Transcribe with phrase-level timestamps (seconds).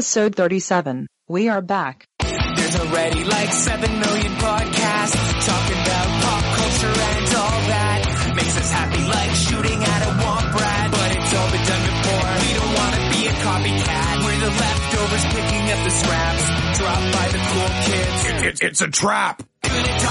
[0.00, 1.06] Episode 37.
[1.28, 2.06] We are back.
[2.20, 8.32] There's already like 7 million podcasts talking about pop culture and all that.
[8.34, 10.90] Makes us happy like shooting at a womp rat.
[10.90, 12.32] But it's all been done before.
[12.32, 14.24] We don't want to be a copycat.
[14.24, 16.44] We're the leftovers picking up the scraps
[16.80, 18.46] dropped by the cool kids.
[18.48, 19.39] It's, it's a trap.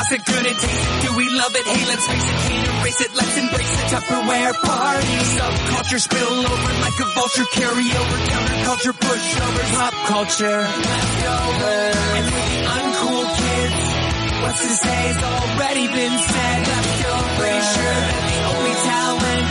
[0.09, 1.01] Gonna toss it, gonna taste it.
[1.05, 1.65] Do we love it?
[1.65, 3.11] Hey, let's face it, can't erase it.
[3.15, 5.17] Let's embrace the Tupperware party.
[5.37, 7.45] Subculture spill over like a vulture.
[7.53, 10.61] Carry over counterculture, pushovers, pop culture.
[10.65, 11.95] Leftovers.
[12.17, 13.77] And for the uncool kids,
[14.41, 16.59] what's to say has already been said.
[16.69, 17.38] Leftovers.
[17.38, 19.50] Pretty sure that the only talent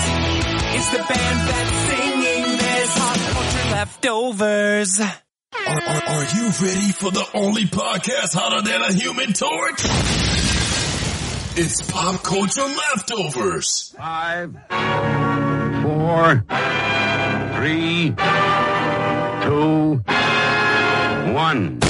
[0.74, 2.90] is the band that's singing this.
[2.98, 5.00] Pop culture leftovers.
[5.00, 9.84] Are, are, are you ready for the only podcast hotter than a human torch?
[11.60, 13.92] It's Pop Culture Leftovers.
[13.98, 14.52] Five,
[15.82, 16.44] four,
[17.56, 18.14] three,
[19.42, 19.96] two,
[21.34, 21.80] one.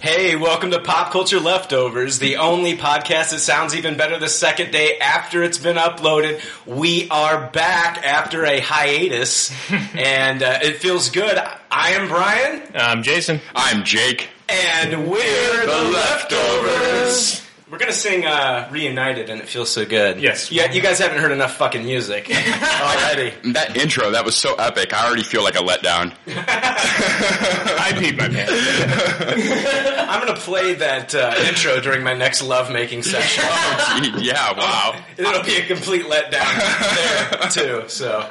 [0.00, 4.72] Hey, welcome to Pop Culture Leftovers, the only podcast that sounds even better the second
[4.72, 6.40] day after it's been uploaded.
[6.64, 9.52] We are back after a hiatus,
[9.94, 11.36] and uh, it feels good.
[11.70, 13.42] I am Brian, I'm Jason.
[13.54, 14.29] I'm Jake.
[18.22, 20.20] We're gonna sing uh, "Reunited," and it feels so good.
[20.20, 20.50] Yes.
[20.50, 23.32] Yeah, you guys haven't heard enough fucking music already.
[23.52, 24.92] That intro, that was so epic.
[24.92, 26.12] I already feel like a letdown.
[26.26, 30.00] I peed my pants.
[30.08, 33.44] I'm gonna play that uh, intro during my next lovemaking session.
[34.18, 35.00] yeah, wow.
[35.16, 37.88] It'll be a complete letdown there too.
[37.88, 38.28] So.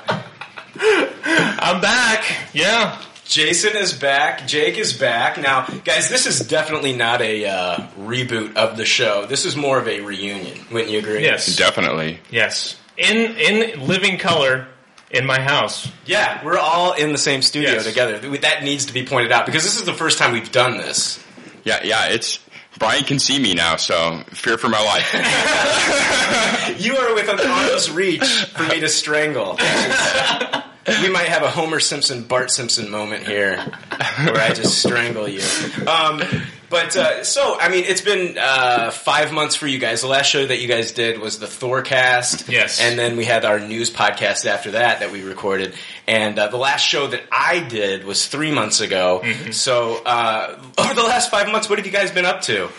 [0.82, 2.24] I'm back.
[2.54, 3.02] Yeah.
[3.30, 4.48] Jason is back.
[4.48, 5.38] Jake is back.
[5.40, 9.28] Now, guys, this is definitely not a uh, reboot of the show.
[9.28, 10.58] This is more of a reunion.
[10.72, 11.22] Wouldn't you agree?
[11.22, 11.56] Yes.
[11.56, 12.20] Definitely.
[12.32, 12.76] Yes.
[12.98, 14.68] In in living color
[15.12, 15.88] in my house.
[16.08, 17.86] Yeah, we're all in the same studio Yes.
[17.86, 18.18] together.
[18.40, 21.24] That needs to be pointed out because this is the first time we've done this.
[21.64, 22.40] Yeah, yeah, it's,
[22.80, 25.14] Brian can see me now, so fear for my life.
[26.80, 28.24] You are within arm's reach
[28.56, 29.58] for me to strangle.
[31.02, 35.42] We might have a Homer Simpson, Bart Simpson moment here where I just strangle you.
[35.88, 36.22] Um,
[36.70, 40.02] but uh, so, I mean, it's been uh, five months for you guys.
[40.02, 42.48] The last show that you guys did was the Thorcast.
[42.50, 42.80] Yes.
[42.82, 45.74] And then we had our news podcast after that that we recorded.
[46.08, 49.24] And uh, the last show that I did was three months ago.
[49.52, 52.70] So, uh, over the last five months, what have you guys been up to?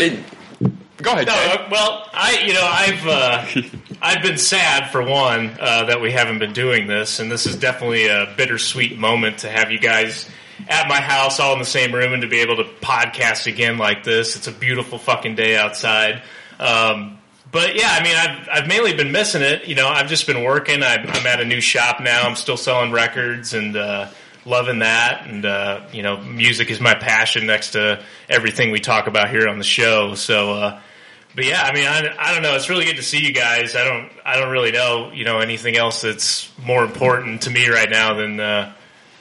[0.00, 0.20] It-
[0.98, 3.46] go ahead, No, uh, well, I you know I've uh,
[4.00, 7.56] I've been sad for one uh, that we haven't been doing this, and this is
[7.56, 10.28] definitely a bittersweet moment to have you guys
[10.68, 13.78] at my house all in the same room and to be able to podcast again
[13.78, 14.36] like this.
[14.36, 16.22] It's a beautiful fucking day outside.
[16.58, 17.18] Um,
[17.50, 19.66] but yeah, I mean, I've I've mainly been missing it.
[19.66, 20.82] You know, I've just been working.
[20.82, 22.22] I'm, I'm at a new shop now.
[22.22, 23.76] I'm still selling records and.
[23.76, 24.10] Uh,
[24.46, 29.06] Loving that, and uh, you know, music is my passion next to everything we talk
[29.06, 30.14] about here on the show.
[30.16, 30.80] So, uh,
[31.34, 32.54] but yeah, I mean, I, I don't know.
[32.54, 33.74] It's really good to see you guys.
[33.74, 37.68] I don't, I don't really know, you know, anything else that's more important to me
[37.68, 38.72] right now than uh,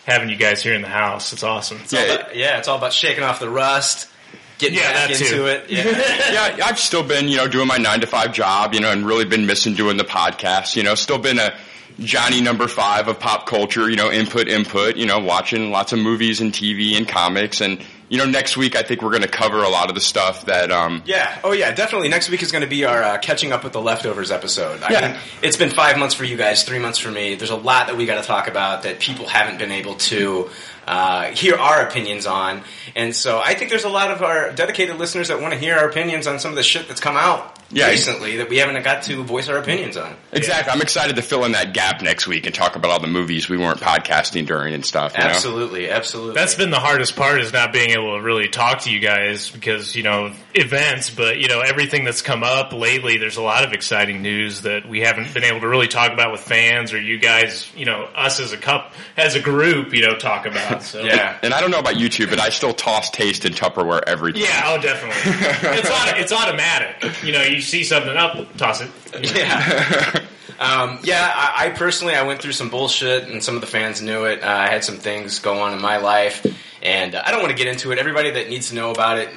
[0.05, 1.33] having you guys here in the house.
[1.33, 1.79] It's awesome.
[1.83, 4.09] It's all about- yeah, it's all about shaking off the rust,
[4.57, 5.45] getting Yeah, back into too.
[5.47, 5.65] it.
[5.69, 6.55] Yeah.
[6.57, 9.05] yeah, I've still been, you know, doing my nine to five job, you know, and
[9.05, 11.53] really been missing doing the podcast, you know, still been a
[11.99, 15.99] Johnny number five of pop culture, you know, input, input, you know, watching lots of
[15.99, 17.61] movies and TV and comics.
[17.61, 17.83] And,
[18.13, 20.45] you know, next week I think we're going to cover a lot of the stuff
[20.45, 21.39] that, um, Yeah.
[21.43, 21.71] Oh, yeah.
[21.73, 22.09] Definitely.
[22.09, 24.83] Next week is going to be our uh, catching up with the leftovers episode.
[24.83, 25.07] I Yeah.
[25.13, 27.33] mean, it's been five months for you guys, three months for me.
[27.33, 30.51] There's a lot that we got to talk about that people haven't been able to
[30.85, 32.61] uh, hear our opinions on,
[32.95, 35.75] and so I think there's a lot of our dedicated listeners that want to hear
[35.77, 37.89] our opinions on some of the shit that's come out Yeah.
[37.89, 40.15] recently that we haven't got to voice our opinions on.
[40.31, 40.71] exactly.
[40.71, 43.49] I'm excited to fill in that gap next week and talk about all the movies
[43.49, 45.13] we weren't podcasting during and stuff.
[45.17, 45.29] You know?
[45.29, 45.89] Absolutely.
[45.89, 46.35] Absolutely.
[46.35, 49.49] That's been the hardest part is not being able to really talk to you guys
[49.49, 53.63] because, you know, events, but, you know, everything that's come up lately, there's a lot
[53.63, 57.01] of exciting news that we haven't been able to really talk about with fans or
[57.01, 60.83] you guys, you know, us as a cup, as a group, you know, talk about.
[60.83, 61.01] So.
[61.01, 61.37] yeah.
[61.41, 64.33] And I don't know about you two, but I still toss taste in Tupperware every
[64.33, 64.41] time.
[64.43, 65.21] Yeah, oh, definitely.
[65.79, 67.23] it's, auto, it's automatic.
[67.23, 68.91] You know, you see something up, toss it.
[69.35, 70.25] Yeah.
[70.59, 74.01] Um, yeah, I, I personally, I went through some bullshit, and some of the fans
[74.01, 74.43] knew it.
[74.43, 76.45] Uh, I had some things go on in my life,
[76.81, 77.97] and uh, I don't want to get into it.
[77.97, 79.29] Everybody that needs to know about it,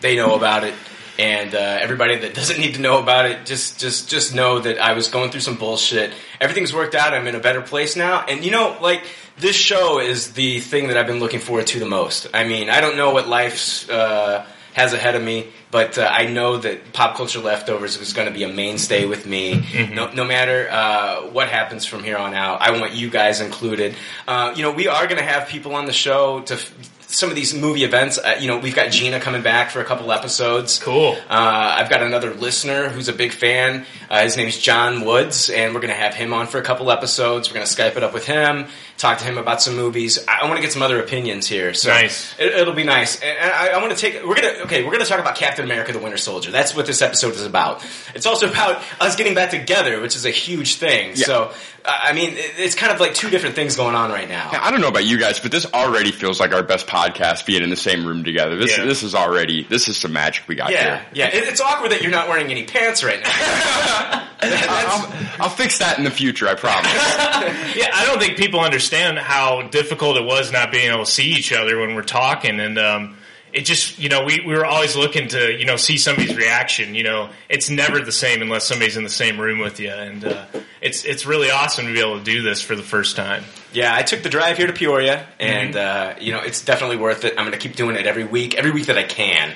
[0.00, 0.74] they know about it,
[1.18, 4.78] and uh, everybody that doesn't need to know about it, just just just know that
[4.78, 6.12] I was going through some bullshit.
[6.40, 7.14] Everything's worked out.
[7.14, 9.04] I'm in a better place now, and you know, like
[9.38, 12.26] this show is the thing that I've been looking forward to the most.
[12.34, 15.48] I mean, I don't know what life's uh, has ahead of me.
[15.70, 19.26] But uh, I know that pop culture leftovers is going to be a mainstay with
[19.26, 19.54] me.
[19.54, 19.94] Mm-hmm.
[19.94, 23.94] No, no matter uh, what happens from here on out, I want you guys included.
[24.28, 26.54] Uh, you know, we are going to have people on the show to.
[26.54, 29.80] F- some of these movie events, uh, you know, we've got Gina coming back for
[29.80, 30.78] a couple episodes.
[30.78, 31.12] Cool.
[31.28, 33.84] Uh, I've got another listener who's a big fan.
[34.08, 36.90] Uh, his name's John Woods, and we're going to have him on for a couple
[36.90, 37.50] episodes.
[37.50, 38.66] We're going to Skype it up with him,
[39.02, 40.18] talk to him about some movies.
[40.26, 41.74] I, I want to get some other opinions here.
[41.74, 42.38] So Nice.
[42.38, 43.20] It, it'll be nice.
[43.20, 44.24] And, and I, I want to take.
[44.24, 44.84] We're gonna okay.
[44.84, 46.50] We're gonna talk about Captain America: The Winter Soldier.
[46.50, 47.84] That's what this episode is about.
[48.14, 51.10] It's also about us getting back together, which is a huge thing.
[51.10, 51.26] Yeah.
[51.26, 51.52] So
[51.84, 54.50] I mean, it's kind of like two different things going on right now.
[54.52, 57.62] I don't know about you guys, but this already feels like our best podcast being
[57.62, 58.56] in the same room together.
[58.56, 58.84] This Yeah.
[58.84, 61.06] this is already this is some magic we got Yeah, here.
[61.14, 61.30] yeah.
[61.32, 63.28] It's awkward that you're not wearing any pants right now.
[64.44, 65.12] I'll,
[65.44, 66.48] I'll fix that in the future.
[66.48, 66.90] I promise.
[67.76, 71.30] Yeah, I don't think people understand how difficult it was not being able to see
[71.30, 73.16] each other when we're talking, and um,
[73.52, 76.94] it just you know we, we were always looking to you know see somebody's reaction.
[76.94, 80.24] You know, it's never the same unless somebody's in the same room with you, and
[80.24, 80.46] uh,
[80.80, 83.44] it's it's really awesome to be able to do this for the first time.
[83.72, 87.24] Yeah, I took the drive here to Peoria, and uh, you know it's definitely worth
[87.24, 87.34] it.
[87.36, 89.52] I'm going to keep doing it every week, every week that I can.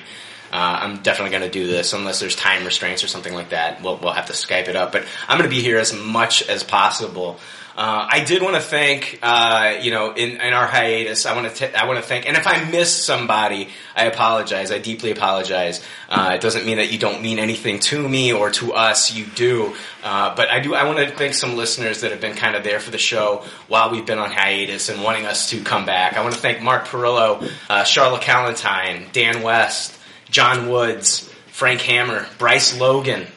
[0.51, 3.81] Uh, I'm definitely going to do this unless there's time restraints or something like that.
[3.81, 6.47] We'll we'll have to Skype it up, but I'm going to be here as much
[6.47, 7.39] as possible.
[7.77, 11.53] Uh, I did want to thank, uh, you know, in, in our hiatus, I want
[11.53, 14.71] to I want to thank, and if I miss somebody, I apologize.
[14.71, 15.85] I deeply apologize.
[16.09, 19.13] Uh, it doesn't mean that you don't mean anything to me or to us.
[19.13, 20.73] You do, uh, but I do.
[20.73, 23.45] I want to thank some listeners that have been kind of there for the show
[23.67, 26.17] while we've been on hiatus and wanting us to come back.
[26.17, 29.95] I want to thank Mark Perillo, uh, Charlotte Callentine, Dan West,
[30.31, 33.27] John Woods, Frank Hammer, Bryce Logan,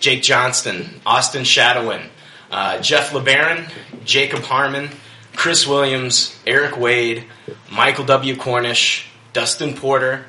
[0.00, 2.10] Jake Johnston, Austin Shadowin,
[2.50, 3.70] uh, Jeff LeBaron,
[4.04, 4.90] Jacob Harmon,
[5.34, 7.24] Chris Williams, Eric Wade,
[7.70, 8.36] Michael W.
[8.36, 10.24] Cornish, Dustin Porter,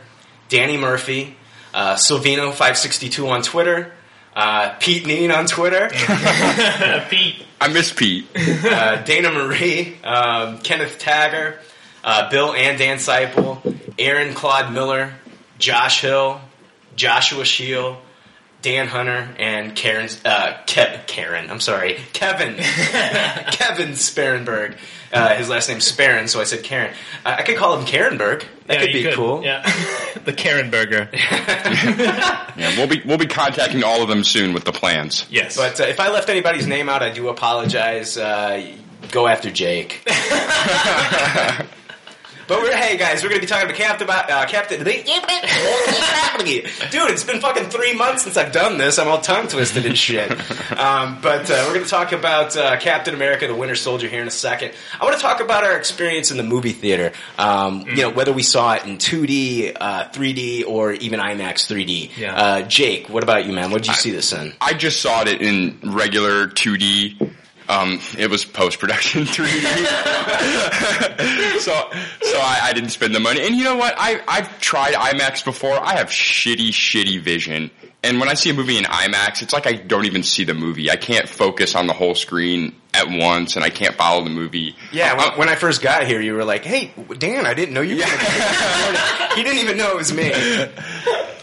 [0.49, 1.35] Danny Murphy,
[1.73, 3.93] uh, Silvino562 on Twitter,
[4.35, 5.89] uh, Pete Neen on Twitter,
[7.09, 8.27] Pete, I miss Pete.
[8.35, 11.57] uh, Dana Marie, um, Kenneth Tagger,
[12.03, 15.13] uh, Bill and Dan Seipel, Aaron Claude Miller,
[15.57, 16.39] Josh Hill,
[16.95, 17.97] Joshua Shield,
[18.61, 22.55] Dan Hunter, and Karen, uh, Ke- Karen, I'm sorry, Kevin,
[23.51, 24.77] Kevin Sparenberg.
[25.13, 26.93] Uh, his last name's Sparren, so I said Karen.
[27.25, 28.43] Uh, I could call him Karenberg.
[28.65, 29.41] That Yeah, could you be cool.
[29.43, 29.61] Yeah,
[30.25, 31.09] the Karen Burger.
[32.57, 35.27] Yeah, we'll be we'll be contacting all of them soon with the plans.
[35.29, 38.17] Yes, But uh, if I left anybody's name out, I do apologize.
[38.17, 38.65] Uh,
[39.11, 40.01] go after Jake.
[42.47, 44.83] But we're hey guys, we're gonna be talking to Captain about uh, Captain.
[46.91, 48.97] Dude, it's been fucking three months since I've done this.
[48.99, 50.31] I'm all tongue twisted and shit.
[50.77, 54.27] Um, but uh, we're gonna talk about uh, Captain America: The Winter Soldier here in
[54.27, 54.73] a second.
[54.99, 57.13] I want to talk about our experience in the movie theater.
[57.39, 62.11] Um, You know, whether we saw it in 2D, uh, 3D, or even IMAX 3D.
[62.17, 62.35] Yeah.
[62.35, 63.71] Uh, Jake, what about you, man?
[63.71, 64.53] What did you see this in?
[64.61, 67.33] I just saw it in regular 2D.
[67.69, 69.49] Um, it was post production 3D.
[71.59, 71.73] so
[72.21, 73.45] so I, I didn't spend the money.
[73.45, 73.93] And you know what?
[73.97, 75.73] I I've tried IMAX before.
[75.73, 77.69] I have shitty shitty vision.
[78.03, 80.53] And when I see a movie in IMAX, it's like I don't even see the
[80.53, 80.89] movie.
[80.91, 84.75] I can't focus on the whole screen at once, and I can't follow the movie.
[84.91, 87.73] Yeah, Uh, when, when I first got here, you were like, "Hey, Dan, I didn't
[87.73, 88.17] know you." Were gonna
[89.35, 90.31] he didn't even know it was me.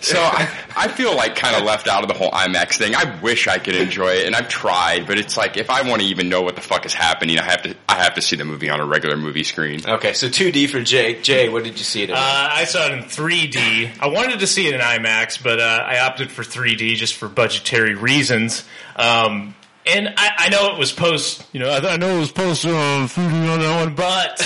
[0.01, 0.47] So I,
[0.77, 2.95] I feel like kind of left out of the whole IMAX thing.
[2.95, 6.03] I wish I could enjoy it, and I've tried, but it's like if I want
[6.03, 8.37] to even know what the fuck is happening, I have to I have to see
[8.37, 9.81] the movie on a regular movie screen.
[9.87, 11.23] Okay, so 2D for Jake.
[11.23, 12.17] Jay, what did you see it in?
[12.17, 13.99] Uh, I saw it in 3D.
[14.01, 17.29] I wanted to see it in IMAX, but uh, I opted for 3D just for
[17.29, 18.65] budgetary reasons.
[18.97, 19.55] Um,
[19.87, 22.65] and I, I know it was post, you know, I, I know it was post
[22.65, 24.41] uh, 3D on that one, but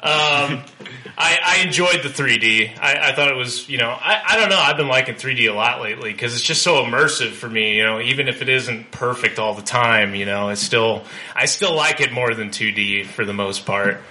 [0.00, 0.62] um,
[1.18, 2.78] I, I enjoyed the 3D.
[2.78, 4.58] I, I thought it was, you know, I, I don't know.
[4.58, 7.76] I've been liking 3D a lot lately because it's just so immersive for me.
[7.76, 11.46] You know, even if it isn't perfect all the time, you know, it's still I
[11.46, 14.02] still like it more than 2D for the most part.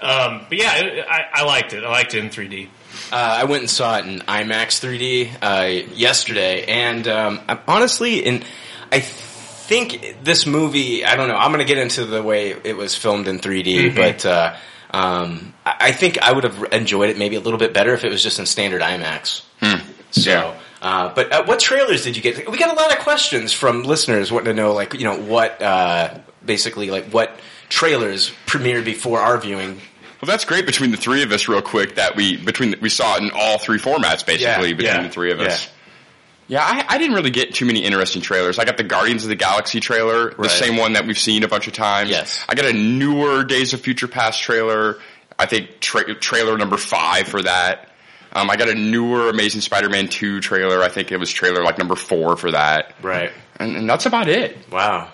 [0.00, 1.82] Um, but yeah, I, I liked it.
[1.82, 2.68] I liked it in 3D.
[3.12, 8.20] Uh, I went and saw it in IMAX 3D uh, yesterday, and um, I'm honestly,
[8.20, 8.42] in
[8.92, 11.04] I think this movie.
[11.04, 11.36] I don't know.
[11.36, 14.56] I'm going to get into the way it was filmed in 3D, but uh,
[14.90, 18.10] um, I think I would have enjoyed it maybe a little bit better if it
[18.10, 19.42] was just in standard IMAX.
[20.10, 20.30] So.
[20.30, 20.60] Yeah.
[20.80, 22.48] Uh, but uh, what trailers did you get?
[22.50, 25.60] We got a lot of questions from listeners wanting to know, like, you know, what
[25.60, 27.38] uh, basically, like, what
[27.68, 29.80] trailers premiered before our viewing.
[30.26, 31.94] Well, that's great between the three of us, real quick.
[31.94, 35.08] That we between we saw it in all three formats, basically Yeah, between yeah, the
[35.08, 35.68] three of us.
[36.48, 38.58] Yeah, I, I didn't really get too many interesting trailers.
[38.58, 41.48] I got the Guardians of the Galaxy trailer, the same one that we've seen a
[41.48, 42.10] bunch of times.
[42.10, 42.44] Yes.
[42.48, 44.98] I got a newer Days of Future Past trailer.
[45.38, 47.90] I think tra- trailer number five for that.
[48.32, 50.82] Um, I got a newer Amazing Spider-Man two trailer.
[50.82, 53.32] I think it was trailer like number four for that, Right.
[53.58, 54.56] and, and that's about it.
[54.70, 55.10] Wow.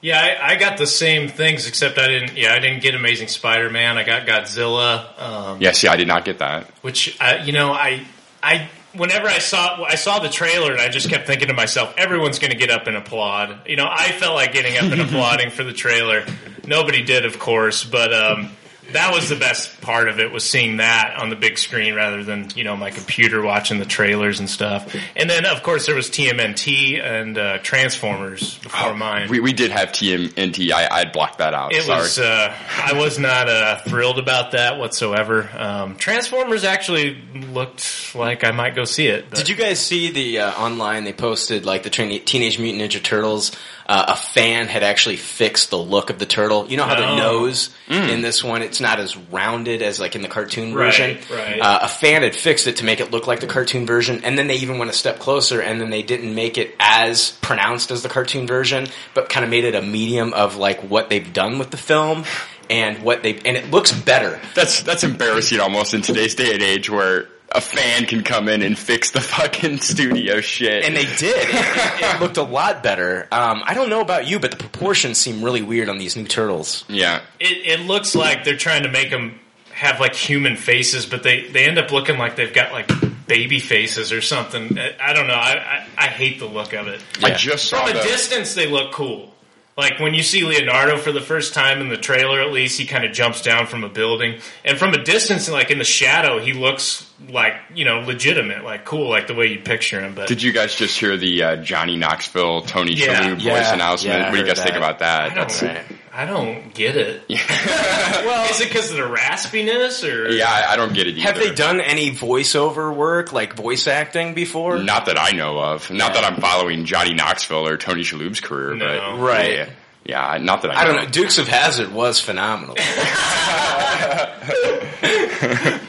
[0.00, 2.36] Yeah, I, I got the same things, except I didn't.
[2.36, 3.96] Yeah, I didn't get Amazing Spider-Man.
[3.98, 5.20] I got Godzilla.
[5.20, 6.70] Um, Yeah, see, I did not get that.
[6.82, 8.04] which I, you know, I,
[8.42, 11.94] I, whenever I saw, I saw the trailer, and I just kept thinking to myself,
[11.96, 13.66] everyone's going to get up and applaud.
[13.66, 16.24] You know, I felt like getting up and applauding for the trailer.
[16.66, 18.50] Nobody did, of course, but um,
[18.92, 22.22] that was the best part of it was seeing that on the big screen rather
[22.24, 24.94] than you know my computer watching the trailers and stuff.
[25.16, 29.28] And then, of course, there was TMNT and uh, Transformers before mine.
[29.28, 30.70] We, we did have TMNT.
[30.72, 31.72] I I'd blocked that out.
[31.72, 32.00] It Sorry.
[32.00, 32.18] was.
[32.18, 35.48] Uh, I was not uh, thrilled about that whatsoever.
[35.56, 39.30] Um, Transformers actually looked like I might go see it.
[39.30, 41.04] but- Did you guys see the uh, online?
[41.04, 43.52] They posted like the Trin- Teenage Mutant Ninja Turtles.
[43.88, 46.66] Uh, a fan had actually fixed the look of the turtle.
[46.68, 47.16] You know how the Oh.
[47.16, 51.18] nose in this one it's not as rounded as like in the cartoon Right, version.
[51.34, 51.58] right.
[51.60, 54.36] Uh, a fan had fixed it to make it look like the cartoon version, and
[54.36, 57.90] then they even went a step closer, and then they didn't make it as pronounced
[57.90, 61.32] as the cartoon version, but kind of made it a medium of like what they've
[61.32, 62.24] done with the film.
[62.68, 64.40] And what they and it looks better.
[64.56, 68.62] That's that's embarrassing almost in today's day and age where a fan can come in
[68.62, 70.84] and fix the fucking studio shit.
[70.84, 71.36] And they did.
[71.36, 73.28] It, it, it looked a lot better.
[73.32, 76.24] Um, I don't know about you, but the proportions seem really weird on these new
[76.24, 76.84] turtles.
[76.88, 77.22] yeah.
[77.40, 79.38] it, it looks like they're trying to make them
[79.72, 82.90] have like human faces, but they, they end up looking like they've got like
[83.26, 84.78] baby faces or something.
[84.78, 85.34] I, I don't know.
[85.34, 87.02] I, I, I hate the look of it.
[87.22, 89.32] I just saw From a the, distance, they look cool.
[89.76, 92.86] Like when you see Leonardo for the first time in the trailer, at least he
[92.86, 96.38] kind of jumps down from a building, and from a distance, like in the shadow,
[96.38, 100.14] he looks like you know legitimate, like cool, like the way you picture him.
[100.14, 103.20] But Did you guys just hear the uh, Johnny Knoxville, Tony Yeah.
[103.22, 104.18] Shalhoub voice announcement?
[104.18, 105.32] yeah, what do you heard guys think about that?
[105.32, 107.24] I don't, That's- I don't get it.
[107.28, 111.22] well, is it because of the raspiness or yeah, I, I don't get it either.
[111.22, 114.78] Have they done any voiceover work, like voice acting, before?
[114.78, 115.90] Not that I know of.
[115.90, 118.86] Not that I'm following Johnny Knoxville or Tony Shalhoub's career, No.
[118.86, 119.56] but Right.
[119.56, 119.68] Yeah,
[120.06, 120.80] yeah, not that I.
[120.80, 121.02] I don't know.
[121.02, 121.08] know.
[121.10, 122.76] Dukes of Hazzard was phenomenal.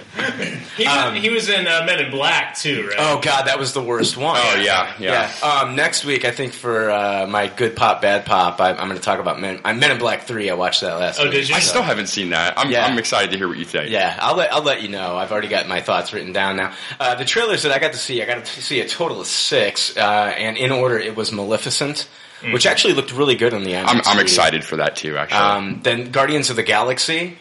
[0.77, 2.95] He, was, he was in uh, Men in Black too, right?
[2.99, 4.37] oh God, that was the worst one.
[4.39, 5.31] Oh yeah, yeah.
[5.41, 5.47] Yeah.
[5.47, 8.95] Um, next week, I think for uh, my good pop, bad pop, I, I'm going
[8.99, 9.59] to talk about Men.
[9.65, 10.49] I'm Men in Black Three.
[10.49, 11.19] I watched that last.
[11.19, 11.33] Oh, week.
[11.33, 11.55] did you?
[11.55, 12.57] I still haven't seen that.
[12.57, 12.85] I'm, Yeah.
[12.85, 13.89] I'm excited to hear what you think.
[13.89, 15.15] Yeah, I'll let I'll let you know.
[15.17, 16.73] I've already got my thoughts written down now.
[16.99, 19.27] Uh, the trailers that I got to see, I got to see a total of
[19.27, 20.01] six, uh,
[20.37, 22.07] and in order, it was Maleficent,
[22.51, 23.85] which actually looked really good on the IMAX.
[23.87, 25.17] I'm, I'm excited for that too.
[25.17, 27.37] Actually, Um, then Guardians of the Galaxy.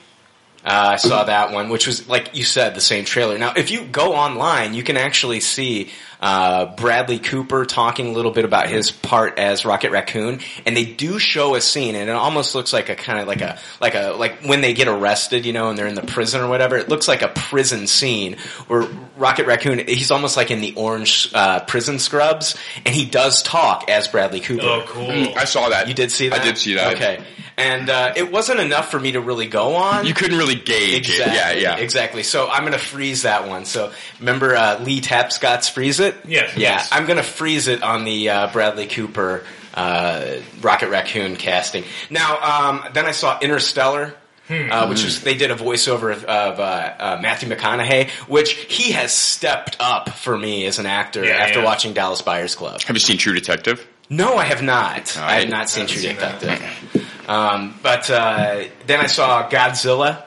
[0.66, 3.38] Uh, I saw that one, which was like you said, the same trailer.
[3.38, 8.30] Now, if you go online, you can actually see uh, Bradley Cooper talking a little
[8.30, 12.14] bit about his part as Rocket Raccoon, and they do show a scene, and it
[12.14, 15.46] almost looks like a kind of like a like a like when they get arrested,
[15.46, 16.76] you know, and they're in the prison or whatever.
[16.76, 18.36] It looks like a prison scene
[18.68, 23.42] where Rocket Raccoon he's almost like in the orange uh, prison scrubs, and he does
[23.42, 24.64] talk as Bradley Cooper.
[24.64, 25.10] Oh, cool.
[25.36, 25.88] I saw that.
[25.88, 26.40] You did see that?
[26.40, 26.94] I did see that.
[26.94, 27.24] Okay.
[27.58, 30.04] And uh, it wasn't enough for me to really go on.
[30.04, 31.62] You couldn't really gauge exactly, it.
[31.62, 31.82] Yeah, yeah.
[31.82, 32.22] Exactly.
[32.22, 33.64] So I'm going to freeze that one.
[33.64, 36.05] So remember uh, Lee Tapscott's Freeze It?
[36.26, 36.88] Yes, Yeah, yes.
[36.92, 39.44] I'm going to freeze it on the uh, Bradley Cooper
[39.74, 41.84] uh, Rocket Raccoon casting.
[42.10, 42.38] Now,
[42.70, 44.14] um, then I saw Interstellar.
[44.48, 44.70] Hmm.
[44.70, 48.92] Uh, which was they did a voiceover of, of uh, uh, Matthew McConaughey, which he
[48.92, 51.64] has stepped up for me as an actor Yeah, after yeah.
[51.64, 52.80] watching Dallas Buyers Club.
[52.82, 53.84] Have you seen True Detective?
[54.08, 55.16] No, I have not.
[55.18, 56.14] I have I- not seen True seen.
[56.14, 57.04] Detective.
[57.28, 60.22] Um, but uh, then I saw Godzilla,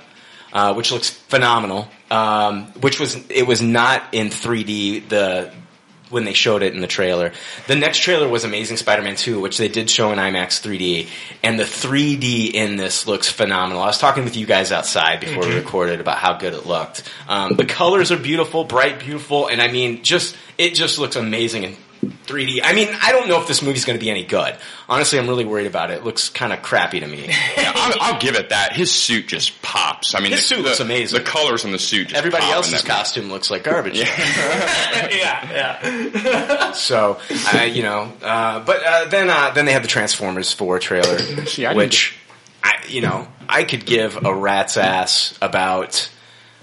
[0.52, 1.88] uh, which looks phenomenal.
[2.12, 5.54] Um, which was it was not in 3D the
[6.10, 7.32] when they showed it in the trailer.
[7.68, 11.08] The next trailer was Amazing Spider-Man 2, which they did show in IMAX 3D,
[11.44, 13.82] and the 3D in this looks phenomenal.
[13.82, 17.10] I was talking with you guys outside before we recorded about how good it looked.
[17.28, 21.64] Um, the colors are beautiful, bright, beautiful, and I mean, just it just looks amazing
[21.64, 21.78] in
[22.26, 22.60] 3D.
[22.64, 24.56] I mean, I don't know if this movie's going to be any good.
[24.88, 26.00] Honestly, I'm really worried about it.
[26.00, 27.30] It looks kind of crappy to me.
[27.60, 28.74] Yeah, I'll, I'll give it that.
[28.74, 30.16] His suit just pops.
[30.16, 31.18] I mean, His the, suit looks the- amazing.
[31.20, 32.08] The colors in the suit.
[32.10, 33.98] Just Everybody pop else's that- costume looks like garbage.
[33.98, 34.06] yeah,
[35.12, 35.50] yeah.
[35.52, 36.72] yeah.
[36.72, 37.20] So,
[37.54, 41.20] uh, you know, uh, but uh, then uh, then they had the Transformers 4 trailer,
[41.46, 42.18] See, I which,
[42.64, 46.10] I, you know, I could give a rat's ass about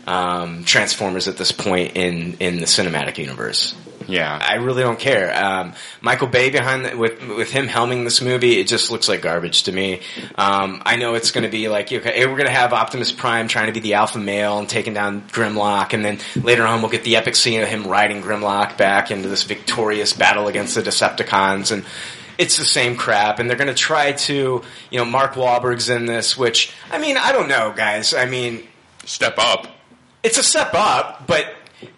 [0.07, 3.75] um, Transformers at this point in, in the cinematic universe.
[4.09, 4.39] Yeah.
[4.41, 5.35] I really don't care.
[5.35, 9.23] Um, Michael Bay behind the, with with him helming this movie, it just looks like
[9.23, 10.01] garbage to me.
[10.37, 13.49] Um, I know it's going to be like okay, we're going to have Optimus Prime
[13.49, 16.91] trying to be the alpha male and taking down Grimlock, and then later on we'll
[16.91, 20.83] get the epic scene of him riding Grimlock back into this victorious battle against the
[20.83, 21.85] Decepticons, and
[22.39, 23.39] it's the same crap.
[23.39, 27.17] And they're going to try to, you know, Mark Wahlberg's in this, which I mean,
[27.17, 28.15] I don't know, guys.
[28.15, 28.67] I mean,
[29.05, 29.69] Step up.
[30.23, 31.47] it's a step up, but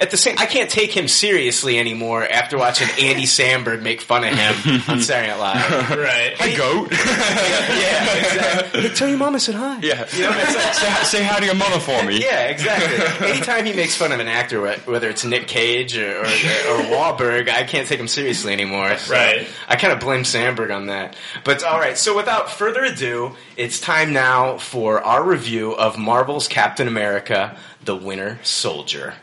[0.00, 4.24] at the same, I can't take him seriously anymore after watching Andy Samberg make fun
[4.24, 5.90] of him on Saturday Night Live.
[5.98, 6.34] Right.
[6.36, 6.88] Hi, goat.
[6.92, 8.80] yeah, exactly.
[8.82, 9.78] Hey, tell your mom I said hi.
[9.80, 10.04] yeah.
[10.06, 12.20] say, say hi to your mother for me.
[12.20, 13.28] Yeah, exactly.
[13.28, 17.48] Anytime he makes fun of an actor, whether it's Nick Cage or, or, or Wahlberg,
[17.48, 18.96] I can't take him seriously anymore.
[18.98, 19.46] So Right.
[19.68, 21.14] I kind of blame Samberg on that.
[21.44, 26.48] But all right, so without further ado, it's time now for our review of Marvel's
[26.48, 29.14] Captain America: The Winter Soldier.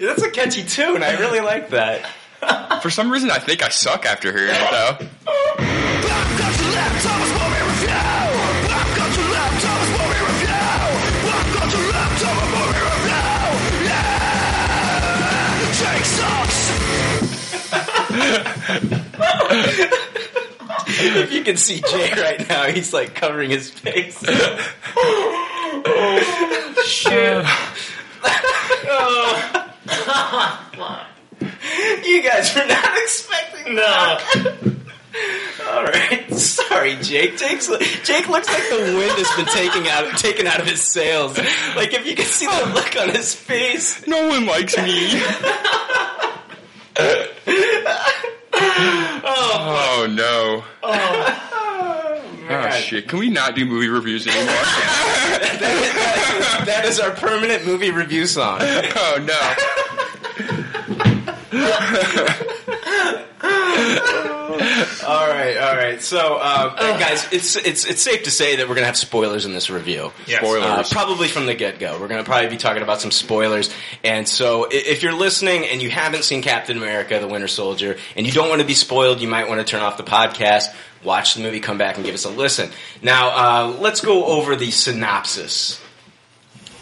[0.00, 1.02] That's a catchy tune.
[1.02, 2.06] I really like that.
[2.82, 4.98] For some reason, I think I suck after hearing it, though.
[20.88, 24.22] If you can see Jay right now, he's like covering his face.
[24.96, 27.44] oh, shit.
[28.88, 29.62] oh.
[32.04, 34.22] You guys were not expecting that.
[35.68, 37.36] All right, sorry, Jake.
[37.36, 37.68] Jake's,
[38.04, 41.36] Jake looks like the wind has been taken out taken out of his sails.
[41.76, 44.06] Like if you can see the look on his face.
[44.06, 45.20] No one likes me.
[48.78, 50.64] Oh, oh no.
[50.82, 53.08] Oh, oh shit!
[53.08, 54.54] Can we not do movie reviews anymore?
[56.66, 58.58] That is our permanent movie review song.
[58.60, 59.54] oh no!
[65.06, 66.02] All right, all right.
[66.02, 69.52] So, um, guys, it's it's it's safe to say that we're gonna have spoilers in
[69.52, 70.12] this review.
[70.26, 70.42] Yes.
[70.42, 70.92] Uh, Spoilers.
[70.92, 71.98] probably from the get go.
[72.00, 73.70] We're going to probably be talking about some spoilers.
[74.02, 77.96] And so, i- if you're listening and you haven't seen Captain America: The Winter Soldier,
[78.16, 80.74] and you don't want to be spoiled, you might want to turn off the podcast,
[81.04, 82.70] watch the movie, come back, and give us a listen.
[83.02, 85.80] Now, uh, let's go over the synopsis.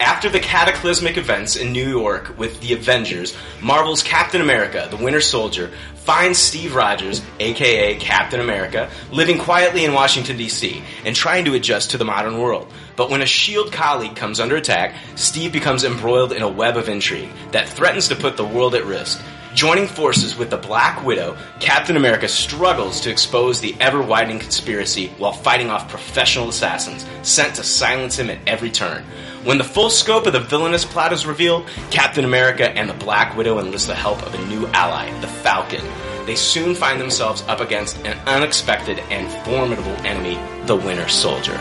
[0.01, 5.21] After the cataclysmic events in New York with the Avengers, Marvel's Captain America, the Winter
[5.21, 5.71] Soldier,
[6.05, 11.93] finds Steve Rogers, aka Captain America, living quietly in Washington, D.C., and trying to adjust
[11.93, 12.71] to the modern world.
[12.95, 13.71] But when a S.H.I.E.L.D.
[13.71, 18.17] colleague comes under attack, Steve becomes embroiled in a web of intrigue that threatens to
[18.17, 19.21] put the world at risk.
[19.55, 25.09] Joining forces with the Black Widow, Captain America struggles to expose the ever widening conspiracy
[25.17, 29.05] while fighting off professional assassins sent to silence him at every turn.
[29.45, 33.37] When the full scope of the villainous plot is revealed, Captain America and the Black
[33.37, 35.85] Widow enlist the help of a new ally, the Falcon.
[36.25, 41.61] They soon find themselves up against an unexpected and formidable enemy, the Winter Soldier.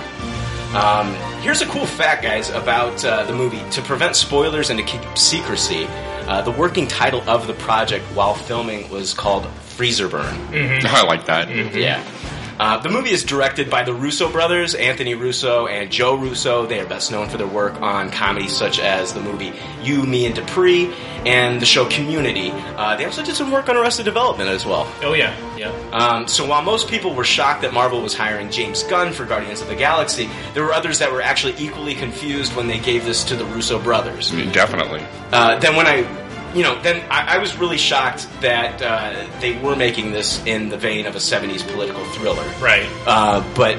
[0.74, 3.62] Um, here's a cool fact, guys, about uh, the movie.
[3.72, 5.86] To prevent spoilers and to keep secrecy,
[6.26, 10.34] uh, the working title of the project while filming was called Freezer Burn.
[10.54, 11.50] I like that.
[11.76, 12.02] Yeah.
[12.60, 16.66] Uh, the movie is directed by the Russo brothers, Anthony Russo and Joe Russo.
[16.66, 20.26] They are best known for their work on comedies such as the movie You, Me,
[20.26, 20.94] and Dupree
[21.26, 22.52] and the show Community.
[22.52, 24.92] Uh, they also did some work on Arrested Development as well.
[25.02, 25.70] Oh yeah, yeah.
[25.92, 29.62] Um, so while most people were shocked that Marvel was hiring James Gunn for Guardians
[29.62, 33.24] of the Galaxy, there were others that were actually equally confused when they gave this
[33.26, 34.32] to the Russo brothers.
[34.52, 35.06] Definitely.
[35.32, 36.02] Uh, then when I,
[36.54, 40.70] you know, then I, I was really shocked that uh, they were making this in
[40.70, 42.48] the vein of a '70s political thriller.
[42.60, 42.88] Right.
[43.06, 43.78] Uh, but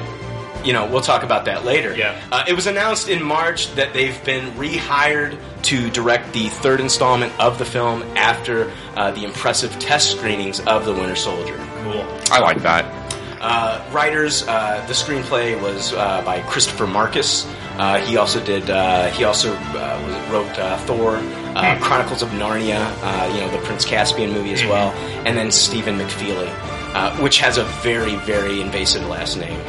[0.65, 1.95] you know, we'll talk about that later.
[1.95, 2.19] Yeah.
[2.31, 7.39] Uh, it was announced in March that they've been rehired to direct the third installment
[7.39, 11.55] of the film after uh, the impressive test screenings of The Winter Soldier.
[11.83, 12.05] Cool.
[12.31, 13.04] I like that.
[13.47, 17.45] Uh, writers, uh, the screenplay was uh, by Christopher Markus.
[17.77, 18.67] Uh, he also did.
[18.71, 21.17] Uh, he also uh, wrote uh, Thor,
[21.55, 22.81] uh, Chronicles of Narnia.
[23.03, 24.89] Uh, you know, the Prince Caspian movie as well,
[25.27, 26.49] and then Stephen McFeely,
[26.95, 29.51] uh, which has a very, very invasive last name.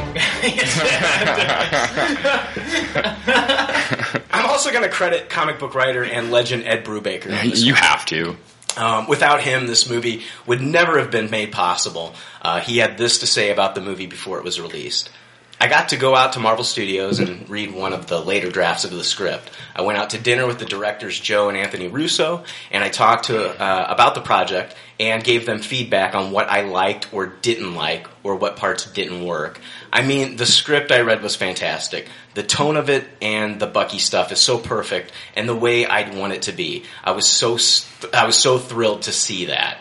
[4.30, 7.30] I'm also going to credit comic book writer and legend Ed Brubaker.
[7.62, 8.38] You have to.
[8.76, 12.14] Um, without him, this movie would never have been made possible.
[12.42, 15.10] Uh, he had this to say about the movie before it was released.
[15.58, 18.84] I got to go out to Marvel Studios and read one of the later drafts
[18.84, 19.50] of the script.
[19.74, 23.26] I went out to dinner with the directors Joe and Anthony Russo, and I talked
[23.26, 27.74] to uh, about the project and gave them feedback on what I liked or didn't
[27.74, 29.58] like, or what parts didn't work.
[29.96, 32.06] I mean, the script I read was fantastic.
[32.34, 36.14] The tone of it and the Bucky stuff is so perfect, and the way I'd
[36.14, 36.84] want it to be.
[37.02, 39.78] I was so st- I was so thrilled to see that.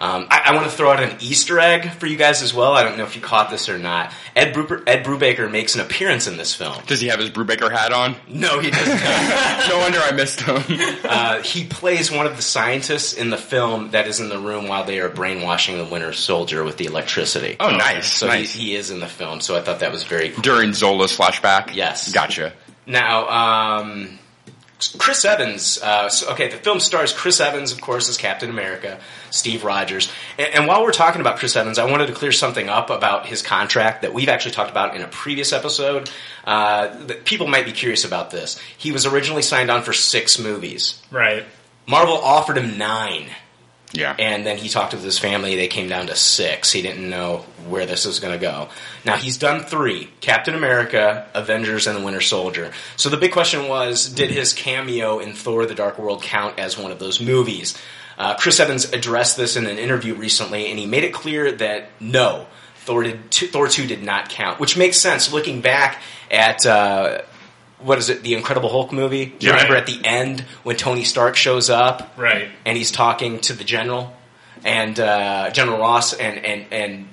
[0.00, 2.72] Um, I, I want to throw out an Easter egg for you guys as well.
[2.74, 4.12] I don't know if you caught this or not.
[4.36, 6.76] Ed, Bru- Ed Brubaker makes an appearance in this film.
[6.86, 8.14] Does he have his Brubaker hat on?
[8.28, 9.68] No, he does not.
[9.68, 10.62] no wonder I missed him.
[11.08, 14.68] Uh, he plays one of the scientists in the film that is in the room
[14.68, 17.56] while they are brainwashing the Winter Soldier with the electricity.
[17.58, 18.52] Oh, nice, So nice.
[18.52, 20.42] He, he is in the film, so I thought that was very cool.
[20.42, 21.74] During Zola's flashback?
[21.74, 22.12] Yes.
[22.12, 22.52] Gotcha.
[22.86, 23.28] Now,
[23.80, 24.17] um,
[24.98, 25.78] Chris Evans.
[25.82, 30.10] Uh, so, okay, the film stars Chris Evans, of course, as Captain America, Steve Rogers.
[30.38, 33.26] And, and while we're talking about Chris Evans, I wanted to clear something up about
[33.26, 36.10] his contract that we've actually talked about in a previous episode.
[36.44, 38.58] Uh, that people might be curious about this.
[38.78, 41.02] He was originally signed on for six movies.
[41.10, 41.44] Right.
[41.86, 43.26] Marvel offered him nine.
[43.92, 44.14] Yeah.
[44.18, 45.56] And then he talked with his family.
[45.56, 46.70] They came down to six.
[46.70, 48.68] He didn't know where this was going to go.
[49.04, 52.72] Now he's done three: Captain America, Avengers, and the Winter Soldier.
[52.96, 56.76] So the big question was: Did his cameo in Thor: The Dark World count as
[56.76, 57.78] one of those movies?
[58.18, 61.88] Uh, Chris Evans addressed this in an interview recently, and he made it clear that
[62.00, 62.46] no,
[62.80, 66.66] Thor did Thor two did not count, which makes sense looking back at.
[66.66, 67.22] Uh,
[67.80, 68.22] what is it?
[68.22, 69.26] The Incredible Hulk movie.
[69.26, 72.12] Do you remember at the end when Tony Stark shows up?
[72.16, 72.48] Right.
[72.66, 74.14] and he's talking to the general
[74.64, 77.08] and uh, General Ross, and and and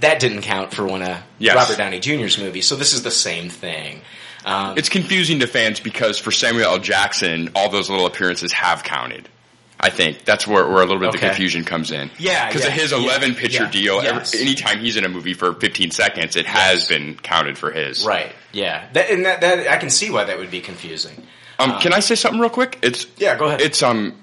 [0.00, 1.54] that didn't count for one of Yes.
[1.56, 2.66] Robert Downey Jr.'s movies.
[2.66, 4.00] So this is the same thing.
[4.44, 6.78] Um, It's confusing to fans because for Samuel L.
[6.78, 9.28] Jackson, all those little appearances have counted.
[9.80, 12.10] I think that's where, where a little bit of the confusion comes in.
[12.18, 14.34] Yeah, because yeah, of his yeah, 11 picture yeah, deal, every, yes.
[14.34, 18.04] anytime he's in a movie for 15 seconds, it has been counted for his.
[18.04, 18.32] right?
[18.52, 21.22] Yeah, that, and that, that I can see why that would be confusing.
[21.60, 22.78] Um, can I say something real quick?
[22.82, 23.60] It's Yeah, go ahead.
[23.60, 24.14] It's um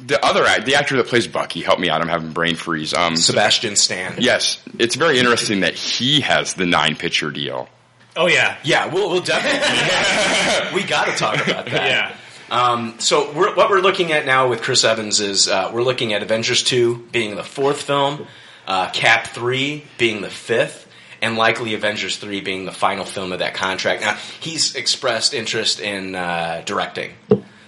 [0.00, 1.62] the other act, the actor that plays Bucky.
[1.62, 2.00] Help me out.
[2.00, 2.94] I'm having brain freeze.
[2.94, 4.16] Um, Sebastian Stan.
[4.18, 7.68] yes, it's very interesting that he has the nine picture deal.
[8.16, 8.56] Oh yeah.
[8.64, 10.74] Yeah, we'll, we'll definitely.
[10.74, 11.86] we got to talk about that.
[11.86, 12.16] Yeah.
[12.50, 16.12] Um, so we're, what we're looking at now with Chris Evans is uh, we're looking
[16.14, 18.26] at Avengers two being the fourth film,
[18.66, 20.88] uh, Cap three being the fifth,
[21.22, 24.02] and likely Avengers three being the final film of that contract.
[24.02, 27.12] Now he's expressed interest in uh, directing,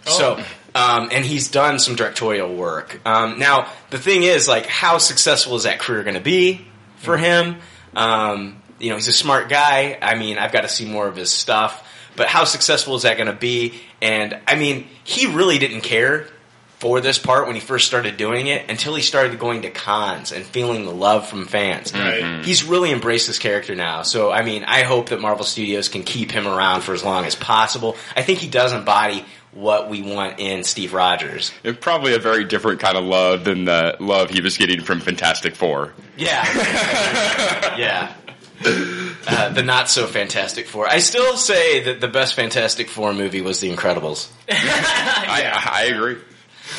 [0.04, 0.42] so
[0.74, 3.00] um, and he's done some directorial work.
[3.06, 6.66] Um, now the thing is, like, how successful is that career going to be
[6.96, 7.58] for him?
[7.94, 9.96] Um, you know, he's a smart guy.
[10.02, 11.88] I mean, I've got to see more of his stuff.
[12.16, 13.80] But how successful is that going to be?
[14.00, 16.26] And I mean, he really didn't care
[16.82, 20.32] for this part when he first started doing it until he started going to cons
[20.32, 21.92] and feeling the love from fans.
[21.92, 22.20] Right.
[22.20, 22.24] Mm-hmm.
[22.24, 22.42] Mm-hmm.
[22.42, 24.02] He's really embraced this character now.
[24.02, 27.24] So, I mean, I hope that Marvel Studios can keep him around for as long
[27.24, 27.96] as possible.
[28.16, 31.52] I think he does embody what we want in Steve Rogers.
[31.62, 35.00] It's probably a very different kind of love than the love he was getting from
[35.00, 35.92] Fantastic Four.
[36.16, 36.42] Yeah.
[37.78, 38.12] yeah.
[38.64, 40.88] Uh, the not so Fantastic Four.
[40.88, 44.28] I still say that the best Fantastic Four movie was The Incredibles.
[44.50, 46.16] I, I agree.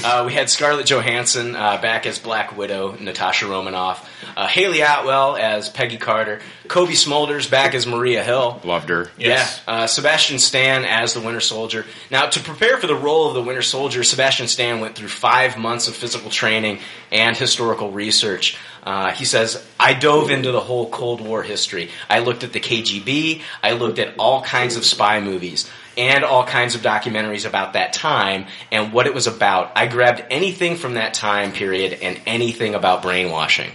[0.04, 5.36] Uh, we had Scarlett Johansson uh, back as Black Widow, Natasha Romanoff, uh, Hayley Atwell
[5.36, 8.60] as Peggy Carter, Cobie Smulders back as Maria Hill.
[8.64, 9.12] Loved her.
[9.18, 9.62] Yes.
[9.68, 11.86] Yeah, uh, Sebastian Stan as the Winter Soldier.
[12.10, 15.58] Now, to prepare for the role of the Winter Soldier, Sebastian Stan went through five
[15.58, 16.80] months of physical training
[17.12, 18.58] and historical research.
[18.84, 21.90] Uh, he says, I dove into the whole Cold War history.
[22.10, 23.42] I looked at the KGB.
[23.62, 27.94] I looked at all kinds of spy movies and all kinds of documentaries about that
[27.94, 29.72] time and what it was about.
[29.76, 33.72] I grabbed anything from that time period and anything about brainwashing.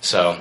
[0.00, 0.38] So,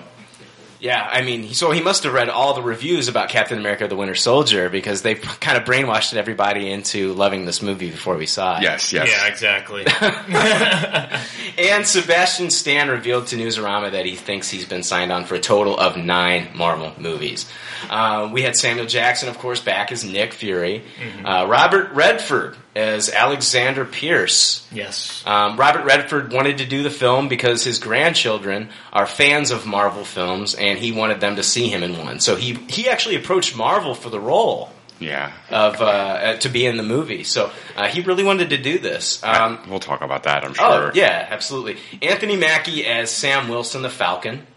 [0.81, 3.95] yeah, I mean, so he must have read all the reviews about Captain America: The
[3.95, 8.57] Winter Soldier because they kind of brainwashed everybody into loving this movie before we saw
[8.57, 8.63] it.
[8.63, 9.07] Yes, yes.
[9.07, 9.85] Yeah, exactly.
[11.57, 15.39] And Sebastian Stan revealed to Newsarama that he thinks he's been signed on for a
[15.39, 17.45] total of nine Marvel movies.
[17.89, 20.83] Uh, we had Samuel Jackson, of course, back as Nick Fury.
[21.23, 24.65] Uh, Robert Redford as Alexander Pierce.
[24.71, 25.23] yes.
[25.25, 30.05] Um, Robert Redford wanted to do the film because his grandchildren are fans of Marvel
[30.05, 32.19] films, and he wanted them to see him in one.
[32.19, 35.31] So he he actually approached Marvel for the role Yeah.
[35.49, 37.23] of uh, uh, to be in the movie.
[37.25, 39.21] So uh, he really wanted to do this.
[39.23, 40.65] Um, we'll talk about that, I'm sure.
[40.65, 41.77] Oh yeah, absolutely.
[42.01, 44.47] Anthony Mackie as Sam Wilson, the Falcon.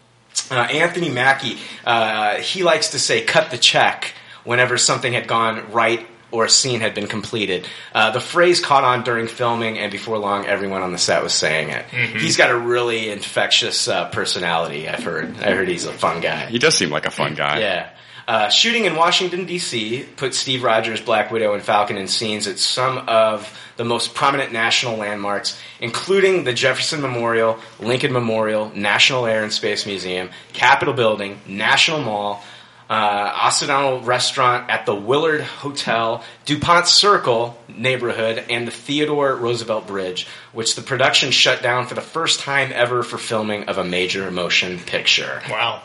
[0.51, 5.71] Uh, Anthony Mackie, uh, he likes to say "cut the check" whenever something had gone
[5.71, 7.65] right or a scene had been completed.
[7.93, 11.33] Uh, the phrase caught on during filming, and before long, everyone on the set was
[11.33, 11.85] saying it.
[12.19, 14.89] He's got a really infectious uh, personality.
[14.89, 15.37] I've heard.
[15.39, 16.47] I heard he's a fun guy.
[16.47, 17.59] He does seem like a fun guy.
[17.59, 17.89] Yeah.
[18.27, 20.03] Uh, shooting in Washington, D.C.
[20.17, 24.51] put Steve Rogers, Black Widow, and Falcon in scenes at some of the most prominent
[24.51, 31.39] national landmarks, including the Jefferson Memorial, Lincoln Memorial, National Air and Space Museum, Capitol Building,
[31.47, 32.43] National Mall,
[32.89, 40.27] uh, Occidental restaurant at the Willard Hotel, DuPont Circle neighborhood, and the Theodore Roosevelt Bridge,
[40.53, 44.29] which the production shut down for the first time ever for filming of a major
[44.29, 45.41] motion picture.
[45.49, 45.81] Wow.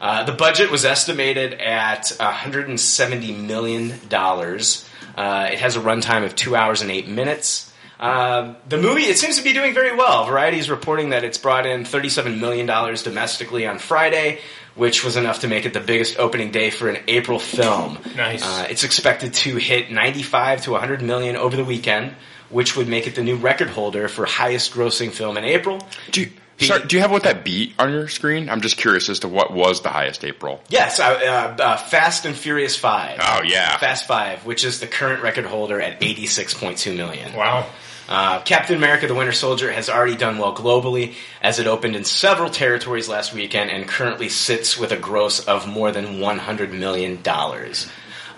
[0.00, 4.88] Uh, the budget was estimated at 170 million dollars.
[5.16, 7.72] Uh, it has a runtime of two hours and eight minutes.
[7.98, 10.26] Uh, the movie it seems to be doing very well.
[10.26, 14.40] Variety is reporting that it's brought in 37 million dollars domestically on Friday,
[14.76, 17.98] which was enough to make it the biggest opening day for an April film.
[18.16, 18.44] Nice.
[18.44, 22.14] Uh, it's expected to hit 95 to 100 million over the weekend,
[22.50, 25.80] which would make it the new record holder for highest grossing film in April.
[26.10, 26.30] Do you,
[26.66, 28.48] sorry, do you have what that beat on your screen?
[28.48, 30.62] I'm just curious as to what was the highest April.
[30.68, 33.18] Yes, uh, uh, uh, Fast and Furious Five.
[33.20, 37.34] Oh yeah, Fast Five, which is the current record holder at 86.2 million.
[37.34, 37.66] Wow.
[38.08, 42.04] Uh, Captain America: The Winter Soldier has already done well globally, as it opened in
[42.04, 47.20] several territories last weekend and currently sits with a gross of more than 100 million
[47.22, 47.88] dollars.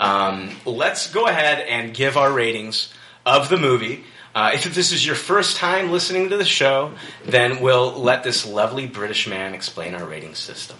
[0.00, 2.92] Um, let's go ahead and give our ratings
[3.26, 4.04] of the movie.
[4.34, 6.92] Uh, if this is your first time listening to the show,
[7.24, 10.78] then we'll let this lovely British man explain our rating system.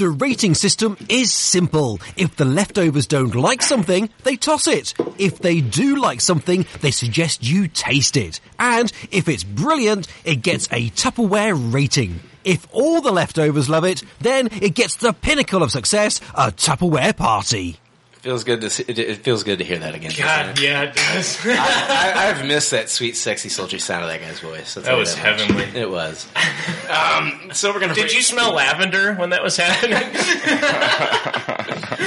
[0.00, 2.00] The rating system is simple.
[2.16, 4.94] If the leftovers don't like something, they toss it.
[5.18, 8.40] If they do like something, they suggest you taste it.
[8.58, 12.20] And if it's brilliant, it gets a Tupperware rating.
[12.44, 17.14] If all the leftovers love it, then it gets the pinnacle of success, a Tupperware
[17.14, 17.78] party.
[18.22, 20.12] Feels good to see, it- it feels good to hear that again.
[20.16, 21.38] God, yeah, it does.
[21.46, 24.76] I, I, I've missed that sweet, sexy, sultry sound of that guy's voice.
[24.76, 25.24] I'll tell That you was much.
[25.24, 25.80] heavenly.
[25.80, 26.28] It was.
[26.90, 27.94] Um, so we're gonna.
[27.94, 29.96] Did you smell lavender when that was happening?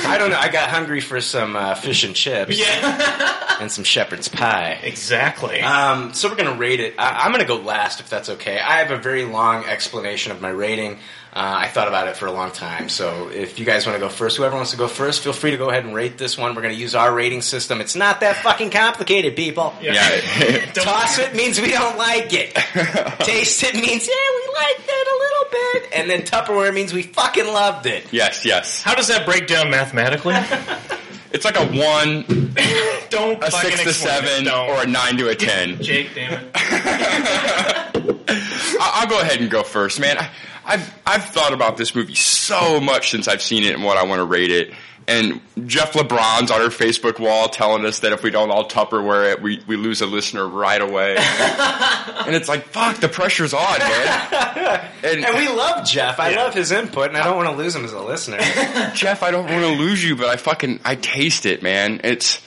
[0.05, 0.37] I don't know.
[0.37, 3.57] I got hungry for some uh, fish and chips yeah.
[3.59, 4.79] and some shepherd's pie.
[4.83, 5.61] Exactly.
[5.61, 6.95] Um, so we're gonna rate it.
[6.99, 8.59] I, I'm gonna go last if that's okay.
[8.59, 10.99] I have a very long explanation of my rating.
[11.35, 12.89] Uh, I thought about it for a long time.
[12.89, 15.49] So if you guys want to go first, whoever wants to go first, feel free
[15.49, 16.53] to go ahead and rate this one.
[16.53, 17.81] We're gonna use our rating system.
[17.81, 19.73] It's not that fucking complicated, people.
[19.81, 19.93] yeah.
[20.73, 22.53] Don't- Toss it means we don't like it.
[23.25, 25.49] Taste it means yeah we liked it a little
[25.81, 28.05] bit, and then Tupperware means we fucking loved it.
[28.13, 28.83] yes, yes.
[28.83, 30.35] How does that break down mathematically?
[31.33, 32.25] It's like a one,
[33.09, 35.81] Don't a six to seven, or a nine to a ten.
[35.81, 36.51] Jake, damn it.
[38.79, 40.17] I- I'll go ahead and go first, man.
[40.65, 44.03] I've I've thought about this movie so much since I've seen it and what I
[44.03, 44.73] want to rate it.
[45.05, 49.33] And Jeff LeBron's on our Facebook wall telling us that if we don't all Tupperware
[49.33, 51.17] it, we, we lose a listener right away.
[51.17, 54.89] and it's like, fuck, the pressure's on, man.
[55.03, 56.21] And, And we love Jeff.
[56.21, 56.43] I Yeah.
[56.43, 58.37] love his input, and I don't want to lose him as a listener.
[58.93, 61.99] Jeff, I don't want to lose you, but I fucking I taste it, man.
[62.05, 62.41] It's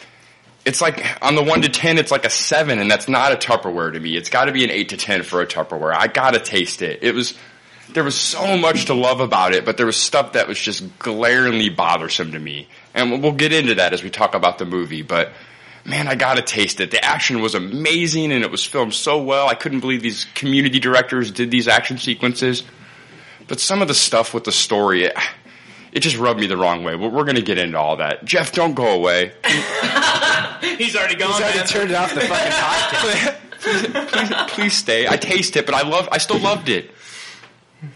[0.65, 3.37] it's like on the one to ten, it's like a seven, and that's not a
[3.37, 4.17] Tupperware to me.
[4.17, 5.95] It's got to be an eight to ten for a Tupperware.
[5.95, 7.01] I gotta taste it.
[7.03, 7.35] It was
[7.93, 10.99] there was so much to love about it, but there was stuff that was just
[10.99, 15.03] glaringly bothersome to me, and we'll get into that as we talk about the movie.
[15.03, 15.33] But
[15.85, 16.91] man, I gotta taste it.
[16.91, 19.49] The action was amazing, and it was filmed so well.
[19.49, 22.63] I couldn't believe these community directors did these action sequences.
[23.49, 25.17] But some of the stuff with the story, it,
[25.93, 26.97] it just rubbed me the wrong way.
[26.97, 28.25] We're, we're going to get into all that.
[28.25, 29.33] Jeff, don't go away.
[30.77, 31.67] He's already gone, He's already man.
[31.69, 33.37] turned off the fucking podcast.
[33.61, 35.07] please, please stay.
[35.07, 36.09] I taste it, but I love.
[36.11, 36.91] I still loved it.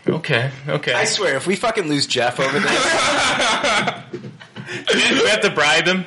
[0.07, 0.93] Okay, okay.
[0.93, 2.71] I swear, if we fucking lose Jeff over this,
[4.95, 6.05] we have to bribe him.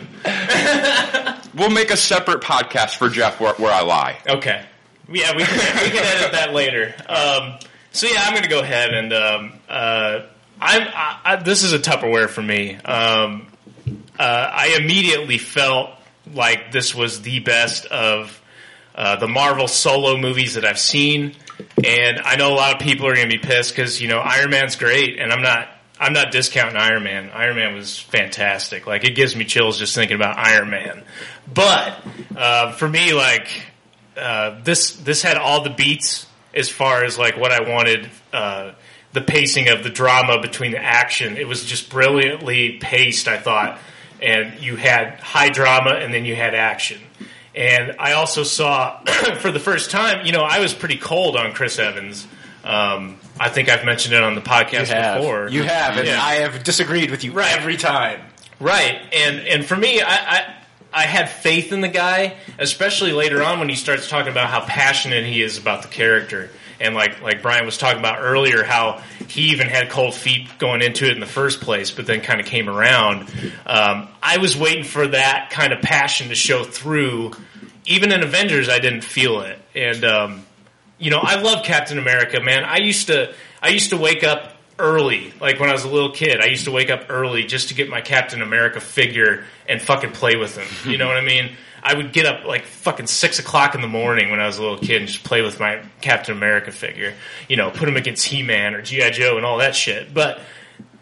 [1.55, 4.17] We'll make a separate podcast for Jeff where, where I lie.
[4.27, 4.63] Okay.
[5.09, 6.93] Yeah, we can, we can edit that later.
[7.07, 7.59] Um,
[7.91, 10.19] so yeah, I'm going to go ahead and um, uh,
[10.59, 10.81] I'm.
[10.87, 12.75] I, I, this is a Tupperware for me.
[12.75, 13.47] Um,
[14.17, 15.91] uh, I immediately felt
[16.31, 18.41] like this was the best of
[18.95, 21.35] uh, the Marvel solo movies that I've seen,
[21.83, 24.19] and I know a lot of people are going to be pissed because you know
[24.19, 25.69] Iron Man's great, and I'm not.
[25.99, 27.29] I'm not discounting Iron Man.
[27.33, 28.87] Iron Man was fantastic.
[28.87, 31.03] Like it gives me chills just thinking about Iron Man.
[31.51, 31.97] But
[32.35, 33.47] uh, for me, like
[34.17, 38.09] uh, this this had all the beats as far as like what I wanted.
[38.33, 38.73] Uh,
[39.13, 43.27] the pacing of the drama between the action, it was just brilliantly paced.
[43.27, 43.79] I thought,
[44.21, 46.99] and you had high drama and then you had action.
[47.55, 48.99] And I also saw
[49.39, 52.27] for the first time, you know, I was pretty cold on Chris Evans.
[52.63, 55.17] Um, I think I've mentioned it on the podcast you have.
[55.21, 55.47] before.
[55.49, 56.21] You have, and Yeah.
[56.21, 57.55] I have disagreed with you Right.
[57.57, 58.21] every time.
[58.59, 60.55] Right, and and for me, I, I
[60.93, 64.61] I had faith in the guy, especially later on when he starts talking about how
[64.61, 66.49] passionate he is about the character,
[66.83, 70.81] and like like Brian was talking about earlier, how he even had cold feet going
[70.81, 73.29] into it in the first place, but then kind of came around.
[73.65, 77.31] Um, I was waiting for that kind of passion to show through.
[77.85, 80.45] Even in Avengers, I didn't feel it, and um,
[80.97, 82.63] you know, I love Captain America, man.
[82.63, 85.33] I used to I used to wake up early.
[85.39, 87.73] Like when I was a little kid, I used to wake up early just to
[87.73, 90.91] get my Captain America figure and fucking play with him.
[90.91, 91.55] You know what I mean?
[91.83, 94.61] I would get up like fucking six o'clock in the morning when I was a
[94.61, 97.13] little kid and just play with my Captain America figure.
[97.49, 99.09] You know, put him against He Man or G.I.
[99.09, 100.13] Joe and all that shit.
[100.13, 100.39] But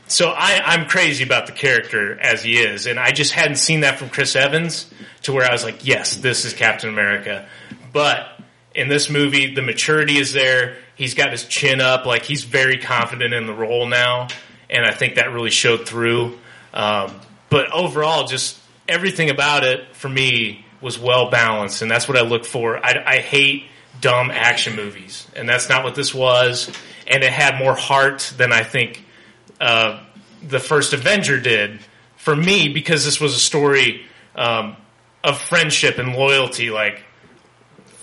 [0.07, 3.81] so I, I'm crazy about the character as he is, and I just hadn't seen
[3.81, 4.91] that from Chris Evans
[5.21, 7.47] to where I was like, yes, this is Captain America.
[7.93, 8.27] But
[8.73, 10.77] in this movie, the maturity is there.
[10.95, 14.29] He's got his chin up, like he's very confident in the role now,
[14.69, 16.39] and I think that really showed through.
[16.73, 17.13] Um,
[17.49, 18.57] but overall, just
[18.89, 22.83] everything about it for me was well balanced, and that's what I look for.
[22.83, 23.65] I, I hate
[23.99, 26.71] dumb action movies, and that's not what this was.
[27.07, 29.05] And it had more heart than I think
[29.59, 30.03] uh,
[30.41, 31.79] the first Avenger did
[32.15, 34.75] for me because this was a story um,
[35.23, 36.69] of friendship and loyalty.
[36.69, 37.03] Like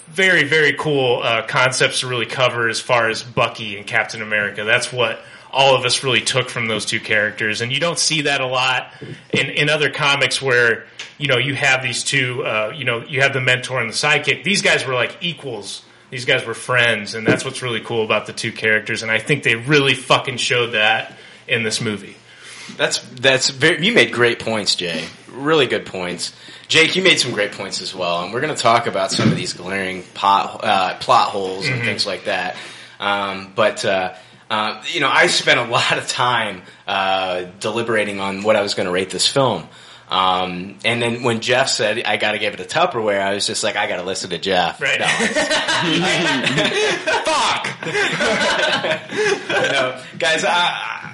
[0.09, 4.65] very very cool uh, concepts to really cover as far as Bucky and Captain America.
[4.65, 5.21] That's what
[5.51, 8.47] all of us really took from those two characters, and you don't see that a
[8.47, 8.93] lot
[9.33, 10.87] in in other comics where
[11.19, 12.45] you know you have these two.
[12.45, 14.45] Uh, you know you have the mentor and the sidekick.
[14.45, 15.83] These guys were like equals.
[16.11, 19.03] These guys were friends, and that's what's really cool about the two characters.
[19.03, 21.13] And I think they really fucking showed that
[21.47, 22.17] in this movie.
[22.77, 23.85] That's that's very.
[23.85, 25.05] You made great points, Jay.
[25.31, 26.35] Really good points.
[26.69, 29.31] Jake, you made some great points as well, and we're going to talk about some
[29.31, 32.57] of these glaring pot, uh, plot holes and things like that.
[33.01, 34.15] Um, but uh,
[34.51, 38.75] uh, you know, I spent a lot of time uh, deliberating on what I was
[38.75, 39.69] going to rate this film.
[40.09, 43.47] Um, and then when Jeff said I got to give it a Tupperware, I was
[43.47, 44.81] just like, I got to listen to Jeff.
[44.81, 44.99] Right.
[44.99, 45.07] No,
[49.63, 51.13] you know, guys, I,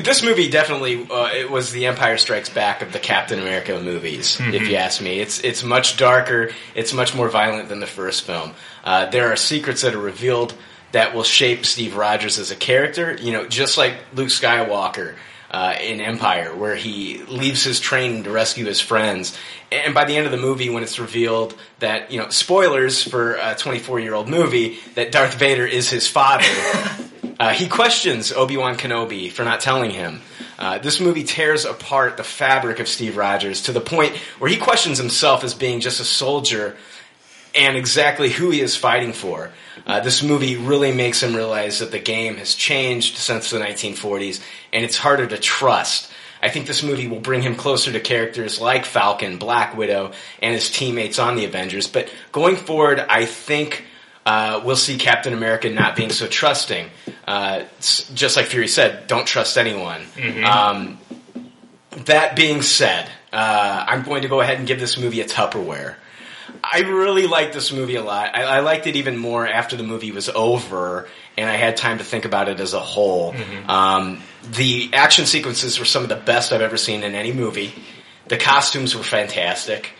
[0.00, 4.38] this movie definitely uh, it was the Empire Strikes Back of the Captain America movies.
[4.40, 6.50] If you ask me, it's it's much darker.
[6.74, 8.52] It's much more violent than the first film.
[8.84, 10.54] Uh, there are secrets that are revealed
[10.92, 13.16] that will shape Steve Rogers as a character.
[13.20, 15.14] You know, just like Luke Skywalker.
[15.52, 19.36] Uh, in Empire, where he leaves his training to rescue his friends,
[19.70, 23.34] and by the end of the movie, when it's revealed that you know, spoilers for
[23.34, 26.44] a 24 year old movie, that Darth Vader is his father,
[27.38, 30.22] uh, he questions Obi Wan Kenobi for not telling him.
[30.58, 34.56] Uh, this movie tears apart the fabric of Steve Rogers to the point where he
[34.56, 36.76] questions himself as being just a soldier
[37.54, 39.50] and exactly who he is fighting for.
[39.86, 44.40] Uh, this movie really makes him realize that the game has changed since the 1940s
[44.72, 46.10] and it's harder to trust.
[46.42, 50.54] I think this movie will bring him closer to characters like Falcon, Black Widow, and
[50.54, 51.86] his teammates on the Avengers.
[51.86, 53.84] But going forward, I think
[54.26, 56.90] uh, we'll see Captain America not being so trusting.
[57.26, 60.02] Uh, just like Fury said, don't trust anyone.
[60.44, 60.98] Um,
[62.06, 65.94] that being said, uh, I'm going to go ahead and give this movie a Tupperware.
[66.62, 68.34] I really liked this movie a lot.
[68.34, 71.98] I, I liked it even more after the movie was over and I had time
[71.98, 73.34] to think about it as a whole.
[73.68, 74.22] Um,
[74.52, 77.74] the action sequences were some of the best I've ever seen in any movie.
[78.28, 79.92] The costumes were fantastic.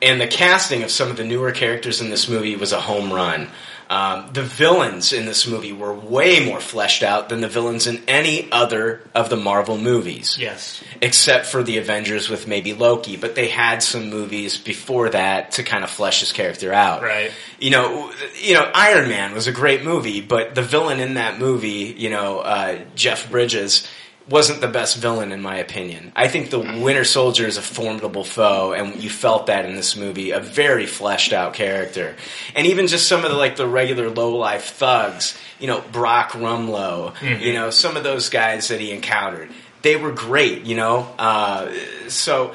[0.00, 3.12] And the casting of some of the newer characters in this movie was a home
[3.12, 3.48] run.
[3.92, 8.02] Um, the villains in this movie were way more fleshed out than the villains in
[8.08, 10.82] any other of the Marvel movies Yes.
[11.02, 15.62] except for the Avengers with maybe Loki, but they had some movies before that to
[15.62, 17.02] kind of flesh his character out.
[17.02, 17.32] Right.
[17.60, 21.38] You know, you know, Iron Man was a great movie, but the villain in that
[21.38, 23.86] movie, you know, uh, Jeff Bridges,
[24.28, 26.12] wasn't the best villain in my opinion.
[26.14, 29.96] I think the Winter Soldier is a formidable foe, and you felt that in this
[29.96, 32.16] movie, a very fleshed out character.
[32.54, 36.32] And even just some of the like the regular low life thugs, you know, Brock
[36.32, 39.50] Rumlow, you know, some of those guys that he encountered,
[39.82, 41.12] they were great, you know.
[41.18, 41.72] Uh,
[42.08, 42.54] so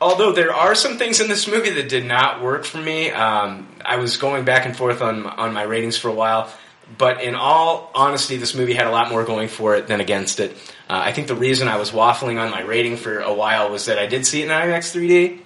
[0.00, 3.68] although there are some things in this movie that did not work for me, um,
[3.84, 6.52] I was going back and forth on on my ratings for a while.
[6.98, 10.40] But in all honesty, this movie had a lot more going for it than against
[10.40, 10.52] it.
[10.88, 13.86] Uh, I think the reason I was waffling on my rating for a while was
[13.86, 15.40] that I did see it in IMAX 3D,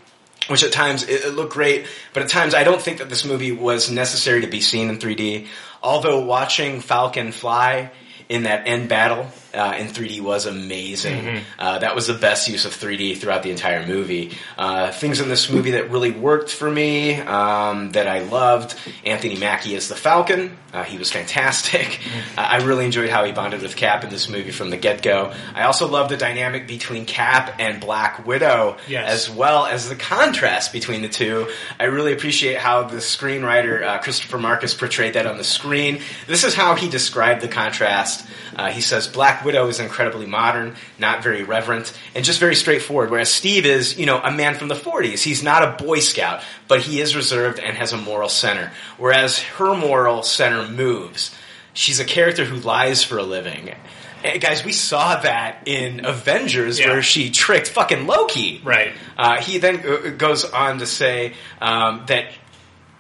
[0.48, 3.24] which at times it, it looked great, but at times I don't think that this
[3.24, 5.46] movie was necessary to be seen in 3D.
[5.82, 7.90] Although watching Falcon fly
[8.28, 11.40] in that end battle uh, in 3D was amazing.
[11.58, 14.36] Uh, that was the best use of 3D throughout the entire movie.
[14.58, 18.76] Uh, things in this movie that really worked for me, um, that I loved.
[19.04, 20.56] Anthony Mackie as the Falcon.
[20.72, 22.00] Uh, he was fantastic.
[22.36, 25.32] Uh, I really enjoyed how he bonded with Cap in this movie from the get-go.
[25.54, 29.08] I also love the dynamic between Cap and Black Widow, Yes.
[29.28, 31.48] as well as the contrast between the two.
[31.80, 36.00] I really appreciate how the screenwriter uh, Christopher Markus portrayed that on the screen.
[36.26, 38.26] This is how he described the contrast.
[38.54, 43.10] Uh, he says Black Widow is incredibly modern, not very reverent, and just very straightforward.
[43.10, 45.22] Whereas Steve is, you know, a man from the '40s.
[45.22, 48.70] He's not a Boy Scout, but he is reserved and has a moral center.
[48.98, 51.34] Whereas her moral center moves.
[51.72, 53.74] She's a character who lies for a living.
[54.24, 56.88] And guys, we saw that in Avengers Yeah.
[56.88, 58.60] where she tricked fucking Loki.
[58.64, 58.92] Right.
[59.16, 62.26] Uh, he then uh, goes on to say um, that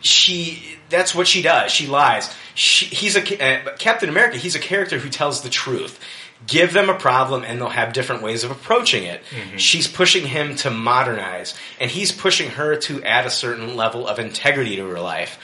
[0.02, 1.72] she that's what she does.
[1.72, 2.32] She lies.
[2.54, 4.36] She, he's a uh, Captain America.
[4.36, 5.98] He's a character who tells the truth.
[6.46, 9.22] Give them a problem, and they'll have different ways of approaching it.
[9.56, 14.18] She's pushing him to modernize, and he's pushing her to add a certain level of
[14.18, 15.38] integrity to her life.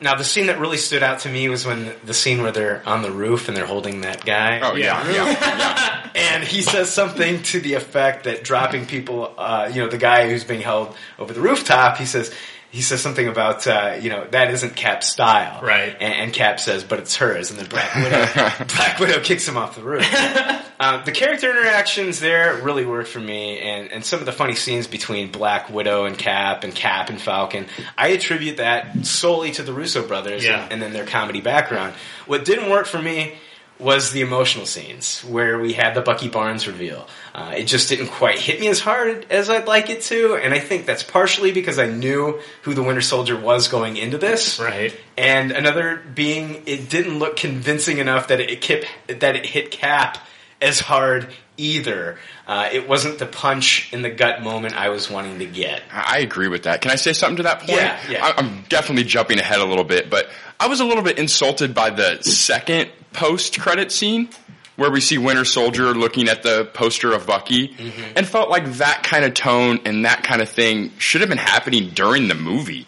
[0.00, 2.82] Now, the scene that really stood out to me was when the scene where they're
[2.84, 4.60] on the roof and they're holding that guy.
[4.60, 6.00] Oh yeah, yeah.
[6.14, 10.28] And he says something to the effect that dropping people, uh, you know, the guy
[10.28, 12.32] who's being held over the rooftop, he says,
[12.74, 15.62] he says something about, uh, you know, that isn't Cap's style.
[15.62, 15.94] Right.
[16.00, 17.52] And, and Cap says, but it's hers.
[17.52, 18.26] And then Black Widow,
[18.74, 20.04] Black Widow kicks him off the roof.
[20.80, 23.60] uh, the character interactions there really worked for me.
[23.60, 27.20] And, and some of the funny scenes between Black Widow and Cap and Cap and
[27.20, 27.66] Falcon,
[27.96, 30.64] I attribute that solely to the Russo brothers Yeah.
[30.64, 31.94] and, and then their comedy background.
[32.26, 33.34] What didn't work for me
[33.78, 37.08] was the emotional scenes where we had the Bucky Barnes reveal.
[37.34, 40.54] Uh, it just didn't quite hit me as hard as I'd like it to, and
[40.54, 44.60] I think that's partially because I knew who the Winter Soldier was going into this.
[44.60, 44.96] Right.
[45.18, 50.18] And another being, it didn't look convincing enough that it kip, that it hit Cap
[50.64, 52.18] as hard either.
[52.46, 55.82] Uh, it wasn't the punch in the gut moment I was wanting to get.
[55.92, 56.80] I agree with that.
[56.80, 57.70] Can I say something to that point?
[57.72, 58.24] Yeah, yeah.
[58.26, 61.74] I- I'm definitely jumping ahead a little bit, but I was a little bit insulted
[61.74, 64.28] by the second post-credit scene
[64.76, 68.12] where we see Winter Soldier looking at the poster of Bucky Mm-hmm.
[68.16, 71.38] and felt like that kind of tone and that kind of thing should have been
[71.38, 72.86] happening during the movie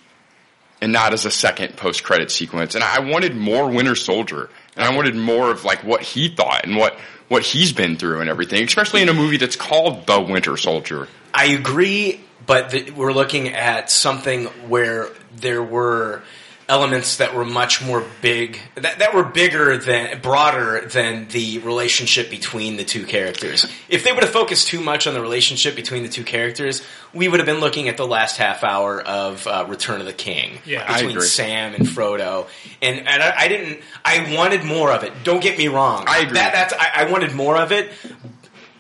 [0.83, 2.75] and not as a second post-credit sequence.
[2.75, 6.67] And I wanted more Winter Soldier and I wanted more of like what he thought
[6.67, 6.99] and what
[7.29, 11.09] what he's been through and everything, especially in a movie that's called The Winter Soldier.
[11.35, 16.23] I agree, but th- we're looking at something where there were
[16.69, 22.29] elements that were much more big, that, that were bigger than, broader than the relationship
[22.29, 23.67] between the two characters.
[23.89, 26.83] If they would have focused too much on the relationship between the two characters,
[27.15, 30.13] we would have been looking at the last half hour of uh, Return of the
[30.13, 30.59] King.
[30.65, 31.27] Yeah, I between agree.
[31.29, 32.49] Sam and Frodo,
[32.83, 33.81] and and I, I didn't.
[34.05, 35.13] I wanted more of it.
[35.23, 36.05] Don't get me wrong.
[36.09, 36.35] I agree.
[36.35, 37.93] That, that's I, I wanted more of it.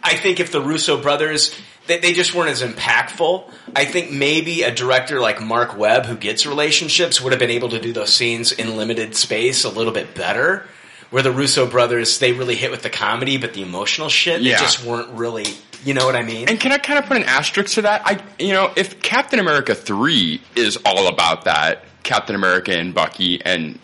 [0.03, 1.53] I think if the Russo brothers,
[1.87, 3.51] they, they just weren't as impactful.
[3.75, 7.69] I think maybe a director like Mark Webb, who gets relationships, would have been able
[7.71, 10.67] to do those scenes in limited space a little bit better.
[11.11, 14.51] Where the Russo brothers, they really hit with the comedy, but the emotional shit, they
[14.51, 15.45] just weren't really.
[15.85, 16.49] You know what I mean?
[16.49, 18.03] And can I kind of put an asterisk to that?
[18.05, 23.41] I, you know, if Captain America three is all about that, Captain America and Bucky,
[23.45, 23.79] and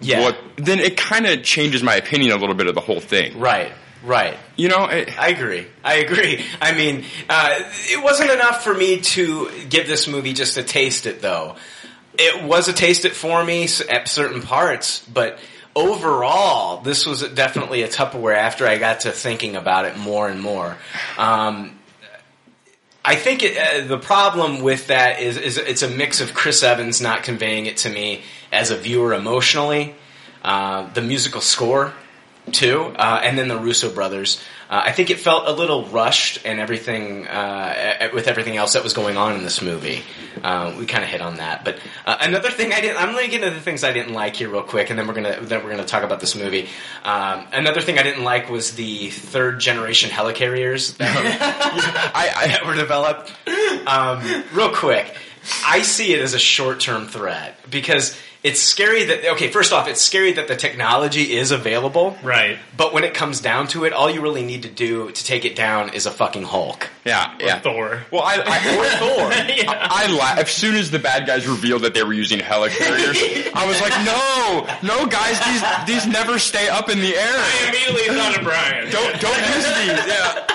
[0.00, 0.20] Yeah.
[0.22, 3.40] what, then it kind of changes my opinion a little bit of the whole thing.
[3.40, 3.72] right,
[4.02, 4.36] right.
[4.56, 5.66] You know, it, I agree.
[5.84, 6.44] I agree.
[6.60, 11.06] I mean, uh, it wasn't enough for me to give this movie just a taste
[11.06, 11.56] it, though.
[12.18, 15.38] It was a taste it for me at certain parts, but
[15.76, 20.40] overall, this was definitely a Tupperware after I got to thinking about it more and
[20.40, 20.76] more.
[21.16, 21.78] Um,
[23.04, 26.62] I think it, uh, the problem with that is, is it's a mix of Chris
[26.62, 28.22] Evans not conveying it to me
[28.52, 29.94] as a viewer emotionally,
[30.42, 31.94] uh, the musical score
[32.52, 34.42] too, uh, and then the Russo brothers.
[34.70, 38.84] Uh, I think it felt a little rushed and everything uh, with everything else that
[38.84, 40.02] was going on in this movie.
[40.42, 43.00] Uh, we kind of hit on that, but uh, another thing I didn't.
[43.00, 45.06] I'm going to get into the things I didn't like here real quick, and then
[45.06, 46.68] we're gonna then we're gonna talk about this movie.
[47.02, 51.16] Um, another thing I didn't like was the third generation helicarriers that,
[52.14, 53.32] I, that were developed.
[53.86, 55.16] Um, real quick,
[55.66, 59.48] I see it as a short term threat because it's scary that okay.
[59.50, 62.56] First off, it's scary that the technology is available, Right.
[62.76, 65.44] but when it comes down to it, all you really need to do to take
[65.44, 66.88] it down is a fucking Hulk.
[67.04, 67.58] yeah, yeah.
[67.58, 68.04] Thor.
[68.12, 69.32] Well, I, I or Thor.
[69.56, 69.70] Yeah.
[69.72, 73.50] I, I la- as soon as the bad guys revealed that they were using helicarriers,
[73.54, 77.34] I was like, no, no, guys, these these never stay up in the air.
[77.34, 78.90] I immediately thought of Brian.
[78.90, 80.06] Don't don't use these.
[80.06, 80.46] Yeah.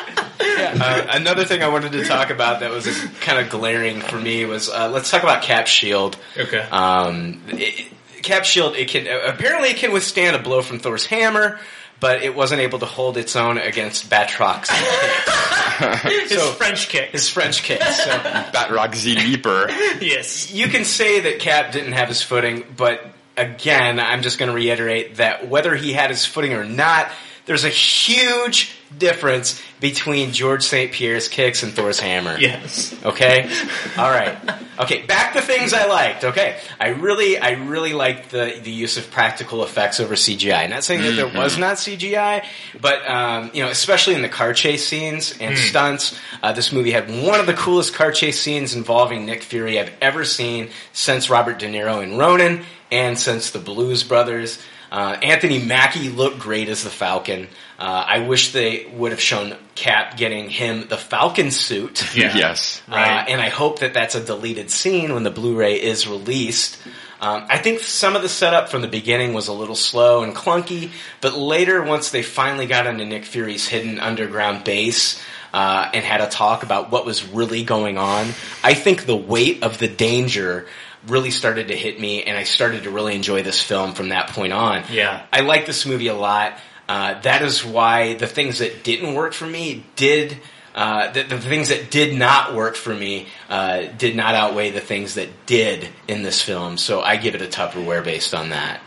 [0.46, 2.88] Uh, another thing I wanted to talk about that was
[3.22, 6.18] kind of glaring for me was uh, let's talk about Cap Shield.
[6.38, 6.60] Okay.
[6.60, 7.91] Um, it,
[8.24, 11.60] Cap Shield, it can apparently it can withstand a blow from Thor's hammer,
[12.00, 14.70] but it wasn't able to hold its own against Batroc's
[16.02, 16.30] kick.
[16.30, 17.10] His French kick.
[17.12, 17.82] his French kick.
[17.82, 19.70] So Batroc Z Leaper.
[20.02, 20.52] yes.
[20.52, 23.04] you can say that Cap didn't have his footing, but
[23.36, 27.10] again, I'm just going to reiterate that whether he had his footing or not,
[27.46, 32.38] there's a huge difference between Georges St-Pierre's kicks and Thor's hammer.
[32.39, 32.96] Yes.
[33.04, 33.50] Okay.
[33.98, 34.38] All right.
[34.80, 35.06] Okay.
[35.06, 36.24] Back to things I liked.
[36.24, 36.58] Okay.
[36.80, 40.70] I really, I really liked the the use of practical effects over CGI.
[40.70, 42.46] Not saying that there was not CGI,
[42.80, 46.91] but um, you know, especially in the car chase scenes and stunts, uh, this movie
[46.91, 51.30] had one of the coolest car chase scenes involving Nick Fury I've ever seen since
[51.30, 54.60] Robert De Niro in Ronin and since the Blues Brothers.
[54.94, 57.48] Uh, Anthony Mackie looked great as the Falcon.
[57.80, 62.08] Uh, I wish they would have shown Cap getting him the Falcon suit.
[62.16, 62.38] Yeah.
[62.38, 62.80] Yes.
[62.88, 66.78] Uh, and I hope that that's a deleted scene when the Blu-ray is released.
[67.20, 70.36] Um, I think some of the setup from the beginning was a little slow and
[70.36, 70.91] clunky,
[71.22, 75.20] but later, once they finally got into Nick Fury's hidden underground base
[75.54, 78.28] uh, and had a talk about what was really going on,
[78.64, 80.68] I think the weight of the danger
[81.08, 84.30] really started to hit me, and I started to really enjoy this film from that
[84.30, 84.84] point on.
[84.91, 85.26] Yeah.
[85.32, 86.58] I like this movie a lot.
[86.88, 90.38] Uh, that is why the things that didn't work for me did.
[90.76, 94.82] Uh, the, the things that did not work for me uh, did not outweigh the
[94.82, 96.78] things that did in this film.
[96.78, 98.82] So I give it a Tupperware based on that.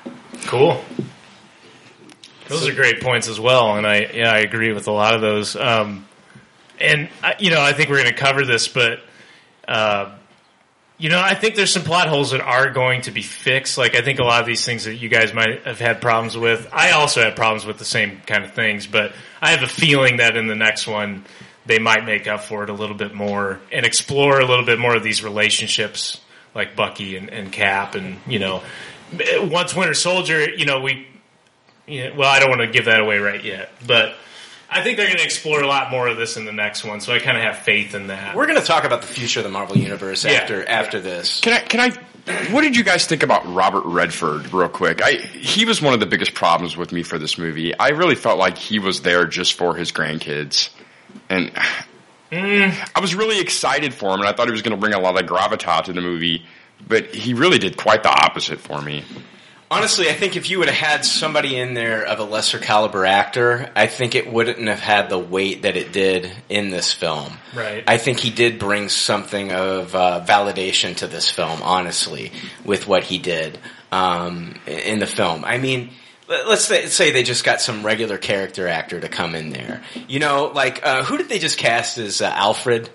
[0.46, 0.82] Cool.
[2.48, 5.20] Those are great points as well, and I yeah I agree with a lot of
[5.20, 5.56] those.
[5.56, 6.06] Um,
[6.80, 9.00] and I, you know I think we're going to cover this, but
[9.66, 10.14] uh,
[10.98, 13.78] you know I think there's some plot holes that are going to be fixed.
[13.78, 16.36] Like I think a lot of these things that you guys might have had problems
[16.36, 18.86] with, I also had problems with the same kind of things.
[18.86, 21.24] But I have a feeling that in the next one
[21.66, 24.78] they might make up for it a little bit more and explore a little bit
[24.78, 26.20] more of these relationships,
[26.54, 28.62] like Bucky and, and Cap, and you know
[29.38, 31.06] once Winter Soldier, you know, we,
[31.86, 34.14] you know, well, I don't want to give that away right yet, but
[34.68, 37.00] I think they're going to explore a lot more of this in the next one,
[37.00, 38.34] so I kind of have faith in that.
[38.34, 40.32] We're going to talk about the future of the Marvel Universe Yeah.
[40.32, 41.40] after after this.
[41.40, 41.60] Can I?
[41.60, 41.90] Can I?
[42.50, 45.00] What did you guys think about Robert Redford, real quick?
[45.02, 47.76] I he was one of the biggest problems with me for this movie.
[47.78, 50.70] I really felt like he was there just for his grandkids,
[51.28, 51.52] and
[52.32, 52.90] mm.
[52.94, 54.98] I was really excited for him, and I thought he was going to bring a
[54.98, 56.44] lot of gravitas to the movie.
[56.86, 59.04] But he really did quite the opposite for me.
[59.68, 63.04] Honestly, I think if you would have had somebody in there of a lesser caliber
[63.04, 67.32] actor, I think it wouldn't have had the weight that it did in this film.
[67.52, 67.82] Right.
[67.88, 72.30] I think he did bring something of uh, validation to this film, honestly,
[72.64, 73.58] with what he did
[73.90, 75.44] um, in the film.
[75.44, 75.90] I mean,
[76.28, 79.82] let- let's say- say they just got some regular character actor to come in there.
[80.06, 82.88] You know, like uh, who did they just cast as uh, Alfred?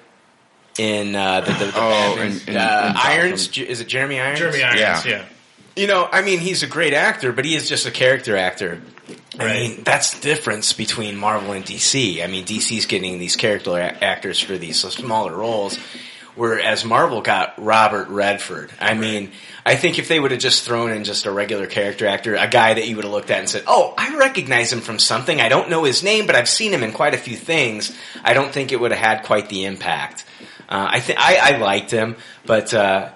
[0.77, 2.27] In uh, the, the, the Oh, Batman?
[2.31, 4.39] in- in- uh, in Irons, J- is it Jeremy Irons?
[4.39, 5.01] Jeremy Irons, yeah.
[5.05, 5.25] Yeah.
[5.81, 8.79] You know, I mean, he's a great actor, but he is just a character actor.
[9.39, 9.59] I Right.
[9.61, 12.23] mean, that's the difference between Marvel and DC.
[12.23, 15.79] I mean, DC's getting these character a- actors for these smaller roles,
[16.35, 18.69] whereas Marvel got Robert Redford.
[18.79, 19.31] I mean,
[19.65, 22.47] I think if they would have just thrown in just a regular character actor, a
[22.47, 25.41] guy that you would have looked at and said, "Oh, I recognize him from something.
[25.41, 27.91] I don't know his name, but I've seen him in quite a few things."
[28.23, 30.25] I don't think it would have had quite the impact.
[30.69, 32.71] Uh, I think I, I liked him, but.
[32.71, 33.09] Uh,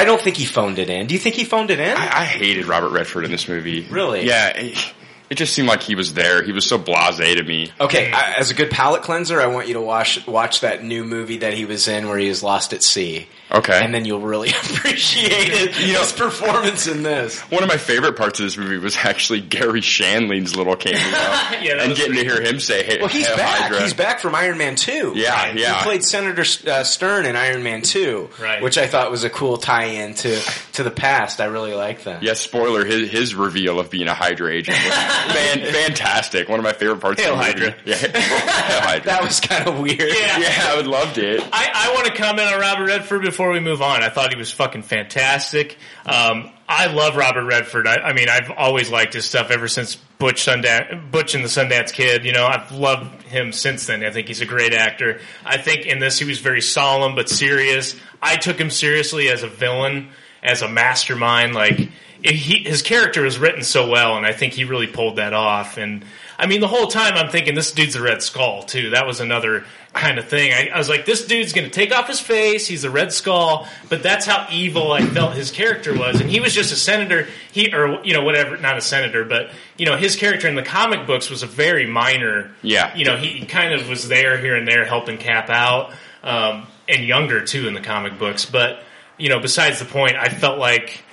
[0.00, 1.06] I don't think he phoned it in.
[1.06, 1.96] Do you think he phoned it in?
[1.96, 3.86] I, I hated Robert Redford in this movie.
[3.90, 4.26] Really?
[4.26, 4.48] Yeah.
[4.48, 4.94] It,
[5.28, 6.42] it just seemed like he was there.
[6.42, 7.70] He was so blasé to me.
[7.80, 11.04] Okay, I, as a good palate cleanser, I want you to watch watch that new
[11.04, 13.28] movie that he was in where he was lost at sea.
[13.52, 13.80] Okay.
[13.82, 14.48] and then you'll really
[14.84, 17.40] appreciate it, his performance in this.
[17.50, 21.74] One of my favorite parts of this movie was actually Garry Shandling's little cameo, Yeah,
[21.74, 23.60] that and was getting to hear him say, "Hey, Well, he's Hail back.
[23.62, 25.12] Hydra." He's back from Iron Man Two.
[25.16, 25.78] Yeah, He yeah.
[25.78, 28.62] He played Senator uh, Stern in Iron Man Two, Right.
[28.62, 30.40] which I thought was a cool tie-in to
[30.74, 31.40] to the past.
[31.40, 32.22] I really like that.
[32.22, 32.84] Yes, spoiler.
[32.84, 34.94] His his reveal of being a Hydra agent was
[35.34, 36.48] fan, fantastic.
[36.48, 37.20] One of my favorite parts.
[37.20, 37.60] Hail of the movie.
[37.70, 37.80] Hydra.
[37.84, 39.04] Yeah, Hail Hydra.
[39.06, 39.98] That was kind of weird.
[40.00, 40.38] Yeah.
[40.38, 41.40] yeah, I would loved it.
[41.52, 44.02] I, I want to comment on Robert Redford before we move on.
[44.02, 45.78] I thought he was fucking fantastic.
[46.04, 47.86] Um, I love Robert Redford.
[47.86, 51.48] I, I mean, I've always liked his stuff ever since Butch Sundance, Butch and the
[51.48, 52.24] Sundance Kid.
[52.24, 54.04] You know, I've loved him since then.
[54.04, 55.20] I think he's a great actor.
[55.44, 57.96] I think in this he was very solemn but serious.
[58.20, 60.10] I took him seriously as a villain,
[60.42, 61.54] as a mastermind.
[61.54, 61.88] Like
[62.22, 65.78] he, his character was written so well, and I think he really pulled that off.
[65.78, 66.04] And
[66.38, 68.90] I mean, the whole time I'm thinking this dude's a Red Skull too.
[68.90, 70.52] That was another kind of thing.
[70.52, 72.66] I, I was like, this dude's going to take off his face.
[72.66, 76.20] He's a Red Skull, but that's how evil I felt his character was.
[76.20, 77.26] And he was just a senator.
[77.52, 80.62] He or you know whatever, not a senator, but you know his character in the
[80.62, 82.50] comic books was a very minor.
[82.62, 82.94] Yeah.
[82.94, 87.04] You know, he kind of was there here and there helping Cap out, um, and
[87.04, 88.44] younger too in the comic books.
[88.44, 88.82] But
[89.18, 91.04] you know, besides the point, I felt like.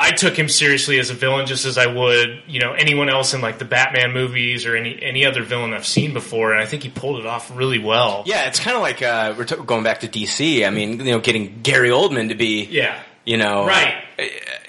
[0.00, 3.34] I took him seriously as a villain, just as I would, you know, anyone else
[3.34, 6.66] in like the Batman movies or any any other villain I've seen before, and I
[6.66, 8.22] think he pulled it off really well.
[8.26, 10.66] Yeah, it's kind of like uh, we're t- going back to DC.
[10.66, 12.98] I mean, you know, getting Gary Oldman to be, Yeah.
[13.24, 13.94] you know, Right.
[14.18, 14.22] uh,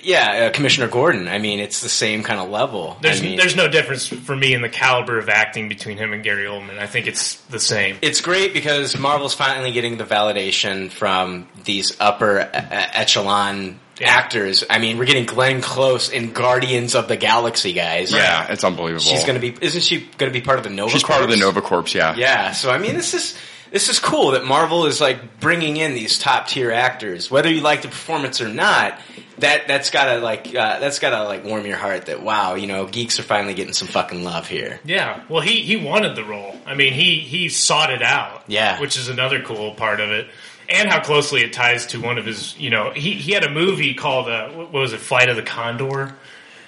[0.04, 1.28] yeah, uh, Commissioner Gordon.
[1.28, 2.98] I mean, it's the same kind of level.
[3.02, 6.12] There's I mean, there's no difference for me in the caliber of acting between him
[6.12, 6.80] and Gary Oldman.
[6.80, 7.98] I think it's the same.
[8.02, 13.80] it's great because Marvel's finally getting the validation from these upper e- echelon.
[14.04, 14.64] Actors.
[14.70, 18.12] I mean, we're getting Glenn Close in Guardians of the Galaxy, guys.
[18.12, 19.04] Yeah, it's unbelievable.
[19.04, 19.56] she's going to be.
[19.64, 20.92] Isn't she going to be part of the Nova?
[20.92, 21.42] She's part of the Corps?
[21.46, 21.96] Nova Corps.
[21.96, 22.16] Yeah.
[22.16, 23.38] Yeah, so I mean, this is
[23.72, 27.62] this is cool that Marvel is like bringing in these top tier actors, whether you
[27.62, 29.00] like the performance or not.
[29.38, 32.06] That that's gotta like uh, that's gotta like warm your heart.
[32.08, 34.80] That wow, you know, geeks are finally getting some fucking love here.
[34.84, 36.56] Yeah, well, he he wanted the role.
[36.64, 38.44] I mean, he he sought it out.
[38.48, 38.80] Yeah.
[38.80, 40.28] which is another cool part of it,
[40.72, 42.58] and how closely it ties to one of his.
[42.58, 45.44] You know, he he had a movie called uh, what was it, Flight of the
[45.44, 46.16] Condor,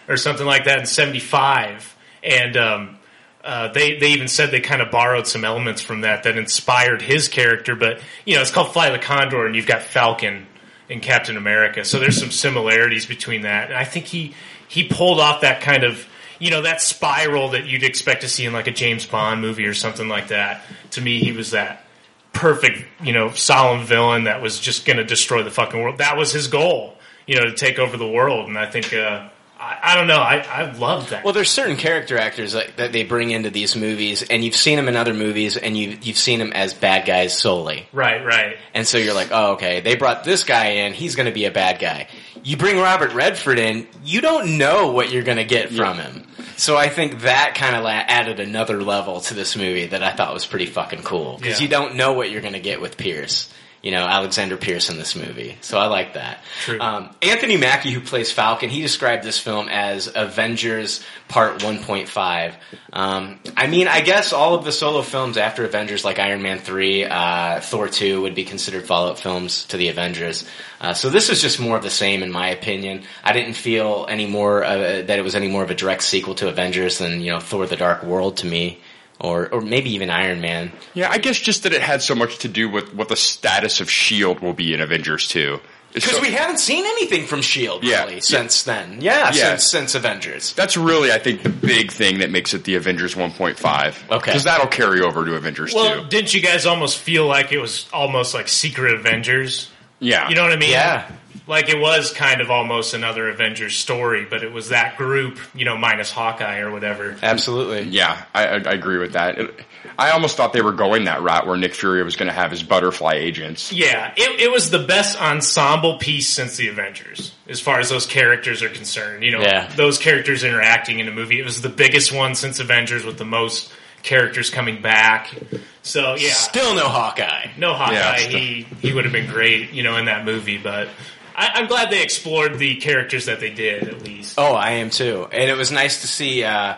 [0.07, 2.57] or something like that in '75, and.
[2.57, 2.97] um
[3.43, 7.01] uh, they they even said they kind of borrowed some elements from that that inspired
[7.01, 10.47] his character, but you know it's called Flight of the Condor, and you've got Falcon
[10.89, 13.69] and Captain America, so there's some similarities between that.
[13.69, 14.33] And I think he
[14.69, 16.07] he pulled off that kind of
[16.39, 19.65] you know that spiral that you'd expect to see in like a James Bond movie
[19.65, 20.61] or something like that.
[20.91, 21.85] To me, he was that
[22.33, 25.99] perfect you know solemn villain that was just going to destroy the fucking world.
[25.99, 26.95] That was his goal,
[27.27, 28.49] you know, to take over the world.
[28.49, 29.29] And I think uh,
[29.59, 31.23] I, I don't know, I I love that.
[31.23, 34.75] Well, there's certain character actors that, that they bring into these movies, and you've seen
[34.75, 37.87] them in other movies, and you you've seen them as bad guys solely.
[37.93, 38.57] right, right.
[38.73, 41.45] And so you're like, oh, okay, they brought this guy in, he's going to be
[41.45, 42.07] a bad guy.
[42.43, 46.27] You bring Robert Redford in, you don't know what you're going to get from him.
[46.57, 50.33] So I think that kind of added another level to this movie that I thought
[50.33, 51.63] was pretty fucking cool because Yeah.
[51.63, 53.51] you don't know what you're going to get with Pierce.
[53.83, 55.57] You know, Alexander Pierce in this movie.
[55.59, 56.39] So I like that.
[56.61, 56.79] True.
[56.79, 62.53] Um, Anthony Mackie, who plays Falcon, he described this film as Avengers Part 1.5.
[62.93, 66.59] Um, I mean, I guess all of the solo films after Avengers, like Iron Man
[66.59, 70.47] 3, uh, Thor 2, would be considered follow-up films to the Avengers.
[70.79, 73.03] Uh, so this is just more of the same, in my opinion.
[73.23, 76.35] I didn't feel any more uh, that it was any more of a direct sequel
[76.35, 78.79] to Avengers than you know Thor: The Dark World to me,
[79.19, 80.71] or or maybe even Iron Man.
[80.93, 83.79] Yeah, I guess just that it had so much to do with what the status
[83.81, 85.59] of Shield will be in Avengers 2.
[85.93, 88.05] Because so- we haven't seen anything from Shield Yeah.
[88.05, 88.97] really since then.
[88.99, 89.49] Yeah, Yeah.
[89.57, 90.51] since since Avengers.
[90.53, 94.03] That's really, I think, the big thing that makes it the Avengers 1.5.
[94.09, 94.31] Okay.
[94.31, 96.07] Because that'll carry over to Avengers Well, 2.
[96.09, 99.69] didn't you guys almost feel like it was almost like Secret Avengers?
[99.99, 100.27] Yeah.
[100.29, 100.71] You know what I mean?
[100.71, 101.03] Yeah.
[101.45, 105.65] Like it was kind of almost another Avengers story, but it was that group, you
[105.65, 107.17] know, minus Hawkeye or whatever.
[107.21, 107.81] Absolutely.
[107.89, 109.37] Yeah, I, I, I agree with that.
[109.37, 109.59] It,
[109.99, 112.49] I almost thought they were going that route where Nick Fury was going to have
[112.49, 113.73] his butterfly agents.
[113.73, 118.05] Yeah, it, it was the best ensemble piece since the Avengers, as far as those
[118.07, 119.23] characters are concerned.
[119.23, 119.67] You know, Yeah.
[119.75, 121.39] those characters interacting in a movie.
[121.39, 123.71] It was the biggest one since Avengers with the most
[124.01, 125.33] characters coming back.
[125.81, 127.51] So yeah, Still no Hawkeye.
[127.57, 127.93] no Hawkeye.
[127.93, 130.57] Yeah, still- he he would have been great, you know, in that movie.
[130.57, 130.87] But
[131.35, 134.35] I, I'm glad they explored the characters that they did at least.
[134.37, 135.27] Oh, I am too.
[135.31, 136.77] And it was nice to see uh,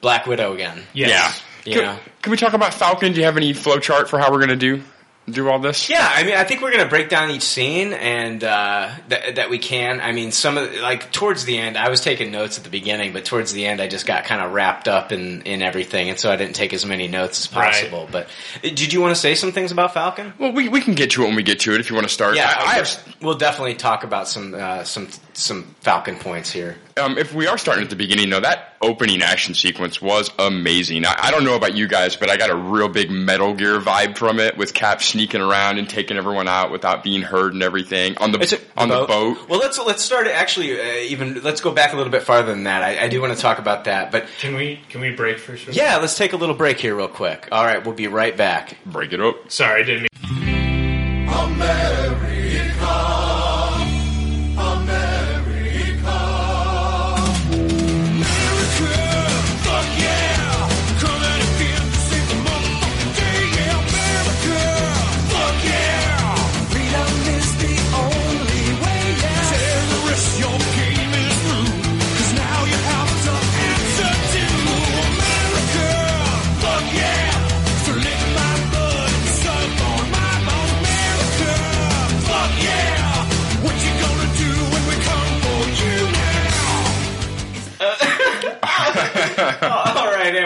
[0.00, 0.82] Black Widow again.
[0.92, 1.10] Yes.
[1.64, 1.72] Yeah.
[1.72, 2.00] You Can, know?
[2.22, 3.12] can we talk about Falcon?
[3.12, 4.82] Do you have any flow chart for how we're going to do
[5.30, 5.88] do all this?
[5.88, 9.36] Yeah, I mean, I think we're going to break down each scene and uh, that
[9.36, 10.00] that we can.
[10.00, 13.12] I mean, some of like towards the end, I was taking notes at the beginning,
[13.12, 16.18] but towards the end, I just got kind of wrapped up in in everything, and
[16.18, 17.72] so I didn't take as many notes as Right.
[17.72, 18.08] possible.
[18.10, 18.26] But
[18.56, 20.32] uh, did you want to say some things about Falcon?
[20.38, 22.06] Well, we, we can get to it when we get to it if you want
[22.08, 22.36] to start.
[22.36, 26.76] Yeah, I, I have, we'll definitely talk about some uh, some some Falcon points here.
[27.00, 31.04] Um, if we are starting at the beginning, though, that opening action sequence was amazing.
[31.04, 33.80] I, I don't know about you guys, but I got a real big Metal Gear
[33.80, 37.62] vibe from it, with Cap sneaking around and taking everyone out without being heard and
[37.62, 39.48] everything on the it on the boat.
[39.48, 40.80] Well, let's let's start actually.
[40.80, 42.82] Uh, even let's go back a little bit farther than that.
[42.82, 45.56] I, I do want to talk about that, but Can we can we break for
[45.56, 45.72] sure?
[45.74, 47.48] yeah, let's take a little break here, real quick.
[47.50, 48.76] All right, we'll be right back.
[48.86, 49.50] Break it up.
[49.50, 50.10] Sorry, I didn't mean.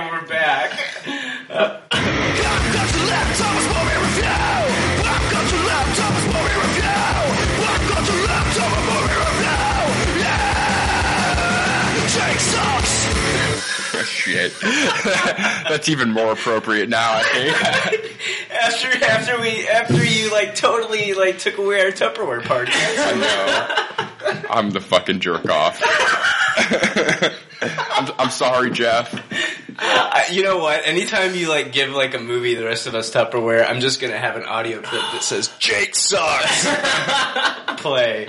[0.04, 0.70] And we're back.
[14.04, 14.52] Shit,
[15.68, 17.12] that's even more appropriate now.
[17.14, 18.10] I think.
[18.50, 22.72] After after we after you like totally like took away our Tupperware party.
[22.74, 24.44] I know.
[24.48, 25.82] I'm the fucking jerk off.
[27.66, 29.12] I'm, I'm sorry, Jeff.
[29.78, 30.86] I, you know what?
[30.86, 34.18] Anytime you like give like a movie the rest of us Tupperware, I'm just gonna
[34.18, 36.66] have an audio clip that says Jake sucks.
[37.76, 38.26] Play.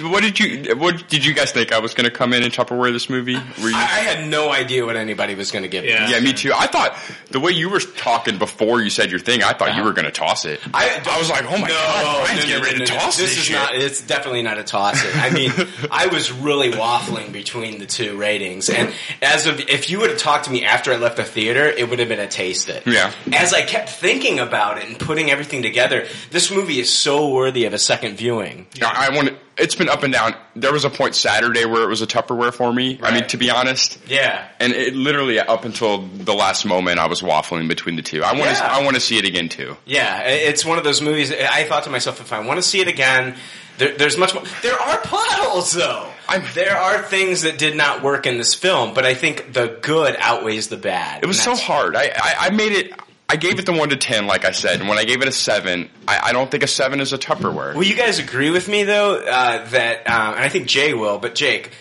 [0.00, 1.72] What did you What did you guys think?
[1.72, 3.36] I was going to come in and Tupperware this movie.
[3.36, 3.76] Were you?
[3.76, 5.84] I, I had no idea what anybody was going to give.
[5.84, 5.90] me.
[5.90, 6.08] Yeah.
[6.08, 6.52] yeah, me too.
[6.54, 6.98] I thought
[7.30, 9.84] the way you were talking before you said your thing, I thought you uh-huh.
[9.84, 10.60] were going to toss it.
[10.74, 12.92] I, I was like, oh my no, god, Brian's no, no, getting ready no, to
[12.92, 13.56] no, toss this this is shit.
[13.56, 13.74] not.
[13.74, 15.16] It's definitely not a toss it.
[15.16, 15.52] I mean,
[15.90, 18.92] I was really waffling between the two ratings, and
[19.22, 21.88] as of if you would have talked to me after I left the theater, it
[21.88, 22.86] would have been a taste it.
[22.86, 23.12] Yeah.
[23.32, 27.64] As I kept thinking about it and putting everything together, this movie is so worthy
[27.64, 28.66] of a second viewing.
[28.74, 29.30] Yeah, I want.
[29.58, 30.34] It's been up and down.
[30.54, 32.98] There was a point Saturday where it was a Tupperware for me.
[33.02, 34.46] I mean, to be honest, Yeah.
[34.60, 38.22] and it literally up until the last moment, I was waffling between the two.
[38.22, 38.50] I want to.
[38.50, 38.68] Yeah.
[38.70, 39.76] I want to see it again too.
[39.86, 41.32] Yeah, it's one of those movies.
[41.32, 43.34] I thought to myself, if I want to see it again,
[43.78, 44.42] there, there's much more.
[44.62, 46.06] There are plot holes, though.
[46.28, 49.78] I'm- there are things that did not work in this film, but I think the
[49.80, 51.22] good outweighs the bad.
[51.22, 51.94] It was so hard.
[51.96, 52.92] I, I, I made it.
[53.28, 54.80] I gave it the one to ten, like I said.
[54.80, 57.18] And when I gave it a seven, I, I don't think a seven is a
[57.18, 57.74] Tupperware.
[57.74, 61.18] Will you guys agree with me though uh, that, um, and I think Jay will,
[61.18, 61.72] but Jake,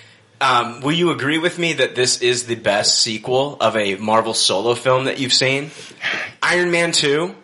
[0.42, 4.34] um, will you agree with me that this is the best sequel of a Marvel
[4.34, 5.72] solo film that you've seen?
[6.42, 7.36] Iron Man two.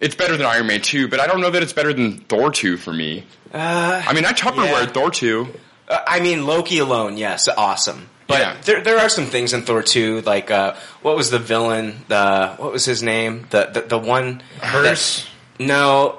[0.00, 2.50] It's better than Iron Man 2, but I don't know that it's better than Thor
[2.50, 3.26] 2 for me.
[3.52, 4.86] Uh, I mean, I Tupperware yeah.
[4.86, 5.46] Thor 2.
[5.88, 8.08] Uh, I mean, Loki alone, yes, awesome.
[8.30, 8.56] But Yeah.
[8.64, 12.54] there, there are some things in Thor 2, like, uh, what was the villain, the,
[12.56, 13.46] what was his name?
[13.50, 14.42] The, the, the one.
[14.62, 15.24] Hearse?
[15.58, 16.16] that- no.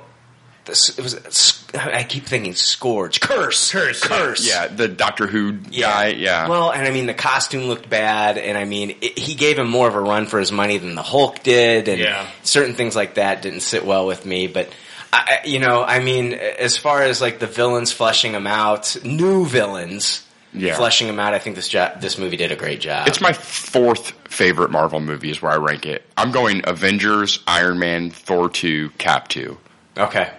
[0.66, 3.20] The it was, I keep thinking Scourge.
[3.20, 3.72] Kurse!
[3.72, 4.47] Kurse, Kurse!
[4.47, 6.09] Yeah, the Doctor Who guy.
[6.09, 6.47] Yeah.
[6.47, 9.68] Well, and I mean, the costume looked bad, and I mean, it, he gave him
[9.68, 12.28] more of a run for his money than the Hulk did, and Yeah.
[12.43, 14.45] certain things like that didn't sit well with me.
[14.45, 14.70] But,
[15.12, 19.47] I, you know, I mean, as far as like the villains fleshing them out, new
[19.47, 20.76] villains Yeah.
[20.76, 23.08] fleshing them out, I think this jo- this movie did a great job.
[23.08, 26.06] it's my fourth favorite Marvel movie is where I rank it.
[26.18, 29.58] I'm going Avengers, Iron Man, Thor 2, Cap 2.
[29.97, 30.30] Okay.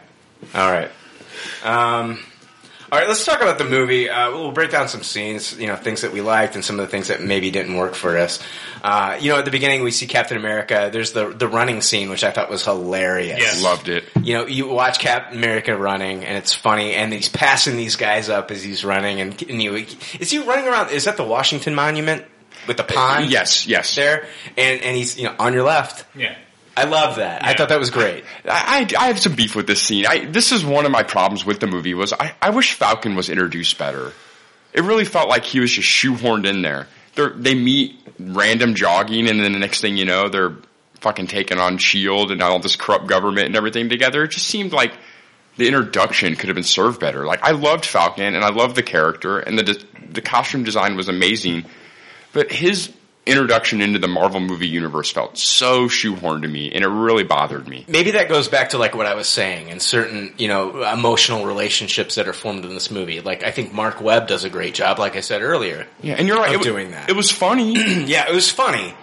[0.55, 0.91] All right.
[1.65, 2.19] Um,
[2.93, 4.11] all right, let's talk about the movie.
[4.11, 6.85] Uh, we'll break down some scenes, you know, things that we liked and some of
[6.85, 8.39] the things that maybe didn't work for us.
[8.83, 10.91] Uh, you know, at the beginning we see Captain America.
[10.93, 13.39] There's the the running scene, which I thought was hilarious.
[13.39, 13.63] Yes.
[13.63, 14.05] Loved it.
[14.23, 18.29] You know, you watch Captain America running, and it's funny, and he's passing these guys
[18.29, 20.91] up as he's running, and, and you, is he running around?
[20.91, 22.27] Is that the Washington Monument
[22.69, 23.31] with the pond?
[23.31, 23.95] Yes, yes.
[23.97, 24.27] there,
[24.59, 26.05] and and he's you know on your left.
[26.15, 26.37] Yeah.
[26.77, 27.45] I love that.
[27.45, 28.25] I thought that was great.
[28.45, 30.07] I, I I have some beef with this scene.
[30.07, 33.15] I, this is one of my problems with the movie was I, I wish Falcon
[33.15, 34.13] was introduced better.
[34.73, 36.89] It really felt like he was just shoehorned in there.
[37.15, 40.57] They're, they meet random jogging, and then the next thing you know, they're
[41.01, 44.25] fucking taking on Shield and all this corrupt government and everything together.
[44.25, 44.95] It just seemed like
[45.57, 47.27] the introduction could have been served better.
[47.27, 51.09] Like I loved Falcon, and I loved the character, and the the costume design was
[51.09, 51.65] amazing,
[52.33, 52.91] but his
[53.25, 57.69] introduction into the Marvel movie universe felt so shoehorned to me, and it really bothered
[57.69, 57.85] me.
[57.89, 61.47] maybe that goes back to like what I was saying and certain, you know, emotional
[61.47, 63.21] relationships that are formed in this movie.
[63.21, 65.87] Like I think Mark Webb does a great job, like I said earlier.
[66.03, 66.55] Yeah, and you're right.
[66.55, 67.09] It, doing that.
[67.09, 67.75] It was funny.
[68.13, 68.95] Yeah, it was funny.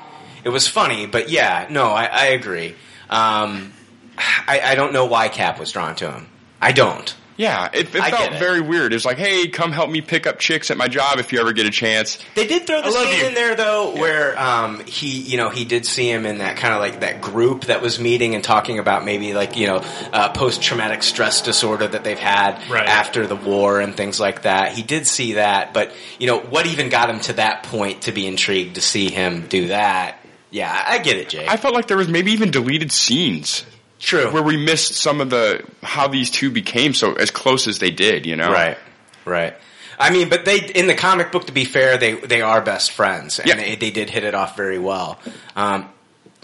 [0.43, 2.76] It was funny, but yeah, no, I, I agree.
[3.09, 3.74] Um,
[4.17, 6.28] I, I don't know why Cap was drawn to him.
[6.61, 7.15] I don't.
[7.40, 8.40] Yeah, it, it I felt it.
[8.40, 8.92] very weird.
[8.92, 11.40] It was like, hey, come help me pick up chicks at my job if you
[11.40, 12.20] ever get a chance.
[12.36, 13.28] They did throw the scene you.
[13.28, 16.74] in there though, where um, he, you know, he did see him in that kind
[16.74, 19.78] of like that group that was meeting and talking about maybe like you know
[20.12, 22.88] uh, post traumatic stress disorder that they've had Right.
[22.88, 24.74] after the war and things like that.
[24.74, 28.12] He did see that, but you know what even got him to that point to
[28.12, 30.18] be intrigued to see him do that?
[30.52, 31.46] Yeah, I I get it, Jay.
[31.48, 33.64] I felt like there was maybe even deleted scenes
[34.00, 34.32] True.
[34.32, 37.91] where we missed some of the how these two became so as close as they
[37.91, 38.26] did.
[38.26, 38.78] You know, Right,
[39.26, 39.56] right.
[40.00, 42.91] I mean, but they in the comic book, to be fair, they they are best
[42.91, 43.56] friends, and Yeah.
[43.56, 45.20] they, they did hit it off very well.
[45.56, 45.89] Um,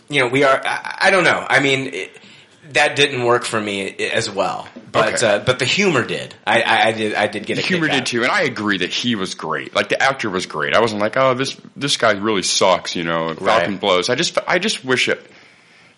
[0.10, 0.62] you know, we are.
[0.66, 1.45] I, I don't know.
[1.49, 2.12] I mean, it,
[2.74, 5.26] that didn't work for me as well, but Okay.
[5.36, 6.36] uh, but the humor did.
[6.45, 7.14] I, I, I did.
[7.16, 9.34] I did get The a humor kick did too, and I agree that he was
[9.36, 9.74] great.
[9.74, 10.74] Like the actor was great.
[10.76, 12.95] I wasn't like, oh, this this guy really sucks.
[12.95, 13.80] You know, Falcon Right.
[13.80, 14.10] blows.
[14.10, 15.26] I just I just wish it.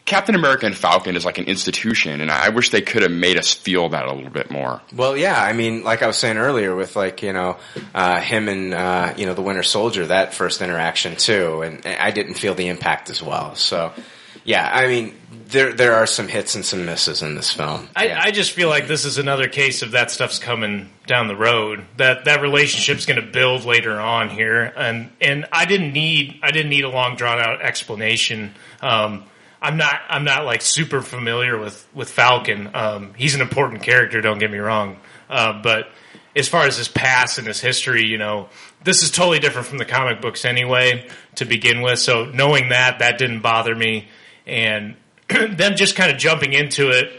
[0.08, 3.38] Captain America and Falcon is like an institution, and I wish they could have made
[3.38, 4.82] us feel that a little bit more.
[4.96, 5.36] Well, yeah.
[5.40, 7.58] I mean, like I was saying earlier, with like you know
[7.94, 12.12] uh, him and uh, you know the Winter Soldier, that first interaction too, and I
[12.12, 13.56] didn't feel the impact as well.
[13.56, 13.92] So,
[14.46, 14.70] yeah.
[14.74, 15.14] I mean,
[15.48, 17.90] there there are some hits and some misses in this film.
[17.94, 18.22] I, Yeah.
[18.24, 21.84] I just feel like this is another case of that stuff's coming down the road.
[21.98, 26.52] That that relationship's going to build later on here, and and I didn't need I
[26.52, 28.54] didn't need a long drawn out explanation.
[28.80, 29.26] Um,
[29.62, 32.70] I'm not I'm not like super familiar with with Falcon.
[32.74, 34.22] Um, he's an important character.
[34.22, 34.98] Don't get me wrong,
[35.30, 35.90] uh, but
[36.36, 38.50] as far as his past and his history, you know,
[38.84, 41.98] this is totally different from the comic books anyway to begin with.
[41.98, 44.08] So knowing that that didn't bother me,
[44.46, 44.96] and
[45.28, 47.12] them just kind of jumping into it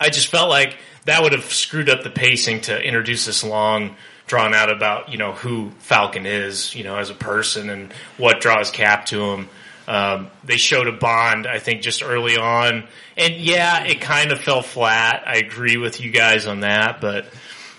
[0.00, 3.96] I just felt like that would have screwed up the pacing to introduce this long
[4.26, 8.40] drawn out about you know who Falcon is, you know, as a person and what
[8.40, 9.48] draws Cap to him.
[9.88, 12.86] Um, they showed a bond, I think, just early on,
[13.16, 15.22] and yeah, it kind of fell flat.
[15.26, 17.24] I agree with you guys on that, but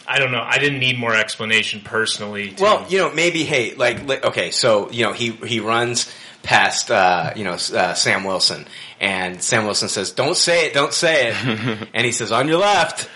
[0.08, 0.42] I don't know.
[0.42, 2.54] I didn't need more explanation personally.
[2.54, 6.90] To, Well, you know, maybe hey, like okay, so you know, he he runs past
[6.90, 8.66] uh, you know uh, Sam Wilson,
[9.00, 12.58] and Sam Wilson says, "Don't say it, don't say it," and he says, "On your
[12.58, 13.08] left."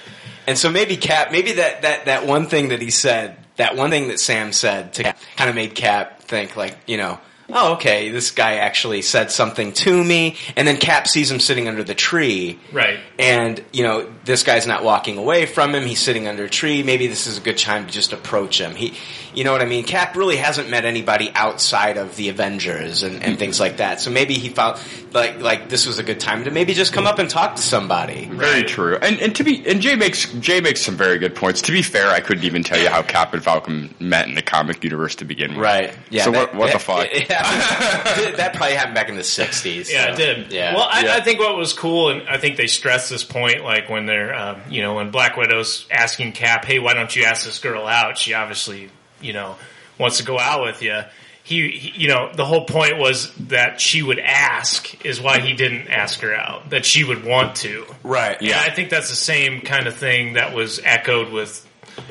[0.46, 3.90] And so maybe Cap, maybe that that that one thing that he said, that one
[3.90, 7.20] thing that Sam said to Cap, kind of made Cap think like, you know.
[7.50, 8.10] Oh, okay.
[8.10, 11.96] This guy actually said something to me, and then Cap sees him sitting under the
[11.96, 13.00] tree, right?
[13.20, 16.84] and you know this guy's not walking away from him he's sitting under a tree
[16.84, 18.94] maybe this is a good time to just approach him he
[19.34, 23.22] you know what i mean cap really hasn't met anybody outside of the avengers and,
[23.24, 26.44] and things like that so maybe he felt like like this was a good time
[26.46, 28.96] to maybe just come up and talk to somebody Very true.
[28.98, 31.62] And and to be and Jay makes Jay makes some very good points.
[31.64, 34.42] To be fair, I couldn't even tell you how Cap and Falcon met in the
[34.42, 35.60] comic universe to begin with.
[35.60, 37.08] right yeah So that- what what the fuck?
[37.30, 37.44] Yeah.
[37.44, 40.52] happened- that probably happened back in the 60s Yeah, so, it did.
[40.54, 41.16] yeah Well, I, Yeah.
[41.16, 44.36] I think what was cool, and I think they stressed this point, like when they're,
[44.36, 47.88] um, you know, when Black Widow's asking Cap, "Hey, why don't you ask this girl
[47.88, 48.90] out?" She obviously,
[49.22, 49.56] you know,
[49.98, 51.02] wants to go out with you.
[51.44, 55.54] He, he, you know, the whole point was that she would ask, is why he
[55.54, 56.70] didn't ask her out.
[56.70, 57.86] That she would want to.
[58.04, 61.68] right Yeah, I think that's the same kind of thing that was echoed with,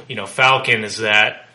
[0.08, 0.84] you know, Falcon.
[0.84, 1.48] Is that,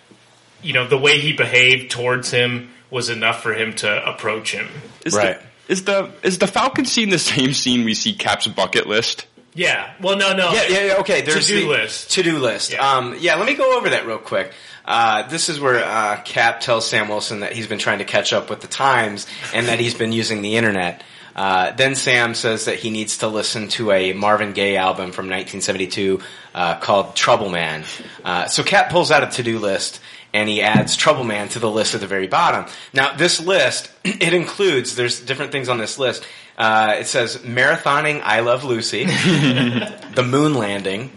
[0.64, 4.68] you know, the way he behaved towards him was enough for him to approach him.
[5.06, 5.38] Is Right.
[5.40, 9.27] The, is the is the Falcon scene the same scene we see Cap's bucket list?
[9.58, 9.92] Yeah.
[10.00, 10.54] Well, no, no.
[10.54, 11.22] Yeah, yeah, yeah, okay.
[11.22, 12.12] There's To-do the list.
[12.12, 12.72] To-do list.
[12.74, 12.96] Yeah.
[12.96, 14.54] Um, yeah, let me go over that real quick.
[14.86, 18.34] Uh, this is where uh, Cap tells Sam Wilson that he's been trying to catch
[18.34, 21.04] up with the times and that he's been using the internet.
[21.36, 25.26] Uh, then Sam says that he needs to listen to a Marvin Gaye album from
[25.26, 26.20] 1972
[26.54, 27.84] uh, called Trouble Man.
[28.24, 30.00] Uh, so Cap pulls out a to-do list
[30.34, 32.66] and he adds Trouble Man to the list at the very bottom.
[32.94, 36.26] Now, this list, it includes, there's different things on this list.
[36.58, 39.06] Uh, it says marathoning I Love Lucy,
[40.16, 41.12] the moon landing,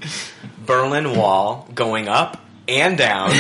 [0.66, 3.32] Berlin Wall going up and down,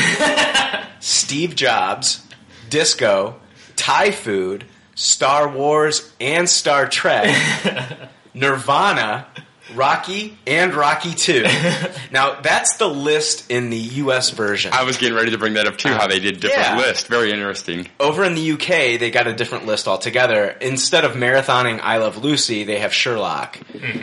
[1.00, 2.26] Steve Jobs,
[2.70, 3.38] disco,
[3.76, 7.36] Thai food, Star Wars and Star Trek,
[8.34, 9.26] Nirvana,
[9.74, 11.44] Rocky, and Rocky 2.
[12.12, 14.72] Now, that's the list in the US version.
[14.72, 15.90] I was getting ready to bring that up too.
[15.90, 16.76] How they did different Yeah.
[16.78, 17.06] lists.
[17.08, 17.86] Very interesting.
[18.00, 20.48] Over in the UK, they got a different list altogether.
[20.60, 23.58] Instead of marathoning I Love Lucy, they have Sherlock.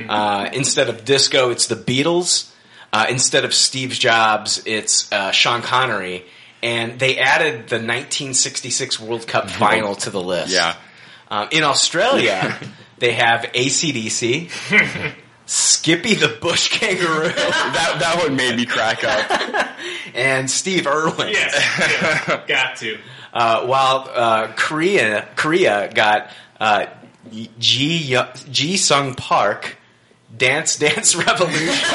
[0.08, 2.50] Uh, instead of disco, it's the Beatles.
[2.94, 6.24] Uh, instead of Steve Jobs, it's uh, Sean Connery.
[6.64, 10.54] And they added the 1966 World Cup final to the list.
[10.54, 10.76] Yeah.
[11.30, 12.58] Um, in Australia,
[13.00, 14.50] they have ACDC,
[15.48, 19.70] Skippy the Bush Kangaroo, That that one made me crack up.
[20.14, 21.30] and Steve Irwin.
[21.30, 23.00] Yes, yeah, got to.
[23.34, 26.30] Uh, while uh, Korea Korea got
[26.60, 26.88] uh,
[27.60, 28.18] Ji
[28.52, 29.78] Ji Sung Park,
[30.36, 31.86] Dance Dance Revolution,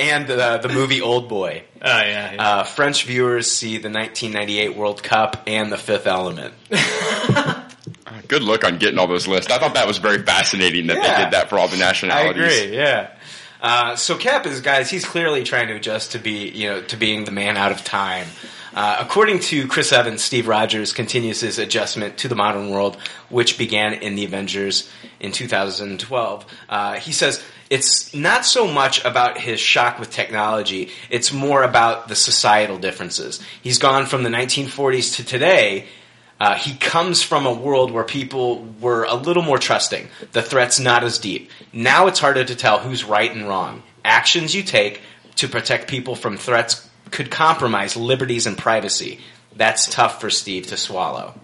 [0.00, 1.62] and the the movie Old Boy.
[1.80, 2.48] Oh yeah, yeah.
[2.48, 6.54] Uh, French viewers see the 1998 World Cup and The Fifth Element.
[8.30, 9.50] Good look on getting all those lists.
[9.50, 11.16] I thought that was very fascinating that Yeah.
[11.18, 12.40] they did that for all the nationalities.
[12.40, 12.76] I agree.
[12.76, 13.08] Yeah.
[13.60, 14.88] Uh, so Cap is guys.
[14.88, 17.82] He's clearly trying to adjust to be you know to being the man out of
[17.82, 18.28] time.
[18.72, 22.96] Uh, according to Chris Evans, Steve Rogers continues his adjustment to the modern world,
[23.28, 26.46] which began in the Avengers in 2012.
[26.68, 32.06] Uh, he says it's not so much about his shock with technology; it's more about
[32.06, 33.40] the societal differences.
[33.60, 35.86] He's gone from the 1940s to today,
[36.40, 40.08] uh, he comes from a world where people were a little more trusting.
[40.32, 41.50] The threat's not as deep.
[41.70, 43.82] Now it's harder to tell who's right and wrong.
[44.04, 45.02] Actions you take
[45.36, 49.20] to protect people from threats could compromise liberties and privacy.
[49.54, 51.34] That's tough for Steve to swallow.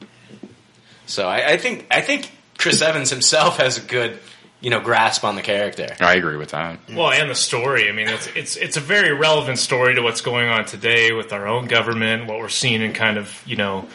[1.04, 4.18] So I, I think I think Chris Evans himself has a good
[4.60, 5.94] you know grasp on the character.
[6.00, 6.78] I agree with that.
[6.90, 7.90] Well, and the story.
[7.90, 11.34] I mean, it's it's it's a very relevant story to what's going on today with
[11.34, 13.86] our own government, what we're seeing in kind of you know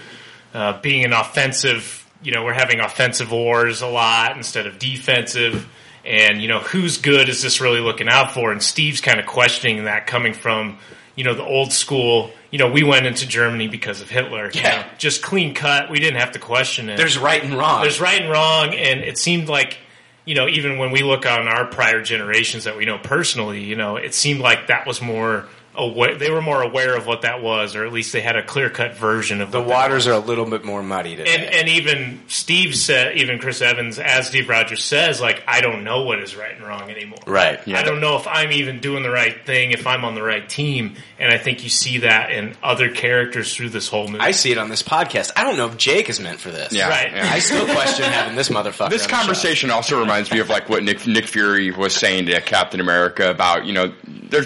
[0.54, 1.98] uh, being an offensive.
[2.24, 5.68] You know, we're having offensive wars a lot instead of defensive.
[6.06, 8.52] And you know, who's good is this really looking out for?
[8.52, 10.78] And Steve's kind of questioning that coming from
[11.16, 12.32] you know the old school.
[12.52, 14.52] You know, we went into Germany because of Hitler.
[14.54, 14.82] you Yeah.
[14.82, 15.90] know, just clean cut.
[15.90, 16.98] We didn't have to question it.
[16.98, 17.82] There's right and wrong.
[17.82, 19.78] There's right and wrong, and it seemed like,
[20.26, 23.76] you know, even when we look on our prior generations that we know personally, you
[23.76, 26.16] know, it seemed like that was more aware.
[26.16, 28.70] They were more aware of what that was, or at least they had a clear
[28.70, 31.34] cut version of The what that waters are a little bit more muddy today.
[31.34, 35.84] and and even Steve said, even Chris Evans, as Steve Rogers says, like I don't
[35.84, 37.20] know what is right and wrong anymore.
[37.26, 37.60] right.
[37.68, 40.48] I don't know if I'm even doing the right thing, if I'm on the right
[40.48, 44.20] team, and I think you see that in other characters through this whole movie.
[44.20, 45.32] I see it on this podcast.
[45.36, 46.74] I don't know if Jake is meant for this.
[46.74, 47.12] Yeah, Right.
[47.14, 47.30] yeah.
[47.32, 48.90] I still question having this motherfucker.
[48.90, 49.16] This on the show.
[49.18, 53.30] conversation also reminds me of like what Nick Nick Fury was saying to Captain America
[53.30, 54.46] about you know there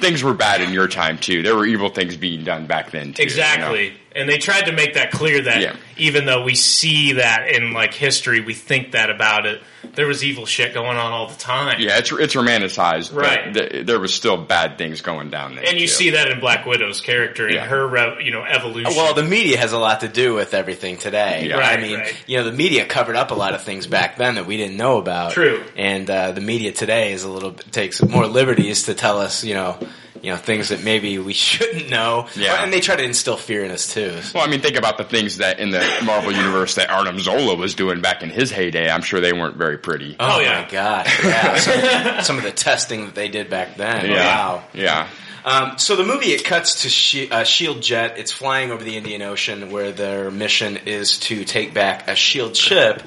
[0.00, 1.42] things were bad in your time too.
[1.42, 3.22] There were evil things being done back then too.
[3.56, 3.72] you know?
[4.12, 4.20] Exactly.
[4.20, 5.76] And they tried to make that clear that Yeah.
[5.96, 9.62] even though we see that in like history, we think that about it.
[9.94, 11.80] There was evil shit going on all the time.
[11.80, 13.52] Yeah, it's it's romanticized, Right.
[13.52, 15.92] But th- there was still bad things going down there, And you too.
[15.92, 17.66] see that in Black Widow's character and Yeah.
[17.66, 18.94] her, re- you know, evolution.
[18.94, 21.46] Well, the media has a lot to do with everything today.
[21.48, 21.56] Yeah.
[21.58, 22.14] Right, I mean, right.
[22.26, 24.76] you know, the media covered up a lot of things back then that we didn't
[24.76, 25.32] know about.
[25.32, 25.62] True.
[25.76, 29.44] And uh, the media today is a little bit, takes more liberties to tell us,
[29.44, 29.78] you know,
[30.22, 32.28] you know things that maybe we shouldn't know.
[32.36, 32.62] Yeah.
[32.62, 34.18] And they try to instill fear in us too.
[34.34, 37.54] Well, I mean, think about the things that in the Marvel universe that Arnim Zola
[37.56, 38.90] was doing back in his heyday.
[38.90, 40.16] I'm sure they weren't very pretty.
[40.20, 40.62] Oh, Oh, yeah.
[40.62, 41.24] my gosh!
[41.24, 44.10] Yeah, some, some of the testing that they did back then.
[44.10, 44.64] Wow.
[44.74, 45.08] Yeah.
[45.42, 48.18] Um, so the movie it cuts to Shi uh, Shield jet.
[48.18, 52.54] It's flying over the Indian Ocean, where their mission is to take back a Shield
[52.56, 53.02] ship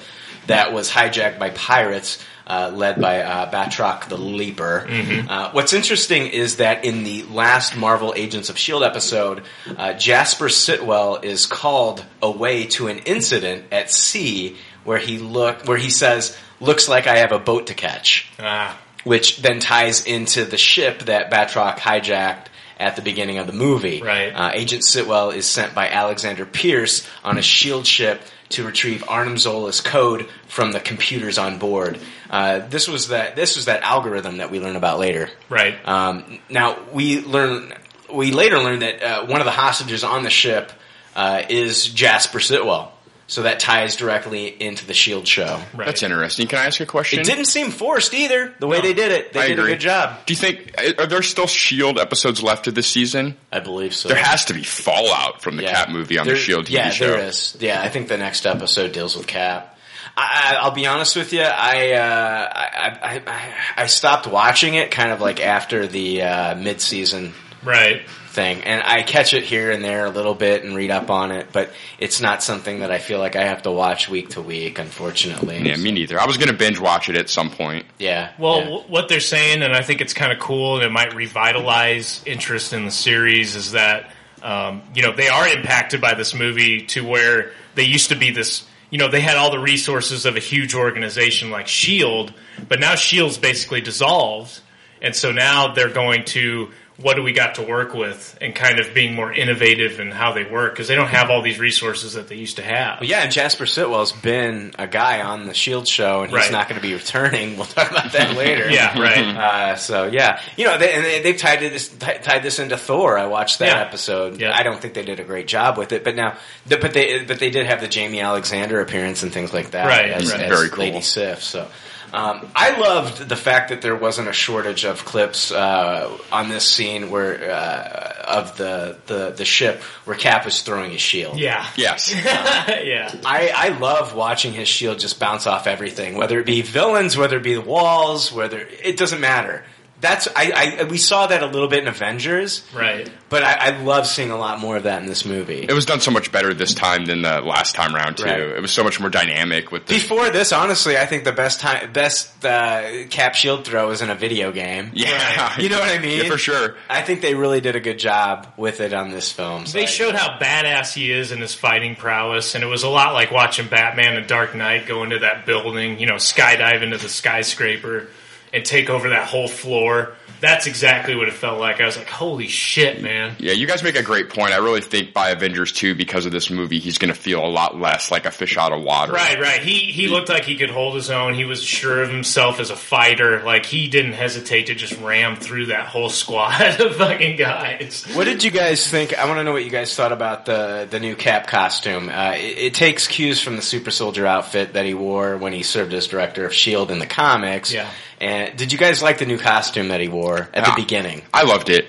[0.48, 2.24] that was hijacked by pirates.
[2.46, 4.86] Uh, led by uh, Batroc the Leaper.
[5.30, 9.44] Uh, what's interesting is that in the last Marvel Agents of Shield episode,
[9.78, 15.78] uh, Jasper Sitwell is called away to an incident at sea where he look where
[15.78, 20.44] he says, "Looks like I have a boat to catch." ah, which then ties into
[20.44, 22.48] the ship that Batroc hijacked
[22.80, 24.02] at the beginning of the movie.
[24.02, 24.30] Right.
[24.30, 28.22] Uh, Agent Sitwell is sent by Alexander Pierce on a shield ship
[28.54, 32.00] to retrieve Arnim Zola's code from the computers on board.
[32.30, 33.36] Uh, this was that.
[33.36, 35.30] This was that algorithm that we learn about later.
[35.50, 35.76] right.
[35.86, 37.74] Um, now we learn.
[38.12, 40.72] We later learn that uh, one of the hostages on the ship
[41.16, 42.93] uh, is Jasper Sitwell.
[43.34, 45.60] So that ties directly into the Shield show.
[45.74, 45.88] right.
[45.88, 46.46] That's interesting.
[46.46, 47.20] Can I ask you a question?
[47.20, 48.54] It didn't seem forced either.
[48.60, 48.84] The way No.
[48.84, 49.72] they did it, they I did agree.
[49.72, 50.24] a good job.
[50.28, 53.36] Do you think are there still Shield episodes left of this season?
[53.52, 54.10] I believe so.
[54.10, 56.90] There has to be fallout from the Cap movie on There- the Shield TV yeah,
[56.92, 57.08] show.
[57.08, 57.58] there is.
[57.60, 59.80] Yeah, I think the next episode deals with Cap.
[60.16, 61.42] I, I, I'll be honest with you.
[61.42, 66.56] I, uh, I, I, I, I stopped watching it kind of like after the uh,
[66.56, 68.04] mid-season right.
[68.34, 71.32] Thing, and I catch it here and there a little bit and read up on
[71.32, 74.42] it, but it's not something that I feel like I have to watch week to
[74.42, 74.80] week.
[74.80, 75.60] Unfortunately.
[75.60, 76.20] Yeah, me neither.
[76.20, 77.86] I was going to binge watch it at some point.
[78.00, 78.32] Yeah.
[78.38, 78.64] Well, yeah.
[78.66, 82.24] w- what they're saying, and I think it's kind of cool, and it might revitalize
[82.26, 84.12] interest in the series, is that
[84.42, 88.32] um, you know they are impacted by this movie to where they used to be
[88.32, 88.66] this.
[88.90, 92.32] You know, they had all the resources of a huge organization like Shield,
[92.68, 94.60] but now Shield's basically dissolved,
[95.02, 96.70] and so now they're going to
[97.04, 100.32] what do we got to work with, and kind of being more innovative in how
[100.34, 103.02] they work because they don't have all these resources that they used to have.
[103.02, 106.52] Well, yeah, and Jasper Sitwell's been a guy on the Shield show, and he's Right.
[106.52, 107.58] not going to be returning.
[107.58, 108.70] We'll talk about that later.
[108.72, 109.18] Yeah, right.
[109.36, 112.78] Uh, so yeah, you know, they, and they, they've tied this ti- tied this into
[112.78, 113.20] Thor.
[113.20, 113.82] I watched that Yeah.
[113.82, 114.40] episode.
[114.40, 114.56] Yeah.
[114.58, 117.26] I don't think they did a great job with it, but now, the, but they
[117.26, 119.88] but they did have the Jaimie Alexander appearance and things like that.
[119.88, 120.42] Right, as, right.
[120.42, 120.80] as Very cool.
[120.86, 121.44] Lady Sif.
[121.44, 121.68] So.
[122.14, 126.70] Um, I loved the fact that there wasn't a shortage of clips uh, on this
[126.70, 131.40] scene where uh, of the, the the ship where Cap is throwing his shield.
[131.40, 132.14] Yeah, Yes.
[132.16, 133.14] yeah.
[133.26, 137.38] I, I love watching his shield just bounce off everything, whether it be villains, whether
[137.38, 139.64] it be the walls, whether it doesn't matter.
[140.04, 143.10] That's I, I we saw that a little bit in Avengers, Right.
[143.30, 145.66] but I, I love seeing a lot more of that in this movie.
[145.68, 148.26] It was done so much better this time than the last time round too.
[148.26, 148.40] Right.
[148.42, 151.62] It was so much more dynamic with the Before this, honestly, I think the best
[151.62, 154.92] time, best uh, cap shield throw is in a video game.
[154.94, 155.58] Yeah.
[155.58, 156.24] You know what I mean?
[156.24, 156.76] Yeah, for sure.
[156.90, 159.66] I think they really did a good job with it on this film.
[159.66, 162.84] so They I- showed how badass he is in his fighting prowess, and it was
[162.84, 166.82] a lot like watching Batman and Dark Knight go into that building, you know, skydive
[166.82, 168.10] into the skyscraper
[168.54, 170.16] and take over that whole floor.
[170.40, 171.80] That's exactly what it felt like.
[171.80, 173.38] I was like, holy shit, man.
[173.40, 174.52] Yeah, you guys make a great point.
[174.52, 177.48] I really think by Avengers 2, because of this movie, he's going to feel a
[177.48, 179.14] lot less like a fish out of water.
[179.14, 179.62] Right, right.
[179.62, 181.34] He he looked like he could hold his own.
[181.34, 183.42] He was sure of himself as a fighter.
[183.42, 188.04] Like he didn't hesitate to just ram through that whole squad of fucking guys.
[188.14, 189.18] What did you guys think?
[189.18, 192.10] I want to know what you guys thought about the the new Cap costume.
[192.10, 195.64] Uh, it, it takes cues from the Super Soldier outfit that he wore when he
[195.64, 197.72] served as director of Shield in the comics.
[197.72, 197.90] Yeah.
[198.24, 200.76] And did you guys like the new costume that he wore at Yeah.
[200.76, 201.22] the beginning?
[201.34, 201.86] I loved it.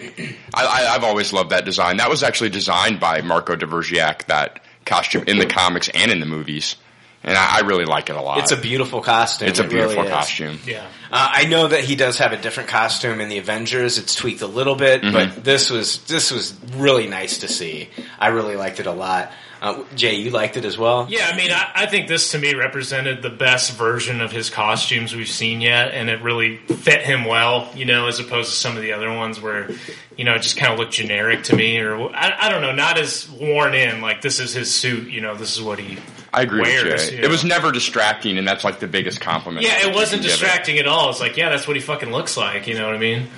[0.52, 1.98] I, I, I've always loved that design.
[1.98, 6.26] That was actually designed by Marco Dvorak, that costume in the comics and in the
[6.26, 6.76] movies.
[7.22, 8.38] and I, I really like it a lot.
[8.40, 9.48] It's a beautiful costume.
[9.48, 10.10] it's a It really beautiful is.
[10.10, 10.58] costume.
[10.66, 10.84] Yeah.
[11.10, 13.96] Uh, I know that he does have a different costume in the Avengers.
[13.98, 15.12] It's tweaked a little bit, Mm-hmm.
[15.36, 17.88] but this was this was really nice to see.
[18.18, 19.30] I really liked it a lot.
[19.64, 21.06] Uh, Jay, you liked it as well.
[21.08, 24.50] Yeah, I mean, I, I think this to me represented the best version of his
[24.50, 28.56] costumes we've seen yet, and it really fit him well, you know, as opposed to
[28.56, 29.70] some of the other ones where,
[30.18, 32.74] you know, it just kind of looked generic to me, or I, I don't know,
[32.74, 34.02] not as worn in.
[34.02, 35.96] Like this is his suit, you know, this is what he.
[36.34, 37.22] I agree wears, with you you.
[37.22, 37.28] know.
[37.28, 39.64] It was never distracting, and that's like the biggest compliment.
[39.64, 40.40] Yeah, it wasn't can give it.
[40.40, 41.08] distracting at all.
[41.08, 42.66] It's like, yeah, that's what he fucking looks like.
[42.66, 43.28] You know what I mean?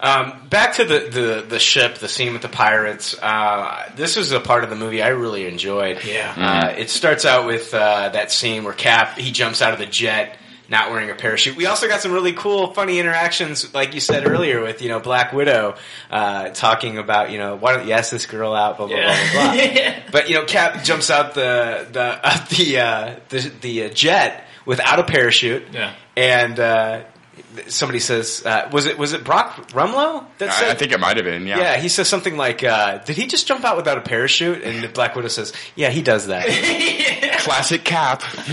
[0.00, 3.16] Um, back to the, the, the ship, the scene with the pirates.
[3.20, 6.04] Uh, this is a part of the movie I really enjoyed.
[6.04, 6.34] Yeah.
[6.36, 9.86] Uh, it starts out with uh, that scene where Cap he jumps out of the
[9.86, 10.36] jet,
[10.68, 11.56] not wearing a parachute.
[11.56, 15.00] We also got some really cool, funny interactions, like you said earlier, with you know
[15.00, 15.76] Black Widow
[16.10, 19.32] uh, talking about you know why don't you ask this girl out, blah blah blah
[19.32, 19.54] blah.
[19.54, 19.94] blah.
[20.12, 24.44] But you know, Cap jumps out the the uh, the uh, the, the uh, jet
[24.66, 25.68] without a parachute.
[25.72, 25.94] Yeah.
[26.16, 27.04] And uh,
[27.68, 31.00] somebody says, uh, "Was it was it Brock Rumlow that said?" I, I think it
[31.00, 31.46] might have been.
[31.46, 31.58] Yeah.
[31.58, 34.82] Yeah, he says something like, uh, "Did he just jump out without a parachute?" And
[34.82, 36.46] the Black Widow says, "Yeah, he does that."
[37.38, 38.22] Classic Cap.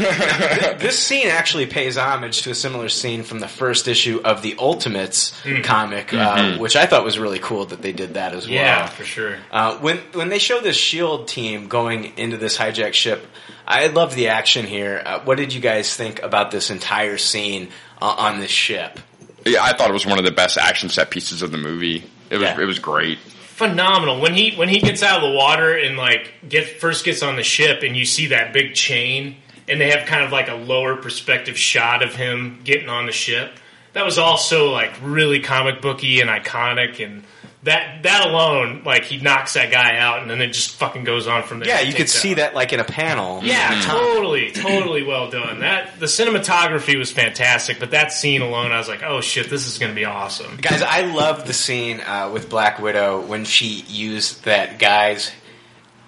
[0.80, 4.56] this scene actually pays homage to a similar scene from the first issue of the
[4.60, 8.54] Ultimates comic, uh, which I thought was really cool that they did that as well.
[8.56, 9.38] Yeah, for sure.
[9.52, 13.26] Uh, when when they show this Shield team going into this hijacked ship,
[13.66, 15.02] I love the action here.
[15.04, 19.00] Uh, what did you guys think about this entire scene uh, Uh, on this ship?
[19.46, 22.04] yeah, I thought it was one of the best action set pieces of the movie.
[22.30, 22.60] It was Yeah.
[22.62, 23.18] it was great.
[23.56, 27.22] phenomenal when he when he gets out of the water and like get first gets
[27.24, 29.36] on the ship and you see that big chain
[29.70, 33.12] and they have kind of like a lower perspective shot of him getting on the
[33.12, 33.52] ship
[33.94, 37.24] that was also like really comic booky and iconic and
[37.64, 41.28] that that alone like he knocks that guy out and then it just fucking goes
[41.28, 42.38] on from there Yeah, you could takes see out.
[42.38, 43.42] that like in a panel.
[43.44, 45.60] yeah, totally, totally well done.
[45.62, 49.66] That the cinematography was fantastic, but that scene alone, I was like, "Oh shit, this
[49.68, 53.46] is going to be awesome." Guys, I love the scene uh, with Black Widow when
[53.46, 55.32] she used that guy's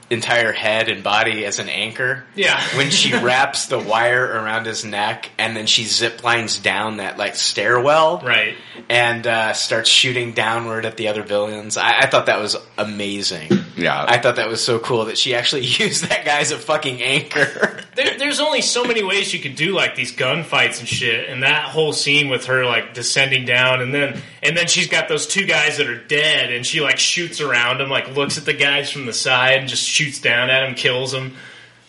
[0.10, 2.24] entire head and body as an anchor.
[2.36, 2.62] Yeah.
[2.78, 7.18] when she wraps the wire around his neck and then she zip lines down that
[7.18, 8.22] like stairwell.
[8.24, 8.56] Right.
[8.90, 11.78] And uh, starts shooting downward at the other villains.
[11.78, 13.52] I, I thought that was amazing.
[13.76, 14.06] Yeah.
[14.08, 17.02] I thought that was so cool that she actually used that guy as a fucking
[17.02, 17.75] anchor.
[17.96, 21.44] There, there's only so many ways you could do like these gunfights and shit, and
[21.44, 25.26] that whole scene with her like descending down, and then and then she's got those
[25.28, 28.54] two guys that are dead, and she like shoots around them, like looks at the
[28.54, 31.36] guys from the side and just shoots down at them, kills them.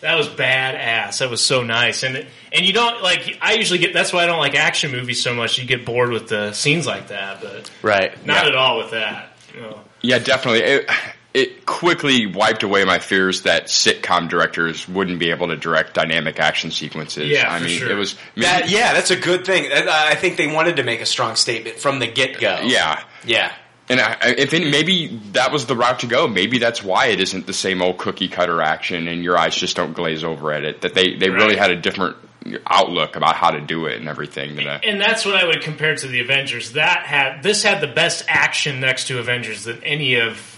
[0.01, 1.17] That was badass.
[1.19, 3.37] That was so nice, and and you don't like.
[3.41, 3.93] I usually get.
[3.93, 5.57] That's why I don't like action movies so much.
[5.57, 8.25] You get bored with the scenes like that, but right.
[8.25, 8.49] not Yeah.
[8.49, 9.29] at all with that.
[9.55, 9.79] You know.
[10.01, 10.61] Yeah, definitely.
[10.61, 10.89] It,
[11.37, 16.39] it quickly wiped away my fears that sitcom directors wouldn't be able to direct dynamic
[16.39, 17.29] action sequences.
[17.29, 17.91] Yeah, I mean, sure.
[17.91, 18.15] it was.
[18.35, 19.71] That, yeah, that's a good thing.
[19.71, 22.61] I think they wanted to make a strong statement from the get go.
[22.63, 23.03] yeah.
[23.23, 23.53] Yeah.
[23.89, 26.27] And I, if any, maybe that was the route to go.
[26.27, 29.75] Maybe that's why it isn't the same old cookie cutter action, and your eyes just
[29.77, 30.81] don't glaze over at it.
[30.81, 32.17] That they they really had a different
[32.65, 34.59] outlook about how to do it and everything.
[34.59, 36.73] And that's what I would compare to the Avengers.
[36.73, 40.56] That had this had the best action next to Avengers than any of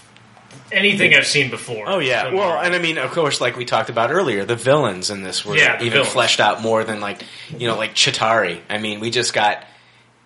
[0.72, 1.88] anything I've seen before.
[1.88, 2.24] Oh yeah.
[2.28, 5.22] From Well, and I mean, of course, like we talked about earlier, the villains in
[5.22, 6.08] this were Yeah, even villains.
[6.12, 7.22] fleshed out more than like
[7.56, 8.60] you know, like Chitauri.
[8.68, 9.64] I mean, we just got.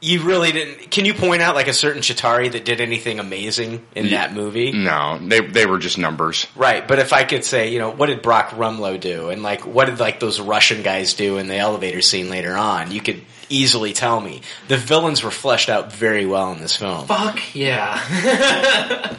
[0.05, 0.91] You really didn't.
[0.91, 4.27] Can you point out like a certain Chitauri that did anything amazing in Yeah.
[4.27, 4.71] that movie?
[4.73, 6.47] no, they they were just numbers.
[6.55, 9.65] Right, but if I could say, you know, what did Brock Rumlow do, and like,
[9.67, 12.91] what did like those Russian guys do in the elevator scene later on?
[12.93, 14.43] You could easily tell me.
[14.69, 17.07] The villains were fleshed out very well in this film.
[17.07, 17.97] fuck yeah.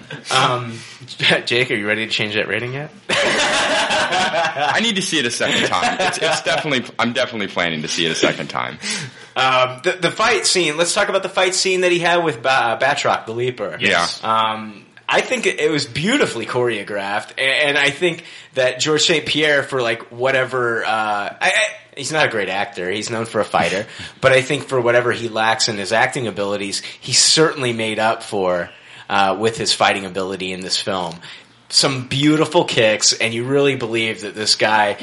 [0.32, 0.80] Um,
[1.46, 2.90] Jake, are you ready to change that rating yet?
[3.10, 5.98] I need to see it a second time.
[6.00, 6.92] It's, it's definitely.
[6.98, 8.80] I'm definitely planning to see it a second time.
[9.36, 10.78] Um, the, the fight scene.
[10.78, 13.78] Let's talk about the fight scene that he had with ba- uh, Batroc, the Leaper.
[13.82, 14.24] Yes.
[14.24, 19.64] Um, I think it, it was beautifully choreographed, and, and I think that Georges St-Pierre,
[19.64, 21.68] for like whatever, uh, I, I,
[21.98, 22.90] he's not a great actor.
[22.90, 23.86] He's known for a fighter,
[24.22, 28.24] but I think for whatever he lacks in his acting abilities, he certainly made up
[28.24, 28.70] for
[29.10, 31.16] uh, with his fighting ability in this film.
[31.70, 34.98] Some beautiful kicks, and you really believe that this guy.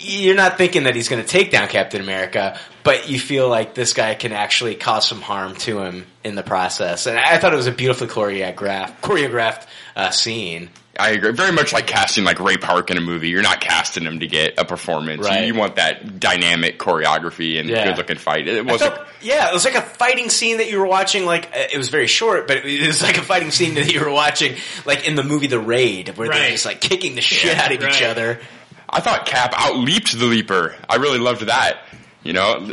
[0.00, 2.58] You're not thinking that he's going to take down Captain America,
[2.88, 6.42] but you feel like this guy can actually cause some harm to him in the
[6.42, 7.06] process.
[7.06, 10.70] And I thought it was a beautifully choreographed, choreographed uh, scene.
[10.98, 11.32] I agree.
[11.32, 13.28] Very much like casting like Ray Park in a movie.
[13.28, 15.20] You're not casting him to get a performance.
[15.28, 15.42] Right.
[15.42, 17.84] You, you want that dynamic choreography and Yeah.
[17.88, 18.48] good looking fight.
[18.48, 18.94] It wasn't.
[18.94, 21.26] felt- yeah, it was like a fighting scene that you were watching.
[21.26, 24.00] Like uh, it was very short, but it was like a fighting scene that you
[24.00, 24.56] were watching,
[24.86, 27.70] like in the movie The Raid, where they're just like kicking the shit Yeah, out
[27.70, 28.40] of each other.
[28.88, 30.74] I thought Cap outleaped the leaper.
[30.88, 31.80] I really loved that.
[32.24, 32.66] You know,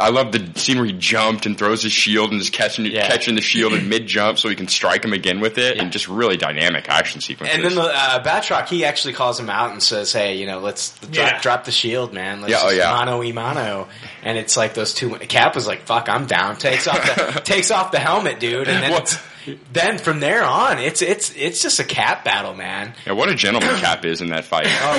[0.00, 3.06] I love the scene where he jumped and throws his shield and is catching Yeah.
[3.06, 5.92] catching the shield in mid jump so he can strike him again with it, and
[5.92, 7.54] just really dynamic action sequences.
[7.56, 10.58] And then the uh, Batroc, he actually calls him out and says, "Hey, you know,
[10.60, 11.40] let's drop, Yeah.
[11.40, 12.40] drop the shield, man.
[12.40, 12.90] Let's Yeah, oh, yeah.
[12.90, 13.86] mano y mano."
[14.22, 15.10] And it's like those two.
[15.10, 17.02] Cap was like, "Fuck, I'm down." Takes off
[17.34, 19.20] the takes off the helmet, dude, and then What?
[19.46, 22.94] It's, then from there on, it's it's it's just a Cap battle, man.
[23.06, 24.66] yeah, what a gentleman Cap is in that fight.
[24.68, 24.96] Oh,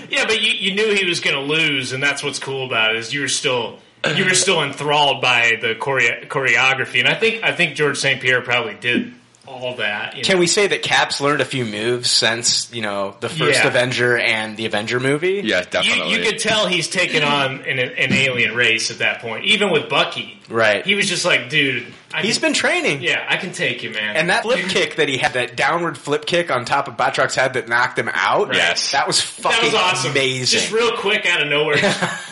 [0.10, 2.90] yeah, but you, you knew he was going to lose, and that's what's cool about
[2.94, 3.78] it is you were still
[4.16, 8.40] you were still enthralled by the choreo- choreography, and I think I think Georges St-Pierre
[8.42, 9.12] probably did
[9.50, 10.16] all that.
[10.16, 10.40] you Can know.
[10.40, 13.68] we say that Cap's learned a few moves since you know the first Yeah.
[13.68, 15.42] Avenger and the Avenger movie?
[15.44, 16.12] yeah, You, definitely.
[16.14, 19.44] you could tell he's taken on an, an alien race at that point.
[19.44, 20.84] Even with Bucky, Right.
[20.84, 23.02] He was just like, dude, I He's can, been training.
[23.02, 24.16] yeah, I can take you, man.
[24.16, 27.36] And that flip kick that he had, that downward flip kick on top of Batroc's
[27.36, 28.52] head that knocked him out.
[28.52, 28.90] Yes.
[28.92, 30.10] that was fucking that was awesome.
[30.10, 30.58] amazing.
[30.60, 31.76] Just real quick out of nowhere.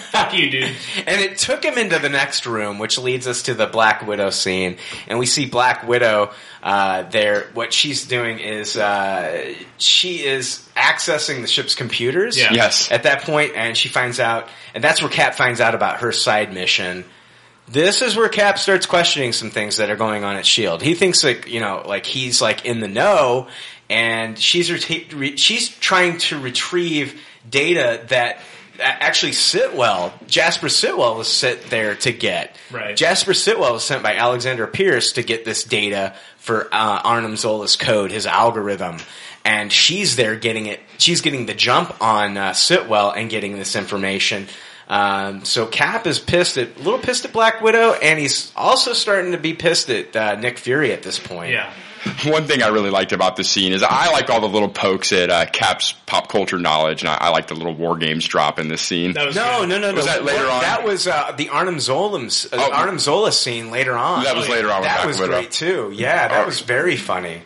[0.09, 0.75] Fuck you, dude.
[1.07, 4.31] And it took him into the next room, which leads us to the Black Widow
[4.31, 4.79] scene.
[5.07, 6.33] And we see Black Widow
[6.63, 7.49] uh, there.
[7.55, 12.39] What she's doing is uh, she is accessing the ship's computers.
[12.39, 12.53] Yeah.
[12.53, 12.91] Yes.
[12.91, 16.11] At that point, and she finds out, and that's where Cap finds out about her
[16.11, 17.05] side mission.
[17.71, 20.83] This is where Cap starts questioning some things that are going on at Shield.
[20.83, 23.49] He thinks like you know, like he's like in the know,
[23.91, 28.41] and she's re- she's trying to retrieve data that
[28.81, 32.57] actually Sitwell, Jasper Sitwell was sent there to get.
[32.71, 32.97] Right.
[32.97, 37.77] Jasper Sitwell was sent by Alexander Pierce to get this data for uh, Arnim Zola's
[37.77, 38.99] code, his algorithm.
[39.45, 40.81] And she's there getting it.
[40.99, 44.47] She's getting the jump on uh, Sitwell and getting this information.
[44.89, 48.93] Um, so Cap is pissed at, a little pissed at Black Widow, and he's also
[48.95, 51.53] starting to be pissed at uh, Nick Fury at this point.
[51.53, 51.73] Yeah.
[52.25, 55.13] One thing I really liked about the scene is I like all the little pokes
[55.13, 58.59] at uh, Cap's pop culture knowledge, and I, I like the little war games drop
[58.59, 59.13] in this scene.
[59.15, 59.95] That was No, no, no, no.
[59.97, 60.61] Was that later on?
[60.63, 62.73] That was uh, the Arnim Zola's uh, Oh.
[62.73, 64.23] Arnim Zola scene later on.
[64.25, 65.33] That was later on with That Black was Widow.
[65.33, 65.91] great too.
[65.93, 66.47] Yeah, that Oh.
[66.47, 67.43] was very funny.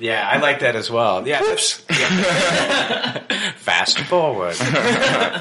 [0.00, 1.26] Yeah, I like that as well.
[1.26, 3.52] Yeah, that's yeah.
[3.56, 4.54] fast forward.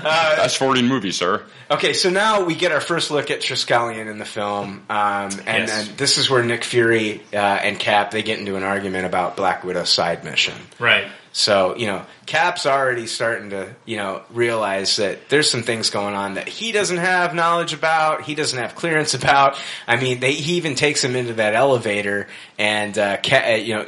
[0.07, 1.43] Fast forwarding movie, sir.
[1.69, 5.67] Okay, so now we get our first look at Triskelion in the film, um, and,
[5.67, 5.87] Yes.
[5.89, 9.35] and this is where Nick Fury uh, and Cap they get into an argument about
[9.35, 10.55] Black Widow's side mission.
[10.79, 11.07] Right.
[11.33, 16.15] So, you know, Cap's already starting to, you know, realize that there's some things going
[16.15, 19.55] on that he doesn't have knowledge about, he doesn't have clearance about.
[19.87, 22.27] I mean, they, he even takes him into that elevator
[22.57, 23.85] and, uh, Ca- uh, you know,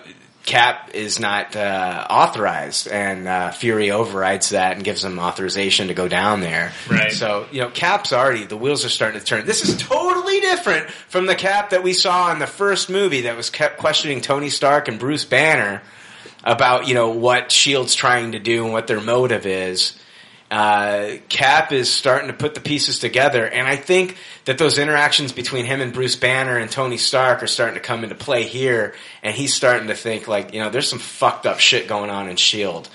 [0.49, 5.93] Cap is not uh, authorized, and uh, Fury overrides that and gives him authorization to
[5.93, 6.73] go down there.
[6.89, 7.11] Right.
[7.11, 9.45] So you know, Cap's already the wheels are starting to turn.
[9.45, 13.37] This is totally different from the Cap that we saw in the first movie that
[13.37, 15.83] was kept questioning Tony Stark and Bruce Banner
[16.43, 19.98] about you know what Shield's trying to do and what their motive is.
[20.51, 24.15] Uh, Cap is starting to put the pieces together, and I think
[24.45, 28.03] that those interactions between him and Bruce Banner and Tony Stark are starting to come
[28.03, 31.59] into play here, and he's starting to think like, you know, there's some fucked up
[31.59, 32.89] shit going on in Shield.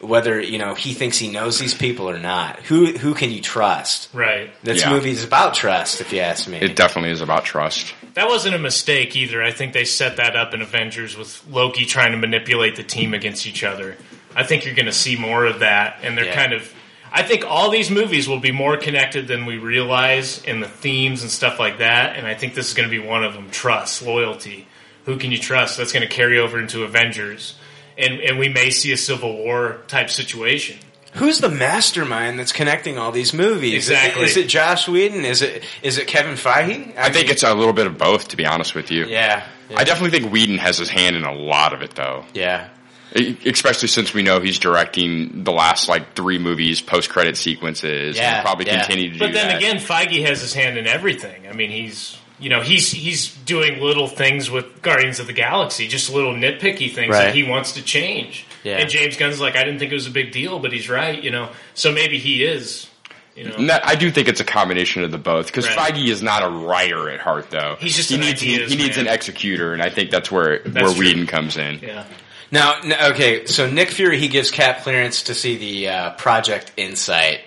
[0.00, 3.40] Whether you know he thinks he knows these people or not, who who can you
[3.40, 4.10] trust?
[4.12, 4.50] Right.
[4.62, 4.90] This Yeah.
[4.90, 6.58] movie is about trust, if you ask me.
[6.58, 7.94] It definitely is about trust.
[8.12, 9.42] That wasn't a mistake either.
[9.42, 13.14] I think they set that up in Avengers with Loki trying to manipulate the team
[13.14, 13.96] against each other.
[14.34, 16.34] I think you're going to see more of that, and they're Yeah.
[16.34, 16.70] kind of.
[17.12, 21.22] I think all these movies will be more connected than we realize in the themes
[21.22, 22.16] and stuff like that.
[22.16, 24.66] And I think this is going to be one of them: trust, loyalty.
[25.04, 25.78] Who can you trust?
[25.78, 27.56] That's going to carry over into Avengers,
[27.96, 30.78] and and we may see a Civil War type situation.
[31.14, 33.72] Who's the mastermind that's connecting all these movies?
[33.74, 34.24] Exactly.
[34.24, 35.24] Is it Joss Whedon?
[35.24, 36.94] Is it is it Kevin Feige?
[36.96, 39.06] I think it's a little bit of both, to be honest with you.
[39.06, 42.24] yeah, yeah, I definitely think Whedon has his hand in a lot of it, though.
[42.34, 42.68] yeah.
[43.14, 48.36] E- Especially since we know he's directing the last like three movies, post-credit sequences, Yeah,
[48.36, 48.80] and probably yeah.
[48.84, 49.56] continue to But do then that.
[49.58, 51.46] again, Feige has his hand in everything.
[51.48, 55.86] I mean, he's you know he's he's doing little things with Guardians of the Galaxy,
[55.88, 57.26] just little nitpicky things Right.
[57.26, 58.44] that he wants to change.
[58.64, 58.78] Yeah.
[58.78, 61.22] And James Gunn's like, I didn't think it was a big deal, but he's right.
[61.22, 62.88] You know, so maybe he is.
[63.36, 65.94] You know, that- I do think it's a combination of the both because Right.
[65.94, 67.76] Feige is not a writer at heart, though.
[67.78, 70.58] He's just he an needs ideas he needs an executor, and I think that's where
[70.60, 70.98] That's where true.
[71.06, 71.78] Whedon comes in.
[71.82, 72.04] yeah.
[72.50, 76.72] Now, n- okay, so Nick Fury he gives Cap clearance to see the uh, Project
[76.76, 77.40] Insight.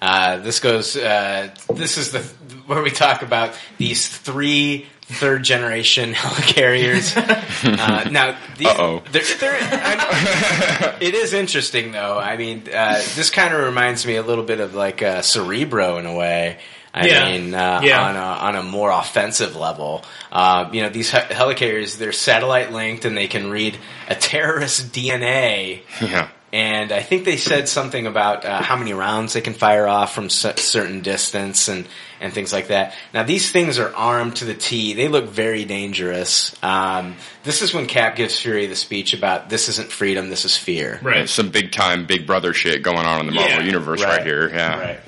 [0.00, 0.96] Uh, this goes.
[0.96, 2.20] Uh, this is the
[2.66, 7.16] where we talk about these three third generation helicarriers.
[7.64, 9.02] uh, now, these, Uh-oh.
[9.10, 9.58] they're, they're,
[11.00, 12.18] it is interesting though.
[12.18, 15.98] I mean, uh, this kind of reminds me a little bit of like uh, Cerebro
[15.98, 16.58] in a way.
[16.94, 17.30] I Yeah.
[17.32, 18.02] mean, uh, Yeah.
[18.02, 20.04] on a on a more offensive level.
[20.30, 23.78] Uh, you know, these he- helicarriers they're satellite linked and they can read
[24.08, 25.80] a terrorist DNA.
[26.00, 26.28] Yeah.
[26.54, 30.14] and I think they said something about uh, how many rounds they can fire off
[30.14, 31.88] from cer- certain distance and
[32.20, 32.94] and things like that.
[33.14, 34.92] Now these things are armed to the T.
[34.92, 36.54] They look very dangerous.
[36.62, 40.56] Um, this is when Cap gives Fury the speech about this isn't freedom, this is
[40.58, 41.00] fear.
[41.02, 41.26] Right.
[41.26, 43.62] Some big time Big Brother shit going on in the Marvel Yeah.
[43.64, 44.50] universe right, here.
[44.52, 44.78] Yeah.
[44.78, 45.00] Right.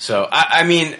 [0.00, 0.96] So I, I mean,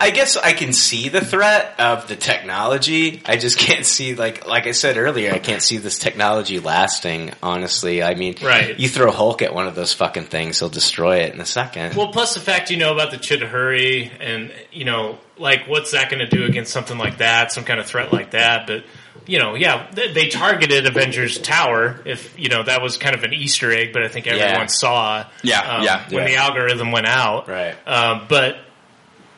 [0.00, 3.22] I guess I can see the threat of the technology.
[3.24, 7.32] I just can't see like like I said earlier, I can't see this technology lasting.
[7.42, 8.78] Honestly, I mean, Right.
[8.78, 11.94] You throw Hulk at one of those fucking things, he'll destroy it in a second.
[11.94, 16.10] Well, plus the fact you know about the Chitauri, and you know, like, what's that
[16.10, 18.66] going to do against something like that, some kind of threat like that?
[18.66, 18.84] But
[19.26, 22.00] you know, yeah, they, they targeted Avengers Tower.
[22.04, 24.66] If you know, that was kind of an Easter egg, but I think everyone Yeah.
[24.66, 26.28] saw, Yeah, um, yeah, when yeah.
[26.28, 27.74] the algorithm went out, Right.
[27.86, 28.58] Um, but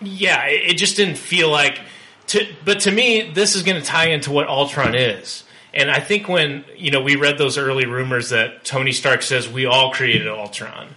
[0.01, 1.81] yeah, it, it just didn't feel like.
[2.29, 5.43] To, but to me, this is going to tie into what Ultron is.
[5.75, 9.49] And I think when you know we read those early rumors that Tony Stark says
[9.49, 10.95] we all created Ultron,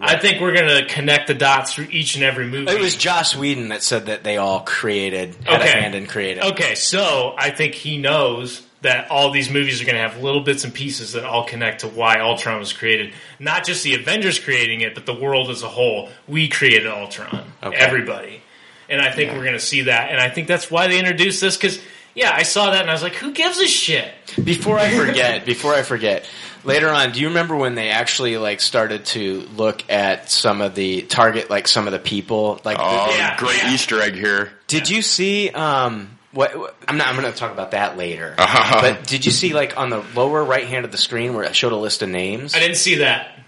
[0.00, 2.70] I think we're going to connect the dots through each and every movie.
[2.70, 5.80] it was Joss Whedon that said that they all created had a Okay.
[5.80, 6.42] hand in creating.
[6.44, 6.74] okay.
[6.74, 10.62] So I think he knows that all these movies are going to have little bits
[10.64, 13.12] and pieces that all connect to why Ultron was created.
[13.38, 16.10] Not just the Avengers creating it, but the world as a whole.
[16.28, 17.44] We created Ultron.
[17.62, 17.76] Okay.
[17.76, 18.42] Everybody.
[18.88, 20.10] And I think we're going to see that.
[20.10, 21.80] And I think that's why they introduced this because.
[22.14, 24.08] Yeah, I saw that and I was like, "Who gives a shit?"
[24.42, 26.24] Before I forget, before I forget,
[26.66, 30.74] later on, do you remember when they actually like started to look at some of
[30.74, 32.60] the target, like some of the people?
[32.64, 33.72] Like, Oh, Yeah, great yeah.
[33.72, 34.52] Easter egg here.
[34.66, 35.48] did you see?
[35.50, 37.06] Um, what, what- I'm not.
[37.08, 38.34] I'm going to talk about that later.
[38.38, 38.80] Uh-huh.
[38.82, 41.56] But did you see like on the lower right hand of the screen where it
[41.56, 42.54] showed a list of names?
[42.54, 43.38] I didn't see that.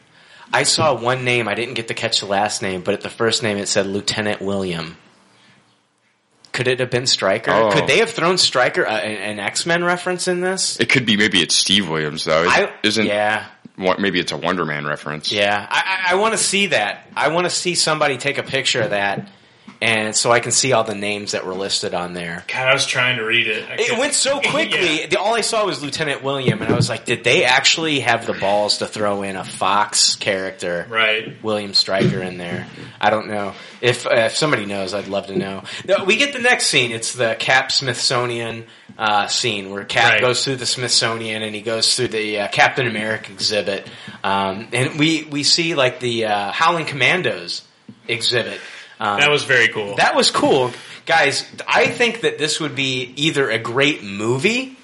[0.52, 1.46] I saw one name.
[1.48, 3.86] I didn't get to catch the last name, but at the first name it said
[3.86, 4.96] Lieutenant William.
[6.58, 7.52] Could it have been Stryker?
[7.52, 7.70] Oh.
[7.70, 10.80] Could they have thrown Stryker uh, an, an X Men reference in this?
[10.80, 12.42] It could be maybe it's Steve Williams though.
[12.42, 13.46] Is, I, isn't yeah.
[13.76, 15.30] maybe it's a Wonder Man reference.
[15.30, 17.06] Yeah, I, I, I want to see that.
[17.14, 19.28] I want to see somebody take a picture of that,
[19.80, 22.44] and so I can see all the names that were listed on there.
[22.48, 23.68] God, I was trying to read it.
[23.68, 25.00] I It couldn't- went so quickly.
[25.02, 25.06] Yeah.
[25.06, 28.26] The, all I saw was Lieutenant William, and I was like, did they actually have
[28.26, 31.42] the balls to throw in a Fox character, Right.
[31.42, 32.66] William Stryker, in there?
[33.00, 33.54] I don't know.
[33.80, 35.62] If uh, if somebody knows, I'd love to know.
[35.86, 36.90] No, we get the next scene.
[36.90, 38.64] It's the Cap Smithsonian
[38.98, 40.20] uh, scene where Cap Right.
[40.20, 43.86] goes through the Smithsonian and he goes through the uh, Captain America exhibit,
[44.24, 47.62] um, and we we see like the uh, Howling Commandos
[48.08, 48.60] exhibit.
[49.00, 49.96] Um, That was very cool.
[49.96, 50.72] that was cool.
[51.06, 54.76] Guys, I think that this would be either a great movie,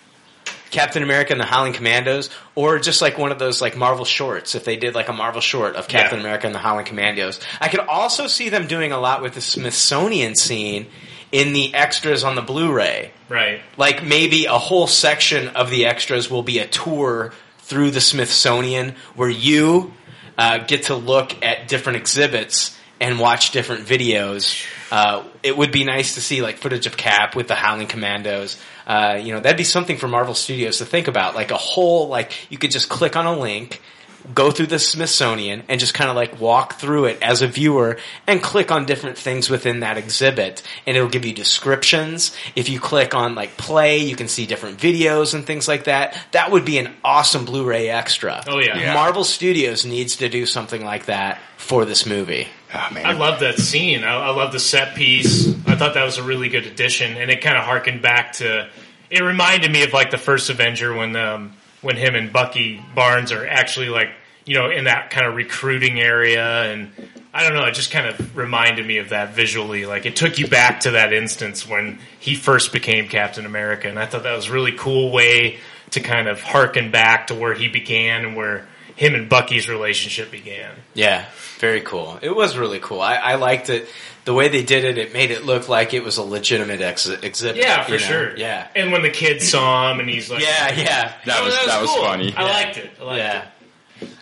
[0.71, 4.55] Captain America and the Howling Commandos, or just like one of those like Marvel shorts,
[4.55, 6.25] if they did like a Marvel short of Captain Yeah.
[6.25, 7.41] America and the Howling Commandos.
[7.61, 10.87] I could also see them doing a lot with the Smithsonian scene
[11.31, 13.11] in the extras on the Blu-ray.
[13.29, 13.61] right.
[13.77, 18.95] Like maybe a whole section of the extras will be a tour through the Smithsonian
[19.17, 19.93] where you
[20.39, 24.65] uh, get to look at different exhibits and watch different videos.
[24.91, 28.57] Uh, it would be nice to see like footage of Cap with the Howling Commandos.
[28.87, 31.35] Uh, you know, that'd be something for Marvel Studios to think about.
[31.35, 33.81] Like a whole, like you could just click on a link,
[34.35, 37.99] go through the Smithsonian, and just kind of like walk through it as a viewer
[38.27, 42.35] and click on different things within that exhibit, and it'll give you descriptions.
[42.55, 46.17] If you click on like play, you can see different videos and things like that.
[46.33, 48.45] That would be an awesome Blu-ray extra.
[48.47, 48.79] Oh, yeah.
[48.79, 48.95] Yeah.
[48.95, 52.49] Marvel Studios needs to do something like that for this movie.
[52.75, 53.01] Oh.
[53.05, 54.03] I love that scene.
[54.03, 55.49] I, I love the set piece.
[55.67, 58.69] I thought that was a really good addition, and it kind of harkened back to.
[59.11, 61.53] It reminded me of like the first Avenger when um,
[61.83, 64.11] when him and Bucky Barnes are actually like
[64.45, 66.91] you know in that kind of recruiting area, and
[67.33, 67.65] I don't know.
[67.65, 69.87] It just kind of reminded me of that visually.
[69.87, 74.01] Like it took you back to that instance when he first became Captain America, and
[74.01, 75.59] I thought that was a really cool way
[75.91, 80.31] to kind of harken back to where he began and where him and Bucky's relationship
[80.31, 80.71] began.
[80.95, 81.25] Yeah,
[81.59, 82.19] very cool.
[82.23, 83.01] It was really cool.
[83.01, 83.89] I, I liked it.
[84.25, 87.07] The way they did it, it made it look like it was a legitimate ex-
[87.09, 87.63] exhibit.
[87.63, 88.05] Yeah, for you know?
[88.05, 88.37] sure.
[88.37, 88.69] Yeah.
[88.75, 91.13] And when the kids saw him, and he's like, Yeah, yeah.
[91.27, 92.05] That "Oh, was that was cool.
[92.05, 92.35] funny.
[92.35, 92.91] I liked it.
[93.01, 93.43] I liked Yeah.
[93.43, 93.49] it.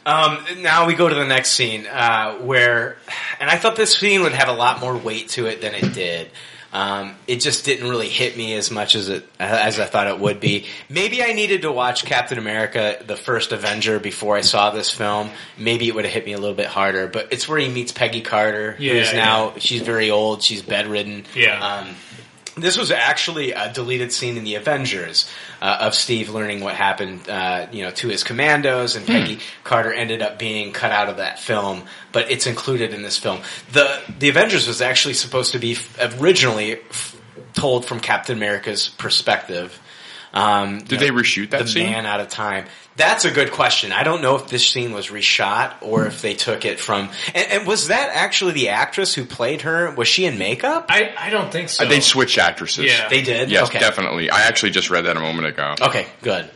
[0.04, 2.96] Um, now we go to the next scene, uh, where,
[3.38, 5.94] and I thought this scene would have a lot more weight to it than it
[5.94, 6.30] did.
[6.72, 10.18] Um, it just didn't really hit me as much as it as I thought it
[10.18, 10.64] would be.
[10.88, 15.28] Maybe I needed to watch Captain America: The First Avenger before I saw this film.
[15.58, 17.08] Maybe it would have hit me a little bit harder.
[17.08, 19.24] But it's where he meets Peggy Carter, Yeah, who's yeah.
[19.24, 21.24] now she's very old, she's bedridden.
[21.34, 21.62] Yeah.
[21.62, 21.94] Um,
[22.56, 25.28] this was actually a deleted scene in the Avengers
[25.60, 29.92] uh, of Steve learning what happened, uh, you know, to his commandos, and Peggy Carter
[29.92, 33.40] ended up being cut out of that film, but it's included in this film.
[33.72, 37.16] the The Avengers was actually supposed to be f- originally f-
[37.54, 39.78] told from Captain America's perspective.
[40.34, 41.64] Um, Did they reshoot that scene?
[41.66, 41.90] the scene?
[41.90, 42.64] man out of time?
[42.96, 43.92] That's a good question.
[43.92, 47.10] I don't know if this scene was reshot or if they took it from.
[47.34, 49.94] And, and was that actually the actress who played her?
[49.94, 50.86] Was she in makeup?
[50.88, 51.84] I, I don't think so.
[51.84, 52.84] Uh, they switched actresses.
[52.86, 53.08] Yeah.
[53.08, 53.50] They did.
[53.50, 53.78] Yes, okay.
[53.78, 54.30] definitely.
[54.30, 55.74] I actually just read that a moment ago.
[55.80, 56.50] Okay, good.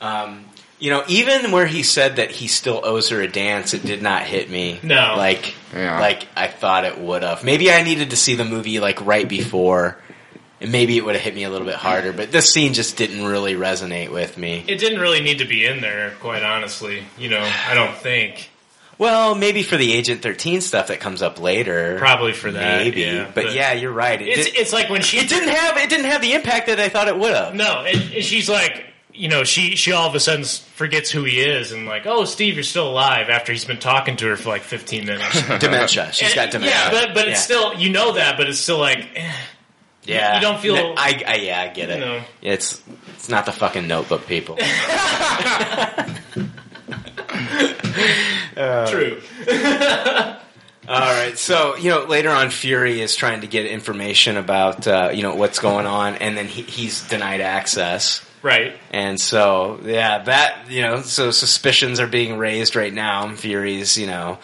[0.00, 0.44] Um,
[0.78, 4.00] you know, even where he said that he still owes her a dance, it did
[4.00, 4.78] not hit me.
[4.84, 5.14] No.
[5.16, 5.98] like, Yeah.
[5.98, 7.42] like I thought it would have.
[7.42, 9.98] Maybe I needed to see the movie like right before,
[10.60, 12.12] and maybe it would have hit me a little bit harder.
[12.12, 14.64] But this scene just didn't really resonate with me.
[14.66, 17.04] It didn't really need to be in there, quite honestly.
[17.18, 18.50] You know, I don't think.
[18.98, 23.02] Well, maybe for the Agent Thirteen stuff that comes up later, Probably for that, Maybe,
[23.02, 24.20] yeah, but, but- yeah, you're right.
[24.20, 26.66] It, It's did, it's like when she it didn't have it didn't have the impact
[26.66, 27.54] that I thought it would have.
[27.54, 31.38] No, and, she's like, you know, she she all of a sudden forgets who he
[31.38, 34.48] is, and like, oh, Steve, you're still alive after he's been talking to her for
[34.48, 35.42] like 15 minutes.
[35.60, 36.10] Dementia.
[36.12, 36.74] She's And- got dementia.
[36.76, 37.56] Yeah, but but it's Yeah.
[37.70, 39.32] still you know that, but it's still like, eh,
[40.08, 42.00] Yeah, you don't feel- No, I, I yeah, I get it.
[42.00, 42.22] No.
[42.42, 42.82] It's
[43.14, 44.56] it's not the fucking Notebook people.
[48.86, 49.20] true.
[50.88, 55.10] All right, so you know later on, Fury is trying to get information about uh,
[55.12, 58.24] you know what's going on, and then he, he's denied access.
[58.40, 58.76] Right.
[58.92, 63.26] And so, yeah, that you know, so suspicions are being raised right now.
[63.26, 64.38] and Fury's, you know,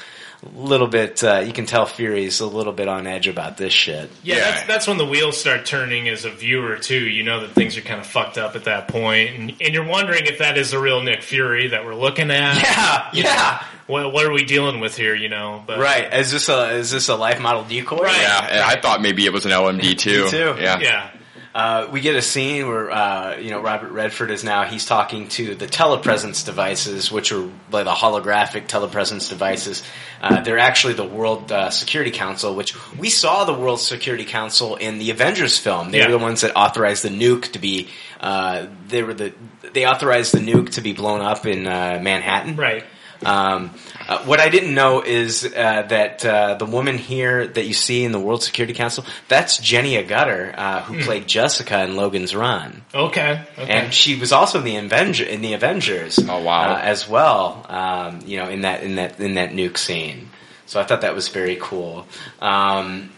[0.55, 1.23] little bit.
[1.23, 4.11] Uh, you can tell Fury's a little bit on edge about this shit.
[4.23, 4.41] Yeah, Yeah.
[4.51, 7.09] That's, that's when the wheels start turning as a viewer too.
[7.09, 9.87] You know that things are kind of fucked up at that point, and, and you're
[9.87, 12.55] wondering if that is the real Nick Fury that we're looking at.
[12.65, 15.15] Yeah, yeah, What, what are we dealing with here?
[15.15, 16.13] You know, but right.
[16.15, 17.99] Is this a is this a life model decoy?
[17.99, 18.21] Right.
[18.23, 20.29] Yeah, and I thought maybe it was an LMD too.
[20.29, 20.55] Too.
[20.59, 20.79] Yeah.
[20.81, 21.11] yeah,
[21.55, 25.29] Uh, we get a scene where uh, you know Robert Redford is now he's talking
[25.29, 29.85] to the telepresence devices, which are like the holographic telepresence devices.
[30.21, 34.75] Uh, they're actually the World uh, Security Council, which we saw the World Security Council
[34.75, 35.93] in the Avengers film.
[35.93, 36.07] They Yeah.
[36.07, 37.89] were the ones that authorized the nuke to be.
[38.21, 39.33] Uh, they were the
[39.73, 42.57] they authorized the nuke to be blown up in uh, Manhattan.
[42.57, 42.85] right.
[43.25, 43.71] Um,
[44.07, 48.05] uh, what I didn't know is uh, that uh, the woman here that you see
[48.05, 52.83] in the World Security Council, that's Jenny Agutter, uh, who played Jessica in Logan's Run.
[52.95, 53.43] Okay.
[53.59, 53.73] Okay.
[53.73, 56.19] And she was also in the Avenger in the Avengers.
[56.19, 56.75] Oh, wow.
[56.75, 60.29] Uh, as well, um, you know, in that in that in that nuke scene.
[60.67, 62.07] So I thought that was very cool.
[62.41, 63.11] Um,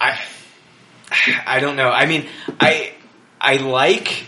[0.00, 0.18] I
[1.46, 1.90] I don't know.
[1.90, 2.26] I mean,
[2.60, 2.92] I
[3.40, 4.24] I like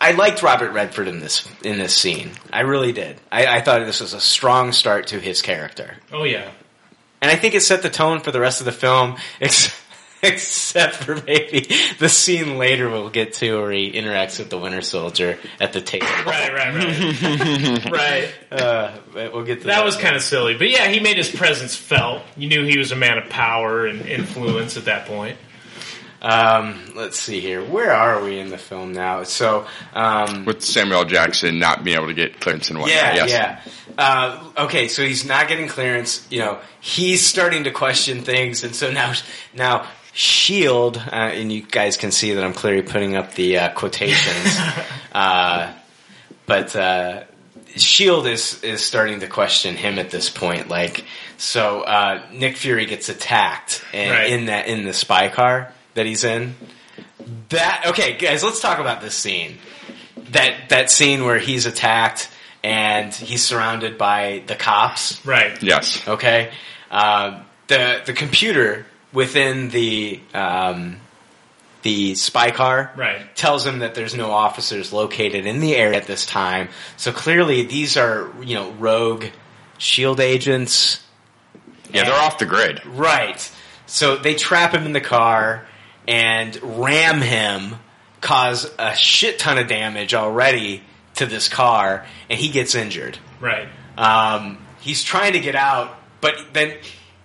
[0.00, 2.30] I liked Robert Redford in this in this scene.
[2.52, 3.20] I really did.
[3.30, 6.50] I, I thought this was a strong start to his character, oh yeah.
[7.20, 9.16] and I think it set the tone for the rest of the film.
[9.40, 9.72] Ex-
[10.22, 11.66] Except for maybe
[11.98, 15.80] the scene later we'll get to where he interacts with the Winter Soldier at the
[15.80, 16.06] table.
[16.26, 16.52] Right.
[16.52, 16.74] Right.
[16.74, 17.90] Right.
[17.90, 18.34] right.
[18.52, 19.76] Uh, we'll get to that.
[19.76, 22.22] That was kind of silly, but yeah, he made his presence felt.
[22.36, 25.38] You knew he was a man of power and influence at that point.
[26.22, 27.64] Um, let's see here.
[27.64, 29.22] Where are we in the film now?
[29.22, 32.96] So, um, With Samuel Jackson not being able to get clearance and whatnot.
[32.96, 33.30] yeah, yes.
[33.30, 33.60] yeah.
[33.96, 36.26] Uh, okay, so he's not getting clearance.
[36.30, 39.14] You know, he's starting to question things, and so now,
[39.54, 43.68] now Shield, uh, and you guys can see that I'm clearly putting up the uh,
[43.70, 44.58] quotations.
[45.12, 45.72] uh,
[46.46, 47.24] but uh,
[47.76, 50.68] Shield is is starting to question him at this point.
[50.68, 51.04] Like,
[51.38, 54.30] so uh, Nick Fury gets attacked and, Right.
[54.30, 56.54] in that in the spy car that he's in.
[57.50, 58.42] That okay, guys.
[58.42, 59.58] Let's talk about this scene.
[60.30, 62.30] That that scene where he's attacked
[62.62, 65.24] and he's surrounded by the cops.
[65.26, 65.60] Right.
[65.62, 66.06] Yes.
[66.06, 66.52] Okay,
[66.90, 70.96] uh, the the computer within the um,
[71.82, 73.34] the spy car Right.
[73.34, 76.68] tells him that there's no officers located in the area at this time.
[76.96, 79.24] So clearly, these are you know rogue
[79.78, 81.02] shield agents.
[81.92, 82.84] Yeah, they're off the grid.
[82.86, 83.50] Right.
[83.86, 85.66] So they trap him in the car
[86.10, 87.76] and ram him,
[88.20, 90.82] cause a shit ton of damage already
[91.14, 93.16] to this car, and he gets injured.
[93.40, 93.68] Right.
[93.96, 96.74] Um, he's trying to get out, but then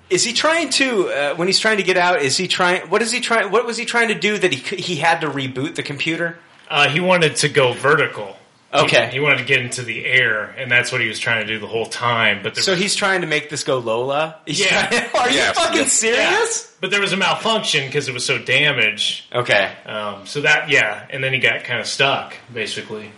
[0.10, 1.10] is he trying to?
[1.10, 2.90] Uh, when he's trying to get out, is he trying?
[2.92, 3.52] What is he trying?
[3.52, 6.38] What was he trying to do that he he had to reboot the computer?
[6.70, 8.38] Uh, he wanted to go vertical.
[8.84, 9.06] Okay.
[9.08, 11.48] He, he wanted to get into the air, and that's what he was trying to
[11.54, 12.42] do the whole time.
[12.44, 14.38] But So was, he's trying to make this go Lola.
[14.46, 14.88] He's Yeah.
[14.88, 15.94] trying- are you fucking yes.
[15.94, 16.76] serious?
[16.82, 19.24] but there was a malfunction because it was so damaged.
[19.34, 19.72] Okay.
[19.86, 23.12] Um, so that yeah, and then he got kind of stuck basically.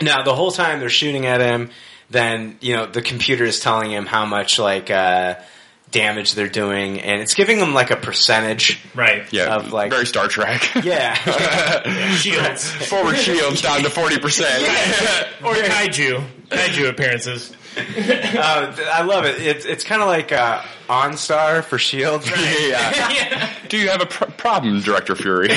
[0.00, 1.70] Now the whole time they're shooting at him,
[2.10, 5.34] then you know the computer is telling him how much like uh,
[5.92, 8.80] damage they're doing, and it's giving them like a percentage.
[8.94, 9.30] Right.
[9.32, 10.68] Yeah, Of, like- very Star Trek.
[10.84, 11.14] Yeah,
[12.16, 14.62] Shields Forward shields down to forty percent.
[15.44, 17.54] or kaiju kaiju appearances.
[17.76, 19.40] Uh, I love it.
[19.40, 22.26] It's it's kind of like uh, OnStar for Shield.
[22.26, 23.50] yeah.
[23.68, 25.48] Do you have a pr- problem, Director Fury?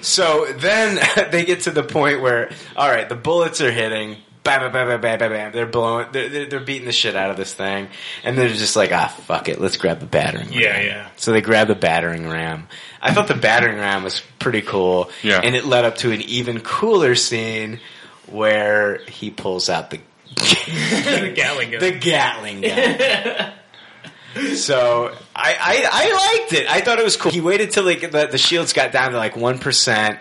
[0.00, 0.98] So then
[1.30, 4.16] they get to the point where, all right, the bullets are hitting.
[4.44, 5.52] Bam, bam, bam, bam, bam, bam, bam.
[5.52, 6.06] They're blowing.
[6.12, 7.88] They're, they're, they're beating the shit out of this thing,
[8.24, 10.48] and they're just like, ah, fuck it, let's grab the battering.
[10.50, 10.58] ram.
[10.58, 11.08] Yeah, yeah.
[11.16, 12.66] So they grab the battering ram.
[13.02, 15.10] I thought the battering ram was pretty cool.
[15.22, 15.40] Yeah.
[15.42, 17.80] And it led up to an even cooler scene
[18.26, 20.00] where he pulls out the
[20.34, 21.80] the Gatling gun.
[21.80, 23.52] the Gatling gun.
[24.56, 26.70] so I, I I liked it.
[26.70, 27.32] I thought it was cool.
[27.32, 30.18] He waited till like the, the shields got down to like one percent,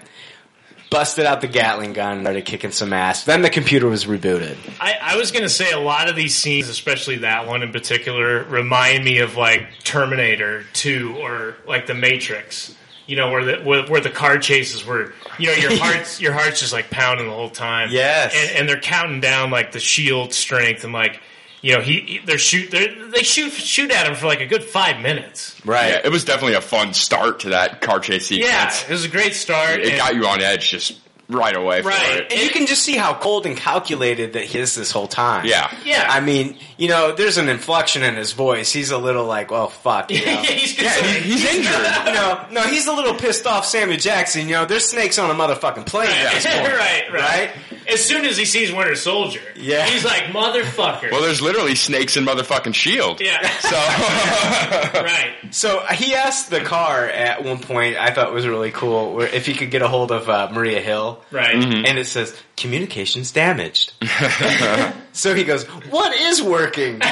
[0.90, 3.24] busted out the Gatling gun, started kicking some ass.
[3.24, 4.58] Then the computer was rebooted.
[4.80, 7.72] I, I was going to say a lot of these scenes, especially that one in
[7.72, 12.76] particular, remind me of like Terminator 2 or like The Matrix.
[13.06, 16.34] You know, where the where, where the car chases were, you know, your heart's your
[16.34, 17.88] heart's just like pounding the whole time.
[17.90, 18.34] Yes.
[18.36, 21.22] and, and they're counting down like the shield strength and like,
[21.62, 24.46] you know, he, he they're shoot they're, they shoot shoot at him for like a
[24.46, 25.60] good five minutes.
[25.66, 25.90] Right.
[25.90, 28.52] yeah, it was definitely a fun start to that car chase sequence.
[28.52, 29.80] Yeah, it was a great start.
[29.80, 32.18] It and- got you on edge just right away for Right.
[32.22, 32.32] it.
[32.32, 35.46] And you can just see how cold and calculated that he is this whole time.
[35.46, 35.70] Yeah.
[35.84, 36.06] Yeah.
[36.10, 38.72] I mean, you know, there's an inflection in his voice.
[38.72, 40.10] He's a little like, well, fuck.
[40.10, 40.38] You know?
[40.44, 41.66] he's, Yeah, he- he's injured.
[42.08, 44.48] you know, no, he's a little pissed off Samuel Jackson.
[44.48, 46.68] You know, there's snakes on a motherfucking plane at this point.
[46.74, 47.52] right, right, Right?
[47.90, 49.86] As soon as he sees Winter Soldier, Yeah.
[49.86, 51.10] he's like motherfucker.
[51.12, 53.22] Well, there's literally snakes in motherfucking Shield.
[53.22, 55.30] yeah, So right.
[55.52, 59.54] So he asked the car at one point, I thought was really cool, if he
[59.54, 61.17] could get a hold of uh, Maria Hill.
[61.32, 61.56] Right.
[61.56, 63.94] And it says, communications damaged.
[65.14, 67.02] so he goes, what is working?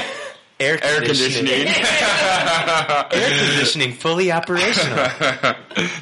[0.57, 1.47] Air air conditioning.
[1.47, 1.67] conditioning.
[1.67, 4.95] Air conditioning fully operational.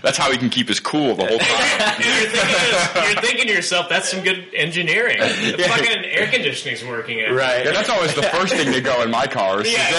[0.04, 1.96] That's how he can keep his cool the whole time.
[2.00, 5.18] You're thinking, to, you're thinking to yourself, that's some good engineering.
[5.18, 7.20] The fucking air conditioning's working.
[7.22, 7.66] At Right.
[7.66, 9.74] Yeah, that's always the first thing to go in my cars.
[9.74, 9.90] Yeah,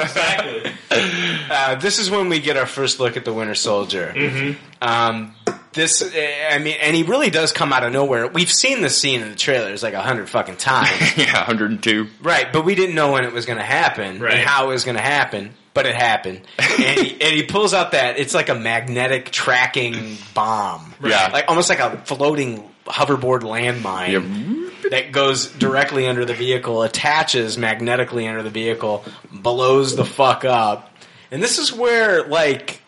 [0.00, 0.70] exactly.
[0.70, 1.50] exactly.
[1.50, 4.14] Uh, this is when we get our first look at the Winter Soldier.
[4.16, 4.58] Mm-hmm.
[4.80, 5.34] Um,
[5.74, 8.26] this, I mean, and he really does come out of nowhere.
[8.28, 12.08] We've seen this scene in the trailers like a hundred fucking times, yeah, 102.
[12.22, 12.52] right?
[12.52, 14.34] But we didn't know when it was going to happen Right.
[14.34, 15.54] and how it was going to happen.
[15.74, 20.18] But it happened, and, he, and he pulls out that it's like a magnetic tracking
[20.32, 21.30] bomb, Yeah.
[21.32, 28.28] like almost like a floating hoverboard landmine that goes directly under the vehicle, attaches magnetically
[28.28, 30.90] under the vehicle, blows the fuck up.
[31.32, 32.80] And this is where like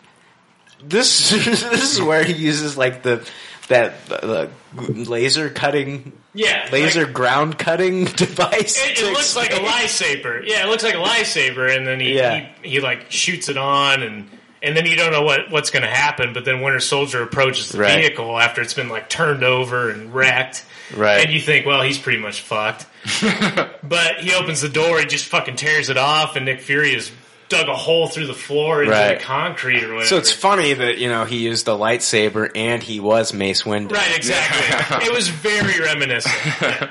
[0.88, 3.28] this this is where he uses like the
[3.68, 6.68] that the laser cutting Yeah.
[6.70, 8.78] laser like- ground cutting device.
[8.84, 9.72] it, it looks like a explain-
[10.22, 10.46] lightsaber.
[10.46, 12.46] Yeah, it looks like a lightsaber, and then he, Yeah.
[12.62, 14.30] he he like shoots it on, and
[14.62, 16.32] and then you don't know what what's going to happen.
[16.32, 17.98] But then Winter Soldier approaches the Right.
[17.98, 20.64] vehicle after it's been like turned over and wrecked.
[20.96, 21.24] Right.
[21.24, 22.86] And you think, well, he's pretty much fucked.
[23.82, 27.10] but he opens the door, he just fucking tears it off, and Nick Fury has
[27.48, 29.18] dug a hole through the floor into Right.
[29.18, 30.06] the concrete or whatever.
[30.06, 33.92] So it's funny that you know he used the lightsaber and he was Mace Windu.
[33.92, 35.06] right, exactly.
[35.06, 36.90] it was very reminiscent.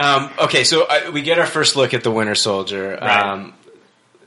[0.00, 2.98] Um, okay, so uh, we get our first look at the Winter Soldier.
[3.00, 3.20] Right.
[3.20, 3.54] Um,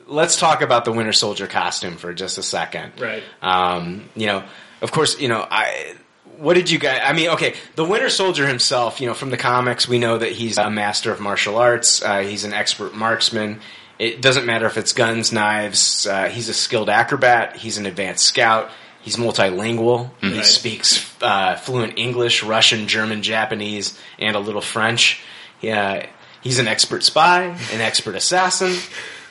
[0.08, 2.94] let's talk about the Winter Soldier costume for just a second.
[3.00, 3.22] Right.
[3.42, 4.44] Um, you know,
[4.82, 5.96] of course, you know, I.
[6.38, 7.02] What did you guys?
[7.04, 9.02] I mean, okay, the Winter Soldier himself.
[9.02, 12.04] You know, from the comics, we know that he's a master of martial arts.
[12.04, 13.60] Uh, he's an expert marksman.
[14.00, 16.06] It doesn't matter if it's guns, knives.
[16.06, 17.56] Uh, he's a skilled acrobat.
[17.58, 18.70] He's an advanced scout.
[19.02, 20.12] He's multilingual.
[20.34, 25.22] He speaks uh, fluent English, Russian, German, Japanese, and a little French.
[25.62, 26.08] Yeah,
[26.42, 28.76] he's an expert spy, an expert assassin.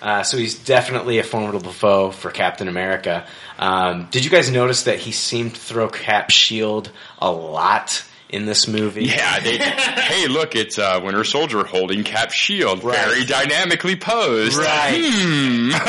[0.00, 3.26] Uh, so he's definitely a formidable foe for Captain America.
[3.58, 8.44] Um, did you guys notice that he seemed to throw Cap shield a lot in
[8.46, 9.04] this movie?
[9.04, 12.96] Yeah, they, hey, look, it's uh, Winter Soldier holding Cap's shield, Right.
[12.98, 14.56] very dynamically posed.
[14.56, 15.00] Right.
[15.00, 15.70] Hmm.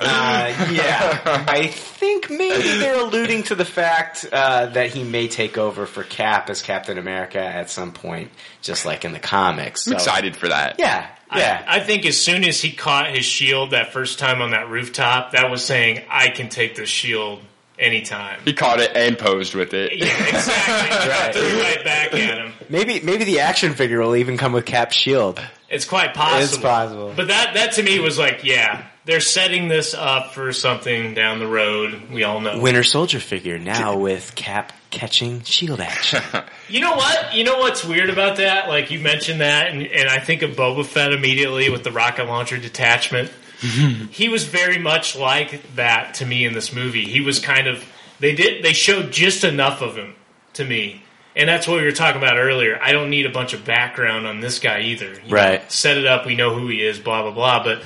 [0.00, 1.44] Uh, yeah.
[1.48, 6.02] I think maybe they're alluding to the fact uh, that he may take over for
[6.04, 8.30] Cap as Captain America at some point,
[8.62, 9.86] just like in the comics.
[9.86, 10.76] I'm excited for that.
[10.78, 11.64] Yeah, yeah.
[11.66, 14.68] I, I think as soon as he caught his shield that first time on that
[14.68, 17.40] rooftop, that was saying, I can take this shield
[17.78, 18.40] anytime.
[18.44, 19.96] He caught it and posed with it.
[19.96, 21.08] Yeah, exactly.
[21.08, 21.34] Right.
[21.34, 22.52] Threw right back at him.
[22.68, 25.40] maybe maybe the action figure will even come with Cap shield.
[25.68, 26.42] It's quite possible.
[26.42, 27.12] It's possible.
[27.14, 31.38] But that, that to me was like, yeah, they're setting this up for something down
[31.40, 32.10] the road.
[32.10, 32.58] We all know.
[32.60, 36.22] Winter Soldier figure now with Cap catching shield action.
[36.70, 37.34] You know what?
[37.34, 38.68] You know what's weird about that?
[38.68, 42.26] Like you mentioned that, and, and I think of Boba Fett immediately with the rocket
[42.26, 43.30] launcher detachment.
[44.10, 47.04] he was very much like that to me in this movie.
[47.04, 47.84] He was kind of
[48.20, 50.14] they did they showed just enough of him
[50.54, 51.02] to me
[51.36, 52.78] And that's what we were talking about earlier.
[52.82, 55.12] I don't need a bunch of background on this guy either.
[55.12, 55.70] You know, Right.
[55.72, 56.26] set it up.
[56.26, 56.98] We know who he is.
[56.98, 57.62] Blah blah blah.
[57.62, 57.82] But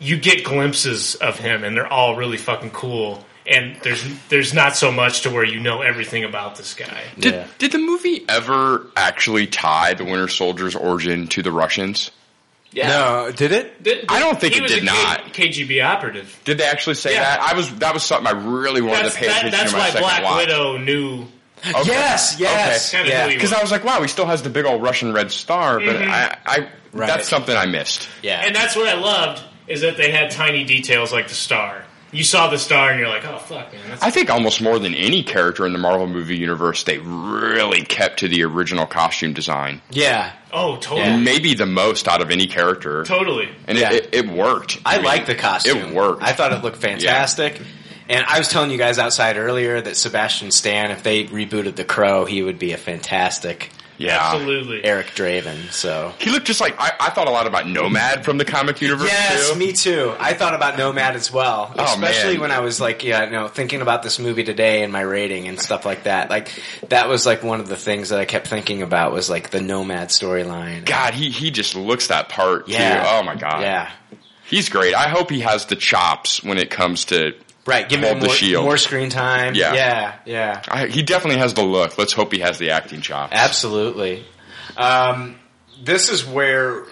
[0.00, 3.24] you get glimpses of him, and they're all really fucking cool.
[3.46, 7.02] And there's there's not so much to where you know everything about this guy.
[7.18, 7.46] Did, Yeah.
[7.58, 12.10] did the movie ever actually tie the Winter Soldier's origin to the Russians?
[12.74, 13.82] No, did it?
[13.82, 15.32] Did- I don't think he it was did a not.
[15.32, 16.38] KGB operative.
[16.44, 17.22] Did they actually say Yeah.
[17.22, 17.40] that?
[17.40, 19.76] I was that was something I really wanted That's, to pay that, attention that's to
[19.76, 20.46] my why second Black watch.
[20.46, 21.26] Widow knew.
[21.66, 21.88] Okay.
[21.88, 22.90] Yes, yes.
[22.92, 23.24] Kinda yeah.
[23.24, 25.32] who he Because I was like, wow, he still has the big old Russian red
[25.32, 26.10] star, but mm-hmm.
[26.10, 27.06] I, I Right.
[27.06, 28.08] that's something I missed.
[28.22, 28.42] yeah.
[28.46, 31.84] And that's what I loved is that they had tiny details like the star.
[32.10, 33.98] You saw the star and you're like, oh fuck, man.
[34.00, 38.20] I think almost more than any character in the Marvel movie universe, they really kept
[38.20, 39.82] to the original costume design.
[39.90, 40.32] yeah.
[40.52, 41.16] oh, totally, Yeah.
[41.18, 43.04] Maybe the most out of any character.
[43.04, 43.50] totally.
[43.66, 43.92] And Yeah.
[43.92, 44.78] it, it, it worked.
[44.86, 45.76] I mean, like the costume.
[45.78, 46.22] It worked.
[46.22, 47.60] I thought it looked fantastic.
[48.08, 51.84] And I was telling you guys outside earlier that Sebastian Stan, if they rebooted The
[51.84, 54.18] Crow, he would be a fantastic yeah.
[54.32, 54.84] Absolutely.
[54.84, 55.70] Eric Draven.
[55.72, 58.80] So He looked just like I, I thought a lot about Nomad from the comic
[58.80, 59.58] universe Yes, too.
[59.58, 60.14] me too.
[60.18, 62.40] I thought about Nomad as well, Oh, especially man.
[62.42, 65.48] when I was like, yeah, you know, thinking about this movie today and my rating
[65.48, 66.30] and stuff like that.
[66.30, 66.50] Like
[66.88, 69.60] that was like one of the things that I kept thinking about was like the
[69.60, 70.84] Nomad storyline.
[70.84, 73.02] God, he he just looks that part Yeah.
[73.02, 73.08] too.
[73.10, 73.62] Oh my god.
[73.62, 73.90] Yeah,
[74.46, 74.94] He's great.
[74.94, 77.34] I hope he has the chops when it comes to
[77.68, 77.88] right.
[77.88, 79.54] Give him more, more screen time.
[79.54, 79.74] Yeah.
[79.74, 80.62] yeah, yeah.
[80.68, 81.98] I, he definitely has the look.
[81.98, 83.32] Let's hope he has the acting chops.
[83.34, 84.24] Absolutely.
[84.76, 85.36] Um,
[85.82, 86.84] this is where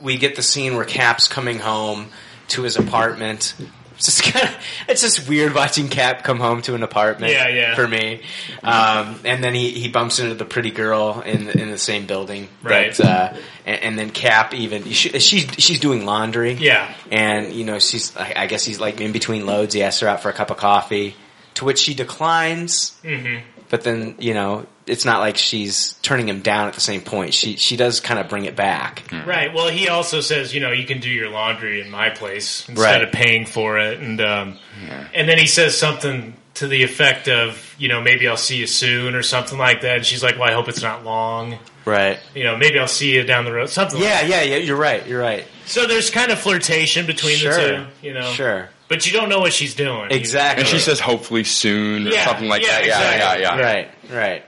[0.00, 2.08] we get the scene where Cap's coming home
[2.48, 3.54] to his apartment.
[3.96, 4.56] It's just kind of,
[4.88, 7.32] it's just weird watching Cap come home to an apartment.
[7.32, 7.74] Yeah, yeah.
[7.74, 8.22] For me,
[8.62, 12.06] um, and then he, he bumps into the pretty girl in the, in the same
[12.06, 12.48] building.
[12.62, 12.94] Right.
[12.94, 16.54] That, uh, and, and then Cap even she, she's she's doing laundry.
[16.54, 16.92] Yeah.
[17.10, 19.74] And you know she's I I guess he's like in between loads.
[19.74, 21.14] He asks her out for a cup of coffee,
[21.54, 22.98] to which she declines.
[23.04, 23.44] Mm-hmm.
[23.68, 27.32] But then you know it's not like she's turning him down at the same point.
[27.34, 29.02] She she does kind of bring it back.
[29.26, 29.52] Right.
[29.54, 32.82] Well, he also says, you know, you can do your laundry in my place instead
[32.84, 33.02] Right.
[33.02, 34.58] of paying for it, and um,
[35.14, 38.66] and then he says something to the effect of, you know, maybe I'll see you
[38.68, 39.96] soon or something like that.
[39.96, 41.58] And she's like, well, I hope it's not long.
[41.84, 42.20] Right.
[42.32, 43.70] You know, maybe I'll see you down the road.
[43.70, 44.00] Something.
[44.00, 44.42] Yeah, Like yeah, yeah.
[44.42, 44.56] Yeah.
[44.58, 45.04] You're right.
[45.04, 45.46] You're right.
[45.66, 47.52] So there's kind of flirtation between Sure.
[47.52, 48.06] the two.
[48.06, 48.30] You know.
[48.32, 48.68] Sure.
[48.86, 50.12] But you don't know what she's doing.
[50.12, 50.60] Exactly.
[50.62, 52.86] And she says hopefully soon or Yeah, something like yeah, that.
[52.86, 53.60] Yeah, yeah, yeah.
[53.60, 53.90] Right.
[54.12, 54.44] Right.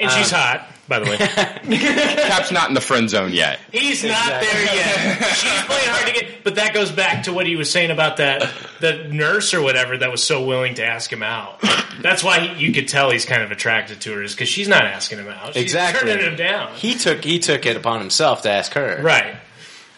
[0.00, 1.16] And she's Um, hot, by the way.
[1.78, 3.58] Cap's not in the friend zone yet.
[3.72, 4.10] He's not
[4.42, 4.48] Exactly.
[4.48, 5.22] there yet.
[5.34, 8.18] She's playing hard to get, but that goes back to what he was saying about
[8.18, 11.60] that the nurse or whatever that was so willing to ask him out.
[12.00, 14.68] That's why he, you could tell he's kind of attracted to her is because she's
[14.68, 15.54] not asking him out.
[15.54, 16.10] She's Exactly.
[16.10, 16.74] turning him down.
[16.74, 19.00] He took he took it upon himself to ask her.
[19.02, 19.36] right.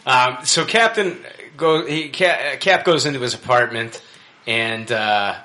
[0.06, 1.18] Um, so Captain
[1.58, 4.02] go he Cap, Cap goes into his apartment
[4.46, 5.36] and uh,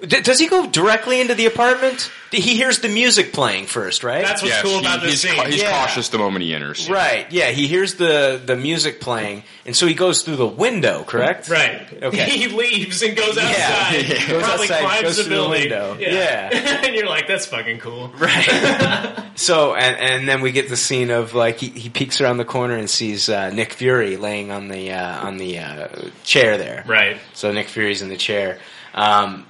[0.00, 2.10] d- does he go directly into the apartment?
[2.30, 4.24] He hears the music playing first, right?
[4.24, 5.34] That's what's Yes, cool he- about this he's, scene.
[5.40, 5.70] ca- he's Yeah.
[5.70, 6.90] cautious the moment he enters.
[6.90, 7.26] right.
[7.30, 11.04] Yeah, he hears the the music playing, and so he goes through the window.
[11.04, 11.48] Correct.
[11.48, 11.86] Right.
[12.02, 12.28] Okay.
[12.30, 13.94] He leaves and goes outside.
[14.08, 14.28] Yeah.
[14.28, 15.60] Goes Probably outside, climbs goes the through the building.
[15.62, 15.96] window.
[16.00, 16.50] Yeah.
[16.52, 16.82] Yeah.
[16.86, 18.10] and you're like, that's fucking cool.
[18.18, 19.22] Right.
[19.36, 22.44] so, and and then we get the scene of like he, he peeks around the
[22.44, 25.88] corner and sees uh, Nick Fury laying on the uh, on the uh,
[26.24, 26.82] chair there.
[26.86, 27.18] Right.
[27.32, 28.58] So Nick Fury's in the chair.
[28.94, 29.46] Um,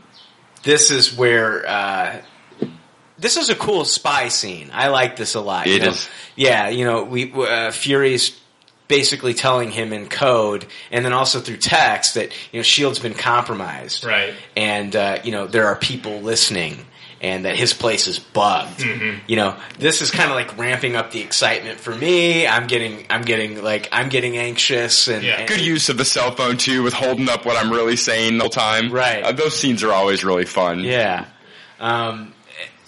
[0.65, 2.23] this is where uh,
[3.19, 4.71] this is a cool spy scene.
[4.73, 5.67] I like this a lot.
[5.67, 5.89] you know?
[5.89, 6.09] is.
[6.37, 8.39] Yeah, you know, we uh, Fury's
[8.89, 13.15] basically telling him in code and then also through text that you know Shield's been
[13.15, 14.05] compromised.
[14.05, 14.35] Right.
[14.57, 16.85] And uh, you know there are people listening.
[17.25, 18.81] And that his place is bugged.
[18.81, 19.21] Mm-hmm.
[19.29, 22.47] You know, this is kind of like ramping up the excitement for me.
[22.47, 25.39] I'm getting, I'm getting like, I'm getting anxious and, Yeah.
[25.39, 28.37] and- Good use of the cell phone too, with holding up what I'm really saying
[28.37, 28.93] the whole time.
[28.93, 29.23] Right.
[29.25, 30.81] Uh, those scenes are always really fun.
[30.85, 31.25] Yeah.
[31.81, 32.34] Um,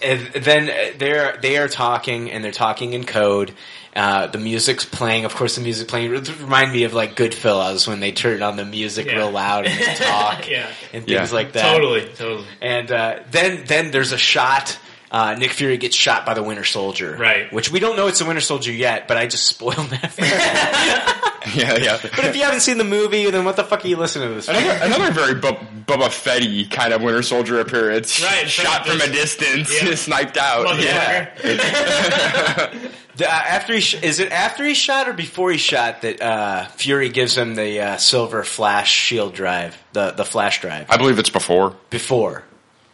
[0.01, 3.53] and then they're they are talking and they're talking in code.
[3.95, 5.25] Uh, the music's playing.
[5.25, 8.55] Of course, the music playing it remind me of like Goodfellas when they turn on
[8.55, 9.15] the music Yeah.
[9.15, 10.67] real loud and talk Yeah.
[10.93, 11.35] and things Yeah.
[11.35, 11.71] like that.
[11.73, 12.07] Totally.
[12.15, 12.45] Totally.
[12.61, 14.77] And uh, then then there's a shot.
[15.09, 17.51] Uh, Nick Fury gets shot by the Winter Soldier, Right.
[17.53, 20.11] Which we don't know it's the Winter Soldier yet, but I just spoiled that.
[20.11, 20.21] For
[21.57, 21.97] yeah, yeah.
[22.01, 24.33] but if you haven't seen the movie, then what the fuck are you listening to
[24.35, 24.47] this?
[24.47, 24.51] for?
[24.51, 28.21] Another, another very Bu- Boba Fetty kind of Winter Soldier appearance.
[28.21, 29.95] Right, Shot from from a a distance, Yeah.
[29.95, 30.77] sniped out.
[30.81, 31.29] Yeah.
[33.17, 36.21] The- uh, after he sh- is it after he shot or before he shot that
[36.21, 40.97] uh, Fury gives him the uh, silver flash shield drive, the the flash drive I
[40.97, 41.75] believe it's before.
[41.89, 42.43] before.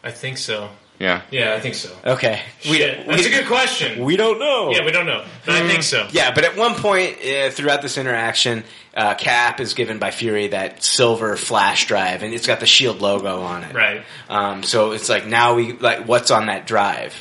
[0.02, 0.70] I think so.
[1.00, 1.22] Yeah.
[1.32, 1.90] Yeah, I think so.
[2.06, 3.08] Okay, Shit.
[3.08, 4.04] That's a good question.
[4.06, 4.72] we don't know.
[4.72, 5.26] yeah, we don't know.
[5.46, 6.08] But I think so.
[6.12, 8.64] Yeah, but at one point uh, throughout this interaction,
[8.96, 13.02] uh, Cap is given by Fury that silver flash drive, and it's got the Shield
[13.02, 13.74] logo on it.
[13.76, 14.04] Right.
[14.30, 17.14] Um, so it's like now we like what's on that drive.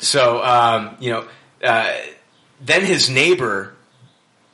[0.00, 1.28] So um, you know,
[1.62, 1.92] uh,
[2.60, 3.70] then his neighbor.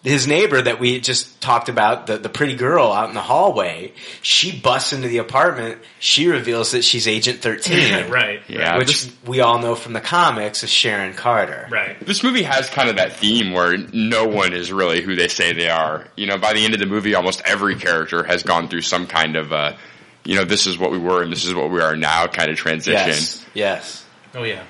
[0.03, 3.93] His neighbor that we just talked about, the, the pretty girl out in the hallway,
[4.23, 5.79] she busts into the apartment.
[5.99, 8.11] She reveals that she's Agent 13.
[8.11, 8.41] right.
[8.49, 11.69] Yeah, Which this- we all know from the comics is Sharon Carter.
[11.71, 12.01] Right.
[12.01, 15.53] This movie has kind of that theme where no one is really who they say
[15.53, 16.07] they are.
[16.17, 19.07] You know, by the end of the movie, almost every character has gone through some
[19.07, 19.77] kind of, uh,
[20.25, 22.49] you know, this is what we were and this is what we are now kind
[22.49, 23.07] of transition.
[23.07, 23.47] Yes.
[23.53, 24.07] Yes.
[24.35, 24.65] Oh yeah.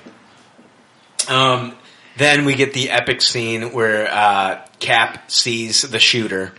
[1.29, 1.75] Um,
[2.17, 6.51] then we get the epic scene where uh, Cap sees the shooter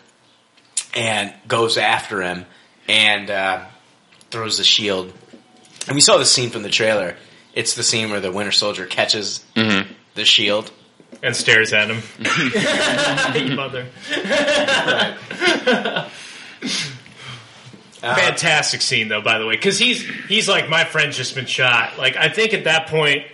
[0.95, 2.47] and goes after him
[2.89, 3.65] and uh,
[4.31, 5.13] throws the shield.
[5.87, 7.17] And we saw the scene from the trailer.
[7.53, 9.45] It's the scene where the Winter Soldier catches
[10.15, 10.71] the shield.
[11.23, 12.03] And stares at him.
[13.49, 13.87] you mother.
[18.01, 21.99] Fantastic scene though, by the way, because he's he's like my friend's just been shot.
[21.99, 23.25] Like I think at that point,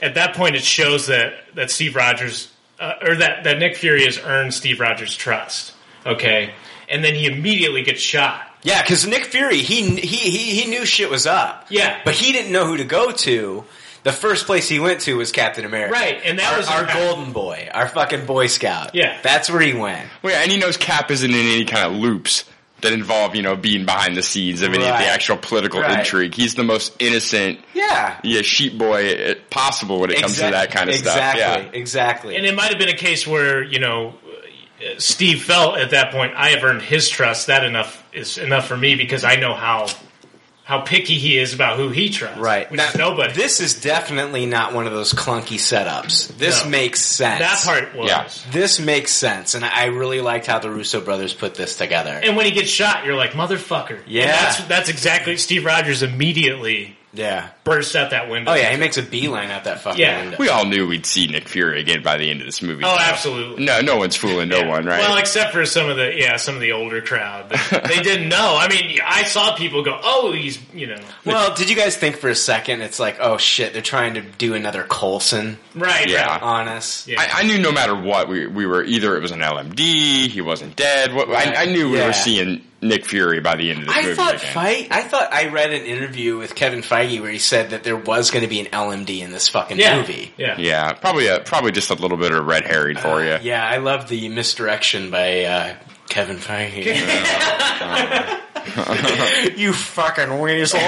[0.00, 4.04] at that point, it shows that that Steve Rogers uh, or that that Nick Fury
[4.04, 5.72] has earned Steve Rogers' trust.
[6.04, 6.52] Okay,
[6.88, 8.42] and then he immediately gets shot.
[8.62, 11.66] Yeah, because Nick Fury, he, he he he knew shit was up.
[11.70, 12.00] Yeah.
[12.04, 13.64] but he didn't know who to go to.
[14.02, 15.92] The first place he went to was Captain America.
[15.92, 18.94] Right, and that our, was our impact- golden boy, our fucking Boy Scout.
[18.94, 19.18] Yeah.
[19.20, 20.08] that's where he went.
[20.22, 22.44] Well, yeah, and he knows Cap isn't in any kind of loops
[22.82, 25.98] that involve, you know, being behind the scenes of any of the actual political Right.
[26.00, 26.34] intrigue.
[26.34, 30.70] He's the most innocent, Yeah, yeah, sheep boy uh, possible when it comes to that
[30.70, 31.62] kind of exactly, stuff.
[31.74, 31.78] Yeah.
[31.80, 32.36] exactly.
[32.36, 34.14] And it might have been a case where you know
[34.80, 37.46] uh, Steve felt at that point I have earned his trust.
[37.46, 39.86] That enough is enough for me because I know how
[40.66, 42.40] how picky he is about who he trusts.
[42.40, 42.68] Right.
[42.68, 43.32] which is nobody.
[43.32, 46.36] This is definitely not one of those clunky setups.
[46.38, 46.70] This No.
[46.70, 47.38] makes sense.
[47.38, 48.08] that part was.
[48.08, 48.28] Yeah.
[48.50, 52.18] This makes sense, and I really liked how the Russo brothers put this together.
[52.20, 54.00] And when he gets shot, you're like motherfucker.
[54.08, 54.22] Yeah.
[54.22, 57.48] And that's that's exactly Steve Rogers immediately yeah.
[57.64, 58.52] bursts out that window.
[58.52, 60.20] Oh yeah, he makes a beeline out that fucking Yeah.
[60.22, 60.36] window.
[60.38, 62.84] We all knew we'd see Nick Fury again by the end of this movie.
[62.84, 62.98] Oh, though.
[62.98, 63.64] absolutely.
[63.64, 64.68] No, no one's fooling no Yeah.
[64.68, 65.00] one, right?
[65.00, 67.50] Well, except for some of the yeah, some of the older crowd.
[67.50, 68.56] They, they didn't know.
[68.58, 72.16] I mean, I saw people go, "Oh, he's you know." Well, did you guys think
[72.18, 76.08] for a second it's like, oh shit, they're trying to do another Coulson Right.
[76.08, 76.26] Yeah.
[76.26, 76.42] right.
[76.42, 77.06] on us?
[77.08, 77.20] Yeah.
[77.20, 80.40] I, I knew no matter what, we, we were either it was an LMD, he
[80.40, 81.14] wasn't dead.
[81.14, 82.06] What, I, I knew we Yeah.
[82.08, 84.14] were seeing Nick Fury by the end of this I movie.
[84.14, 84.52] thought again.
[84.52, 84.88] fight.
[84.90, 88.30] I thought I read an interview with Kevin Feige where he said that there was
[88.30, 89.96] going to be an LMD in this fucking Yeah.
[89.98, 90.32] movie.
[90.36, 90.56] Yeah.
[90.58, 93.38] Yeah, probably a, probably just a little bit of red herring for you.
[93.42, 95.74] Yeah, I love the misdirection by uh,
[96.08, 96.86] Kevin Feige.
[99.56, 100.80] you fucking weasel.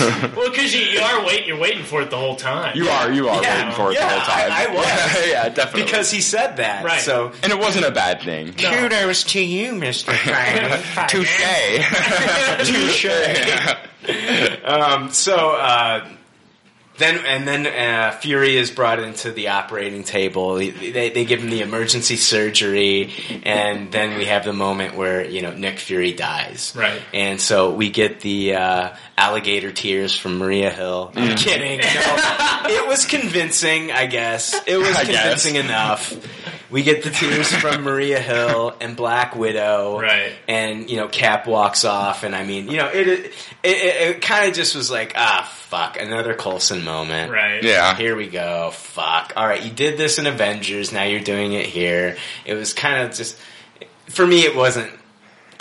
[0.36, 2.76] Well, because you, you are wait, you're waiting for it the whole time.
[2.76, 3.56] You are you are Yeah.
[3.58, 4.52] waiting for it Yeah, the whole time.
[4.52, 4.86] I- I was.
[4.86, 5.82] Yeah, yeah, definitely.
[5.84, 6.84] because he said that.
[6.84, 7.00] Right.
[7.00, 8.52] So and it wasn't a bad thing.
[8.58, 10.12] kudos to you, Mr.
[10.12, 11.08] Feige.
[11.08, 11.40] Touche.
[12.66, 14.64] Touche.
[14.64, 16.06] um, so uh,
[16.96, 20.54] then, and then uh, Fury is brought into the operating table.
[20.54, 23.12] They, they, they give him the emergency surgery,
[23.44, 26.72] and then we have the moment where you know Nick Fury dies.
[26.76, 27.02] Right.
[27.12, 31.12] And so we get the uh, alligator tears from Maria Hill.
[31.14, 31.30] Mm.
[31.30, 31.78] I'm kidding.
[31.78, 31.84] No,
[32.74, 34.54] it was convincing, I guess.
[34.66, 35.20] It was I guess.
[35.22, 36.12] convincing enough.
[36.70, 40.32] We get the tears from Maria Hill and Black Widow, Right.
[40.48, 43.32] And you know, Cap walks off, and I mean, you know, it it,
[43.62, 47.62] it, it kind of just was like, ah, fuck, another Coulson moment, Right.
[47.62, 47.94] Yeah.
[47.94, 49.34] Here we go, fuck.
[49.36, 52.16] All right, you did this in Avengers, now you're doing it here.
[52.44, 53.38] It was kind of just
[54.06, 54.90] for me, it wasn't.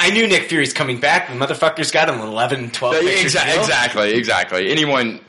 [0.03, 1.29] I knew Nick Fury's coming back.
[1.29, 4.69] The motherfucker's got an 11, 12 picture Exactly, exactly, exactly.
[4.69, 5.21] Anyone,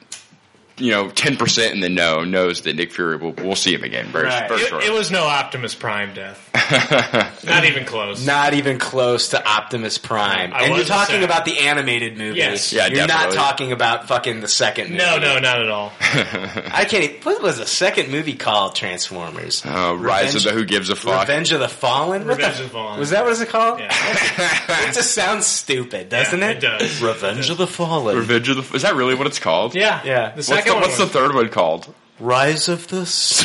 [0.77, 3.85] you know, ten percent in the know knows that Nick Fury will we'll see him
[3.85, 4.49] again very, Right.
[4.49, 6.51] very It, it was no Optimus Prime death.
[7.45, 8.25] Not even close.
[8.25, 10.53] Not even close to Optimus Prime.
[10.53, 11.23] I and you're talking sad.
[11.25, 12.39] about the animated movie.
[12.39, 12.73] Yes.
[12.73, 14.99] Yeah, You're not talking about fucking the second movie.
[14.99, 15.93] no, no, not at all.
[16.01, 19.65] I can't even, what was the second movie called Transformers?
[19.65, 21.21] Uh, Rise of the Who Gives a Fuck.
[21.29, 22.27] Revenge of the Fallen?
[22.27, 22.99] What Revenge the- of the Fallen.
[23.01, 23.81] Was that what it's called?
[23.81, 23.89] Yeah.
[24.89, 26.57] it just sounds stupid, doesn't Yeah, it?
[26.59, 27.03] it does.
[27.03, 28.17] Revenge of the Fallen.
[28.17, 28.77] Revenge of the.
[28.77, 29.75] Is that really what it's called?
[29.75, 30.31] Yeah, Yeah.
[30.35, 30.83] The What's, second the, one.
[30.83, 31.95] what's the third one called?
[32.21, 33.01] Rise of the...
[33.03, 33.45] S-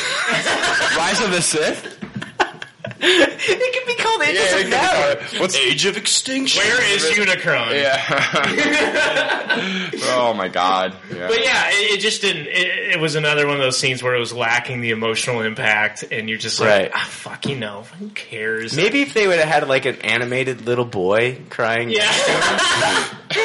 [0.97, 1.95] Rise of the Sith.
[3.01, 5.15] it could be called Age Yeah, it of could Matter.
[5.25, 6.61] called- what's- Age of Extinction.
[6.63, 7.73] Where is Unicron?
[7.81, 8.01] Yeah.
[10.11, 10.95] oh my god.
[11.13, 11.27] Yeah.
[11.27, 12.47] But yeah, it, it just didn't.
[12.47, 16.03] It, it was another one of those scenes where it was lacking the emotional impact,
[16.11, 16.91] and you're just like, Right.
[16.93, 18.75] ah, fuck, you know, who cares?
[18.75, 21.89] Maybe if they would have had like an animated little boy crying.
[21.89, 22.11] Yeah.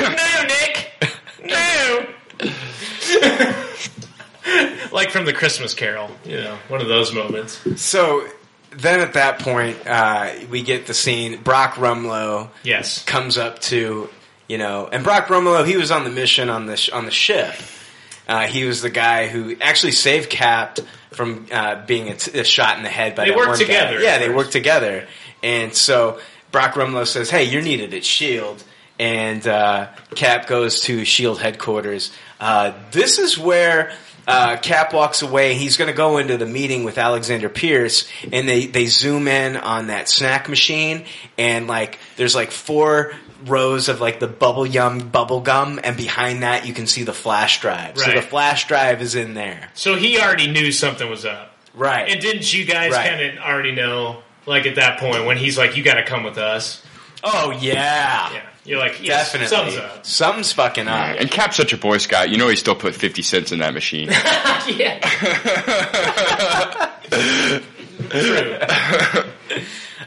[0.01, 0.91] no, Nick.
[1.45, 2.07] No.
[4.93, 7.61] like from the Christmas Carol, you know, one of those moments.
[7.81, 8.27] So
[8.71, 11.41] then at that point, uh, we get the scene.
[11.43, 13.05] Brock Rumlow Yes.
[13.05, 14.09] comes up to,
[14.49, 17.11] you know, and Brock Rumlow, he was on the mission on the sh- on the
[17.11, 17.55] ship,
[18.27, 20.79] Uh, he was the guy who actually saved Cap
[21.13, 23.65] from uh, being a, t- a shot in the head by They worked one guy.
[23.67, 25.07] together Yeah, they worked together,
[25.43, 26.19] and so
[26.51, 28.63] Brock Rumlow says, "Hey, you're needed at Shield."
[28.99, 32.13] And uh, Cap goes to Shield headquarters.
[32.41, 33.93] Uh, this is where
[34.27, 35.55] uh, Cap walks away.
[35.55, 39.57] He's going to go into the meeting with Alexander Pierce, and they they zoom in
[39.57, 41.05] on that snack machine,
[41.39, 43.13] and like there's like four
[43.47, 47.13] rows of like the bubble yum bubble gum, and behind that you can see the
[47.13, 47.99] flash drive.
[47.99, 48.17] So Right.
[48.17, 51.55] the flash drive is in there, So he already knew something was up.
[51.75, 52.09] right?
[52.09, 53.11] And didn't you guys Right.
[53.11, 56.23] kind of already know, like at that point when he's like, "You got to come
[56.25, 56.83] with us"?
[57.23, 59.57] oh yeah, Yeah, you're like, yes, definitely.
[59.57, 60.07] something's up.
[60.07, 61.17] Something's fucking up.
[61.19, 62.31] And Cap's such a Boy Scout.
[62.31, 64.09] You know he still put 50 cents in that machine.
[64.69, 65.01] yeah,
[68.11, 68.59] true.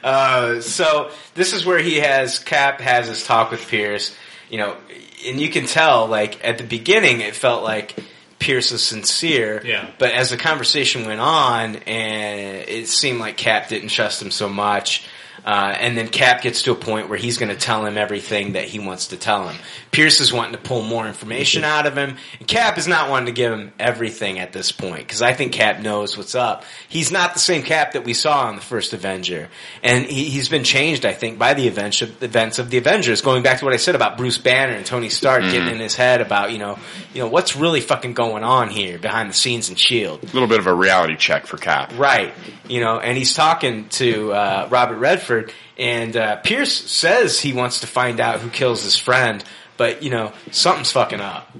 [0.04, 4.16] Uh, so this is where he has Cap has his talk with Pierce.
[4.50, 4.78] You know,
[5.26, 7.96] and you can tell like at the beginning it felt like
[8.40, 9.62] Pierce is sincere.
[9.66, 9.90] Yeah.
[9.98, 14.48] But as the conversation went on, and it seemed like Cap didn't trust him so
[14.48, 15.06] much.
[15.48, 18.52] Uh, and then Cap gets to a point where he's going to tell him everything
[18.52, 19.56] that he wants to tell him.
[19.92, 22.18] Pierce is wanting to pull more information out of him.
[22.40, 25.54] And Cap is not wanting to give him everything at this point because I think
[25.54, 26.66] Cap knows what's up.
[26.90, 29.48] He's not the same Cap that we saw in the first Avenger,
[29.82, 33.22] and he, he's been changed, I think, by the events of, events of the Avengers.
[33.22, 35.96] Going back to what I said about Bruce Banner and Tony Stark getting in his
[35.96, 36.78] head about you know,
[37.14, 40.24] you know what's really fucking going on here behind the scenes in Shield.
[40.24, 41.94] A little bit of a reality check for Cap.
[41.98, 42.34] Right.
[42.68, 45.37] You know, and he's talking to uh, Robert Redford,
[45.78, 49.44] and uh, Pierce says he wants to find out who kills his friend,
[49.78, 51.56] but you know, something's fucking up.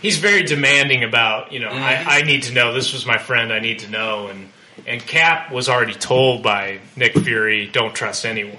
[0.00, 2.08] He's very demanding about, you know, Mm-hmm.
[2.08, 2.72] I, I need to know.
[2.72, 3.52] This was my friend.
[3.52, 4.26] I need to know.
[4.28, 4.48] And
[4.86, 8.56] and Cap was already told by Nick Fury, don't trust anyone.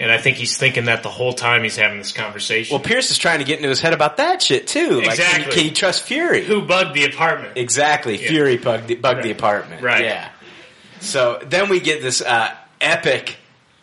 [0.00, 2.74] And I think he's thinking that the whole time he's having this conversation.
[2.74, 4.96] Well, Pierce is trying to get into his head about that shit too.
[4.96, 5.54] Like, can, Exactly.
[5.54, 6.42] can you trust Fury?
[6.44, 7.56] Who bugged the apartment?
[7.56, 8.20] Exactly.
[8.20, 8.28] Yeah.
[8.28, 9.80] Fury bugged the, bugged the apartment.
[9.82, 10.04] Right.
[10.04, 10.28] Yeah.
[10.98, 13.36] So then we get this uh, epic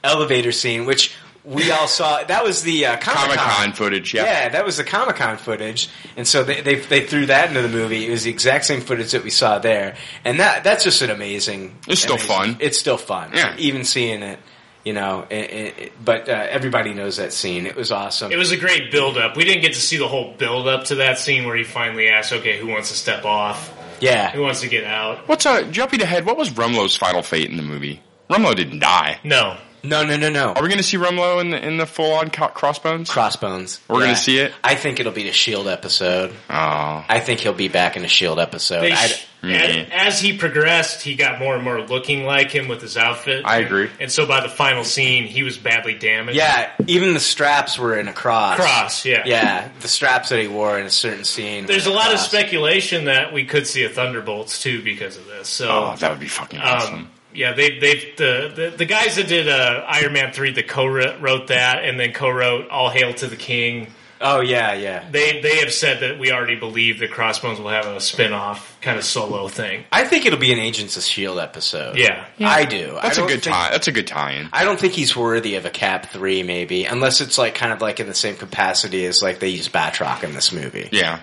[0.04, 1.16] elevator scene, which
[1.46, 2.24] we all saw.
[2.24, 4.24] That was the uh, Comic Comic Con footage, yeah.
[4.26, 7.62] Yeah, that was the Comic Con footage, and so they, they they threw that into
[7.62, 8.08] the movie.
[8.08, 9.96] It was the exact same footage that we saw there,
[10.26, 11.76] and that that's just an amazing.
[11.88, 12.58] It's still amazing- fun.
[12.60, 13.32] It's still fun.
[13.34, 13.56] Yeah.
[13.58, 14.40] even seeing it,
[14.84, 15.26] you know.
[15.30, 17.66] It, it, it- but uh, everybody knows that scene.
[17.66, 18.32] It was awesome.
[18.32, 19.36] It was a great build up.
[19.38, 22.10] We didn't get to see the whole build up to that scene where he finally
[22.10, 23.74] asks, okay, who wants to step off?
[24.02, 25.28] yeah, Who wants to get out?
[25.28, 26.26] What's uh jumping ahead?
[26.26, 28.02] What was Rumlow's final fate in the movie?
[28.30, 29.20] Rumlow didn't die.
[29.24, 29.58] No.
[29.84, 30.54] No, no, no, no.
[30.54, 33.10] Are we going to see Rumlow in the in the full on co- crossbones?
[33.10, 33.80] Crossbones.
[33.88, 34.54] We're gonna see it?
[34.64, 36.32] I think it'll be the Shield episode.
[36.50, 38.82] Oh, I think he'll be back in the Shield episode.
[38.82, 39.88] They I- sh- Mhm.
[39.94, 43.44] as, as he progressed, he got more and more looking like him with his outfit.
[43.46, 43.90] I agree.
[43.98, 46.38] And so by the final scene, he was badly damaged.
[46.38, 48.58] yeah, even the straps were in a cross.
[48.58, 49.24] Cross, yeah.
[49.26, 51.68] Yeah, the straps that he wore in a certain scene.
[51.68, 55.26] There's a were lot of speculation that we could see a Thunderbolts too because of
[55.28, 55.48] this.
[55.48, 56.94] So oh, that would be fucking awesome.
[56.96, 60.68] Um, yeah, they they the, the the guys that did uh, Iron Man three that
[60.68, 63.88] co-wrote that and then co-wrote All Hail to the King.
[64.22, 65.10] Oh yeah, yeah.
[65.10, 68.98] They they have said that we already believe that Crossbones will have a spin-off kind
[68.98, 69.86] of solo thing.
[69.94, 71.96] I think it'll be an Agents of Shield episode.
[71.98, 72.26] Yeah.
[72.40, 72.98] I do.
[73.02, 73.70] That's a good think- tie.
[73.72, 74.50] That's a good tie-in.
[74.52, 77.80] I don't think he's worthy of a Cap three, maybe, unless it's like kind of
[77.82, 80.90] like in the same capacity as like they use Batroc in this movie.
[80.92, 81.22] Yeah,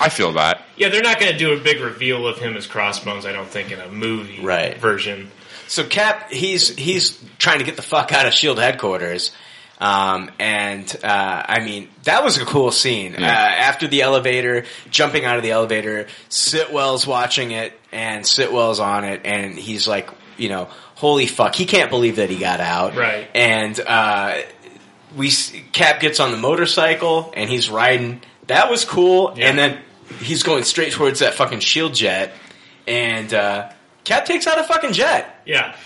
[0.00, 0.62] I feel that.
[0.76, 3.26] Yeah, they're not going to do a big reveal of him as Crossbones.
[3.26, 4.78] I don't think in a movie Right.
[4.78, 5.32] version.
[5.68, 9.32] So Cap, he's he's trying to get the fuck out of Shield headquarters,
[9.80, 13.14] um, and uh, I mean that was a cool scene.
[13.16, 19.04] Uh, after the elevator, jumping out of the elevator, Sitwell's watching it, and Sitwell's on
[19.04, 22.96] it, and he's like, you know, holy fuck, he can't believe that he got out,
[22.96, 23.28] Right.
[23.34, 24.38] And uh,
[25.16, 25.30] we
[25.72, 28.20] Cap gets on the motorcycle and he's riding.
[28.46, 29.48] That was cool, Yeah.
[29.50, 29.78] and then
[30.20, 32.32] he's going straight towards that fucking shield jet,
[32.86, 33.70] and uh,
[34.08, 35.42] Cap takes out a fucking jet.
[35.44, 35.76] Yeah.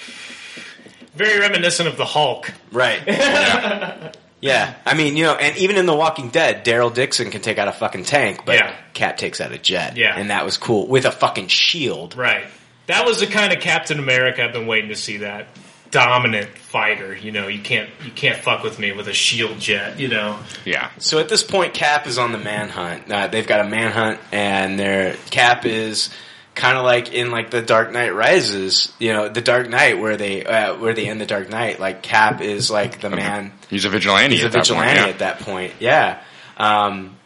[1.16, 2.52] Very reminiscent of the Hulk.
[2.70, 3.02] Right.
[4.40, 4.74] yeah.
[4.86, 7.66] I mean, you know, and even in The Walking Dead, Daryl Dixon can take out
[7.66, 8.76] a fucking tank, but Yeah.
[8.94, 9.96] Cap takes out a jet.
[9.96, 10.16] Yeah.
[10.16, 10.86] And that was cool.
[10.86, 12.16] With a fucking shield.
[12.16, 12.44] Right.
[12.86, 15.16] That was the kind of Captain America I've been waiting to see.
[15.16, 15.48] That
[15.90, 17.16] dominant fighter.
[17.16, 19.98] You know, you can't you can't fuck with me with a shield jet.
[19.98, 20.38] You know.
[20.64, 20.90] Yeah.
[20.98, 23.10] So at this point, Cap is on the manhunt.
[23.10, 26.10] Uh, they've got a manhunt, and their Cap is
[26.54, 28.92] kind of like in like the Dark Knight Rises.
[28.98, 31.80] You know, the Dark Knight where they uh, where they end the Dark Knight.
[31.80, 33.52] Like Cap is like the man.
[33.68, 34.36] He's a vigilante.
[34.36, 35.06] He's a at that point, vigilante yeah.
[35.08, 35.72] at that point.
[35.80, 36.22] Yeah.
[36.56, 37.16] Um,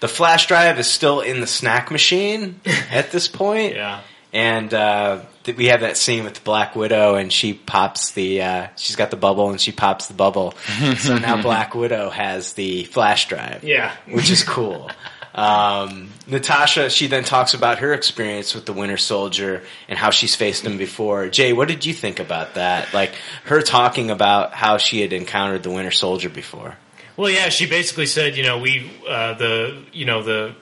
[0.00, 2.60] the flash drive is still in the snack machine
[2.90, 3.74] at this point.
[3.74, 4.00] Yeah.
[4.32, 8.42] And uh, th- we have that scene with Black Widow, and she pops the.
[8.42, 10.52] Uh, she's got the bubble, and she pops the bubble.
[10.98, 13.94] so now Black Widow has the flash drive, Yeah.
[14.10, 14.90] which is cool.
[15.36, 20.34] Um, Natasha, she then talks about her experience with the Winter Soldier and how she's
[20.34, 21.28] faced him before.
[21.28, 22.94] Jay, what did you think about that?
[22.94, 23.12] Like
[23.44, 26.76] her talking about how she had encountered the Winter Soldier before.
[27.18, 30.54] Well, yeah, she basically said, you know, we uh, the you know the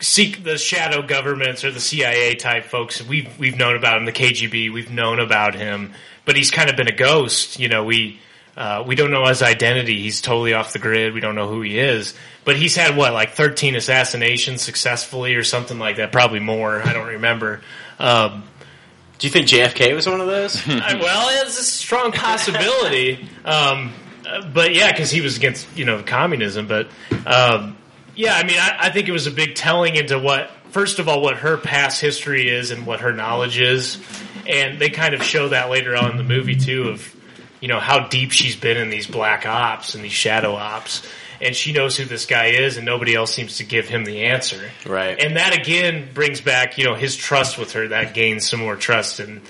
[0.00, 3.02] seek the shadow governments or the CIA type folks.
[3.02, 4.72] We've we've known about him, the KGB.
[4.72, 5.92] We've known about him,
[6.24, 7.58] but he's kind of been a ghost.
[7.58, 8.20] You know, we
[8.58, 10.02] uh, we don't know his identity.
[10.02, 11.14] He's totally off the grid.
[11.14, 12.12] We don't know who he is.
[12.44, 16.10] But he's had what, like thirteen assassinations successfully, or something like that.
[16.10, 16.82] Probably more.
[16.82, 17.60] I don't remember.
[18.00, 18.42] Um,
[19.18, 20.56] Do you think JFK was one of those?
[20.68, 23.28] I- well, it's a strong possibility.
[23.44, 23.94] Um,
[24.52, 26.66] but yeah, because he was against you know communism.
[26.66, 26.88] But
[27.24, 27.78] um,
[28.14, 31.08] yeah, I mean, I, I think it was a big telling into what first of
[31.08, 33.96] all what her past history is and what her knowledge is,
[34.46, 37.14] and they kind of show that later on in the movie too of
[37.60, 41.06] you know how deep she's been in these black ops and these shadow ops.
[41.40, 44.24] And she knows who this guy is, and nobody else seems to give him the
[44.24, 44.60] answer.
[44.84, 45.22] Right.
[45.22, 47.88] And that again brings back, you know, his trust with her.
[47.88, 49.42] That gains some more trust, and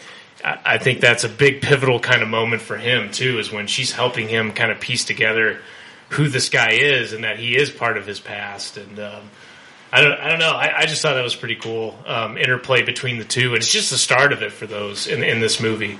[0.45, 3.39] I, I think that's a big pivotal kind of moment for him too.
[3.39, 5.61] Is when she's helping him kind of piece together
[6.11, 8.77] who this guy is and that he is part of his past.
[8.77, 9.31] And um,
[9.91, 10.51] I don't, I don't know.
[10.51, 13.73] I, I just thought that was pretty cool um, interplay between the two, and it's
[13.73, 15.99] just the start of it for those in in this movie.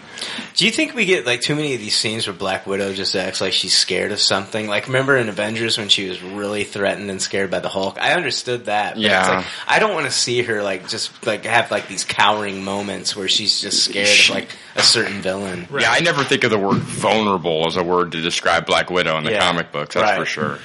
[0.55, 3.17] Do you think we get like too many of these scenes where Black Widow just
[3.17, 4.67] acts like she's scared of something?
[4.67, 7.97] Like remember in Avengers when she was really threatened and scared by the Hulk?
[7.99, 8.95] I understood that.
[8.95, 9.21] But Yeah.
[9.21, 12.63] It's like, I don't want to see her like just like have like these cowering
[12.65, 15.67] moments where she's just scared of like a certain villain.
[15.73, 19.17] Yeah, I never think of the word vulnerable as a word to describe Black Widow
[19.17, 19.41] in the Yeah.
[19.41, 19.95] comic books.
[19.95, 20.19] That's Right.
[20.19, 20.59] for sure.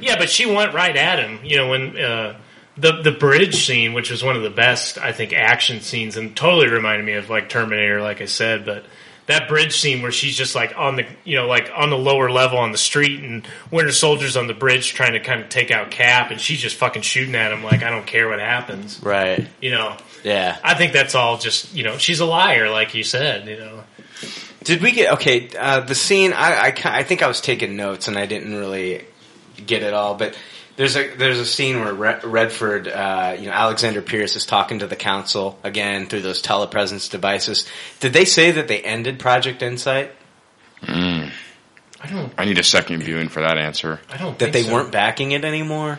[0.00, 1.38] Yeah, but she went right at him.
[1.44, 2.36] You know, when uh,
[2.76, 6.36] the the bridge scene, which was one of the best, I think, action scenes, and
[6.36, 8.64] totally reminded me of like Terminator, like I said.
[8.66, 8.84] But
[9.26, 12.30] that bridge scene where she's just like on the you know like on the lower
[12.30, 15.70] level on the street, and Winter Soldier's on the bridge trying to kind of take
[15.70, 19.00] out Cap, and she's just fucking shooting at him like I don't care what happens.
[19.02, 19.46] Right.
[19.60, 20.56] You know, Yeah.
[20.62, 23.48] I think that's all just you know she's a liar, like you said.
[23.48, 23.84] You know.
[24.64, 25.48] Did we get okay?
[25.56, 29.04] Uh, the scene I, I I think I was taking notes and I didn't really
[29.64, 30.36] get it all, but
[30.76, 34.80] there's a there's a scene where Re- Redford, uh, you know, Alexander Pierce is talking
[34.80, 37.66] to the council again through those telepresence devices.
[38.00, 40.12] Did they say that they ended Project Insight?
[40.82, 41.30] Mm.
[42.02, 42.32] I don't.
[42.36, 44.00] I need a second viewing for that answer.
[44.10, 44.74] I don't That think they so.
[44.74, 45.98] weren't backing it anymore?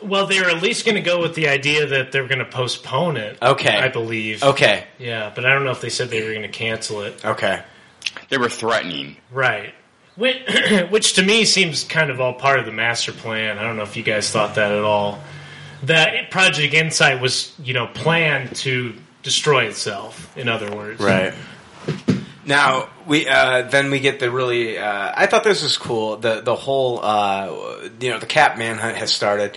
[0.00, 3.16] Well, they're at least going to go with the idea that they're going to postpone
[3.16, 3.36] it.
[3.42, 3.76] Okay.
[3.76, 4.44] I believe.
[4.44, 7.24] Okay, Yeah, but I don't know if they said they were going to cancel it.
[7.24, 7.62] okay.
[8.28, 9.16] They were threatening.
[9.32, 9.74] Right.
[10.18, 10.36] Which,
[10.90, 13.58] which to me seems kind of all part of the master plan.
[13.58, 15.20] I don't know if you guys thought that at all.
[15.84, 20.36] That Project Insight was, you know, planned to destroy itself.
[20.36, 21.32] In other words, Right.
[22.44, 24.78] Now we uh, then we get the really.
[24.78, 26.16] Uh, I thought this was cool.
[26.16, 29.56] The the whole uh, you know the Cap manhunt has started.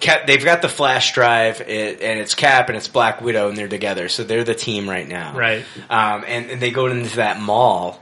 [0.00, 3.56] Cap, they've got the flash drive, it, and it's Cap and it's Black Widow, and
[3.56, 4.08] they're together.
[4.08, 5.36] So they're the team right now.
[5.36, 5.64] Right.
[5.88, 8.01] Um, and, and they go into that mall,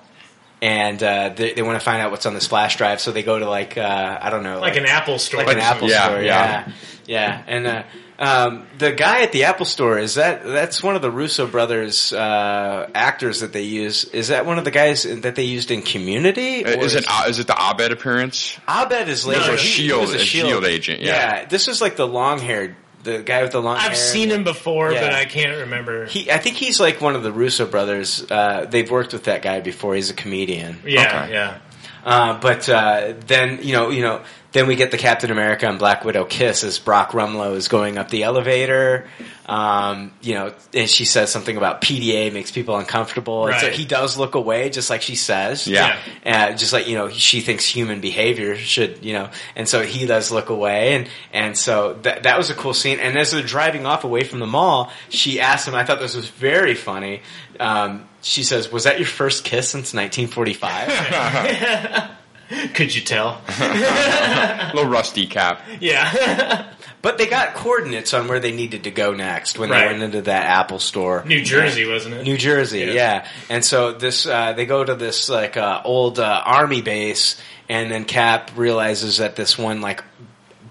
[0.62, 3.01] and uh, they, they want to find out what's on this flash drive.
[3.01, 5.45] So they go to like uh, I don't know, Like an Apple store.
[5.45, 6.23] like an Apple Yeah, store.
[6.23, 6.66] yeah.
[6.66, 6.73] Yeah,
[7.07, 7.43] yeah.
[7.47, 7.82] And uh,
[8.19, 12.12] um, the guy at the Apple store is that that's one of the Russo brothers
[12.12, 14.05] uh, actors that they use.
[14.05, 16.65] Is that one of the guys that they used in Community?
[16.65, 18.59] Uh, Or Is it uh, is it the Abed appearance?
[18.69, 21.47] Abed is later No, he- he Shield- was a Shield agent, yeah.
[21.47, 23.77] this is like the long haired, the guy with the long.
[23.77, 23.95] I've hair.
[23.95, 25.01] seen him before, Yeah.
[25.01, 26.07] but I can't remember.
[26.07, 28.25] He, I think he's like one of the Russo brothers.
[28.31, 29.95] Uh, they've worked with that guy before.
[29.95, 30.79] He's a comedian.
[30.85, 31.33] yeah, Okay.
[31.33, 31.59] yeah.
[32.05, 34.23] Uh, but uh, then you know, you know,
[34.53, 37.99] then we get the Captain America and Black Widow kiss as Brock Rumlow is going
[37.99, 39.07] up the elevator.
[39.47, 43.49] Um, you know, and she says something about PDA makes people uncomfortable.
[43.49, 45.67] And so he does look away, just like she says.
[45.67, 45.99] Yeah.
[46.25, 50.07] Uh, just like you know, she thinks human behavior should, you know, and so he
[50.07, 53.01] does look away, and and so that that was a cool scene.
[53.01, 55.75] And as they're driving off away from the mall, she asked him.
[55.75, 57.23] I thought this was very funny.
[57.59, 62.11] Um, she says, "Was that your first kiss since 1945?"
[62.75, 63.41] Could you tell?
[63.49, 65.63] a little rusty cap.
[65.81, 66.67] yeah.
[67.03, 70.21] But they got coordinates on where they needed to go next when they went into
[70.21, 71.25] that Apple store.
[71.25, 72.25] New Jersey, wasn't it?
[72.25, 72.93] New Jersey, Yeah.
[72.93, 73.29] yeah.
[73.49, 77.41] And so this, uh, they go to this like uh, old uh, army base,
[77.71, 80.05] and then Cap realizes that this one like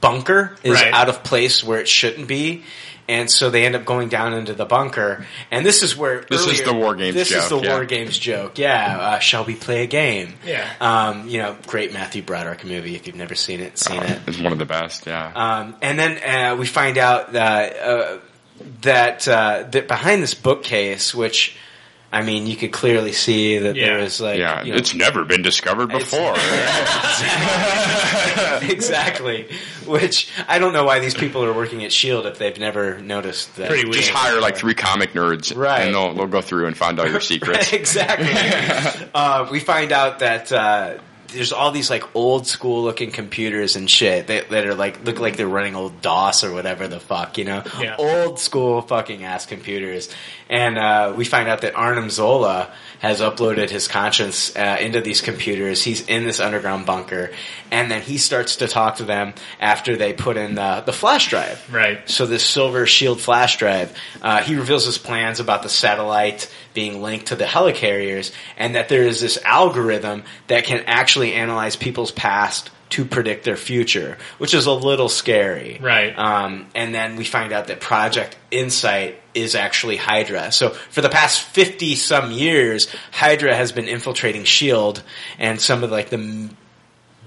[0.01, 0.93] bunker is Right.
[0.93, 2.63] out of place where it shouldn't be.
[3.09, 6.45] And so they end up going down into the bunker, and this is where This
[6.45, 7.73] is the War Games This is the yeah.
[7.73, 8.59] War Games joke.
[8.59, 10.35] Yeah, uh, shall we play a game?
[10.45, 10.69] Yeah.
[10.79, 12.95] Um, you know, great Matthew Broderick movie.
[12.95, 14.21] If you've never seen it, seen it.
[14.27, 15.07] It's one of the best.
[15.07, 15.31] Yeah.
[15.33, 18.17] Um, and then uh, we find out that uh,
[18.81, 21.57] that uh, that behind this bookcase, which
[22.11, 25.25] I mean, you could clearly see that there was like, yeah, you know, it's never
[25.25, 26.33] been discovered before.
[28.63, 29.47] exactly.
[29.85, 33.55] Which I don't know why these people are working at Shield if they've never noticed
[33.57, 33.67] that.
[33.69, 33.95] Pretty weird.
[33.95, 35.81] Just hire like three comic nerds, Right.
[35.85, 37.73] And they'll they'll go through and find all your secrets.
[37.73, 39.09] exactly.
[39.13, 40.97] uh, we find out that uh,
[41.33, 45.19] there's all these like old school looking computers and shit that, that are like look
[45.19, 47.95] like they're running old DOS or whatever the fuck, you know, Yeah.
[47.97, 50.09] old school fucking ass computers.
[50.49, 55.21] And uh, we find out that Arnim Zola has uploaded his conscience uh, into these
[55.21, 55.83] computers.
[55.83, 57.31] He's in this underground bunker,
[57.71, 61.29] and then he starts to talk to them after they put in the, the flash
[61.29, 61.63] drive.
[61.71, 62.09] Right.
[62.09, 67.01] So this silver shield flash drive, uh, he reveals his plans about the satellite being
[67.01, 72.09] linked to the helicarriers, and that there is this algorithm that can actually analyze people's
[72.09, 75.77] past to predict their future, which is a little scary.
[75.81, 76.17] Right.
[76.17, 80.53] Um, and then we find out that Project Insight is actually Hydra.
[80.53, 85.03] So for the past 50 some years, Hydra has been infiltrating SHIELD
[85.37, 86.55] and some of like the m-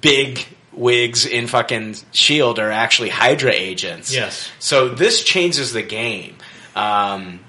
[0.01, 4.15] big wigs in fucking SHIELD are actually Hydra agents.
[4.15, 4.51] Yes.
[4.59, 6.37] So this changes the game.
[6.75, 7.41] Um,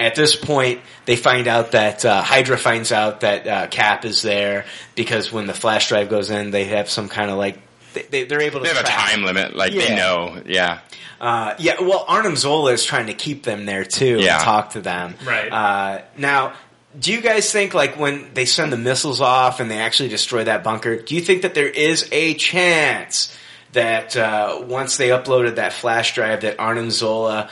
[0.00, 4.22] at this point, they find out that uh, Hydra finds out that uh, Cap is
[4.22, 4.64] there
[4.94, 7.58] because when the flash drive goes in, they have some kind of like
[7.94, 8.64] they, they, they're able to.
[8.64, 9.86] They have a time limit, like Yeah.
[9.88, 10.42] they know.
[10.46, 10.80] Yeah,
[11.20, 14.36] uh, yeah, well, Arnim Zola is trying to keep them there too Yeah.
[14.36, 15.14] and talk to them.
[15.24, 15.50] Right.
[15.52, 16.54] Uh, now,
[16.98, 20.44] do you guys think like when they send the missiles off and they actually destroy
[20.44, 23.36] that bunker, do you think that there is a chance
[23.72, 27.48] that uh, once they uploaded that flash drive that Arnim Zola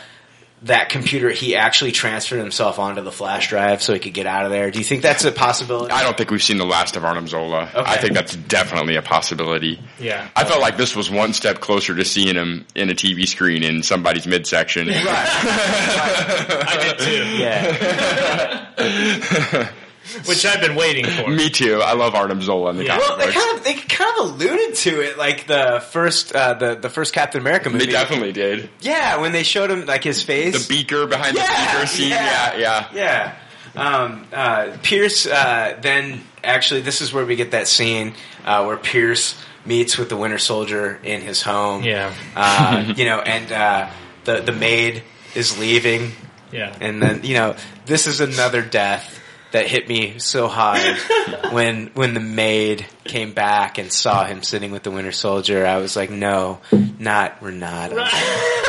[0.63, 4.45] that computer he actually transferred himself onto the flash drive so he could get out
[4.45, 4.71] of there?
[4.71, 5.93] Do you think that's a possibility?
[5.93, 7.71] I don't think we've seen the last of Arnim Zola.
[7.75, 7.81] Okay.
[7.81, 9.81] I think that's definitely a possibility.
[9.99, 10.29] Yeah.
[10.35, 13.63] I felt like this was one step closer to seeing him in a TV screen
[13.63, 14.89] in somebody's midsection.
[14.91, 17.25] I did too.
[17.39, 19.69] Yeah.
[20.27, 21.29] Which I've been waiting for.
[21.31, 21.81] Me too.
[21.83, 22.99] I love Arnim Zola in the Yeah.
[22.99, 26.55] comic Well, they kind of they kind of alluded to it, like the first uh,
[26.55, 27.87] the the first Captain America movie.
[27.87, 28.71] They definitely did.
[28.81, 30.67] Yeah, when they showed him like his face.
[30.67, 32.09] The beaker behind Yeah, the beaker scene.
[32.11, 32.57] yeah.
[32.57, 32.95] Yeah, yeah.
[32.95, 33.35] Yeah.
[33.77, 38.15] Um, uh, Pierce, uh, then actually, this is where we get that scene
[38.45, 41.83] uh, where Pierce meets with the Winter Soldier in his home.
[41.85, 42.13] Yeah.
[42.35, 43.91] Uh, you know, and uh,
[44.25, 45.03] the the maid
[45.35, 46.13] is leaving,
[46.51, 46.75] Yeah.
[46.81, 47.55] and then you know,
[47.87, 49.18] this is another death
[49.53, 50.99] that hit me so hard
[51.53, 55.66] when when the maid came back and saw him sitting with the Winter Soldier.
[55.66, 56.61] I was like, no,
[56.99, 57.95] not Renata,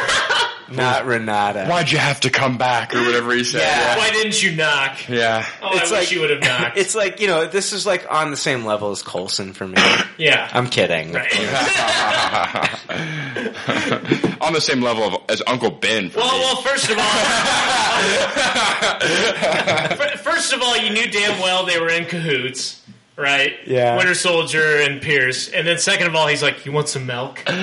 [0.72, 1.66] not Renata.
[1.68, 3.62] Why'd you have to come back or whatever he said?
[3.62, 3.98] Yeah.
[3.98, 5.10] Why didn't you knock?
[5.10, 5.46] Yeah.
[5.62, 6.78] Oh, I wish you would have knocked.
[6.78, 9.78] It's like you know, this is like on the same level as Coulson for me.
[10.18, 10.50] yeah.
[10.54, 11.12] I'm kidding.
[11.14, 11.30] right.
[14.42, 16.10] On the same level of, as Uncle Ben.
[16.10, 16.40] For Well, me.
[16.40, 17.04] well, first of all,
[19.96, 22.82] fir- first of all, you knew damn well they were in cahoots,
[23.20, 23.54] right?
[23.66, 23.98] Yeah.
[23.98, 27.44] Winter Soldier and Pierce, and then second of all, he's like, "You want some milk?"
[27.48, 27.54] oh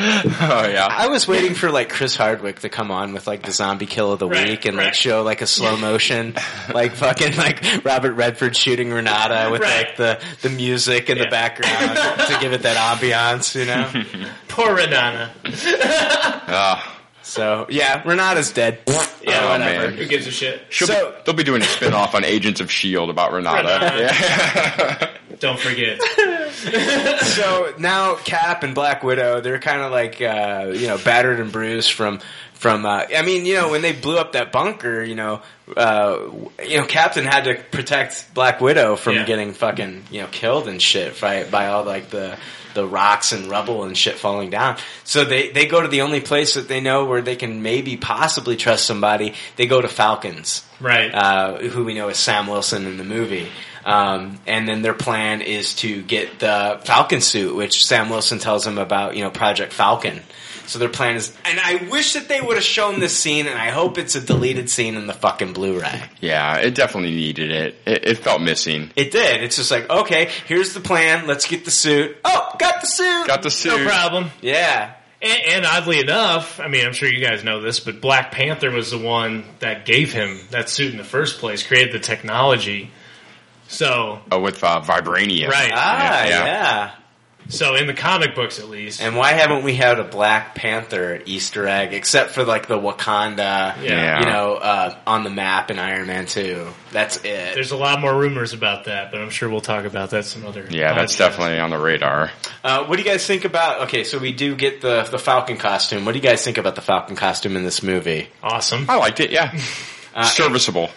[0.71, 0.87] yeah.
[0.91, 4.13] I was waiting for like Chris Hardwick to come on with like the zombie kill
[4.13, 6.35] of the Right, week and like show like a slow motion,
[6.73, 9.87] like fucking like Robert Redford shooting Renata with Right.
[9.89, 11.97] like the the music in the background
[12.29, 14.29] to give it that ambiance, you know.
[14.49, 15.31] Poor Renata.
[16.49, 16.93] Ah.
[17.23, 18.79] So yeah, Renata's dead.
[18.87, 19.89] Yeah, Oh, whatever.
[19.89, 19.95] man.
[19.99, 20.63] Who gives a shit?
[20.71, 23.11] She'll So- be, they'll be doing a spin off on Agents of S.H.I.E.L.D.
[23.11, 23.69] about Renata.
[23.69, 23.99] Renata.
[23.99, 25.16] Yeah.
[25.41, 26.01] Don't forget.
[27.23, 31.53] so now Cap and Black Widow, they're kind of like uh, you know battered and
[31.53, 32.21] bruised from
[32.55, 32.87] from.
[32.87, 35.43] Uh, I mean, you know, when they blew up that bunker, you know,
[35.77, 36.19] uh,
[36.65, 39.25] you know, Captain had to protect Black Widow from Yeah.
[39.25, 42.37] getting fucking you know killed and shit by by all like the
[42.75, 44.77] the rocks and rubble and shit falling down.
[45.05, 47.97] So they they go to the only place that they know where they can maybe
[47.97, 49.35] possibly trust somebody.
[49.57, 51.11] They go to Falcons Right.
[51.15, 53.49] uh, who we know as Sam Wilson in the movie.
[53.87, 58.65] Um, and then their plan is to get the Falcon suit, which Sam Wilson tells
[58.65, 60.23] them about, you know, Project Falcon.
[60.67, 63.57] So their plan is, and I wish that they would have shown this scene, and
[63.57, 66.03] I hope it's a deleted scene in the fucking Blu-ray.
[66.21, 67.77] yeah, it definitely needed it.
[67.87, 68.05] it.
[68.05, 68.91] It felt missing.
[68.97, 69.45] It did.
[69.45, 71.29] It's just like, okay, here's the plan.
[71.29, 72.17] Let's get the suit.
[72.25, 73.29] Oh, got the suit.
[73.29, 73.79] Got the suit.
[73.79, 74.31] no problem.
[74.43, 74.95] yeah.
[75.23, 78.73] And, and oddly enough, I mean, I'm sure you guys know this, but Black Panther
[78.73, 82.91] was the one that gave him that suit in the first place, created the technology.
[83.69, 85.49] So, Oh, with uh, Vibranium.
[85.49, 85.73] right.
[85.75, 86.45] Ah, Yeah, yeah.
[86.45, 86.91] yeah.
[87.49, 89.01] So in the comic books, at least.
[89.01, 93.81] And why haven't we had a Black Panther Easter egg, except for like the Wakanda,
[93.81, 94.19] Yeah.
[94.19, 96.67] you know, uh, on the map in Iron Man 2?
[96.91, 97.55] That's it.
[97.55, 100.45] There's a lot more rumors about that, but I'm sure we'll talk about that some
[100.45, 100.67] other.
[100.69, 102.33] Yeah, that's definitely on the radar.
[102.65, 103.83] Uh, what do you guys think about?
[103.83, 106.05] Okay, so we do get the the Falcon costume.
[106.05, 108.29] What do you guys think about the Falcon costume in this movie?
[108.43, 108.87] awesome.
[108.89, 109.57] I liked it, yeah.
[110.17, 110.89] Uh, Serviceable.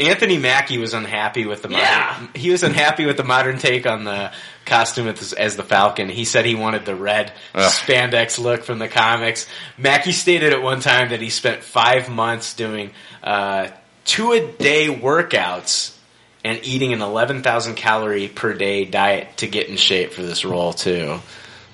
[0.00, 2.26] Anthony Mackie was unhappy with the modern, Yeah.
[2.34, 4.32] he was unhappy with the modern take on the
[4.64, 6.08] costume as, as the Falcon.
[6.08, 7.70] He said he wanted the red Ugh.
[7.70, 9.46] spandex look from the comics.
[9.78, 12.90] Mackie stated at one time that he spent five months doing
[13.22, 13.68] uh,
[14.04, 15.96] two a day workouts
[16.44, 20.44] and eating an eleven thousand calorie per day diet to get in shape for this
[20.44, 21.20] role too.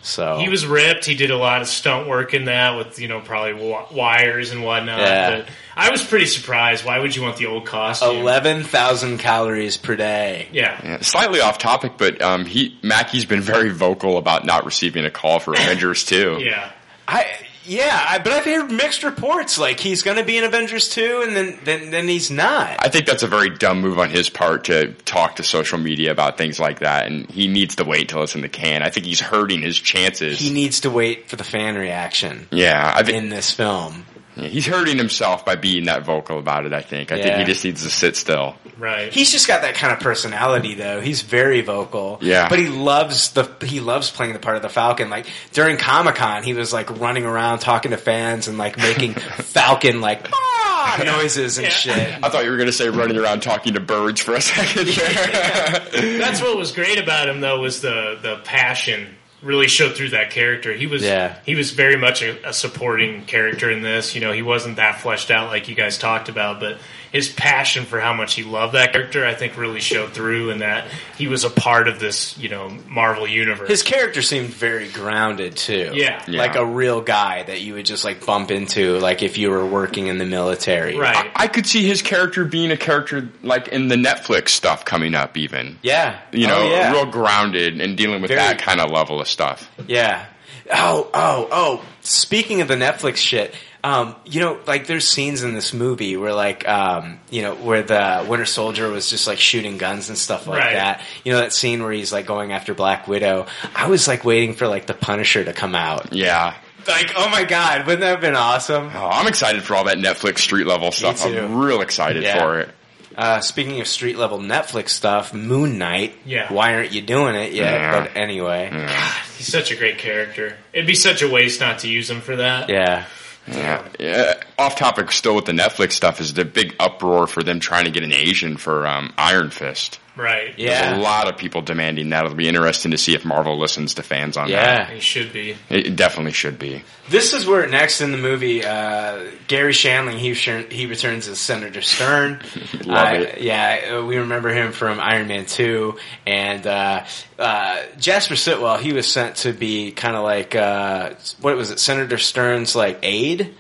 [0.02, 1.04] So He was ripped.
[1.04, 4.50] He did a lot of stunt work in that with you know probably wi- wires
[4.50, 4.98] and whatnot.
[5.00, 5.30] Yeah.
[5.30, 6.84] But I was pretty surprised.
[6.84, 8.16] Why would you want the old costume?
[8.16, 10.48] eleven thousand calories per day.
[10.52, 10.80] Yeah.
[10.82, 15.10] Yeah, slightly off topic, but um, he Mackie's been very vocal about not receiving a
[15.10, 16.38] call for Avengers 2.
[16.40, 16.72] Yeah.
[17.06, 17.26] I
[17.64, 19.58] yeah, I, but I've heard mixed reports.
[19.58, 22.76] Like he's going to be in Avengers two, and then then then he's not.
[22.78, 26.10] I think that's a very dumb move on his part to talk to social media
[26.10, 28.82] about things like that, and he needs to wait until it's in the can.
[28.82, 30.38] I think he's hurting his chances.
[30.38, 34.04] he needs to wait for the fan reaction yeah, I think in this film.
[34.36, 36.72] Yeah, he's hurting himself by being that vocal about it.
[36.72, 37.12] I think.
[37.12, 38.56] I think he just needs to sit still.
[38.78, 39.12] Right.
[39.12, 41.00] He's just got that kind of personality, though.
[41.00, 42.18] He's very vocal.
[42.22, 42.48] Yeah.
[42.48, 45.10] but he loves the he loves playing the part of the Falcon.
[45.10, 49.14] Like during Comic Con, he was like running around talking to fans and like making
[49.14, 51.70] Falcon like ah, noises and Yeah.
[51.72, 52.24] shit.
[52.24, 54.86] I thought you were going to say running around talking to birds for a second
[54.86, 56.18] there.
[56.18, 60.30] That's what was great about him, though, was the the passion really showed through that
[60.30, 60.72] character.
[60.72, 61.36] He was Yeah.
[61.46, 64.14] he was very much a, a supporting character in this.
[64.14, 66.78] You know, he wasn't that fleshed out like you guys talked about, but
[67.12, 70.60] his passion for how much he loved that character, I think, really showed through, and
[70.60, 70.86] that
[71.18, 73.68] he was a part of this, you know, Marvel universe.
[73.68, 75.90] His character seemed very grounded too.
[75.94, 76.22] Yeah.
[76.28, 76.38] Yeah.
[76.40, 79.66] like a real guy that you would just like bump into, like if you were
[79.66, 80.96] working in the military.
[80.96, 81.30] right.
[81.34, 85.36] I could see his character being a character like in the Netflix stuff coming up,
[85.36, 85.78] even.
[85.82, 86.20] Yeah.
[86.32, 86.92] You know, Oh, yeah.
[86.92, 89.70] real grounded and dealing with Very- that kind of level of stuff.
[89.88, 90.26] Yeah.
[90.72, 91.84] Oh, oh, oh.
[92.02, 96.34] Speaking of the Netflix shit, um, you know, like there's scenes in this movie where
[96.34, 100.46] like, um, you know, where the Winter Soldier was just like shooting guns and stuff
[100.46, 100.74] like Right.
[100.74, 101.02] that.
[101.24, 103.46] You know, that scene where he's like going after Black Widow.
[103.74, 106.12] I was like waiting for like the Punisher to come out.
[106.12, 106.54] Yeah.
[106.88, 108.90] Like, oh my god, wouldn't that have been awesome?
[108.94, 111.22] Oh, I'm excited for all that Netflix street level stuff.
[111.22, 111.38] too.
[111.38, 112.38] I'm real excited Yeah.
[112.38, 112.70] for it.
[113.16, 116.14] Uh, speaking of street level Netflix stuff, Moon Knight.
[116.24, 116.50] Yeah.
[116.50, 117.72] Why aren't you doing it yet?
[117.80, 118.00] Yeah.
[118.00, 118.70] But anyway.
[118.72, 118.88] God,
[119.36, 120.56] He's such a great character.
[120.72, 122.68] It'd be such a waste not to use him for that.
[122.70, 123.04] Yeah.
[123.46, 124.42] Yeah.
[124.58, 127.90] Off topic still with the Netflix stuff is the big uproar for them trying to
[127.90, 129.98] get an Asian for um, Iron Fist.
[130.20, 130.54] Right.
[130.58, 130.86] Yeah.
[130.90, 132.24] There's a lot of people demanding that.
[132.24, 134.90] It'll be interesting to see if Marvel listens to fans on that.
[134.90, 134.96] Yeah.
[134.96, 135.56] it should be.
[135.70, 136.82] It definitely should be.
[137.08, 140.32] This is where next in the movie, uh, Garry Shandling he
[140.74, 142.40] he returns as Senator Stern.
[142.84, 143.40] Love Uh, it.
[143.40, 147.04] Yeah, uh, we remember him from Iron Man Two, and uh,
[147.38, 148.78] uh, Jasper Sitwell.
[148.78, 152.98] He was sent to be kind of like uh, what was it, Senator Stern's like
[153.02, 153.54] aide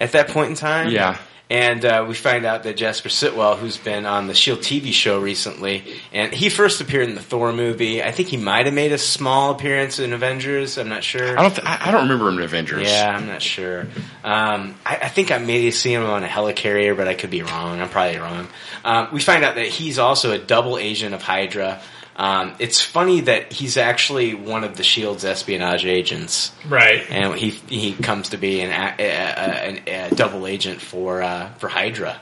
[0.00, 0.90] at that point in time.
[0.90, 1.18] Yeah.
[1.50, 5.18] And uh, we find out that Jasper Sitwell, who's been on the Shield TV show
[5.18, 8.02] recently, and he first appeared in the Thor movie.
[8.02, 10.76] I think he might have made a small appearance in Avengers.
[10.76, 11.38] I'm not sure.
[11.38, 11.54] I don't.
[11.54, 12.86] Th- I I don't remember him in Avengers.
[12.86, 13.86] Yeah, I'm not sure.
[14.22, 17.40] Um, I, I think I may see him on a helicarrier, but I could be
[17.40, 17.80] wrong.
[17.80, 18.46] I'm probably wrong.
[18.84, 21.80] Um, we find out that he's also a double agent of Hydra.
[22.18, 27.06] Um, it's funny that he's actually one of the Shield's espionage agents, Right.
[27.08, 31.50] and he he comes to be an a, a, a, a double agent for uh,
[31.58, 32.20] for Hydra.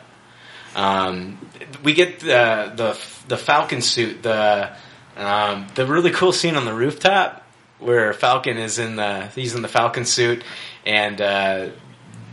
[0.75, 1.39] Um,
[1.83, 2.99] we get the the
[3.29, 4.71] the Falcon suit, the
[5.17, 7.43] um, the really cool scene on the rooftop
[7.79, 10.45] where Falcon is in the he's in the Falcon suit,
[10.85, 11.69] and uh,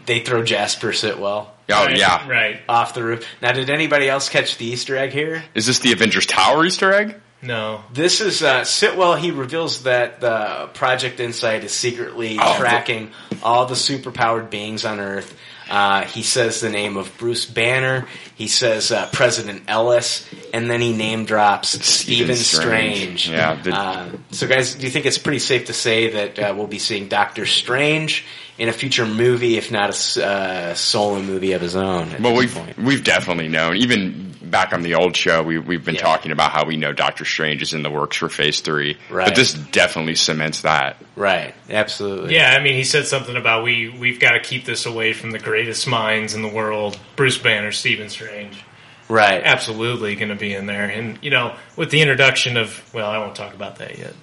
[0.05, 1.97] they throw Jasper Sitwell Oh Right.
[1.97, 2.27] yeah.
[2.29, 2.59] Right.
[2.67, 3.25] off the roof.
[3.41, 5.43] Now, did anybody else catch the Easter egg here?
[5.55, 7.15] Is this the Avengers Tower Easter egg?
[7.43, 7.83] No.
[7.93, 9.17] This is uh, Sitwell.
[9.17, 13.11] He reveals that the Project Insight is secretly Oh, the- tracking
[13.43, 15.37] all the superpowered beings on Earth.
[15.69, 18.05] Uh, he says the name of Bruce Banner.
[18.35, 23.23] He says uh, President Ellis, and then he name drops Stephen Strange.
[23.23, 23.29] Strange.
[23.29, 26.53] Yeah, the- Uh, so, guys, do you think it's pretty safe to say that uh,
[26.55, 28.25] we'll be seeing Doctor Strange
[28.57, 32.21] in a future movie, if not a uh, solo movie of his own?
[32.21, 32.77] Well, we've point?
[32.77, 33.77] we've definitely known.
[33.77, 36.01] Even back on the old show, we we've been Yeah.
[36.01, 38.97] talking about how we know Doctor Strange is in the works for Phase Three.
[39.09, 39.25] Right.
[39.27, 40.97] But this definitely cements that.
[41.15, 42.35] right, absolutely.
[42.35, 45.31] Yeah, I mean, he said something about we we've got to keep this away from
[45.31, 46.97] the greatest minds in the world.
[47.15, 48.63] Bruce Banner, Stephen Strange,
[49.09, 49.41] right.
[49.43, 50.85] absolutely going to be in there.
[50.89, 54.13] And you know, with the introduction of well, I won't talk about that yet.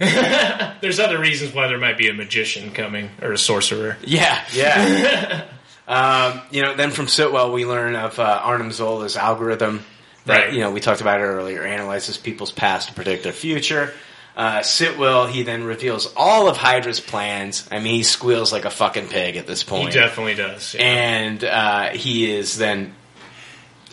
[0.80, 3.96] There's other reasons why there might be a magician coming or a sorcerer.
[4.04, 5.44] Yeah, yeah.
[5.88, 9.84] um, you know, then from Sitwell, we learn of uh, Arnim Zola's algorithm
[10.26, 10.52] that Right.
[10.52, 11.62] you know we talked about it earlier.
[11.64, 13.92] Analyzes people's past to predict their future.
[14.36, 17.66] Uh, Sitwell, he then reveals all of Hydra's plans.
[17.72, 19.92] I mean, he squeals like a fucking pig at this point.
[19.92, 20.74] He definitely does.
[20.74, 20.82] yeah.
[20.82, 22.94] and uh, he is then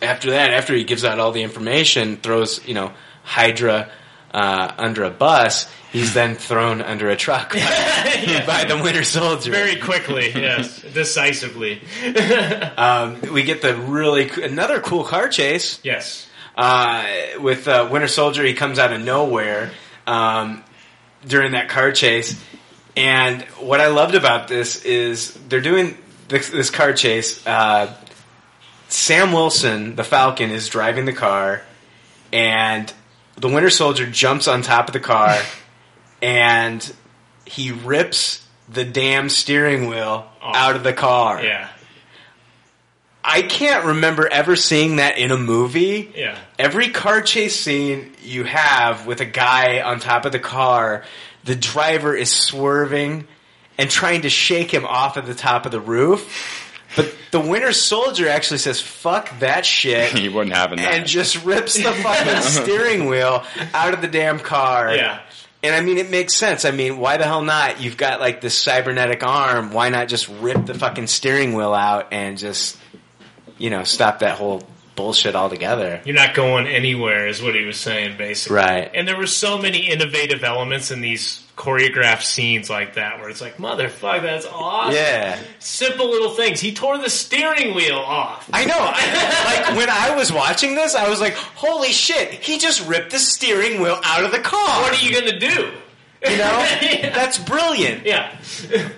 [0.02, 2.92] after that, after he gives out all the information, throws you know
[3.24, 3.90] Hydra
[4.36, 7.60] uh, under a bus, he's then thrown under a truck by,
[8.46, 9.50] by the Winter Soldier.
[9.50, 11.82] Very quickly, yes, decisively.
[12.78, 15.80] Um, we get the really another cool car chase.
[15.84, 16.28] Yes.
[16.58, 17.06] uh,
[17.40, 18.44] with uh, Winter Soldier.
[18.44, 19.72] He comes out of nowhere
[20.06, 20.62] um,
[21.26, 22.42] during that car chase,
[22.98, 25.98] and what I loved about this is they're doing
[26.28, 27.46] this, this car chase.
[27.48, 27.96] Uh,
[28.90, 31.62] Sam Wilson, the Falcon, is driving the car,
[32.34, 32.92] and
[33.38, 35.38] the Winter Soldier jumps on top of the car,
[36.22, 36.94] and
[37.46, 40.52] he rips the damn steering wheel oh.
[40.54, 41.44] out of the car.
[41.44, 41.70] Yeah.
[43.28, 46.14] I can't remember ever seeing that in a movie.
[46.16, 46.38] Yeah.
[46.60, 51.04] Every car chase scene you have with a guy on top of the car,
[51.44, 53.28] the driver is swerving
[53.80, 56.65] and trying to shake him off of the top of the roof.
[56.96, 60.12] But the Winter Soldier actually says, fuck that shit.
[60.18, 60.94] he wasn't having that.
[60.94, 63.44] and just rips the fucking steering wheel
[63.74, 64.96] out of the damn car.
[64.96, 65.22] Yeah.
[65.64, 66.64] And I mean, it makes sense.
[66.64, 67.82] I mean, why the hell not?
[67.82, 69.72] You've got like this cybernetic arm.
[69.72, 72.78] Why not just rip the fucking steering wheel out and just,
[73.58, 74.62] you know, stop that whole
[74.96, 76.02] bullshit altogether?
[76.06, 78.58] You're not going anywhere, is what he was saying, basically.
[78.58, 78.92] Right.
[78.94, 83.42] And there were so many innovative elements in these choreographed scenes like that, where it's
[83.42, 84.96] like, motherfucker, that's awesome.
[84.96, 85.40] Yeah.
[85.60, 86.60] Simple little things.
[86.60, 88.50] He tore the steering wheel off.
[88.52, 88.76] I know.
[89.46, 92.32] Like when I was watching this, I was like, "Holy shit!
[92.32, 95.72] He just ripped the steering wheel out of the car." What are you gonna do?
[96.24, 96.66] You know,
[97.14, 98.06] that's brilliant.
[98.06, 98.36] Yeah.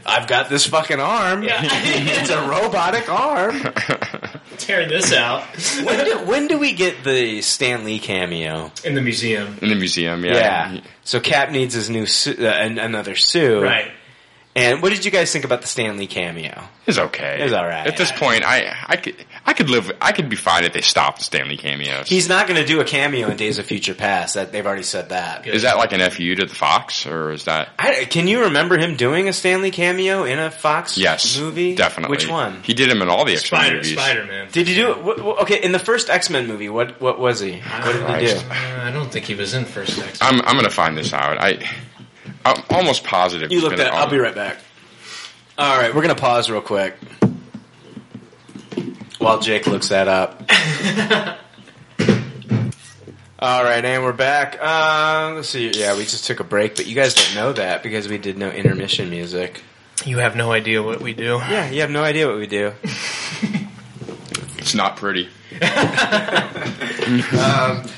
[0.05, 1.43] I've got this fucking arm.
[1.43, 1.59] Yeah.
[1.63, 3.61] it's a robotic arm.
[4.57, 5.43] Tear this out
[5.83, 8.71] When do, when do we get the Stan Lee cameo?
[8.83, 9.57] in the museum.
[9.61, 10.73] in the museum, yeah.
[10.73, 10.81] Yeah.
[11.03, 13.61] So Cap needs his new su- uh, another suit.
[13.63, 13.91] Right.
[14.57, 16.63] And what did you guys think about the Stan Lee cameo?
[16.85, 17.37] It's okay.
[17.41, 17.85] It's all right.
[17.85, 19.15] At this point, I I could
[19.45, 19.91] I could live.
[20.01, 22.07] I could be fine if they stopped the Stan Lee cameos.
[22.07, 24.35] He's not going to do a cameo in Days of Future Past.
[24.35, 25.45] That they've already said that.
[25.45, 27.69] is that like an fu to the Fox, or is that?
[27.77, 31.75] I, can you remember him doing a Stan Lee cameo in a Fox Yes, movie?
[31.75, 32.15] definitely.
[32.15, 32.63] Which one?
[32.63, 33.91] He did him in all the X Men Spider movies.
[33.93, 34.47] Spider Man.
[34.51, 35.03] Did he do it?
[35.03, 37.59] What, what- okay, in the first X Men movie, what what was he?
[37.59, 38.39] What did he do?
[38.49, 40.19] Uh, I don't think he was in first X.
[40.21, 41.37] I'm I'm gonna find this out.
[41.37, 41.59] I
[42.55, 43.51] I'm almost positive.
[43.51, 43.93] You he's looked at.
[43.93, 44.57] I'll be right back.
[45.57, 46.95] All right, we're gonna pause real quick
[49.19, 50.43] while Jake looks that up.
[53.39, 54.57] All right, and we're back.
[54.59, 55.69] Uh, let's see.
[55.69, 58.37] Yeah, we just took a break, but you guys don't know that because we did
[58.37, 59.61] no intermission music.
[60.05, 61.39] You have no idea what we do.
[61.49, 62.73] Yeah, you have no idea what we do.
[64.67, 65.29] It's not pretty.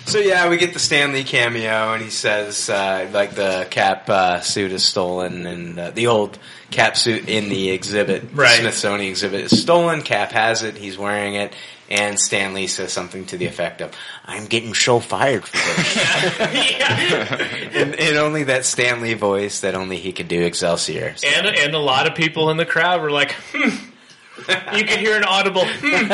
[0.06, 4.10] So yeah, we get the Stan Lee cameo, and he says uh, like the cap
[4.10, 6.38] uh, suit is stolen, and uh, the old
[6.72, 8.60] cap suit in the exhibit, the Right.
[8.60, 10.02] Smithsonian exhibit, is stolen.
[10.02, 11.54] Cap has it; he's wearing it,
[11.90, 13.94] and Stan Lee says something to the effect of,
[14.26, 16.00] "I'm getting so fired for this,"
[17.76, 20.42] in, in only that Stan Lee voice that only he could do.
[20.42, 21.16] Excelsior.
[21.24, 23.89] And and a lot of people in the crowd were like, hmm.
[24.76, 26.08] You could hear an audible, hmm.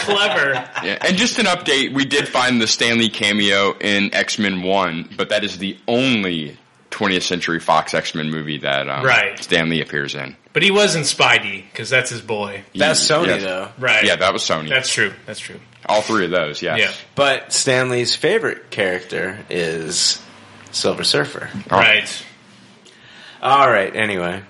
[0.00, 0.52] clever.
[0.84, 4.62] Yeah, and just an update: we did find the Stan Lee cameo in X Men
[4.62, 6.58] One, but that is the only
[6.90, 9.38] 20th Century Fox X Men movie that um, Right.
[9.42, 10.36] Stan Lee appears in.
[10.52, 12.64] But he wasn't Spidey because that's his boy.
[12.74, 13.36] That's Sony Yeah.
[13.38, 13.68] though.
[13.78, 14.04] Right.
[14.04, 14.70] Yeah, that was Sony.
[14.70, 15.12] That's true.
[15.26, 15.60] That's true.
[15.84, 16.62] All three of those.
[16.62, 16.78] Yes.
[16.78, 16.92] Yeah.
[17.14, 20.22] But Stan Lee's favorite character is
[20.72, 21.50] Silver Surfer.
[21.70, 21.76] Oh.
[21.76, 22.24] Right.
[23.42, 23.94] All right.
[23.94, 24.42] Anyway,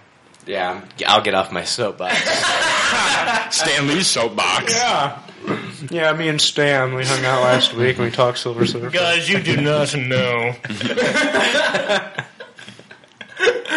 [0.47, 2.17] yeah, I'm- I'll get off my soapbox.
[3.57, 4.75] Stan Lee's soapbox.
[4.75, 5.19] Yeah.
[5.91, 8.91] Yeah, me and Stan, we hung out last week and we talked Silver Surfer.
[8.91, 10.55] Guys, you do not know.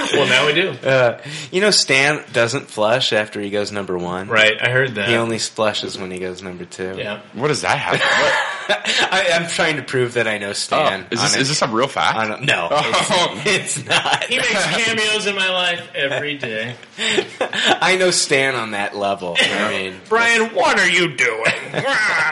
[0.13, 0.69] well, now we do.
[0.69, 1.21] Uh,
[1.51, 4.27] you know, Stan doesn't flush after he goes number one.
[4.27, 4.53] Right.
[4.61, 5.09] I heard that.
[5.09, 6.95] He only flushes when he goes number two.
[6.97, 7.21] yeah.
[7.34, 7.99] What does that have?
[9.11, 11.01] I, I'm trying to prove that I know Stan.
[11.01, 12.17] Oh, is this on is a- this a real fact?
[12.17, 13.41] on a- no, Oh.
[13.45, 14.23] it's, it's not.
[14.26, 16.76] He makes cameos in my life every day.
[16.99, 19.35] I know Stan on that level.
[19.39, 21.51] I mean, Brian, what are you doing?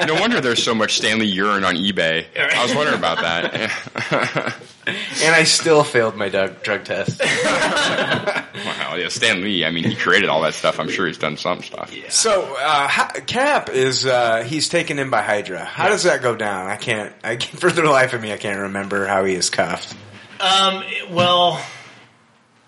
[0.05, 2.25] no wonder there's so much Stan Lee urine on eBay.
[2.37, 4.55] I was wondering about that.
[4.87, 7.19] And I still failed my drug, drug test.
[7.21, 9.65] wow, yeah, Stan Lee.
[9.65, 10.79] I mean, he created all that stuff.
[10.79, 11.93] I'm sure he's done some stuff.
[12.09, 15.63] So uh, ha- Cap is uh, he's taken in by Hydra.
[15.63, 16.67] How does that go down?
[16.67, 17.13] I can't.
[17.23, 19.95] I can't, for the life of me, I can't remember how he is cuffed.
[20.39, 20.83] Um.
[21.09, 21.61] Well,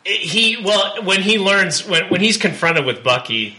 [0.06, 3.56] it- he well when he learns when when he's confronted with Bucky,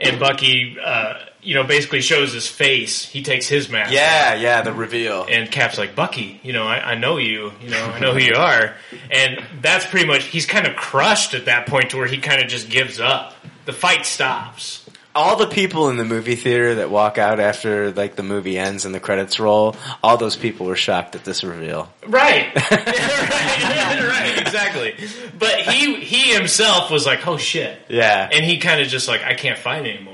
[0.00, 1.14] and Bucky, uh,
[1.44, 3.04] you know, basically shows his face.
[3.04, 3.92] He takes his mask.
[3.92, 5.26] Yeah, yeah, the reveal.
[5.28, 8.20] And Cap's like, Bucky, you know, I, I know you, you know, I know who
[8.20, 8.74] you are.
[9.10, 12.42] And that's pretty much, he's kind of crushed at that point to where he kind
[12.42, 13.34] of just gives up.
[13.66, 14.84] The fight stops.
[15.14, 18.84] all the people in the movie theater that walk out after like the movie ends
[18.84, 21.88] and the credits roll, all those people were shocked at this reveal.
[22.06, 22.54] Right.
[22.54, 22.70] right.
[22.70, 24.38] right.
[24.38, 24.94] Exactly.
[25.38, 29.22] But he he himself was like, "Oh shit," Yeah, and he kind of just like,
[29.22, 30.13] "I can't fight anymore."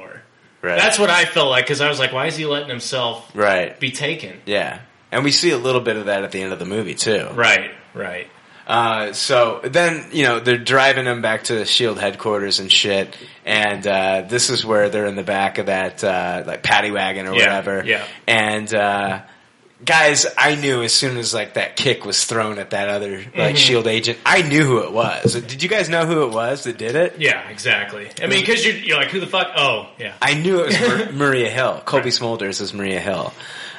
[0.63, 0.79] Right.
[0.79, 3.79] That's what I felt like because I was like, "Why is he letting himself right.
[3.79, 4.81] be taken?" Yeah,
[5.13, 7.29] and we see a little bit of that at the end of the movie too.
[7.35, 7.71] Right.
[7.95, 8.29] Right.
[8.67, 13.17] Uh, so then, you know, they're driving him back to the Shield headquarters and shit,
[13.45, 17.27] and uh, this is where they're in the back of that uh, like paddy wagon
[17.27, 17.83] or Yeah, whatever.
[17.85, 18.07] yeah.
[18.29, 19.23] And uh,
[19.85, 23.25] guys, I knew as soon as like that kick was thrown at that other like
[23.33, 23.55] Mm-hmm.
[23.57, 25.35] Shield agent, I knew who it was.
[25.35, 27.17] Did you guys know who it was that did it?
[27.19, 27.49] Yeah.
[27.49, 28.09] Exactly.
[28.23, 30.15] I mean, because you're you're like, "Who the fuck?" Oh, yeah.
[30.23, 31.83] I knew it was Mar- Maria Hill.
[31.85, 33.33] Cobie Smulders is Maria Hill.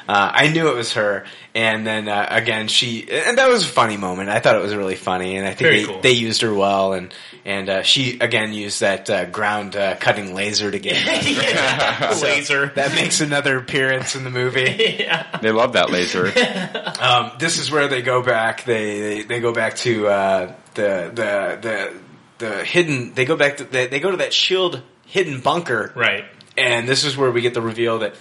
[0.08, 1.24] Uh, I knew it was her,
[1.54, 4.30] and then uh, again she, and that was a funny moment.
[4.30, 6.00] I thought it was really funny, and I think Very they, cool.
[6.00, 7.14] they used her well, and
[7.44, 10.94] and uh, she again used that uh, ground uh, cutting laser to get.
[12.22, 12.66] Laser.
[12.76, 14.96] that makes another appearance in the movie.
[15.00, 15.38] yeah.
[15.40, 16.32] They love that laser.
[17.02, 18.64] Um, this is where they go back.
[18.64, 21.92] They they, they go back to uh, the the the
[22.38, 23.12] the hidden.
[23.14, 26.24] They go back to they, they go to that shield hidden bunker, Right.
[26.56, 28.14] and this is where we get the reveal that.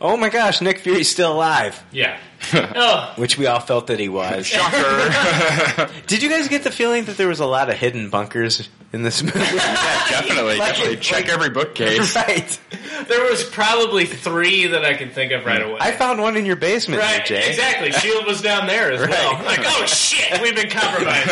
[0.00, 2.18] Oh my gosh, Nick Fury's still alive, Yeah.
[2.52, 3.14] oh.
[3.16, 4.46] which we all felt that he was.
[4.46, 5.90] Shocker.
[6.06, 9.02] Did you guys get the feeling that there was a lot of hidden bunkers in
[9.02, 9.38] this movie?
[9.38, 10.96] definitely, Like- definitely.
[10.98, 12.14] Check every bookcase.
[12.14, 12.60] right.
[13.08, 15.70] There was probably three that I can think of right hmm.
[15.70, 15.78] away.
[15.80, 17.48] I found one in your basement, Right, Jay.
[17.48, 17.90] exactly.
[17.92, 19.32] Shield was down there as well.
[19.34, 19.44] Right.
[19.44, 21.26] Like, oh shit, we've been compromised.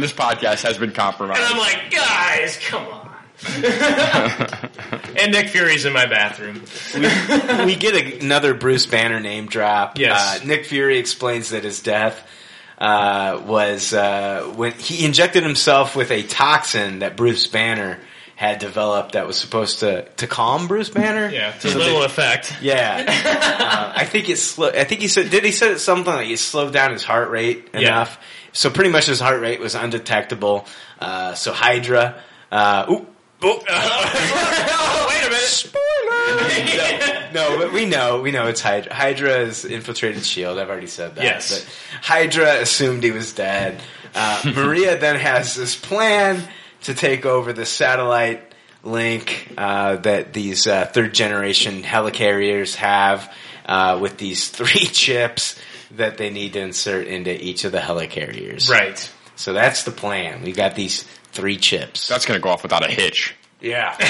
[0.00, 1.40] this podcast has been compromised.
[1.40, 3.03] And I'm like, guys, come on.
[5.18, 6.62] and Nick Fury's in my bathroom.
[7.66, 9.98] we get a, another Bruce Banner name drop.
[9.98, 10.40] Yes.
[10.42, 12.26] Uh, Nick Fury explains that his death
[12.78, 17.98] uh, was uh, when he injected himself with a toxin that Bruce Banner
[18.36, 21.30] had developed that was supposed to, to calm Bruce Banner.
[21.30, 22.56] Yeah, to So little that- effect.
[22.60, 23.04] Yeah,
[23.68, 24.38] uh, I think it.
[24.38, 25.30] Slo- I think he said.
[25.30, 27.80] Did he said something like it slowed down his heart rate Yeah.
[27.80, 28.18] enough?
[28.52, 30.66] So pretty much his heart rate was undetectable.
[31.00, 32.20] Uh, so Hydra.
[32.50, 33.06] Uh, ooh,
[33.44, 35.44] oh, oh, wait a minute.
[35.44, 37.32] Spoiler.
[37.32, 38.92] no, but we know, we know it's Hydra.
[38.94, 40.58] Hydra has infiltrated Shield.
[40.58, 41.24] I've already said that.
[41.24, 41.64] Yes.
[41.64, 43.80] But Hydra assumed he was dead.
[44.14, 46.42] Uh, Maria then has this plan
[46.82, 48.52] to take over the satellite
[48.82, 53.32] link uh, that these uh, third generation helicarriers have
[53.66, 55.58] uh, with these three chips
[55.92, 58.68] that they need to insert into each of the helicarriers.
[58.68, 59.10] right.
[59.36, 60.42] So that's the plan.
[60.42, 61.04] We got these
[61.34, 62.08] three chips.
[62.08, 63.34] That's going to go off without a hitch.
[63.60, 63.96] yeah.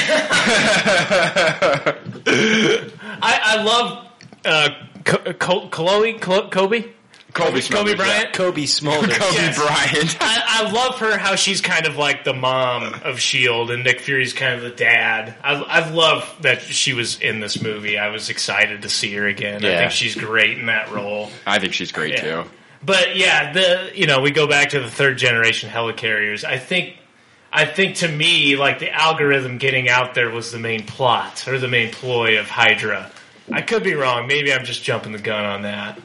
[2.27, 4.07] I, I love
[4.45, 4.69] uh,
[5.05, 6.91] Co- Co- Chloe, Chlo- Kobe, Kobe,
[7.33, 8.33] Kobe Smulders, Bryant.
[8.33, 9.09] Kobe Smulders.
[9.09, 9.19] yeah.
[9.19, 9.57] Kobe Yes.
[9.59, 10.17] Bryant.
[10.21, 14.01] I, I love her how she's kind of like the mom of Shield, and Nick
[14.01, 15.35] Fury's kind of the dad.
[15.43, 17.99] I, I love that she was in this movie.
[17.99, 19.65] I was excited to see her again.
[19.65, 19.79] I Yeah.
[19.81, 21.31] think she's great in that role.
[21.47, 22.43] I think she's great Yeah.
[22.43, 22.51] too.
[22.83, 26.45] But yeah, the you know we go back to the third generation helicarriers.
[26.45, 26.97] I think,
[27.57, 31.59] I think to me, like the algorithm getting out there was the main plot or
[31.59, 33.13] the main ploy of Hydra.
[33.53, 34.27] I could be wrong.
[34.27, 35.99] Maybe I'm just jumping the gun on that.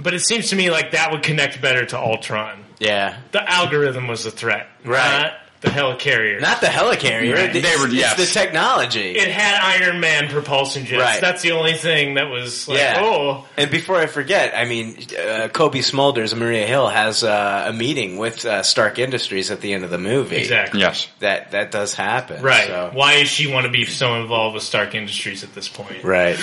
[0.00, 2.64] But it seems to me like that would connect better to Ultron.
[2.78, 3.18] Yeah.
[3.32, 5.32] The algorithm was the threat, Right.
[5.64, 6.40] Not the helicarrier.
[6.40, 7.34] Not the helicarrier.
[7.34, 7.52] Right.
[7.52, 8.16] They were- it's yes.
[8.16, 9.12] the technology.
[9.12, 11.00] it had Iron Man propulsion jets.
[11.02, 11.20] Right.
[11.20, 13.00] That's the only thing that was like, yeah.
[13.00, 17.72] oh, And before I forget, I mean, uh, Cobie Smulders Maria Hill has uh, a
[17.72, 20.36] meeting with uh, Stark Industries at the end of the movie.
[20.36, 20.80] exactly.
[20.80, 21.08] Yes.
[21.20, 22.42] That that does happen.
[22.42, 22.66] Right.
[22.66, 22.90] So.
[22.92, 26.04] Why does she want to be so involved with Stark Industries at this point?
[26.04, 26.38] Right.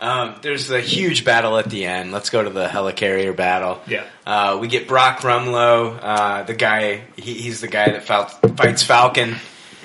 [0.00, 2.12] Um, there's the huge battle at the end.
[2.12, 3.80] Let's go to the helicarrier battle.
[3.86, 4.04] Yeah.
[4.26, 7.02] Uh, we get Brock Rumlow, uh, the guy.
[7.16, 8.26] He, he's the guy that fal-
[8.56, 9.36] fights Falcon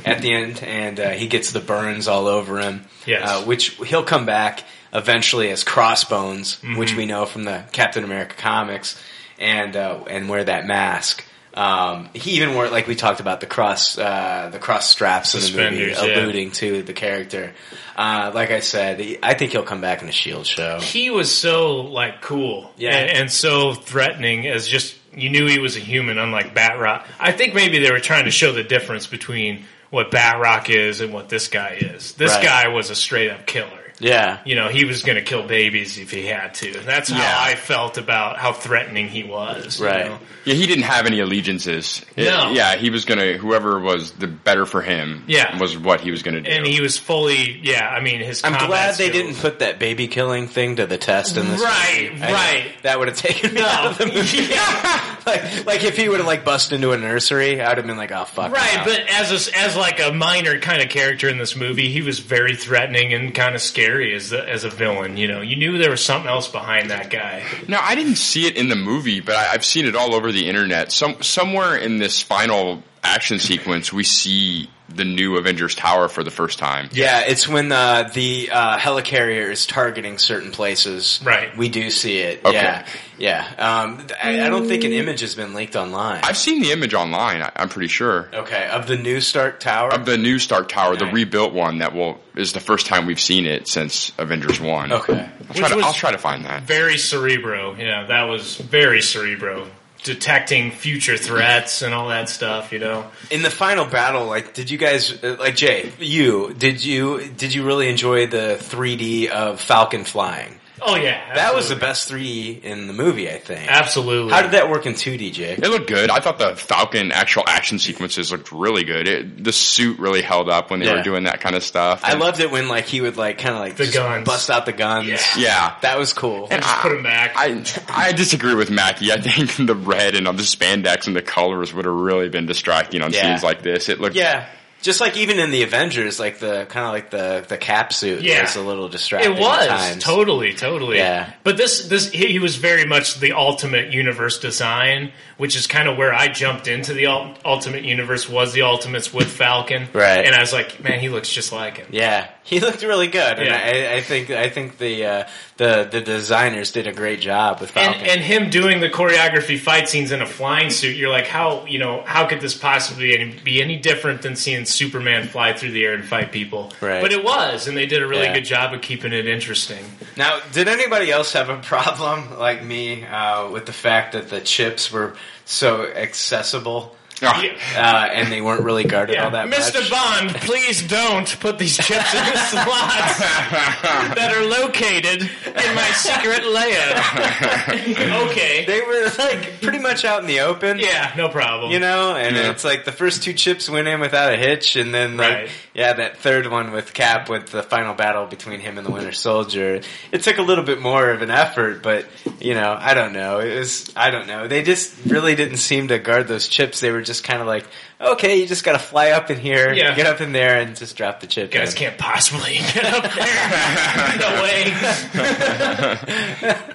[0.06, 2.86] at the end, and uh, he gets the burns all over him.
[3.06, 3.30] Yes.
[3.30, 4.64] Uh, which he'll come back
[4.94, 6.78] eventually as Crossbones, Mm-hmm.
[6.78, 9.02] which we know from the Captain America comics,
[9.38, 11.24] and uh, and wear that mask.
[11.60, 15.42] Um, he even wore, like we talked about, the cross uh, the cross straps in
[15.56, 16.02] the movie, yeah.
[16.22, 17.52] alluding to the character.
[17.98, 20.80] Uh, like I said, he, I think he'll come back in a Shield show.
[20.80, 22.96] He was so like cool, Yeah.
[22.96, 27.04] and, and so threatening as just you knew he was a human, unlike Batroc.
[27.20, 31.12] I think maybe they were trying to show the difference between what Batroc is and
[31.14, 32.14] what this guy is.
[32.14, 32.44] This Right.
[32.46, 33.79] guy was a straight up killer.
[34.00, 36.72] Yeah, You know, he was going to kill babies if he had to.
[36.80, 37.38] That's how Yeah.
[37.38, 39.80] I felt about how threatening he was.
[39.80, 40.06] you Right.
[40.06, 40.20] know?
[40.46, 42.04] Yeah, he didn't have any allegiances.
[42.16, 42.52] It- No.
[42.54, 45.24] yeah, he was gonna whoever was the better for him.
[45.28, 45.58] Yeah.
[45.60, 46.50] was what he was gonna do.
[46.50, 47.88] And he was fully, yeah.
[47.88, 48.42] I mean, his.
[48.44, 51.62] I'm glad they skills- didn't put that baby killing thing to the test in this.
[51.62, 52.34] Right, movie.
[52.34, 52.64] Right.
[52.84, 54.38] that would have taken me out of the movie.
[54.46, 55.06] Yeah.
[55.26, 57.98] like, like if he would have like bust into a nursery, I would have been
[57.98, 58.52] like, oh fuck.
[58.54, 58.86] Right, no.
[58.86, 62.20] but as a, as like a minor kind of character in this movie, he was
[62.20, 65.18] very threatening and kind of scary as a, as a villain.
[65.18, 67.46] You know, you knew there was something else behind that guy.
[67.68, 70.32] Now, I didn't see it in the movie, but I, I've seen it all over
[70.32, 70.92] the internet.
[70.92, 76.32] Some somewhere in this final action sequence, we see the new Avengers Tower for the
[76.32, 76.90] first time.
[76.92, 81.20] Yeah, it's when uh, the uh, helicarrier is targeting certain places.
[81.24, 81.56] Right.
[81.56, 82.44] We do see it.
[82.44, 82.54] Okay.
[82.54, 82.86] Yeah.
[83.18, 83.46] Yeah.
[83.58, 86.22] Um, I, I don't think an image has been leaked online.
[86.24, 87.42] I've seen the image online.
[87.42, 88.68] I, I'm pretty sure okay.
[88.70, 89.94] Of the new Stark Tower.
[89.94, 93.20] of the new Stark Tower, the rebuilt one that will is the first time we've
[93.20, 94.92] seen it since Avengers One.
[94.92, 95.30] okay.
[95.50, 96.64] I'll try, to, I'll try to find that.
[96.64, 97.76] Very cerebro.
[97.76, 99.68] Yeah, that was very cerebro.
[100.04, 102.72] Detecting future threats and all that stuff.
[102.72, 103.06] You know.
[103.32, 107.54] In the final battle, like, did you guys, uh, like Jay, you did you did
[107.54, 110.60] you really enjoy the 3D of Falcon flying?
[110.82, 113.70] Oh yeah, That was the best 3D in the movie, I think.
[113.70, 114.32] Absolutely.
[114.32, 115.52] How did that work in 2D, Jay?
[115.54, 116.10] It looked good.
[116.10, 119.08] I thought the Falcon actual action sequences looked really good.
[119.08, 120.96] It, the suit really held up when they Yeah.
[120.96, 122.02] were doing that kind of stuff.
[122.04, 124.26] I And- loved it when like he would like kind of like The just guns.
[124.26, 125.08] bust out the guns.
[125.08, 125.20] Yeah.
[125.38, 125.76] Yeah.
[125.82, 126.48] That was cool.
[126.50, 127.34] And Just I- put him back.
[127.36, 129.12] I I disagree with Mackie.
[129.12, 132.46] I think the red and all the spandex and the colors would have really been
[132.46, 133.24] distracting on Yeah.
[133.24, 133.90] scenes like this.
[133.90, 134.46] It looked Yeah.
[134.82, 138.22] Just like even in the Avengers, like the kind of like the the cap suit
[138.22, 138.42] Yeah.
[138.44, 139.34] was a little distracting.
[139.34, 140.98] It was totally, totally.
[140.98, 141.34] Yeah.
[141.44, 145.90] But this, this, he, he was very much the ultimate universe design, which is kind
[145.90, 148.30] of where I jumped into the ul- ultimate universe.
[148.30, 150.26] Was the Ultimates with Falcon, Right.
[150.26, 151.88] And I was like, man, he looks just like him.
[151.92, 153.92] Yeah, he looked really good, and Yeah.
[153.92, 155.28] I, I think I think the uh,
[155.58, 158.02] the the designers did a great job with Falcon.
[158.06, 161.80] and him doing the choreography fight scenes in a flying suit, you're like, how you
[161.80, 165.94] know how could this possibly be any different than seeing Superman fly through the air
[165.94, 166.72] and fight people?
[166.82, 167.02] Right.
[167.02, 168.34] But it was, and they did a really Yeah.
[168.36, 169.84] good job of keeping it interesting.
[170.18, 174.42] now, did anybody else have a problem like me uh, with the fact that the
[174.42, 175.16] chips were
[175.46, 176.96] so accessible?
[177.80, 179.60] Uh, and they weren't really guarded all that much.
[179.60, 179.80] Mr.
[179.82, 179.90] much.
[179.90, 186.46] Bond, please don't put these chips in the slots that are located in my secret
[186.46, 188.28] lair.
[188.30, 188.66] okay.
[188.66, 190.80] They were like pretty much out in the open.
[190.80, 191.72] Yeah, no problem.
[191.72, 192.52] You know, and Yeah.
[192.52, 195.50] it's like the first two chips went in without a hitch, and then like Right.
[195.74, 199.12] yeah, that third one with Cap with the final battle between him and the Winter
[199.12, 199.82] Soldier.
[200.12, 202.06] It took a little bit more of an effort, but
[202.40, 203.40] you know, I don't know.
[203.40, 204.48] It was I don't know.
[204.48, 206.80] They just really didn't seem to guard those chips.
[206.80, 207.66] They were just kind of like,
[208.00, 209.94] okay, you just got to fly up in here, Yeah.
[209.96, 211.54] get up in there, and just drop the chip.
[211.54, 211.78] You guys in.
[211.80, 214.18] can't possibly get up there.
[214.20, 214.64] no way.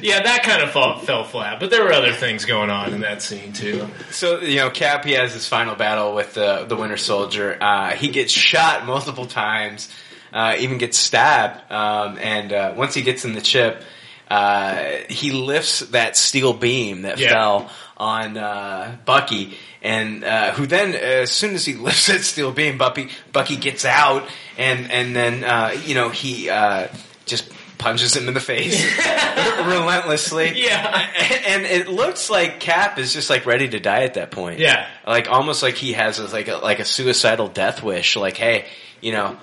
[0.02, 3.02] yeah, that kind of fall, fell flat, but there were other things going on in
[3.02, 3.88] that scene too.
[4.12, 7.58] So you know, Cap he has his final battle with the the Winter Soldier.
[7.60, 9.90] Uh, he gets shot multiple times,
[10.34, 13.84] uh, even gets stabbed, um, and uh, once he gets in the chip,
[14.30, 17.34] uh, he lifts that steel beam that Yeah.
[17.34, 22.52] fell on uh, Bucky, and uh, who then, as soon as he lifts that steel
[22.52, 24.24] beam, Bucky Bucky gets out,
[24.58, 26.88] and and then uh, you know he uh,
[27.26, 28.84] just punches him in the face
[29.66, 30.52] relentlessly.
[30.56, 31.08] Yeah.
[31.48, 34.60] and it looks like Cap is just like ready to die at that point.
[34.60, 34.88] Yeah.
[35.08, 38.16] like almost like he has a, like a, like a suicidal death wish.
[38.16, 38.66] Like, hey,
[39.02, 39.38] you know,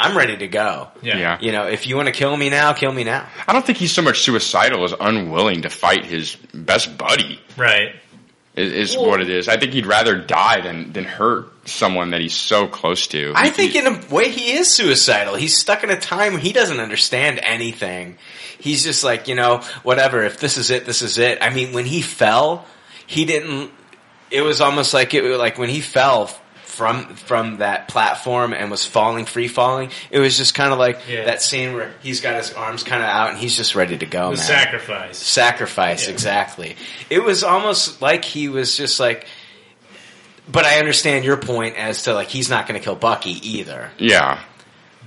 [0.00, 0.88] I'm ready to go.
[1.02, 1.16] Yeah.
[1.18, 1.38] Yeah.
[1.40, 3.26] You know, if you want to kill me now, kill me now.
[3.46, 7.40] I don't think he's so much suicidal as unwilling to fight his best buddy.
[7.56, 7.94] Right.
[8.54, 9.48] Is, is Well- what it is.
[9.48, 13.32] I think he'd rather die than than hurt someone that he's so close to.
[13.36, 15.34] I think in a way he is suicidal.
[15.34, 18.16] He's stuck in a time where he doesn't understand anything.
[18.58, 20.22] He's just like, you know, whatever.
[20.24, 21.38] If this is it, this is it.
[21.40, 22.66] I mean, when he fell,
[23.06, 23.70] he didn't.
[24.30, 26.30] It was almost like it like when he fell
[26.78, 29.90] from from that platform and was falling, free falling.
[30.12, 31.24] It was just kind of like Yeah.
[31.24, 34.06] that scene where he's got his arms kind of out and he's just ready to
[34.06, 34.30] go.
[34.30, 34.46] The man.
[34.46, 35.18] sacrifice.
[35.18, 36.12] sacrifice Yeah.
[36.14, 36.76] exactly
[37.10, 39.26] it was almost like he was just like
[40.50, 43.90] but i understand your point as to like he's not going to kill bucky either
[43.98, 44.40] yeah.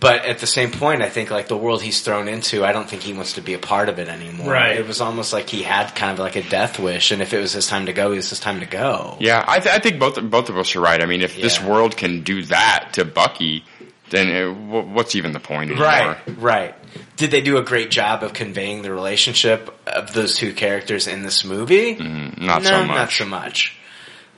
[0.02, 2.90] But at the same point i think like the world he's thrown into i don't
[2.90, 4.76] think he wants to be a part of it anymore Right.
[4.76, 7.40] it was almost like he had kind of like a death wish and if it
[7.40, 9.80] was his time to go it was his time to go Yeah, I, th- I
[9.80, 11.02] think both both of us are right.
[11.02, 13.64] I mean, if this world can do that to Bucky,
[14.10, 15.86] then it, wh- what's even the point anymore?
[15.88, 16.76] right right
[17.16, 21.22] did they do a great job of conveying the relationship of those two characters in
[21.24, 22.96] this movie Mm, Not no, so much.
[22.98, 23.78] Not so much.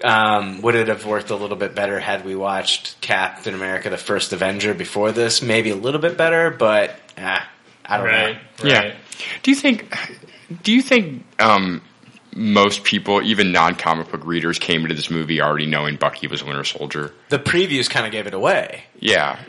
[0.03, 3.97] Um, would it have worked a little bit better had we watched Captain America: The
[3.97, 5.41] First Avenger before this?
[5.41, 7.47] Maybe a little bit better, but ah,
[7.85, 8.35] I don't Right.
[8.63, 8.69] know.
[8.69, 8.95] Yeah.
[9.43, 9.95] Do you think?
[10.61, 11.81] Do you think um,
[12.35, 16.45] most people, even non-comic book readers, came into this movie already knowing Bucky was a
[16.45, 17.13] Winter Soldier?
[17.29, 18.83] The previews kind of gave it away.
[18.99, 19.39] Yeah.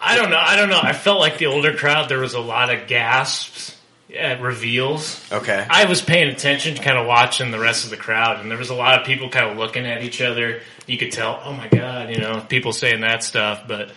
[0.00, 0.38] I don't know.
[0.38, 0.78] I don't know.
[0.80, 3.76] I felt like the older crowd, there was a lot of gasps
[4.16, 5.20] at reveals.
[5.30, 5.66] Okay.
[5.68, 8.70] I was paying attention, kind of watching the rest of the crowd, and there was
[8.70, 10.60] a lot of people kind of looking at each other.
[10.86, 13.64] You could tell, oh my god, you know, people saying that stuff.
[13.68, 13.90] But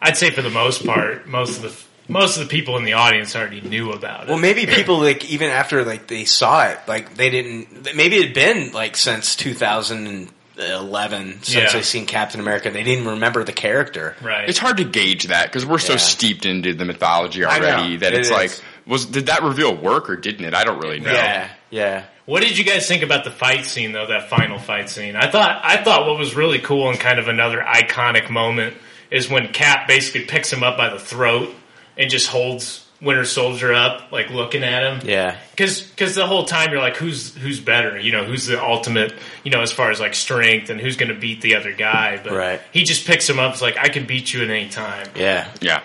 [0.00, 2.94] I'd say for the most part, most of the most of the people in the
[2.94, 4.28] audience already knew about it.
[4.28, 7.94] Well, maybe people like even after like they saw it, like they didn't.
[7.94, 11.72] Maybe it had been like since 2011 since Yeah.
[11.72, 12.70] they seen Captain America.
[12.70, 14.16] They didn't remember the character.
[14.20, 14.48] right?
[14.48, 18.18] It's hard to gauge that because we're so steeped into the mythology already that It
[18.20, 18.32] it's is.
[18.34, 20.54] like, was did that reveal work or didn't it?
[20.54, 21.12] I don't really know.
[21.12, 22.04] Yeah, yeah.
[22.24, 24.06] What did you guys think about the fight scene though?
[24.06, 25.16] That final fight scene.
[25.16, 28.76] I thought I thought what was really cool and kind of another iconic moment
[29.10, 31.54] is when Cap basically picks him up by the throat
[31.98, 35.08] and just holds Winter Soldier up, like looking at him.
[35.08, 35.36] Yeah.
[35.50, 37.98] Because cause the whole time you're like, who's who's better?
[37.98, 39.12] You know, who's the ultimate?
[39.42, 42.20] You know, as far as like strength and who's going to beat the other guy.
[42.22, 42.60] But Right.
[42.72, 43.52] he just picks him up.
[43.54, 45.48] It's like I can beat you at any time, Yeah.
[45.60, 45.82] Yeah.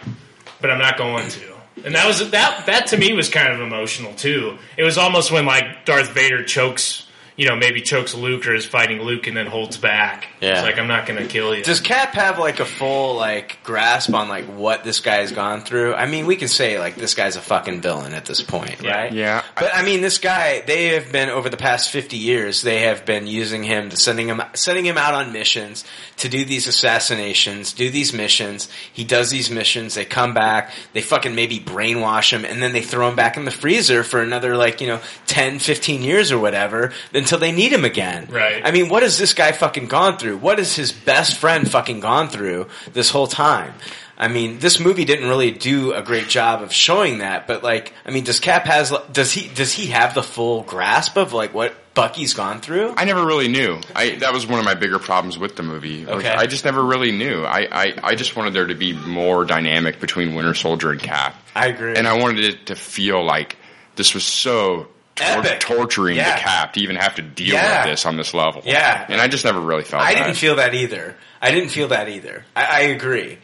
[0.61, 1.56] but I'm not going to.
[1.85, 2.65] And that was that.
[2.65, 4.57] That to me was kind of emotional too.
[4.77, 7.06] It was almost when like Darth Vader chokes,
[7.37, 10.27] you know, maybe chokes Luke or is fighting Luke and then holds back.
[10.41, 10.53] Yeah.
[10.55, 11.63] It's like I'm not going to kill you.
[11.63, 15.93] Does Cap have like a full like grasp on like what this guy's gone through?
[15.93, 18.91] I mean, we can say like this guy's a fucking villain at this point, Yeah.
[18.95, 19.13] right?
[19.13, 19.43] Yeah.
[19.55, 22.63] But I mean, this guy, they have been over the past fifty years.
[22.63, 25.85] They have been using him to sending him sending him out on missions
[26.17, 28.67] to do these assassinations, do these missions.
[28.91, 29.93] He does these missions.
[29.95, 30.71] They come back.
[30.93, 34.21] They fucking maybe brainwash him, and then they throw him back in the freezer for
[34.21, 36.91] another like you know 10, 15 years or whatever
[37.27, 38.27] until they need him again.
[38.29, 38.61] Right.
[38.63, 40.37] I mean, what has this guy fucking gone through?
[40.37, 43.73] What has his best friend fucking gone through this whole time?
[44.17, 47.93] I mean, this movie didn't really do a great job of showing that, but like,
[48.05, 51.53] I mean, does Cap has does he does he have the full grasp of like
[51.53, 52.93] what Bucky's gone through?
[52.97, 53.79] I never really knew.
[53.93, 56.05] I that was one of my bigger problems with the movie.
[56.05, 56.29] Like, Okay.
[56.33, 57.43] I just never really knew.
[57.43, 61.35] I, I, I just wanted there to be more dynamic between Winter Soldier and Cap.
[61.53, 61.95] I agree.
[61.95, 63.57] And I wanted it to feel like
[63.97, 64.87] this was so
[65.17, 66.35] tor- torturing Yeah.
[66.35, 67.83] to Cap to even have to deal Yeah.
[67.85, 68.61] with this on this level.
[68.65, 69.05] Yeah.
[69.09, 70.23] And I just never really felt I that.
[70.23, 71.15] didn't feel that either.
[71.41, 72.45] I didn't feel that either.
[72.55, 73.37] I, I agree,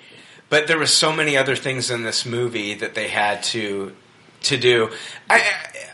[0.49, 3.93] but there were so many other things in this movie that they had to
[4.43, 4.89] to do.
[5.29, 5.41] I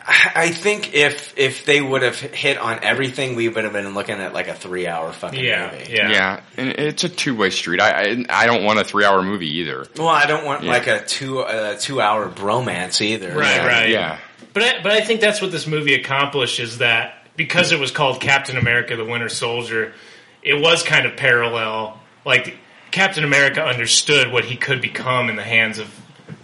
[0.07, 3.93] I, I think if if they would have hit on everything, we would have been
[3.93, 5.93] looking at like a three hour fucking yeah, movie.
[5.93, 6.39] yeah, yeah.
[6.57, 7.79] and it's a two way street.
[7.79, 9.85] I, I I don't want a three hour movie either.
[9.97, 10.71] Well, I don't want Yeah.
[10.71, 13.35] like a two uh, two hour bromance either.
[13.37, 13.89] Right, Yeah, right.
[13.89, 14.17] Yeah.
[14.53, 17.91] But I, but I think that's what this movie accomplished is that because it was
[17.91, 19.93] called Captain America: The Winter Soldier,
[20.41, 21.99] it was kind of parallel.
[22.25, 22.57] Like
[22.91, 25.93] Captain America understood what he could become in the hands of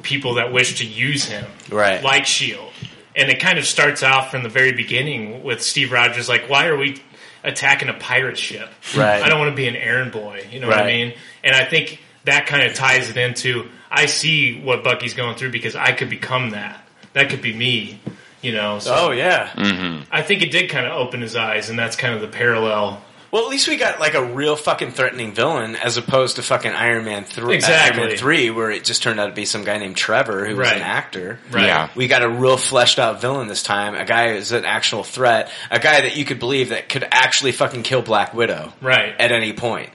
[0.02, 2.04] people that wish to use him, Right.
[2.04, 2.72] Like Shield,
[3.16, 6.68] and it kind of starts out from the very beginning with Steve Rogers like, "Why
[6.68, 7.02] are we
[7.44, 8.70] attacking a pirate ship?
[8.96, 9.22] Right.
[9.22, 10.48] I don't want to be an errand boy.
[10.52, 14.08] You know what I mean?" And I think that kind of ties it into I
[14.08, 16.85] see what Bucky's going through because I could become that.
[17.16, 18.00] That could be me.
[18.44, 18.78] You know.
[18.78, 19.48] So Oh yeah.
[19.48, 20.04] Mm-hmm.
[20.12, 23.02] I think it did kind of open his eyes, and that's kind of the parallel.
[23.32, 26.72] Well, at least we got like a real fucking threatening villain as opposed to fucking
[26.72, 27.56] Iron Man three.
[27.56, 28.00] Exactly.
[28.00, 30.56] Iron Man three, where it just turned out to be some guy named Trevor who
[30.56, 30.78] was Right.
[30.78, 31.40] an actor.
[31.52, 31.66] Right.
[31.66, 31.90] Yeah.
[31.96, 33.96] We got a real fleshed out villain this time.
[33.96, 35.52] A guy who's an actual threat.
[35.72, 38.72] A guy that you could believe that could actually fucking kill Black Widow.
[38.82, 39.14] Right.
[39.20, 39.90] At any point.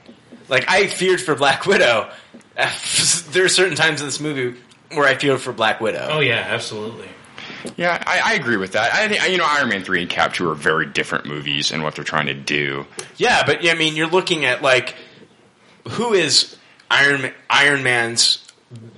[0.49, 2.11] Like I feared for Black Widow.
[3.31, 4.59] there are certain times in this movie
[4.95, 6.07] where I feel for Black Widow.
[6.11, 7.07] Oh yeah, absolutely.
[7.75, 8.93] Yeah, I, I agree with that.
[8.93, 11.83] I think you know Iron Man three and Cap two are very different movies and
[11.83, 12.85] what they're trying to do.
[13.17, 14.95] Yeah, but I mean, you're looking at like
[15.89, 16.55] who is
[16.89, 18.45] Iron Ma- Iron Man's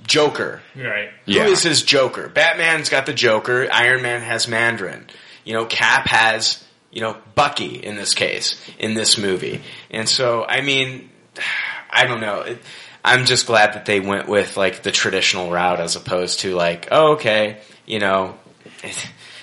[0.06, 0.62] Joker?
[0.76, 1.10] Right.
[1.24, 1.44] Yeah.
[1.44, 2.28] Who is his Joker?
[2.28, 3.68] Batman's got the Joker.
[3.70, 5.06] Iron Man has Mandarin.
[5.44, 10.44] You know, Cap has you know Bucky in this case in this movie, and so
[10.44, 11.10] I mean,
[11.90, 12.40] I don't know.
[12.40, 12.58] It,
[13.04, 16.88] I'm just glad that they went with like the traditional route as opposed to like,
[16.90, 18.36] oh, okay, you know.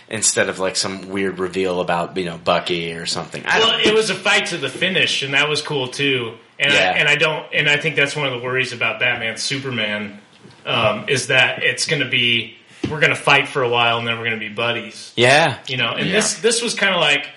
[0.10, 4.10] Instead of like some weird reveal about you know Bucky or something, Well, it was
[4.10, 6.34] a fight to the finish, and that was cool too.
[6.60, 6.80] And Yeah.
[6.94, 10.20] I, and I don't, and I think that's one of the worries about Batman Superman
[10.66, 12.58] um, is that it's going to be
[12.90, 15.14] we're going to fight for a while, and then we're going to be buddies.
[15.16, 16.16] yeah, You know, and Yeah.
[16.16, 17.30] this this was kind of like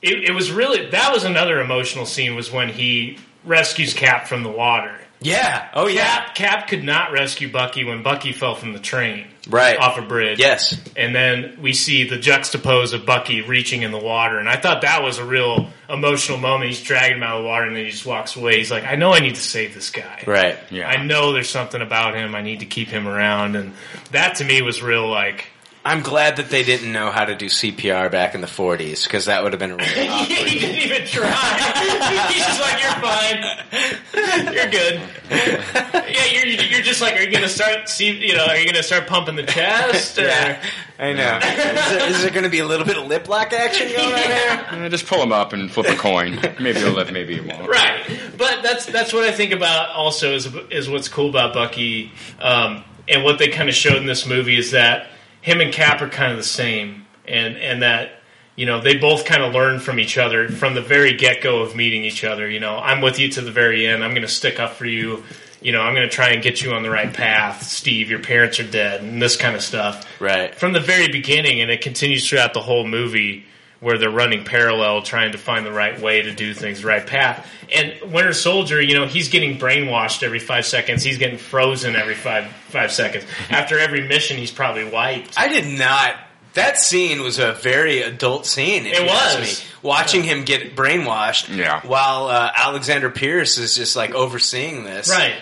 [0.00, 4.44] it, it was really that was another emotional scene was when he rescues Cap from
[4.44, 4.98] the water.
[5.24, 9.26] Yeah, oh yeah, Cap Cap could not rescue Bucky when Bucky fell from the train
[9.48, 10.38] right off a bridge.
[10.38, 14.56] Yes, and then we see the juxtapose of Bucky reaching in the water, and I
[14.56, 16.70] thought that was a real emotional moment.
[16.70, 18.58] He's dragging him out of the water, and then he just walks away.
[18.58, 20.22] He's like, "I know I need to save this guy.
[20.26, 20.58] right.
[20.70, 20.86] Yeah.
[20.88, 22.34] I know there's something about him.
[22.34, 23.72] I need to keep him around." And
[24.12, 25.46] that to me was real like
[25.86, 29.26] I'm glad that they didn't know how to do CPR back in the 40s because
[29.26, 29.84] that would have been really
[30.24, 31.28] he didn't even try.
[32.32, 35.00] He's just like, "You're fine, you're good."
[36.14, 37.88] Yeah, you're you're just like, "Are you gonna start?
[37.88, 40.22] See, you know, are you gonna start pumping the chest?" Or?
[40.22, 40.62] Yeah,
[40.98, 41.38] I know.
[41.38, 44.12] Is there, is there going to be a little bit of lip lock action going
[44.12, 44.66] on there?
[44.70, 46.38] Uh, just pull him up and flip a coin.
[46.60, 47.68] Maybe he'll live, maybe he won't.
[47.68, 48.04] Right,
[48.38, 49.90] but that's that's what I think about.
[49.90, 54.06] Also, is is what's cool about Bucky, um, and what they kind of showed in
[54.06, 55.08] this movie is that
[55.44, 58.12] him and Cap are kind of the same, and and that
[58.56, 61.60] you know they both kind of learn from each other from the very get go
[61.60, 62.48] of meeting each other.
[62.48, 64.02] You know, I'm with you to the very end.
[64.02, 65.22] I'm going to stick up for you.
[65.60, 68.08] You know, I'm going to try and get you on the right path, Steve.
[68.08, 70.06] Your parents are dead, and this kind of stuff.
[70.18, 70.54] Right.
[70.54, 73.44] From the very beginning, and it continues throughout the whole movie
[73.84, 77.06] where they're running parallel, trying to find the right way to do things, the right
[77.06, 77.46] path.
[77.72, 81.02] And Winter Soldier, you know, he's getting brainwashed every five seconds.
[81.04, 83.24] He's getting frozen every five five seconds.
[83.50, 85.34] After every mission, he's probably wiped.
[85.38, 86.16] I did not.
[86.54, 88.86] That scene was a very adult scene.
[88.86, 89.60] It was.
[89.60, 89.66] Me.
[89.82, 91.80] Watching him get brainwashed Yeah.
[91.84, 95.10] while uh, Alexander Pierce is just like overseeing this.
[95.10, 95.34] Right.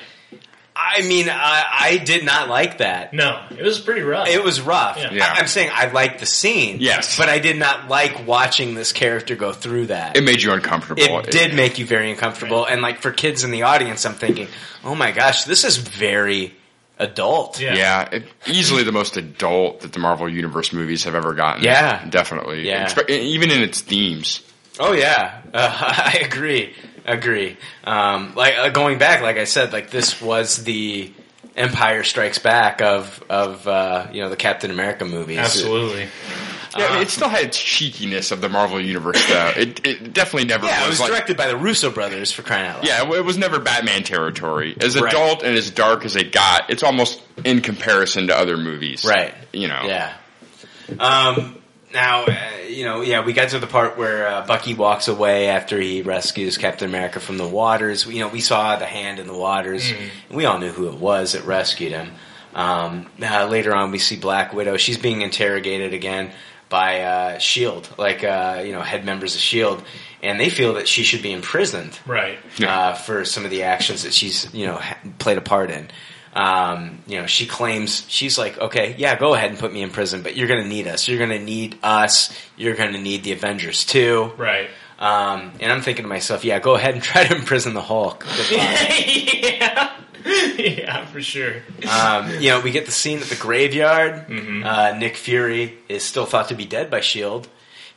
[0.74, 3.12] I mean, I, I did not like that.
[3.12, 4.28] No, it was pretty rough.
[4.28, 4.96] It was rough.
[4.96, 5.12] Yeah.
[5.12, 5.34] Yeah.
[5.36, 6.78] I, am saying I liked the scene.
[6.80, 7.18] Yes.
[7.18, 10.16] But I did not like watching this character go through that.
[10.16, 11.18] It made you uncomfortable.
[11.18, 12.64] it did make you very uncomfortable.
[12.64, 14.48] And like for kids in the audience, I'm thinking,
[14.82, 16.54] oh my gosh, this is very
[16.98, 17.60] adult.
[17.60, 17.74] Yeah.
[17.74, 21.64] Yeah, it, easily the most adult that the Marvel Universe movies have ever gotten.
[21.64, 22.08] Yeah.
[22.08, 22.66] definitely.
[22.66, 22.88] Yeah.
[23.08, 24.42] Even in its themes.
[24.80, 25.70] Oh yeah, uh,
[26.14, 26.74] I agree.
[27.04, 27.56] Agree.
[27.84, 31.12] Um, like uh, going back, like I said, like this was the
[31.56, 35.38] Empire Strikes Back of of uh, you know the Captain America movies.
[35.38, 36.08] Absolutely.
[36.78, 39.52] Yeah, I mean, it still had its cheekiness of the Marvel Universe, though.
[39.54, 41.10] It, it definitely never Yeah, it was was like.
[41.10, 42.86] directed by the Russo brothers for crying out loud.
[42.86, 44.74] yeah, it was never Batman territory.
[44.80, 45.12] As Right.
[45.12, 49.04] adult and as dark as it got, it's almost in comparison to other movies.
[49.04, 49.34] Right.
[49.52, 49.82] You know.
[49.84, 50.14] Yeah.
[50.98, 51.58] Um,
[51.92, 52.34] now, uh,
[52.68, 56.02] you know, yeah, we got to the part where uh, Bucky walks away after he
[56.02, 58.06] rescues Captain America from the waters.
[58.06, 59.90] You know, we saw the hand in the waters,
[60.28, 62.12] and we all knew who it was that rescued him.
[62.54, 64.76] Um, uh, later on, we see Black Widow.
[64.76, 66.32] She's being interrogated again
[66.68, 69.82] by uh, Shield, like uh, you know, head members of Shield,
[70.22, 72.38] and they feel that she should be imprisoned Right.
[72.62, 75.90] uh, for some of the actions that she's you know ha- played a part in.
[76.34, 79.90] Um, you know, she claims she's like, okay, yeah, go ahead and put me in
[79.90, 81.06] prison, but you're going to need us.
[81.06, 82.34] You're going to need us.
[82.56, 84.32] You're going to need the Avengers too.
[84.38, 84.70] Right.
[84.98, 88.24] Um, and I'm thinking to myself, yeah, go ahead and try to imprison the Hulk.
[90.24, 90.56] Yeah.
[90.56, 91.54] yeah, for sure.
[91.90, 94.28] um, you know, we get the scene at the graveyard.
[94.28, 94.62] Mm-hmm.
[94.64, 97.48] Uh, Nick Fury is still thought to be dead by Shield.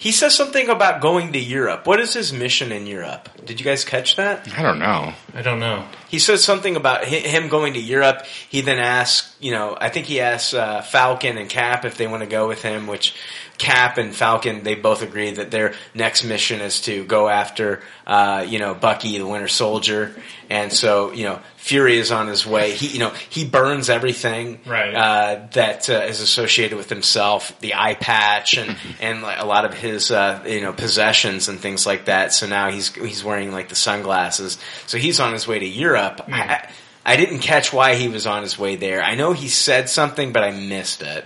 [0.05, 1.87] He says something about going to Europe.
[1.87, 3.27] What is his mission in Europe?
[3.43, 4.47] Did you guys catch that?
[4.55, 5.13] I don't know.
[5.33, 5.83] I don't know.
[6.07, 8.23] He says something about hi- him going to Europe.
[8.47, 12.05] He then asks, you know, I think he asks uh, Falcon and Cap if they
[12.05, 13.15] want to go with him, which
[13.57, 18.45] Cap and Falcon, they both agree that their next mission is to go after, uh,
[18.47, 20.13] you know, Bucky, the Winter Soldier.
[20.49, 22.73] And so, you know, Fury is on his way.
[22.73, 24.93] He, you know, he burns everything Right.
[24.93, 29.65] uh, that uh, is associated with himself, the eye patch, and and like, a lot
[29.65, 32.33] of his uh, you know possessions and things like that.
[32.33, 34.57] So now he's he's wearing like the sunglasses.
[34.85, 36.21] So he's on his way to Europe.
[36.27, 36.69] I, I
[37.07, 39.01] I didn't catch why he was on his way there.
[39.01, 41.25] I know he said something, but I missed it.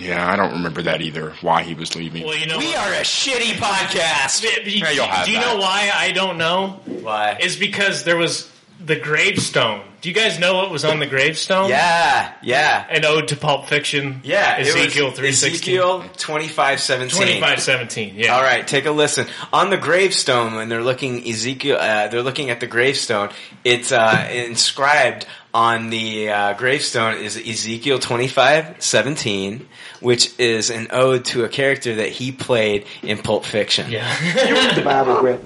[0.00, 1.34] Yeah, I don't remember that either.
[1.42, 2.24] Why he was leaving?
[2.24, 4.40] Well, you know, We are a shitty podcast.
[4.64, 5.46] Do you, Yeah, you'll have do you that.
[5.54, 6.80] know why I don't know?
[6.86, 7.36] Why?
[7.40, 8.49] Is because there was
[8.84, 9.82] the gravestone.
[10.00, 11.68] Do you guys know what was on the gravestone?
[11.68, 14.22] Yeah, yeah, An ode to Pulp Fiction.
[14.24, 14.56] yeah.
[14.56, 15.74] it was Ezekiel three sixteen.
[15.76, 17.16] Ezekiel twenty five seventeen.
[17.18, 18.14] Twenty five seventeen.
[18.16, 18.34] Yeah.
[18.34, 19.26] All right, take a listen.
[19.52, 23.28] On the gravestone, when they're looking Ezekiel, uh, they're looking at the gravestone.
[23.62, 29.68] It's uh, inscribed on the uh, gravestone is Ezekiel twenty five seventeen,
[30.00, 33.90] which is an ode to a character that he played in Pulp Fiction.
[33.90, 34.10] Yeah.
[34.46, 35.40] You read the Bible, Greg?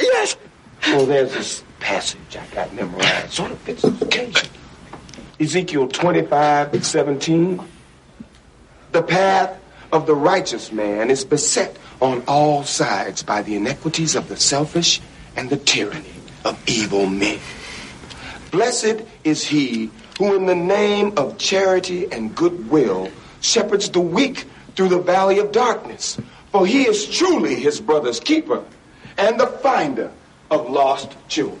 [0.00, 0.36] Yes.
[0.88, 3.32] Well, there's this passage I got memorized.
[3.32, 4.48] Sort of fits the occasion.
[5.40, 7.60] Ezekiel 25, 17.
[8.92, 9.58] The path
[9.92, 15.00] of the righteous man is beset on all sides by the iniquities of the selfish
[15.36, 16.12] and the tyranny
[16.44, 17.38] of evil men.
[18.50, 23.10] Blessed is he who, in the name of charity and goodwill,
[23.40, 24.44] shepherds the weak
[24.74, 26.18] through the valley of darkness.
[26.52, 28.64] For he is truly his brother's keeper
[29.16, 30.10] and the finder
[30.50, 31.60] of lost children.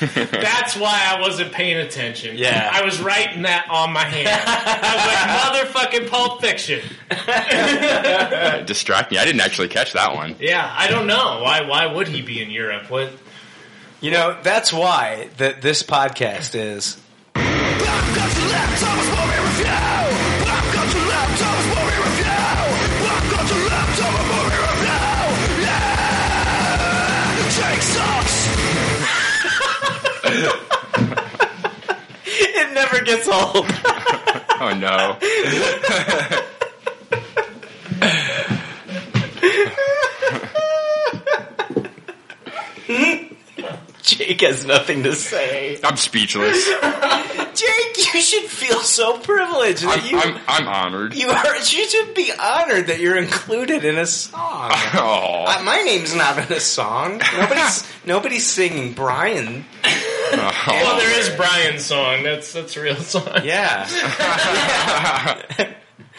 [0.30, 2.36] That's why I wasn't paying attention.
[2.36, 2.70] Yeah.
[2.72, 4.28] I was writing that on my hand.
[4.28, 6.80] I was like, motherfucking Pulp Fiction.
[8.66, 9.18] Distract me.
[9.18, 10.36] I didn't actually catch that one.
[10.40, 11.40] Yeah, I don't know.
[11.42, 12.90] Why Why would he be in Europe?
[12.90, 13.12] What?
[14.00, 17.00] You know, that's why that this podcast is.
[32.92, 33.66] Never gets old.
[34.58, 35.18] Oh no.
[44.28, 45.78] Jake has nothing to say.
[45.84, 46.66] I'm speechless.
[47.54, 51.14] Jake, you should feel so privileged that I'm, you I'm, I'm honored.
[51.14, 51.56] you are.
[51.56, 54.70] You should be honored that you're included in a song.
[54.94, 55.44] Oh.
[55.46, 57.20] Uh, my name's not in a song.
[57.36, 59.64] Nobody's nobody's singing Brian.
[60.32, 62.24] Well, there is Brian's song.
[62.24, 63.26] That's that's a real song.
[63.44, 63.86] Yeah,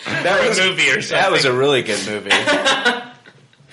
[0.05, 1.17] that Or was a movie or something.
[1.21, 2.29] that was a really good movie.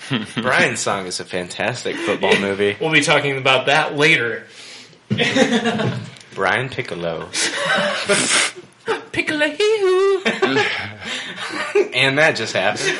[0.35, 2.77] Brian's song is a fantastic football movie.
[2.79, 4.45] We'll be talking about that later.
[6.33, 7.29] Brian Piccolo,
[9.11, 9.45] Piccolo.
[11.93, 12.99] and that just happened.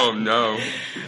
[0.00, 0.58] oh no.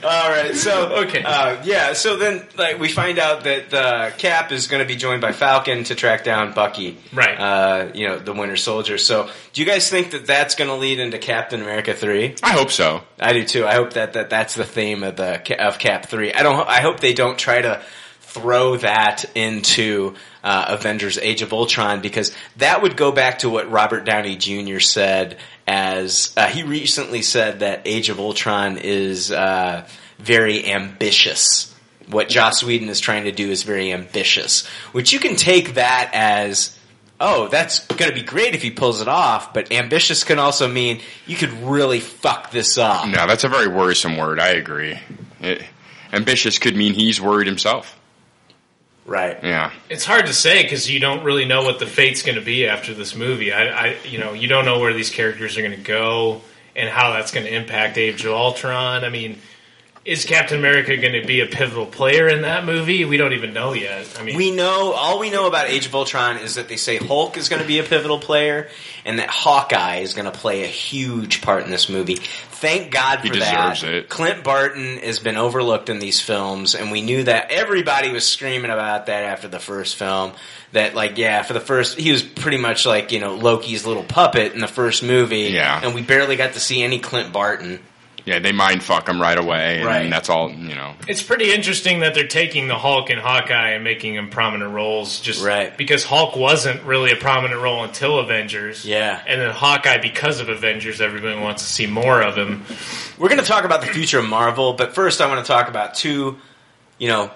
[0.03, 1.23] All right, so Okay.
[1.27, 4.97] uh, yeah, so then like we find out that uh, Cap is going to be
[4.97, 7.39] joined by Falcon to track down Bucky, Right.
[7.39, 8.97] Uh, you know, the Winter Soldier.
[8.99, 12.35] So, do you guys think that that's going to lead into Captain America three?
[12.43, 13.03] I hope so.
[13.19, 13.67] I do too.
[13.67, 16.33] I hope that, that that's the theme of the of Cap three.
[16.33, 16.67] I don't.
[16.67, 17.83] I hope they don't try to
[18.31, 23.71] throw that into uh, Avengers: Age of Ultron because that would go back to what
[23.71, 24.81] Robert Downey Jr.
[24.81, 25.39] said.
[25.67, 29.87] As uh, he recently said that Age of Ultron is uh,
[30.19, 31.73] very ambitious.
[32.09, 36.11] What Joss Whedon is trying to do is very ambitious, which you can take that
[36.13, 36.77] as
[37.21, 40.67] oh, that's going to be great if he pulls it off, but ambitious can also
[40.67, 43.07] mean you could really fuck this up.
[43.07, 44.41] No, that's a very worrisome word.
[44.41, 44.99] I agree.
[45.41, 45.63] It,
[46.13, 48.00] ambitious could mean he's worried himself.
[49.11, 49.43] Right.
[49.43, 49.73] Yeah.
[49.89, 52.69] It's hard to say because you don't really know what the fate's going to be
[52.69, 53.53] after this movie.
[53.53, 56.43] I, I, you know, you don't know where these characters are going to go
[56.77, 59.03] and how that's going to impact Age of Ultron.
[59.03, 59.41] I mean,
[60.05, 63.05] is Captain America going to be a pivotal player in that movie?
[63.05, 64.17] We don't even know yet.
[64.19, 66.97] I mean, We know, all we know about Age of Ultron is that they say
[66.97, 68.69] Hulk is going to be a pivotal player
[69.05, 72.17] and that Hawkeye is going to play a huge part in this movie.
[72.17, 73.83] Thank God for He that.
[73.85, 74.09] it.
[74.09, 78.71] Clint Barton has been overlooked in these films and we knew that everybody was screaming
[78.71, 80.33] about that after the first film.
[80.73, 84.05] That like, yeah, for the first, he was pretty much like, you know, Loki's little
[84.05, 85.51] puppet in the first movie.
[85.51, 85.81] Yeah.
[85.83, 87.81] And we barely got to see any Clint Barton.
[88.25, 90.11] Yeah, they mind fuck him right away, and Right.
[90.11, 90.51] that's all.
[90.51, 94.29] You know, it's pretty interesting that they're taking the Hulk and Hawkeye and making them
[94.31, 95.21] prominent roles.
[95.21, 95.77] Just Right.
[95.77, 98.85] because Hulk wasn't really a prominent role until Avengers.
[98.85, 99.21] Yeah.
[99.27, 102.65] and then Hawkeye because of Avengers, everybody wants to see more of him.
[103.19, 105.69] We're going to talk about the future of Marvel, but first I want to talk
[105.69, 106.39] about two,
[106.99, 107.31] you know,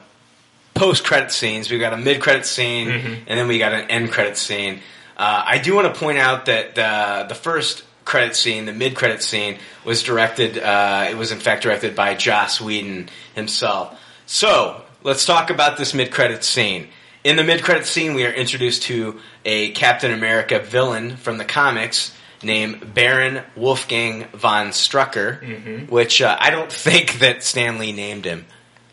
[0.74, 1.70] post credit scenes.
[1.70, 4.80] We've got a mid credit scene, and then we got an end credit scene.
[5.16, 8.94] Uh, I do want to point out that uh, the first credit scene, the mid
[8.94, 10.58] credit scene, was directed.
[10.58, 14.00] Uh, it was in fact directed by Joss Whedon himself.
[14.26, 16.88] So let's talk about this mid credit scene.
[17.22, 21.44] In the mid credit scene, we are introduced to a Captain America villain from the
[21.44, 28.26] comics named Baron Wolfgang von Strucker, which uh, I don't think that Stan Lee named
[28.26, 28.44] him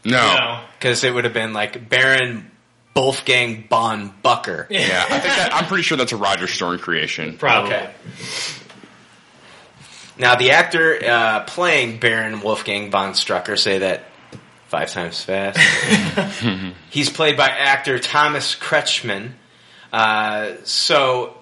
[0.04, 0.36] no.
[0.38, 0.62] No.
[0.80, 2.50] because it would have been like Baron
[2.96, 4.68] Wolfgang von Bucker.
[4.70, 7.38] Yeah, I think that, I'm pretty sure that's a Roger Stern creation.
[7.38, 7.74] Probably.
[7.74, 7.92] Okay.
[10.18, 14.04] Now, the actor uh, playing Baron Wolfgang von Strucker, say that
[14.68, 15.58] five times fast.
[16.90, 19.32] He's played by actor Thomas Kretschmann.
[19.92, 21.38] Uh, so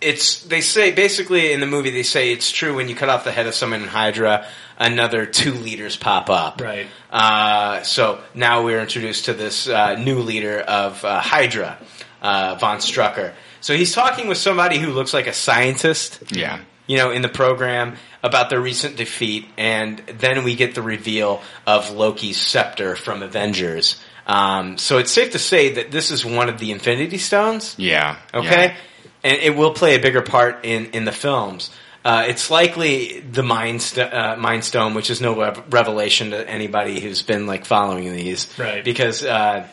[0.00, 3.24] it's they say basically in the movie they say it's true when you cut off
[3.24, 4.46] the head of someone in Hydra,
[4.78, 6.60] another two leaders pop up.
[6.60, 6.86] Right.
[7.10, 11.78] Uh, so now we're introduced to this uh, new leader of uh, Hydra,
[12.22, 13.32] uh, von Strucker.
[13.60, 16.60] So he's talking with somebody who looks like a scientist Yeah.
[16.86, 21.42] You know, in the program about their recent defeat, and then we get the reveal
[21.66, 24.00] of Loki's scepter from Avengers.
[24.26, 27.74] Um, so it's safe to say that this is one of the Infinity Stones.
[27.78, 28.16] Yeah.
[28.32, 28.76] Okay, yeah.
[29.22, 31.70] and it will play a bigger part in in the films.
[32.04, 36.48] Uh, it's likely the Mind, st- uh, Mind Stone, which is no rev- revelation to
[36.50, 38.84] anybody who's been like following these, Right.
[38.84, 39.66] Because uh,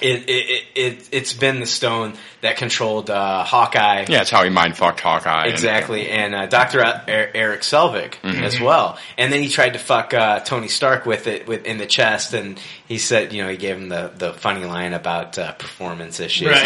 [0.00, 4.06] it, it, it, it it's been the stone that controlled uh, Hawkeye.
[4.08, 5.44] Yeah, it's how he mind fucked Hawkeye.
[5.44, 8.42] and- Exactly, and uh, Doctor Eric Selvig Mhm.
[8.42, 8.98] as well.
[9.18, 12.34] And then he tried to fuck uh, Tony Stark with it with in the chest,
[12.34, 16.20] and he said, you know, he gave him the, the funny line about uh, performance
[16.20, 16.48] issues.
[16.52, 16.56] uh,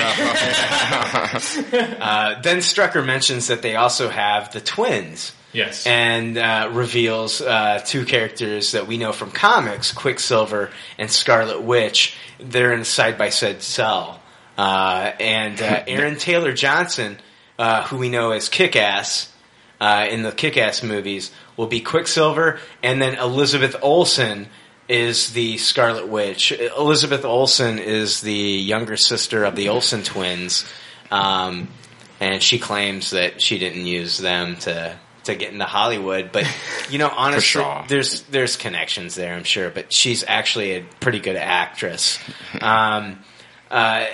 [2.43, 5.33] then Strucker mentions that they also have the twins.
[5.53, 5.87] Yes.
[5.87, 12.17] And uh, reveals uh, two characters that we know from comics, Quicksilver and Scarlet Witch.
[12.39, 14.21] They're in a side by side cell.
[14.57, 17.19] Uh, and uh, Aaron Taylor Johnson,
[17.59, 19.33] uh, who we know as Kick Ass
[19.81, 22.61] uh, in the Kick Ass movies, will be Quicksilver.
[22.83, 24.49] And then Elizabeth Olsen
[24.89, 26.53] is the Scarlet Witch.
[26.53, 30.65] Elizabeth Olsen is the younger sister of the Olsen twins.
[31.11, 31.69] Um,
[32.21, 36.31] and she claims that she didn't use them to to get into Hollywood.
[36.33, 36.47] But
[36.91, 37.85] you know, honestly, sure.
[37.89, 39.71] there's there's connections there, I'm sure.
[39.71, 42.19] But she's actually a pretty good actress.
[42.61, 43.21] Um,
[43.71, 44.07] uh,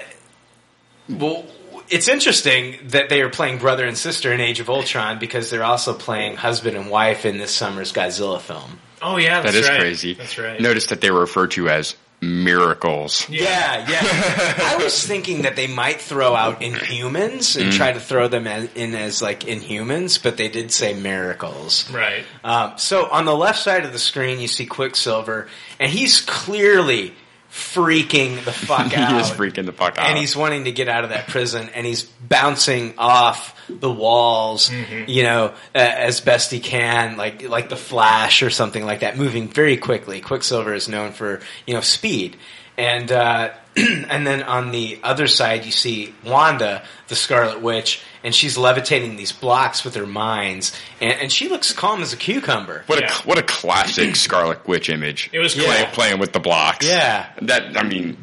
[1.08, 1.46] well,
[1.88, 5.64] it's interesting that they are playing brother and sister in Age of Ultron because they're
[5.64, 8.78] also playing husband and wife in this summer's Godzilla film.
[9.02, 9.80] Oh yeah, That that's right.
[9.80, 10.14] crazy.
[10.14, 10.60] That's right.
[10.60, 13.28] Notice that they were referred to as miracles.
[13.28, 14.00] Yeah, yeah.
[14.78, 17.76] I was thinking that they might throw out Inhumans and Mm.
[17.76, 21.90] try to throw them as, in as like Inhumans, but they did say miracles.
[21.90, 22.24] Right.
[22.44, 27.14] Um, so on the left side of the screen, you see Quicksilver, and he's clearly
[27.56, 29.12] freaking the fuck out.
[29.12, 30.06] he is freaking the fuck out.
[30.06, 34.70] and he's wanting to get out of that prison, and he's bouncing off the walls,
[35.06, 39.16] you know, uh, as best he can, like like the Flash or something like that,
[39.16, 40.20] moving very quickly.
[40.20, 42.36] Quicksilver is known for you know speed,
[42.76, 48.34] and uh, and then on the other side you see Wanda, the Scarlet Witch, and
[48.34, 52.82] she's levitating these blocks with her minds, and, and she looks calm as a cucumber.
[52.88, 55.30] What a what a classic Scarlet Witch image.
[55.32, 55.86] It was Play- cool.
[55.94, 56.84] playing with the blocks.
[56.84, 57.30] Yeah.
[57.42, 58.18] That I mean,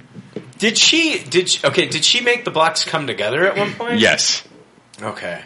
[0.60, 1.24] Did she?
[1.24, 1.88] Did she, okay?
[1.88, 4.00] Did she make the blocks come together at one point?
[4.00, 4.44] yes,
[5.02, 5.42] Okay.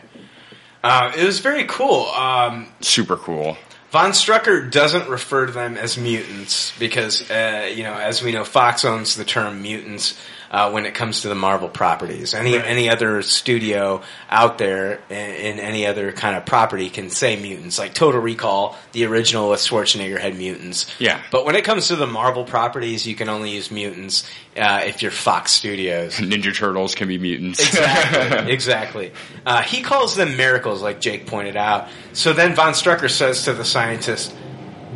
[0.83, 2.05] Uh, it was very cool.
[2.07, 3.57] Um, super cool.
[3.91, 8.43] Von Strucker doesn't refer to them as mutants because, uh, you know, as we know,
[8.43, 10.19] Fox owns the term mutants
[10.51, 12.33] uh, when it comes to the Marvel properties.
[12.33, 12.65] Any Right.
[12.65, 17.77] any other studio out there in, in any other kind of property can say mutants.
[17.79, 20.85] Like Total Recall, the original with Schwarzenegger had mutants.
[20.99, 21.21] Yeah.
[21.31, 25.01] But when it comes to the Marvel properties, you can only use mutants uh, if
[25.01, 26.15] you're Fox Studios.
[26.17, 27.59] Ninja Turtles can be mutants.
[27.59, 28.51] Exactly.
[28.53, 29.11] exactly.
[29.45, 31.89] Uh, he calls them miracles, like Jake pointed out.
[32.13, 34.33] So then Von Strucker says to the scientist,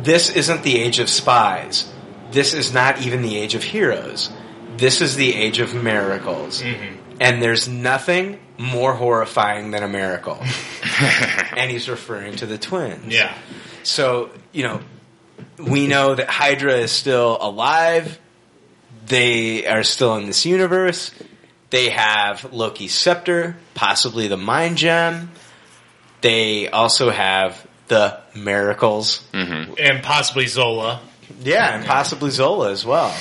[0.02, 1.90] This isn't the age of spies.
[2.30, 4.30] This is not even the age of heroes.
[4.76, 6.62] This is the age of miracles.
[7.20, 10.38] And there's nothing more horrifying than a miracle.
[11.56, 13.12] and he's referring to the twins.
[13.12, 13.36] Yeah.
[13.82, 14.80] So, you know,
[15.58, 18.18] we know that Hydra is still alive.
[19.06, 21.12] They are still in this universe.
[21.70, 25.30] They have Loki's scepter, possibly the mind gem.
[26.20, 29.24] They also have the miracles.
[29.32, 29.74] Mm-hmm.
[29.78, 31.00] And possibly Zola.
[31.40, 33.14] Yeah, and possibly Zola as well.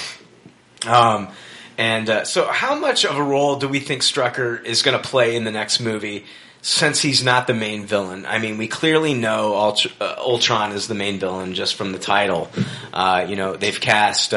[0.85, 1.30] Um,
[1.77, 5.08] and uh, so, how much of a role do we think Strucker is going to
[5.08, 6.26] play in the next movie?
[6.64, 10.93] Since he's not the main villain, I mean, we clearly know uh, Ultron is the
[10.93, 12.51] main villain just from the title.
[12.93, 14.35] Uh, you know, they've cast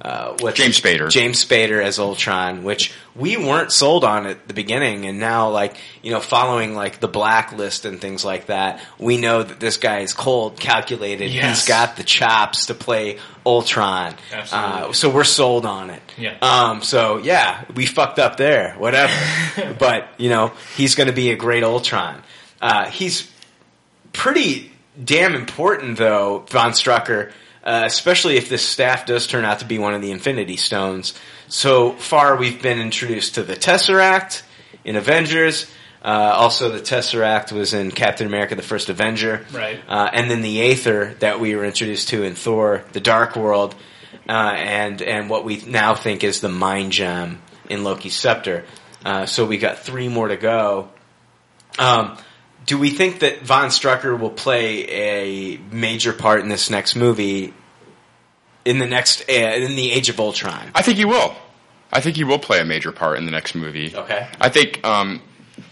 [0.00, 1.10] uh, what James Spader.
[1.10, 5.76] James Spader as Ultron, which we weren't sold on at the beginning, and now, like
[6.02, 10.00] you know, following like the blacklist and things like that, we know that this guy
[10.00, 11.30] is cold, calculated.
[11.30, 11.60] Yes.
[11.60, 14.14] He's got the chops to play Ultron.
[14.32, 14.90] Absolutely.
[14.90, 16.02] Uh, so we're sold on it.
[16.16, 16.36] Yeah.
[16.40, 19.12] Um, so yeah, we fucked up there, whatever.
[19.78, 22.22] but you know, he's going to be a great Ultron.
[22.60, 23.30] Uh, he's
[24.12, 24.70] pretty
[25.02, 27.32] damn important though, Von Strucker,
[27.68, 31.12] uh, especially if this staff does turn out to be one of the Infinity Stones.
[31.48, 34.40] So far, we've been introduced to the Tesseract
[34.86, 35.70] in Avengers.
[36.02, 39.78] Uh, also, the Tesseract was in Captain America: The First Avenger, Right.
[39.86, 43.74] Uh, and then the Aether that we were introduced to in Thor: The Dark World,
[44.26, 48.64] uh, and and what we now think is the Mind Gem in Loki's Scepter.
[49.04, 50.88] Uh, so we got three more to go.
[51.78, 52.16] Um,
[52.64, 57.54] do we think that Von Strucker will play a major part in this next movie?
[58.68, 60.70] In the next, uh, in the Age of Ultron.
[60.74, 61.34] I think he will.
[61.90, 63.96] I think he will play a major part in the next movie.
[63.96, 64.28] Okay.
[64.38, 65.22] I think, um,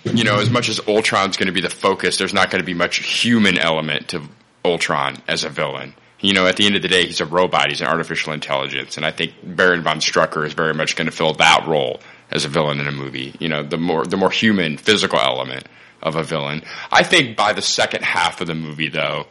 [0.05, 2.67] you know, as much as Ultron's going to be the focus, there's not going to
[2.67, 4.23] be much human element to
[4.65, 5.95] Ultron as a villain.
[6.21, 7.69] You know, at the end of the day, he's a robot.
[7.69, 11.15] He's an artificial intelligence, and I think Baron von Strucker is very much going to
[11.15, 12.01] fill that role
[12.31, 13.35] as a villain in a movie.
[13.39, 15.67] You know, the more the more human, physical element
[16.03, 16.63] of a villain.
[16.91, 19.27] I think by the second half of the movie, though,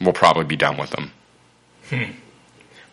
[0.00, 1.12] we'll probably be done with him.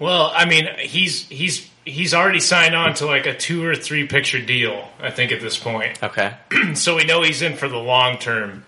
[0.02, 4.08] Well, I mean, he's he's he's already signed on to like a two or three
[4.08, 4.90] picture deal.
[5.00, 6.34] I think at this point, Okay.
[6.74, 8.66] so we know he's in for the long term,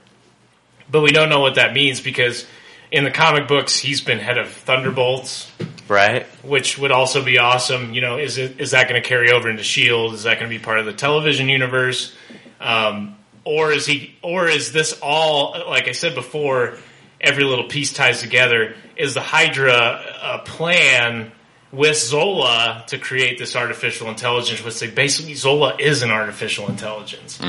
[0.92, 2.45] but we don't know what that means because
[2.92, 5.52] in the comic books he's been head of Thunderbolts,
[5.88, 6.28] Right.
[6.45, 7.95] which would also be awesome.
[7.95, 10.14] You know, is it is that going to carry over into Shield?
[10.14, 12.16] Is that going to be part of the television universe?
[12.62, 14.16] Um, or is he?
[14.22, 15.56] Or is this all?
[15.68, 16.78] Like I said before,
[17.20, 18.76] every little piece ties together.
[18.96, 21.32] Is the Hydra uh, plan
[21.72, 24.64] with Zola to create this artificial intelligence?
[24.64, 27.40] Which basically Zola is an artificial intelligence.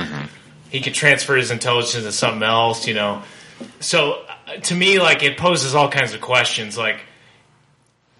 [0.70, 2.86] He could transfer his intelligence to something else.
[2.86, 3.22] You know,
[3.80, 6.76] so uh, to me, like it poses all kinds of questions.
[6.76, 7.00] Like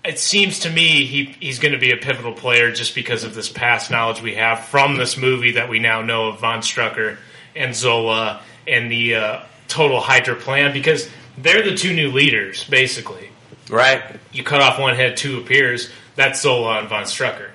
[0.05, 3.35] it seems to me he he's going to be a pivotal player just because of
[3.35, 7.17] this past knowledge we have from this movie that we now know of Von Strucker
[7.57, 13.29] and Zola and the uh, total Hydra plan because they're the two new leaders basically.
[13.71, 14.03] Right.
[14.33, 15.91] You cut off one head, two appears.
[16.17, 17.51] That's Zola and Von Strucker.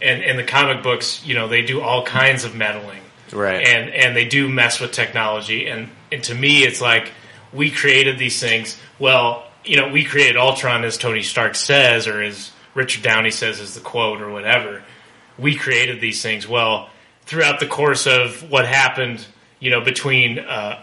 [0.00, 3.00] And in the comic books, you know, they do all kinds of meddling
[3.32, 3.66] Right.
[3.66, 7.10] and and they do mess with technology and and to me it's like
[7.52, 12.22] we created these things well you know we created ultron as tony stark says or
[12.22, 14.84] as richard downey says is the quote or whatever
[15.38, 16.88] we created these things well
[17.22, 19.26] throughout the course of what happened
[19.58, 20.78] you know between uh,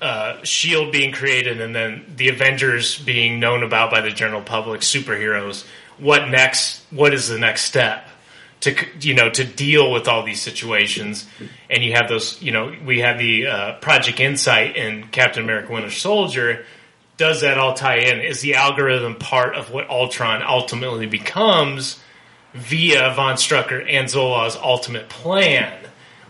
[0.00, 4.80] uh, shield being created and then the avengers being known about by the general public
[4.80, 5.64] superheroes
[5.98, 8.08] what next what is the next step
[8.60, 11.26] to you know to deal with all these situations?
[11.70, 15.72] And you have those you know we have the uh, project insight in captain america
[15.72, 16.64] winter soldier.
[17.16, 18.20] Does that all tie in?
[18.20, 22.00] Is the algorithm part of what ultron ultimately becomes
[22.54, 25.78] via von strucker and zola's ultimate plan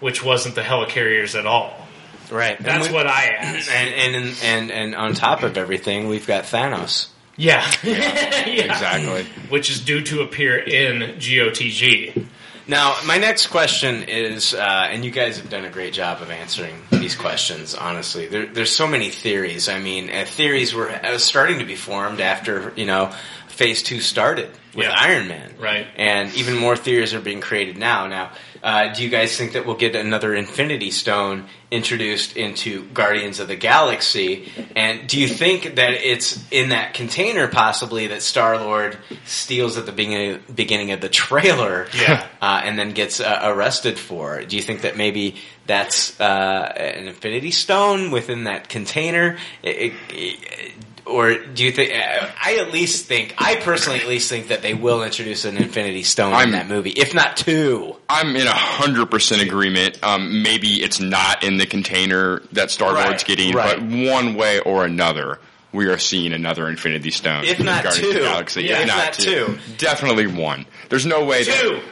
[0.00, 1.87] which wasn't the helicarriers at all
[2.30, 2.58] Right.
[2.60, 6.44] that's we- what i asked And, and and and on top of everything, we've got
[6.44, 7.08] Thanos.
[7.36, 8.72] yeah, yeah.
[8.72, 9.24] Exactly.
[9.48, 12.26] which is due to appear in gotg
[12.66, 16.30] Now, my next question is, uh, and you guys have done a great job of
[16.30, 17.74] answering these questions.
[17.74, 19.70] Honestly, there, there's so many theories.
[19.70, 23.10] I mean, uh, theories were uh, starting to be formed after you know
[23.48, 24.94] Phase Two started with Yeah.
[24.98, 25.86] Iron Man, Right.
[25.96, 28.06] And even more theories are being created now.
[28.06, 33.40] Now, uh, do you guys think that we'll get another Infinity Stone introduced into Guardians
[33.40, 34.50] of the Galaxy?
[34.74, 39.86] And do you think that it's in that container possibly that Star Lord steals at
[39.86, 41.86] the beginning beginning of the trailer?
[41.94, 42.26] Yeah.
[42.42, 44.42] uh, and then gets uh, arrested for.
[44.44, 49.38] Do you think that maybe that's uh, an Infinity Stone within that container?
[49.62, 50.72] It- it-
[51.08, 51.92] or do you think?
[51.92, 56.02] I at least think, I personally at least think that they will introduce an Infinity
[56.02, 57.96] Stone in I'm- that movie, if not two.
[58.08, 59.98] I'm in a hundred percent agreement.
[60.02, 63.78] Um, maybe it's not in the container that Star Lord's Right, getting, right.
[63.78, 65.38] but one way or another,
[65.72, 67.44] we are seeing another Infinity Stone.
[67.44, 68.24] If in not Guardians of the two.
[68.24, 68.62] Galaxy.
[68.64, 69.30] Yeah, if, if not, not two.
[69.46, 69.58] two.
[69.76, 70.66] definitely one.
[70.88, 71.44] There's no way.
[71.44, 71.82] that-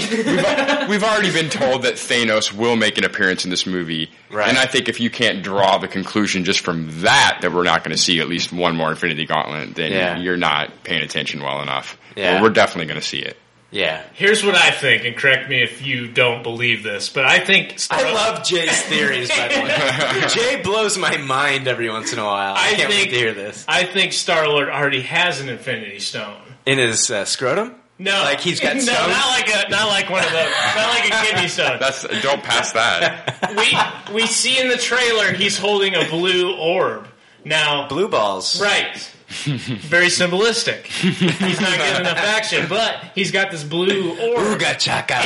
[0.00, 4.48] two We've already been told that Thanos will make an appearance in this movie, Right.
[4.48, 7.84] and I think if you can't draw the conclusion just from that that we're not
[7.84, 10.18] going to see at least one more Infinity Gauntlet, then Yeah.
[10.18, 11.96] you're not paying attention well enough.
[12.16, 12.34] Yeah.
[12.34, 13.36] Well, we're definitely going to see it.
[13.70, 14.02] Yeah.
[14.12, 17.76] Here's what I think, and correct me if you don't believe this, but I think
[17.80, 20.28] Star- I love Jay's theories, by the way.
[20.28, 22.54] Jay blows my mind every once in a while.
[22.54, 23.64] I, I can't think wait to hear this.
[23.66, 26.40] I think Star Lord already has an Infinity Stone.
[26.66, 27.74] In his uh, scrotum?
[27.98, 29.08] No, Like he's got no, stones?
[29.08, 31.76] not like a not like one of those, not like a kidney stone.
[31.80, 33.54] That's don't pass that.
[34.10, 37.06] we we see in the trailer he's holding a blue orb.
[37.46, 38.58] Now, Blue balls.
[38.60, 38.96] right,
[39.28, 40.86] very symbolistic.
[40.86, 44.58] He's not getting enough action, but he's got this blue orb.
[44.58, 45.18] Ooga chaka.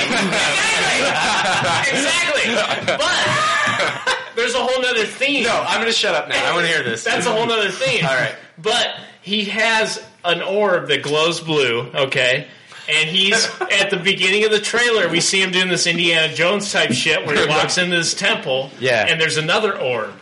[1.89, 2.43] exactly.
[2.51, 2.97] exactly.
[2.97, 5.45] But there's a whole nother theme.
[5.45, 6.45] no, I'm going to shut up now.
[6.51, 7.05] I want to hear this.
[7.05, 8.05] That's a whole nother theme.
[8.05, 8.35] All right.
[8.59, 8.89] But
[9.23, 12.49] he has an orb that glows blue, okay?
[12.89, 15.08] And he's at the beginning of the trailer.
[15.08, 18.70] We see him doing this Indiana Jones type shit where he walks into this temple,
[18.81, 19.07] Yeah.
[19.08, 20.15] and there's another orb.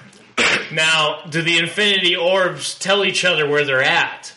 [0.73, 4.33] Now, do the Infinity Orbs tell each other where they're at?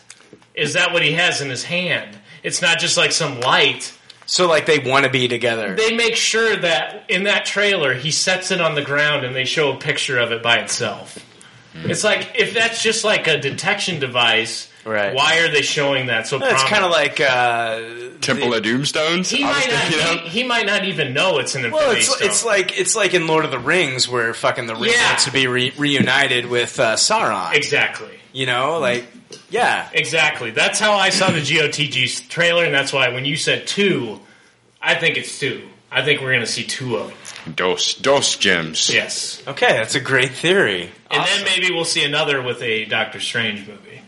[0.54, 2.16] Is that what he has in his hand?
[2.42, 3.92] It's not just like some light.
[4.26, 5.74] So, like, they want to be together.
[5.74, 9.44] They make sure that in that trailer he sets it on the ground and they
[9.44, 11.18] show a picture of it by itself.
[11.74, 15.14] It's like if that's just like a detection device, Right.
[15.14, 17.80] why are they showing that so It's kind of like uh,
[18.22, 19.28] Temple the- of Doomstones.
[19.30, 22.28] he might not he, he might not even know it's an Infinity Well, it's Stone.
[22.28, 25.08] it's like it's like in Lord of the Rings where fucking the ring Yeah.
[25.08, 27.54] wants to be re- reunited with uh, Sauron.
[27.54, 28.08] exactly.
[28.32, 29.04] You know, like
[29.50, 30.50] yeah, Exactly.
[30.50, 34.18] That's how I saw the GOTG trailer, and that's why when you said two,
[34.80, 35.68] I think it's two.
[35.92, 37.08] I think we're going to see two of
[37.44, 37.54] them.
[37.54, 38.88] Dos Dos gems.
[38.94, 39.42] Yes.
[39.46, 40.90] okay, that's a great theory.
[41.10, 41.44] And Awesome.
[41.44, 44.00] then maybe we'll see another with a Doctor Strange movie.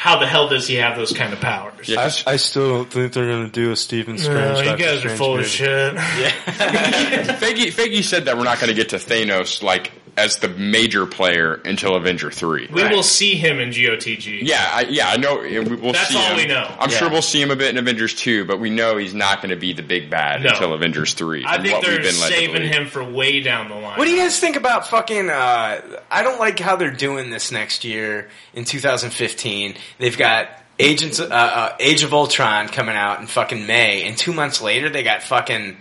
[0.00, 1.94] How the hell does he have those kind of powers?
[1.94, 4.64] I, I still don't think they're going to do a Stephen Strange.
[4.64, 5.44] No, you guys are full movie.
[5.44, 5.94] of shit.
[5.94, 11.06] Faggy, Faggy said that we're not going to get to Thanos like as the major
[11.06, 12.68] player until Avenger three.
[12.72, 14.40] We will see him in GOTG.
[14.42, 15.38] Yeah, I, yeah, I know.
[15.38, 16.36] we- We'll That's see all him.
[16.36, 16.66] we know.
[16.78, 16.96] I'm Yeah.
[16.96, 19.50] sure we'll see him a bit in Avengers two, but we know he's not going
[19.50, 20.50] to be the big bad No.
[20.50, 21.44] until Avengers three.
[21.46, 23.98] I from think they're been saving him for way down the line.
[23.98, 25.30] What do you guys think about fucking?
[25.30, 25.80] Uh,
[26.10, 29.76] I don't like how they're doing this next year in 2015.
[29.98, 30.48] They've got
[30.78, 34.88] Agents, uh, uh, Age of Ultron coming out in fucking May, and two months later
[34.88, 35.76] they got fucking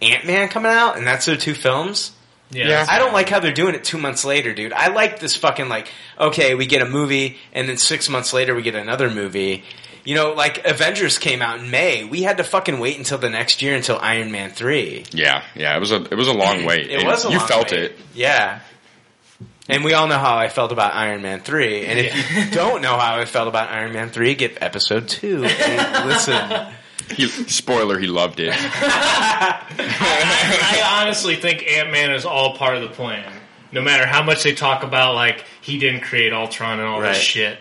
[0.00, 2.10] Ant Man coming out, and that's their two films.
[2.52, 2.68] Yeah.
[2.68, 2.86] Yeah.
[2.88, 4.72] I don't like how they're doing it two months later, dude.
[4.72, 8.54] I like this fucking like, okay, we get a movie, and then six months later
[8.54, 9.64] we get another movie.
[10.04, 12.04] You know, like Avengers came out in May.
[12.04, 15.04] We had to fucking wait until the next year until Iron Man three.
[15.12, 16.90] Yeah, yeah, it was a it was a long wait.
[16.90, 17.80] It And was a you felt wait.
[17.92, 17.98] it.
[18.14, 18.60] Yeah.
[19.68, 21.86] And we all know how I felt about Iron Man 3.
[21.86, 25.44] And if you don't know how I felt about Iron Man 3, get episode 2.
[25.44, 26.34] and listen.
[27.16, 28.52] He, spoiler, he loved it.
[28.54, 29.62] I
[31.02, 33.30] honestly think Ant Man is all part of the plan.
[33.72, 37.14] No matter how much they talk about, like he didn't create Ultron and all Right.
[37.14, 37.58] this shit.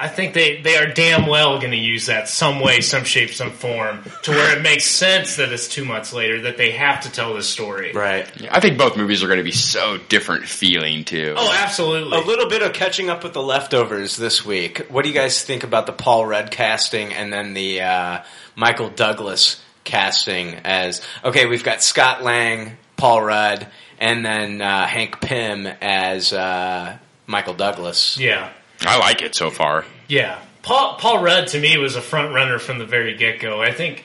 [0.00, 3.34] I think they, they are damn well going to use that some way, some shape,
[3.34, 7.02] some form to where it makes sense that it's two months later that they have
[7.02, 7.92] to tell this story.
[7.92, 8.26] Right.
[8.50, 11.34] I think both movies are going to be so different feeling too.
[11.36, 12.16] Oh, absolutely.
[12.16, 14.86] A little bit of catching up with the leftovers this week.
[14.88, 18.22] What do you guys think about the Paul Rudd casting and then the uh,
[18.56, 21.44] Michael Douglas casting as okay?
[21.44, 23.66] We've got Scott Lang, Paul Rudd,
[23.98, 26.96] and then uh, Hank Pym as uh,
[27.26, 28.16] Michael Douglas.
[28.16, 28.50] Yeah.
[28.82, 29.84] I like it so far.
[30.08, 33.62] Yeah, Paul Paul Rudd to me was a front runner from the very get go.
[33.62, 34.04] I think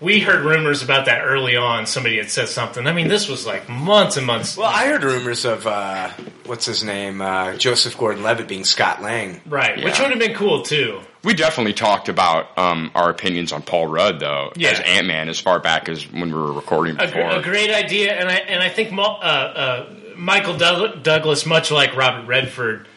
[0.00, 1.86] we heard rumors about that early on.
[1.86, 2.86] Somebody had said something.
[2.86, 4.56] I mean, this was like months and months.
[4.56, 6.10] Well, I heard rumors of uh,
[6.46, 9.40] what's his name, uh, Joseph Gordon-Levitt being Scott Lang.
[9.46, 11.00] right, which would have been cool too.
[11.22, 14.70] We definitely talked about um, our opinions on Paul Rudd though, Yeah.
[14.70, 17.30] as Ant Man, as far back as when we were recording A, gr- before.
[17.32, 21.94] a great idea, and I and I think uh, uh, Michael Doug- Douglas, much like
[21.94, 22.88] Robert Redford,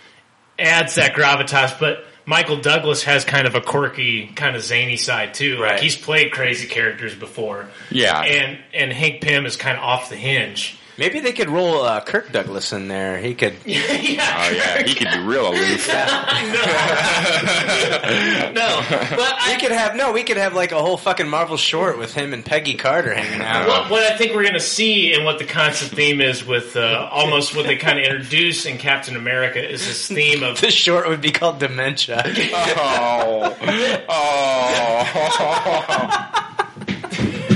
[0.60, 2.06] adds that gravitas, but.
[2.26, 5.58] Michael Douglas has kind of a quirky, kind of zany side too.
[5.58, 5.80] Like Right.
[5.82, 7.68] he's played crazy characters before.
[7.92, 8.18] Yeah.
[8.22, 10.78] and and Hank Pym is kind of off the hinge.
[10.98, 13.18] Maybe they could roll uh, Kirk Douglas in there.
[13.18, 13.56] He could.
[13.66, 15.88] yeah, Oh yeah, he could be real aloof.
[18.54, 20.12] no, but we could have no.
[20.12, 23.42] We could have like a whole fucking Marvel short with him and Peggy Carter hanging
[23.42, 23.68] out.
[23.68, 26.76] What, what I think we're going to see and what the constant theme is with
[26.76, 30.70] uh, almost what they kind of introduce in Captain America is this theme of the
[30.70, 32.22] short would be called Dementia.
[32.26, 33.64] oh, oh.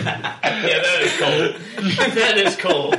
[0.03, 1.55] yeah, that is cold.
[2.15, 2.97] that is cold.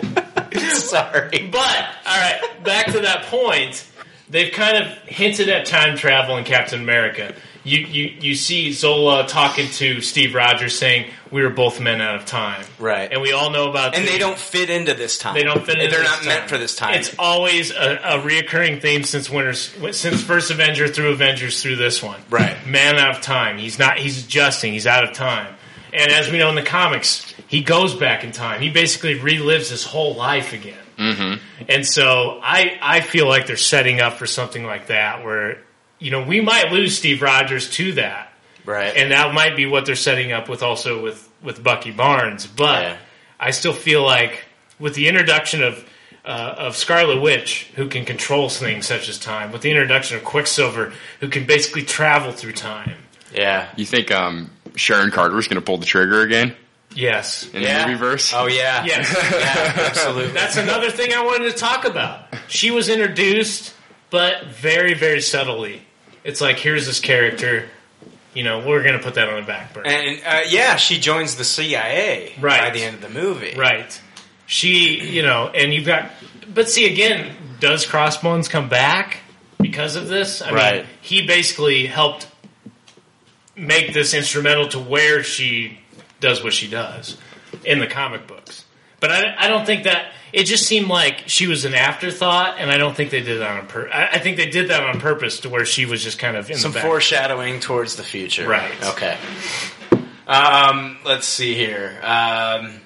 [0.75, 3.87] Sorry, but all right, back to that point.
[4.31, 7.35] They've kind of hinted at time travel in Captain America.
[7.65, 12.15] You you you see Zola talking to Steve Rogers saying we were both men out
[12.17, 13.11] of time, Right.
[13.13, 15.35] And we all know about and the- they don't fit into this time.
[15.35, 16.95] They don't fit into They're not meant for this time.
[16.95, 22.03] It's always a, a reoccurring theme since Winter's since first Avenger through Avengers through this
[22.03, 22.21] one.
[22.31, 22.57] Right.
[22.67, 23.59] Man out of time.
[23.59, 23.99] He's not.
[23.99, 24.73] He's adjusting.
[24.73, 25.55] He's out of time.
[25.93, 28.61] And as we know in the comics, he goes back in time.
[28.61, 30.79] He basically relives his whole life again.
[30.99, 31.43] Mm-hmm.
[31.69, 35.59] And so I I feel like they're setting up for something like that where
[35.99, 38.33] you know we might lose Steve Rogers to that.
[38.65, 38.95] right.
[38.97, 42.83] And that might be what they're setting up with also with with Bucky Barnes, but
[42.83, 42.97] Yeah.
[43.41, 44.45] I still feel like
[44.79, 45.85] with the introduction of
[46.25, 50.25] uh, of Scarlet Witch, who can control things such as time, with the introduction of
[50.25, 52.97] Quicksilver, who can basically travel through time.
[53.33, 53.69] yeah.
[53.77, 56.55] You think um, Sharon is going to pull the trigger again
[56.99, 57.49] Yes.
[57.53, 57.83] in Yeah.
[57.83, 58.33] the movie verse?
[58.35, 58.85] Oh yeah.
[58.85, 59.13] Yes.
[59.15, 59.85] Yeah.
[59.87, 60.33] Absolutely.
[60.33, 62.25] That's another thing I wanted to talk about.
[62.49, 63.73] She was introduced,
[64.11, 65.83] but very, very subtly.
[66.25, 67.69] It's like, here's this character.
[68.35, 69.89] You know, we're going to put that on the back burner.
[69.89, 72.61] and uh, yeah, she joins the CIA Right.
[72.61, 73.55] by the end of the movie.
[73.57, 74.01] Right.
[74.47, 76.11] She, you know, and you've got,
[76.53, 79.19] but see again, does Crossbones come back
[79.61, 80.43] because of this?
[80.43, 80.75] I Right.
[80.77, 82.27] mean, he basically helped
[83.57, 85.79] make this instrumental to where she
[86.21, 87.17] does what she does
[87.65, 88.65] in the comic books.
[89.01, 92.71] But I, I don't think that it just seemed like she was an afterthought, and
[92.71, 93.93] I don't think they did that on purpose.
[93.95, 96.51] I, I think they did that on purpose to where she was just kind of
[96.51, 96.85] in Some the back.
[96.85, 98.49] foreshadowing towards the future.
[98.49, 98.73] Right.
[98.91, 99.17] Okay.
[100.27, 101.99] Um, let's see here.
[102.03, 102.81] Um,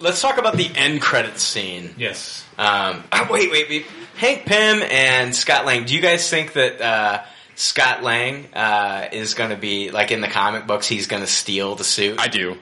[0.00, 1.94] let's talk about the end credits scene.
[1.96, 2.44] Yes.
[2.58, 3.86] Um, oh, wait, wait, wait.
[4.16, 5.84] Hank Pym and Scott Lang.
[5.86, 7.22] Do you guys think that uh,
[7.54, 10.86] Scott Lang uh, is going to be like in the comic books?
[10.86, 12.18] He's going to steal the suit.
[12.18, 12.56] I do.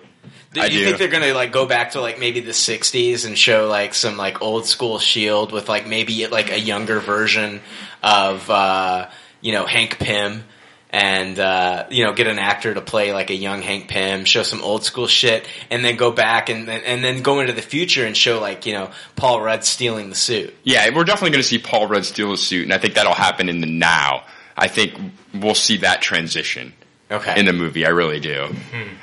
[0.52, 0.84] Do you do.
[0.84, 3.94] think they're going to like go back to like maybe the '60s and show like
[3.94, 7.62] some like old school Shield with like maybe like a younger version
[8.02, 9.08] of uh,
[9.42, 10.44] you know, Hank Pym
[10.88, 14.42] and, uh, you know, get an actor to play like a young Hank Pym, show
[14.42, 17.62] some old school shit, and then go back and then, and then go into the
[17.62, 20.54] future and show like, you know, Paul Rudd stealing the suit.
[20.62, 23.14] Yeah, we're definitely going to see Paul Rudd steal the suit, and I think that'll
[23.14, 24.24] happen in the now.
[24.56, 24.94] I think
[25.34, 26.74] we'll see that transition
[27.10, 27.38] Okay.
[27.38, 27.84] in the movie.
[27.84, 28.54] I really do.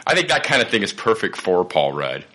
[0.07, 2.25] I think that kind of thing is perfect for Paul Rudd.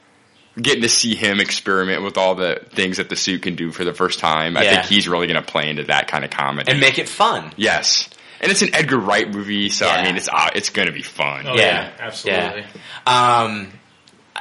[0.56, 3.84] Getting to see him experiment with all the things that the suit can do for
[3.84, 4.56] the first time.
[4.56, 7.08] I think he's really going to play into that kind of comedy and make it
[7.08, 7.52] fun.
[7.56, 8.08] Yes,
[8.40, 11.02] and it's an Edgar Wright movie, so I mean, it's uh, it's going to be
[11.02, 11.46] fun.
[11.48, 11.62] Oh, Yeah.
[11.88, 12.64] yeah, absolutely.
[13.04, 13.72] Um,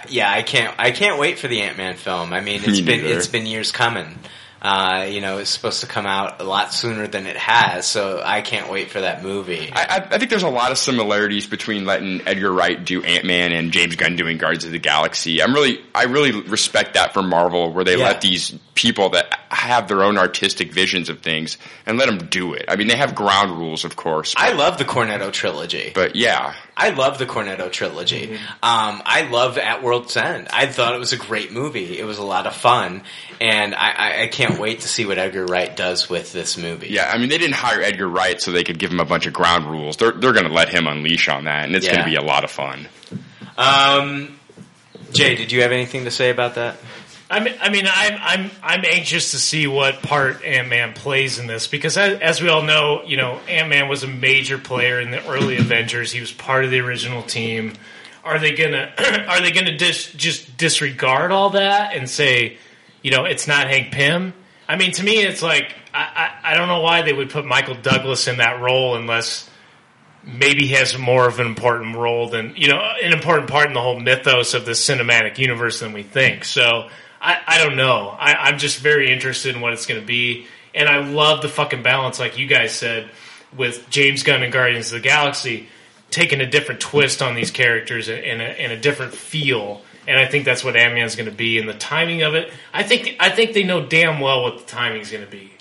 [0.07, 0.75] yeah, I can't.
[0.77, 2.31] I can't wait for the Ant Man film.
[2.31, 3.17] I mean, it's Me been neither.
[3.17, 4.19] it's been years coming.
[4.63, 8.21] Uh, you know, it's supposed to come out a lot sooner than it has, so
[8.23, 9.69] I can't wait for that movie.
[9.73, 13.51] I, I, think there's a lot of similarities between letting Edgar Wright do Ant Man
[13.51, 15.43] and James Gunn doing Guardians of the Galaxy.
[15.43, 18.05] I'm really, I really respect that for Marvel, where they Yeah.
[18.05, 22.53] let these people that have their own artistic visions of things and let them do
[22.53, 22.65] it.
[22.67, 25.91] I mean, they have ground rules, of course, I love the Cornetto trilogy.
[25.93, 28.27] but yeah, I love the Cornetto trilogy.
[28.27, 28.43] Mm-hmm.
[28.63, 30.47] Um, I love At World's End.
[30.51, 31.99] I thought it was a great movie.
[31.99, 33.03] It was a lot of fun,
[33.39, 36.87] and I, I, I can't wait to see what Edgar Wright does with this movie.
[36.89, 37.09] yeah.
[37.13, 39.33] I mean, they didn't hire Edgar Wright so they could give him a bunch of
[39.33, 39.97] ground rules.
[39.97, 42.23] They're they're going to let him unleash on that, and it's going to be a
[42.23, 42.87] lot of fun.
[43.57, 44.39] Um,
[45.11, 46.77] Jay, did you have anything to say about that?
[47.33, 51.39] I mean, I mean, I'm I'm I'm anxious to see what part Ant Man plays
[51.39, 54.59] in this because, as, as we all know, you know, Ant Man was a major
[54.59, 56.11] player in the early Avengers.
[56.11, 57.73] He was part of the original team.
[58.23, 58.93] Are they gonna
[59.27, 62.59] Are they gonna dis, just disregard all that and say,
[63.01, 64.35] you know, it's not Hank Pym?
[64.69, 67.45] I mean, to me, it's like I, I I don't know why they would put
[67.45, 69.49] Michael Douglas in that role unless
[70.23, 73.73] maybe he has more of an important role than you know an important part in
[73.73, 76.45] the whole mythos of the cinematic universe than we think.
[76.45, 76.89] So
[77.23, 78.09] I, I don't know.
[78.09, 80.45] I, I'm just very interested in what it's going to be,
[80.75, 83.09] and I love the fucking balance, like you guys said,
[83.55, 85.67] with James Gunn and Guardians of the Galaxy
[86.11, 89.81] taking a different twist on these characters and, and, a, and a different feel.
[90.05, 92.51] And I think that's what Ant Man's going to be, and the timing of it.
[92.73, 95.53] I think I think they know damn well what the timing's going to be.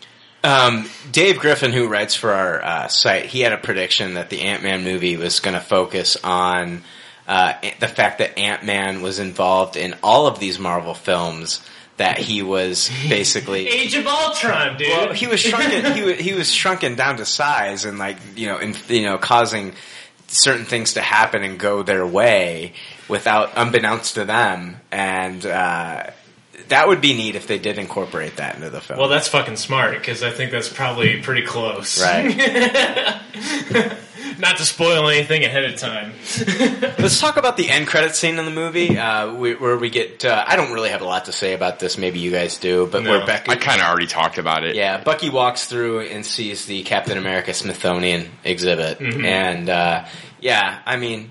[0.45, 4.41] Um, Dave Griffin, who writes for our uh, site, he had a prediction that the
[4.41, 6.83] Ant Man movie was going to focus on
[7.29, 11.61] uh, the fact that Ant Man was involved in all of these Marvel films.
[11.99, 14.89] That he was basically Age of Ultron, dude.
[14.89, 15.93] well, he was shrunken.
[15.93, 19.19] he was, he was shrunken down to size and like you know, in, you know,
[19.19, 19.75] causing
[20.27, 22.73] certain things to happen and go their way
[23.09, 24.79] without unbeknownst to them.
[24.91, 26.11] And uh,
[26.73, 28.99] that would be neat if they did incorporate that into the film.
[28.99, 32.03] Well, that's fucking smart because I think that's probably pretty close.
[32.03, 32.27] right.
[34.39, 36.13] Not to spoil anything ahead of time.
[36.99, 40.25] Let's talk about the end credit scene in the movie, uh, we, where we get.
[40.25, 41.97] Uh, I don't really have a lot to say about this.
[41.99, 43.11] Maybe you guys do, but No.
[43.11, 44.75] where Becky, I kind of already talked about it.
[44.75, 49.25] yeah, Bucky walks through and sees the Captain America Smithsonian exhibit, Mm-hmm.
[49.25, 50.05] and uh,
[50.41, 51.31] yeah, I mean,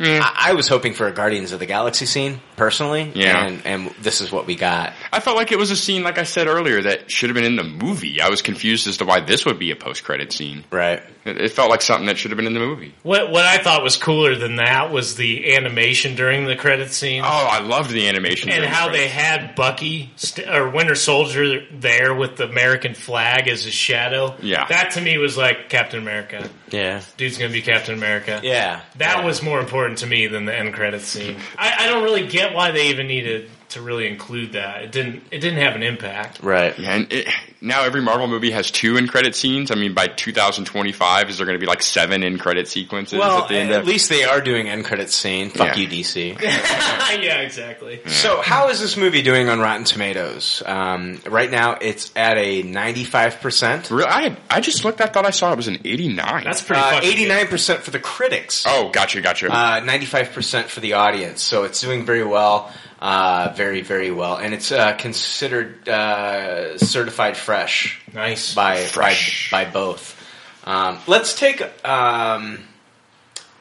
[0.00, 3.44] I, I was hoping for a Guardians of the Galaxy scene personally, Yeah.
[3.46, 4.92] and, and this is what we got.
[5.12, 7.44] I felt like it was a scene, like I said earlier, that should have been
[7.44, 8.20] in the movie.
[8.20, 10.64] I was confused as to why this would be a post-credit scene.
[10.70, 11.02] Right.
[11.24, 12.94] It, it felt like something that should have been in the movie.
[13.02, 17.22] What what I thought was cooler than that was the animation during the credit scene.
[17.24, 18.48] Oh, I loved the animation.
[18.50, 22.94] and during the how they had Bucky st- or Winter Soldier there with the American
[22.94, 24.34] flag as his shadow.
[24.42, 24.66] Yeah.
[24.68, 26.48] that to me was like Captain America.
[26.70, 27.02] Yeah.
[27.16, 28.40] Dude's gonna be Captain America.
[28.42, 28.80] Yeah.
[28.96, 29.24] That Yeah.
[29.26, 31.36] was more important to me than the end credits scene.
[31.56, 34.82] I, I don't really get why they even needed to really include that.
[34.82, 35.22] It didn't.
[35.30, 36.40] It didn't have an impact.
[36.42, 36.78] right.
[36.78, 37.28] Yeah, and it,
[37.60, 39.70] now every Marvel movie has two in credit scenes.
[39.70, 43.42] I mean, by 2025, is there going to be like seven in credit sequences Well,
[43.42, 45.50] at the end at of least they are doing end credit scene.
[45.50, 45.82] Fuck Yeah.
[45.82, 46.40] you, DC.
[46.42, 48.00] yeah, exactly.
[48.06, 50.62] So, how is this movie doing on Rotten Tomatoes?
[50.66, 53.90] Um, right now, it's at a ninety-five percent.
[53.90, 55.00] Real- I I just looked.
[55.00, 56.44] I thought I saw it was an 89.
[56.44, 56.80] That's pretty.
[56.82, 57.00] Uh.
[57.02, 58.64] Eighty-nine percent for the critics.
[58.66, 59.48] oh, gotcha, gotcha.
[59.50, 61.42] Uh, Ninety-five percent for the audience.
[61.42, 67.36] So it's doing very well, uh, very very well, and it's uh, considered uh, certified
[67.36, 68.54] fresh nice.
[68.54, 69.50] by Fresh.
[69.50, 70.16] by by both.
[70.64, 72.60] Um, let's take um,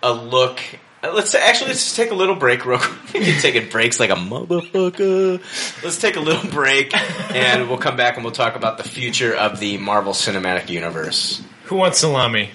[0.03, 0.59] a look.
[1.01, 2.67] Let's actually let's just take a little break.
[2.67, 3.25] Real quick.
[3.25, 5.39] You're taking breaks like a motherfucker.
[5.83, 6.93] Let's take a little break,
[7.33, 11.41] and we'll come back and we'll talk about the future of the Marvel Cinematic Universe.
[11.63, 12.51] Who wants salami?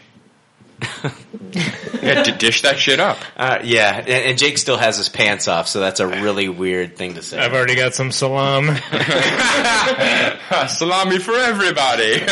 [2.03, 3.19] Yeah, to dish that shit up.
[3.37, 6.97] Uh, yeah, and, and Jake still has his pants off, so that's a really weird
[6.97, 7.39] thing to say.
[7.39, 8.67] I've already got some salam.
[10.69, 12.23] Salami for everybody.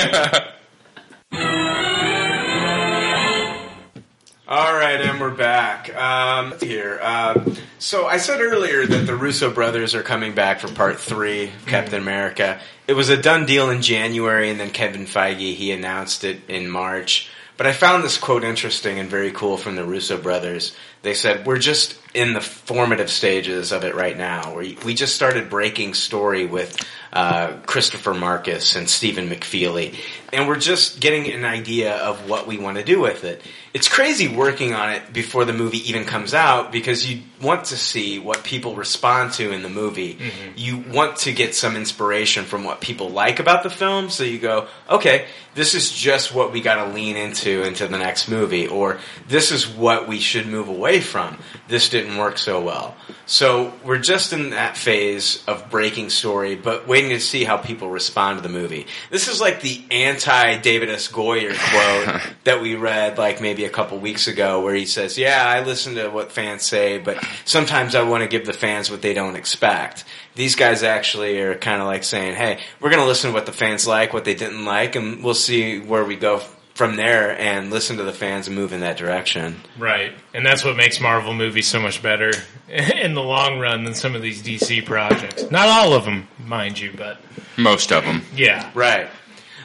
[4.47, 5.94] All right, and we're back.
[5.97, 7.00] Um, here.
[7.02, 11.44] Um, so I said earlier that the Russo brothers are coming back for part three
[11.44, 12.60] of Captain America.
[12.86, 16.68] It was a done deal in January, and then Kevin Feige he announced it in
[16.68, 17.31] March.
[17.57, 20.74] But I found this quote interesting and very cool from the Russo brothers.
[21.05, 24.57] They said, We're just in the formative stages of it right now.
[24.57, 26.81] We, we just started breaking story with
[27.12, 29.97] uh, Christopher Markus and Stephen McFeely,
[30.33, 33.42] and we're just getting an idea of what we want to do with it.
[33.73, 37.76] It's crazy working on it before the movie even comes out because you want to
[37.76, 40.18] see what people respond to in the movie.
[40.57, 44.39] You want to get some inspiration from what people like about the film, so you
[44.39, 48.66] go, okay, this is just what we got to lean into into the next movie,
[48.66, 51.39] or this is what we should move away from.
[51.68, 52.97] This didn't work so well.
[53.26, 57.89] So we're just in that phase of breaking story, but waiting to see how people
[57.89, 58.86] respond to the movie.
[59.10, 61.08] This is like the anti David S.
[61.08, 65.44] Goyer quote that we read like maybe a couple weeks ago where he says, yeah,
[65.47, 69.02] I listen to what fans say, but sometimes I want to give the fans what
[69.02, 70.05] they don't expect.
[70.34, 73.47] These guys actually are kind of like saying, hey, we're going to listen to what
[73.47, 76.42] the fans like, what they didn't like, and we'll see where we go
[76.75, 79.57] from there and listen to the fans and move in that direction.
[79.78, 80.12] Right.
[80.35, 82.33] And that's what makes Marvel movies so much better
[82.69, 85.51] in the long run than some of these DC projects.
[85.51, 87.19] Not all of them, mind you, but
[87.57, 88.23] Most of them.
[88.35, 88.70] yeah.
[88.75, 89.09] Right.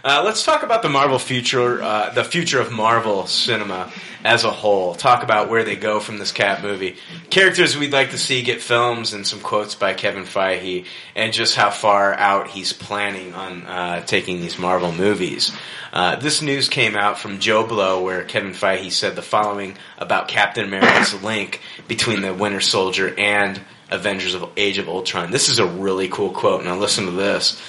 [0.01, 3.91] Uh, let's talk about the Marvel future, uh, the future of Marvel cinema
[4.23, 4.95] as a whole.
[4.95, 6.95] Talk about where they go from this Cap movie,
[7.29, 11.55] characters we'd like to see get films, and some quotes by Kevin Feige, and just
[11.55, 15.51] how far out he's planning on uh, taking these Marvel movies.
[15.91, 20.63] Uh, this news came out from JoBlo, where Kevin Feige said the following about Captain
[20.63, 25.31] America's link between the Winter Soldier and Avengers of Age of Ultron.
[25.31, 26.63] This is a really cool quote.
[26.63, 27.59] Now listen to this.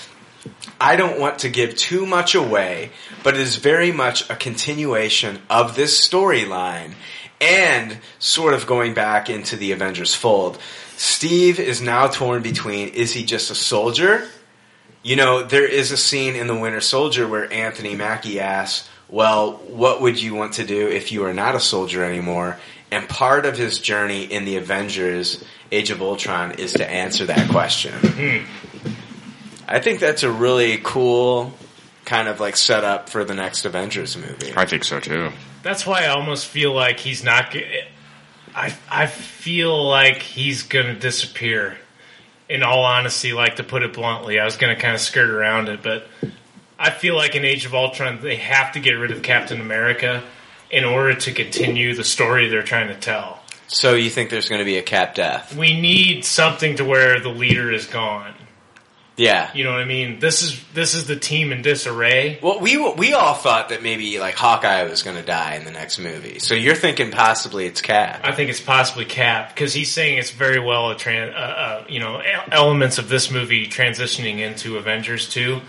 [0.81, 2.91] I don't want to give too much away,
[3.23, 6.94] but it is very much a continuation of this storyline
[7.41, 10.59] and sort of going back into the Avengers fold.
[10.97, 14.28] Steve is now torn between is he just a soldier?
[15.02, 19.52] You know, there is a scene in The Winter Soldier where Anthony Mackie asks, Well,
[19.52, 22.59] what would you want to do if you are not a soldier anymore?
[22.91, 27.49] And part of his journey in the Avengers Age of Ultron is to answer that
[27.51, 27.94] question.
[27.94, 28.69] Hmm.
[29.70, 31.52] I think that's a really cool
[32.05, 34.52] kind of like setup for the next Avengers movie.
[34.57, 35.31] I think so too.
[35.62, 37.55] That's why I almost feel like he's not.
[38.55, 41.78] I I feel like he's gonna disappear.
[42.49, 45.68] In all honesty, like to put it bluntly, I was gonna kind of skirt around
[45.68, 46.08] it, but
[46.76, 50.24] I feel like in Age of Ultron they have to get rid of Captain America
[50.68, 53.40] in order to continue the story they're trying to tell.
[53.68, 55.57] So you think there's going to be a Cap death?
[55.57, 58.34] We need something to where the leader is gone.
[59.20, 59.50] Yeah.
[59.52, 60.18] You know what I mean?
[60.18, 62.39] This is this is the team in disarray.
[62.42, 65.70] Well, we we all thought that maybe like Hawkeye was going to die in the
[65.70, 66.39] next movie.
[66.39, 68.23] So you're thinking possibly it's Cap.
[68.24, 71.84] I think it's possibly Cap because he's saying it's very well a tran- uh, uh,
[71.86, 75.60] you know elements of this movie transitioning into Avengers two.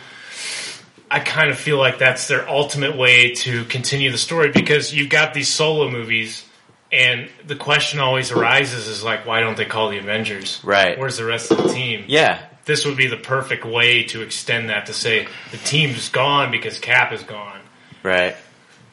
[1.09, 5.09] I kind of feel like that's their ultimate way to continue the story because you've
[5.09, 6.47] got these solo movies,
[6.89, 10.61] and the question always arises is like, why don't they call the Avengers?
[10.63, 10.97] Right.
[10.97, 12.05] Where's the rest of the team?
[12.07, 12.45] Yeah.
[12.65, 16.79] This would be the perfect way to extend that to say the team's gone because
[16.79, 17.59] Cap is gone.
[18.03, 18.35] Right.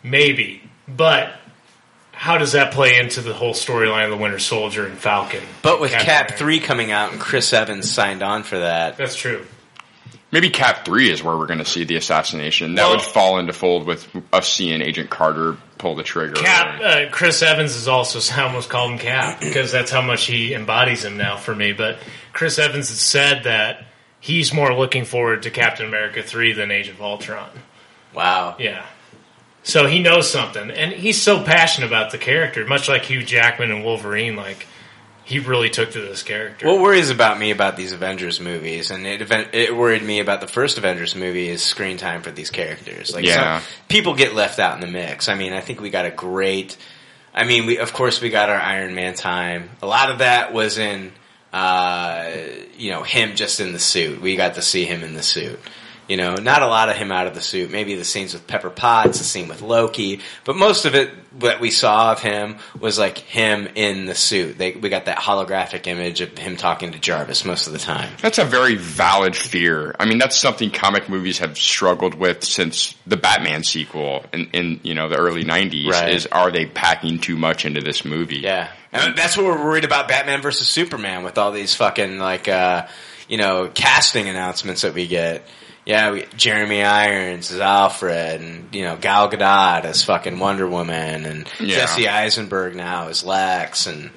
[0.02, 1.34] Maybe, but
[2.12, 5.42] how does that play into the whole storyline of the Winter Soldier and Falcon?
[5.62, 8.96] But with Captain Cap three coming out and Chris Evans signed on for that.
[8.96, 9.46] That's true.
[10.30, 12.74] Maybe Cap three is where we're going to see the assassination.
[12.74, 16.34] That Well- would fall into fold with us seeing Agent Carter pull the trigger.
[16.34, 20.26] Cap, uh, Chris Evans is also I almost called him Cap because that's how much
[20.26, 21.72] he embodies him now for me.
[21.72, 21.98] But
[22.32, 23.84] Chris Evans has said that
[24.20, 27.48] he's more looking forward to Captain America three than Age of Ultron.
[28.14, 28.56] Wow.
[28.58, 28.84] Yeah.
[29.62, 33.70] So he knows something, and he's so passionate about the character, much like Hugh Jackman
[33.70, 34.34] and Wolverine.
[34.34, 34.66] Like
[35.28, 36.66] he really took to this character.
[36.66, 40.46] What worries about me about these Avengers movies, and it it worried me about the
[40.46, 43.14] first Avengers movie, is screen time for these characters.
[43.14, 43.58] Like, Yeah.
[43.60, 45.28] some people get left out in the mix.
[45.28, 46.78] I mean, I think we got a great.
[47.34, 49.68] I mean, we of course we got our Iron Man time.
[49.82, 51.12] A lot of that was in,
[51.52, 52.30] uh,
[52.78, 54.22] you know, him just in the suit.
[54.22, 55.60] We got to see him in the suit.
[56.08, 57.70] You know, not a lot of him out of the suit.
[57.70, 61.60] Maybe the scenes with Pepper Potts, the scene with Loki, but most of it that
[61.60, 64.58] we saw of him was like him in the suit.
[64.58, 68.10] They, we got that holographic image of him talking to Jarvis most of the time.
[68.22, 69.94] That's a very valid fear.
[70.00, 74.80] I mean, that's something comic movies have struggled with since the Batman sequel in, in
[74.82, 75.90] you know the early '90s.
[75.90, 76.14] Right.
[76.14, 78.38] Is are they packing too much into this movie?
[78.38, 82.48] Yeah, and that's what we're worried about Batman versus Superman with all these fucking like
[82.48, 82.86] uh,
[83.28, 85.46] you know casting announcements that we get.
[85.88, 91.24] Yeah, we, Jeremy Irons as Alfred, and you know Gal Gadot as fucking Wonder Woman,
[91.24, 91.76] and Yeah.
[91.78, 94.10] Jesse Eisenberg now as Lex, and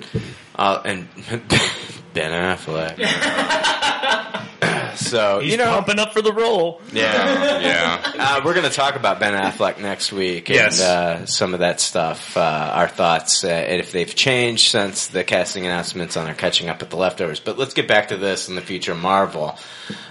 [0.55, 1.07] uh, and
[2.13, 2.99] Ben Affleck.
[4.95, 6.81] So He's you know, pumping up for the role.
[6.91, 8.11] yeah, Yeah.
[8.17, 10.81] Uh, we're going to talk about Ben Affleck next week and Yes.
[10.81, 12.35] uh, some of that stuff.
[12.35, 12.41] Uh,
[12.73, 16.81] our thoughts, uh, and if they've changed since the casting announcements on our catching up
[16.81, 17.39] with the leftovers.
[17.39, 19.57] But let's get back to this in the future Marvel.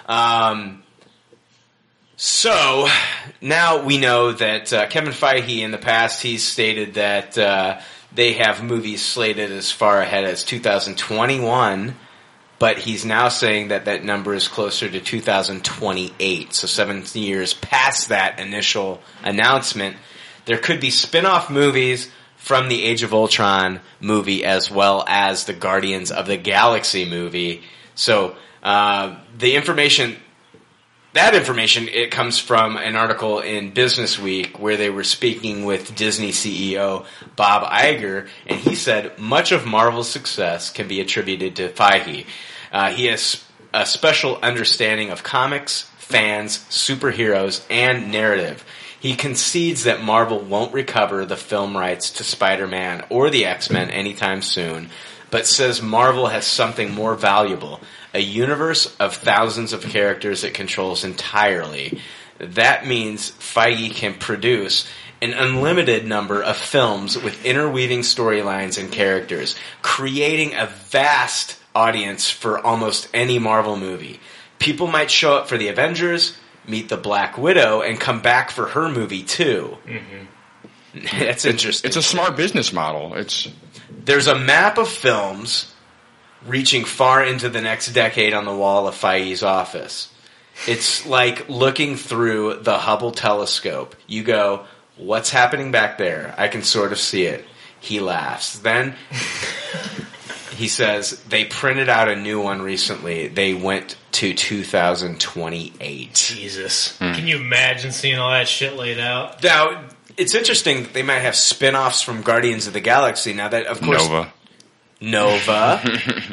[0.08, 0.82] Um,
[2.22, 2.86] so
[3.40, 7.80] now we know that uh, Kevin Feige in the past he's stated that uh,
[8.12, 11.96] they have movies slated as far ahead as 2021
[12.60, 16.52] but he's now saying that that number is closer to 2028.
[16.52, 19.96] So seven years past that initial announcement,
[20.44, 25.54] there could be spin-off movies from the Age of Ultron movie as well as the
[25.54, 27.62] Guardians of the Galaxy movie.
[27.94, 30.16] So uh, the information
[31.12, 35.94] that information it comes from an article in Business Week where they were speaking with
[35.96, 41.68] Disney CEO Bob Iger, and he said much of Marvel's success can be attributed to
[41.68, 42.26] Feige.
[42.72, 48.64] Uh, he has a special understanding of comics, fans, superheroes, and narrative.
[49.00, 54.42] He concedes that Marvel won't recover the film rights to Spider-Man or the X-Men anytime
[54.42, 54.90] soon,
[55.30, 57.80] but says Marvel has something more valuable,
[58.14, 62.00] a universe of thousands of characters it controls entirely.
[62.38, 64.88] That means Feige can produce
[65.22, 72.58] an unlimited number of films with interweaving storylines and characters, creating a vast audience for
[72.58, 74.18] almost any Marvel movie.
[74.58, 78.66] People might show up for the Avengers, meet the Black Widow, and come back for
[78.68, 79.76] her movie too.
[79.86, 81.18] Mm-hmm.
[81.18, 81.88] That's interesting.
[81.88, 83.14] It's a smart business model.
[83.14, 83.48] It's
[83.90, 85.72] There's a map of films
[86.46, 90.12] reaching far into the next decade on the wall of Feige's office.
[90.66, 93.96] It's like looking through the Hubble telescope.
[94.06, 96.34] You go, what's happening back there?
[96.36, 97.44] I can sort of see it.
[97.80, 98.58] He laughs.
[98.58, 98.94] Then
[100.54, 103.28] he says, they printed out a new one recently.
[103.28, 106.14] They went to 2028.
[106.14, 106.98] Jesus.
[106.98, 107.12] Hmm.
[107.14, 109.42] Can you imagine seeing all that shit laid out?
[109.42, 109.84] Now,
[110.18, 113.32] it's interesting that they might have spin-offs from Guardians of the Galaxy.
[113.32, 114.30] Now that, of course, Nova.
[115.00, 115.82] Nova.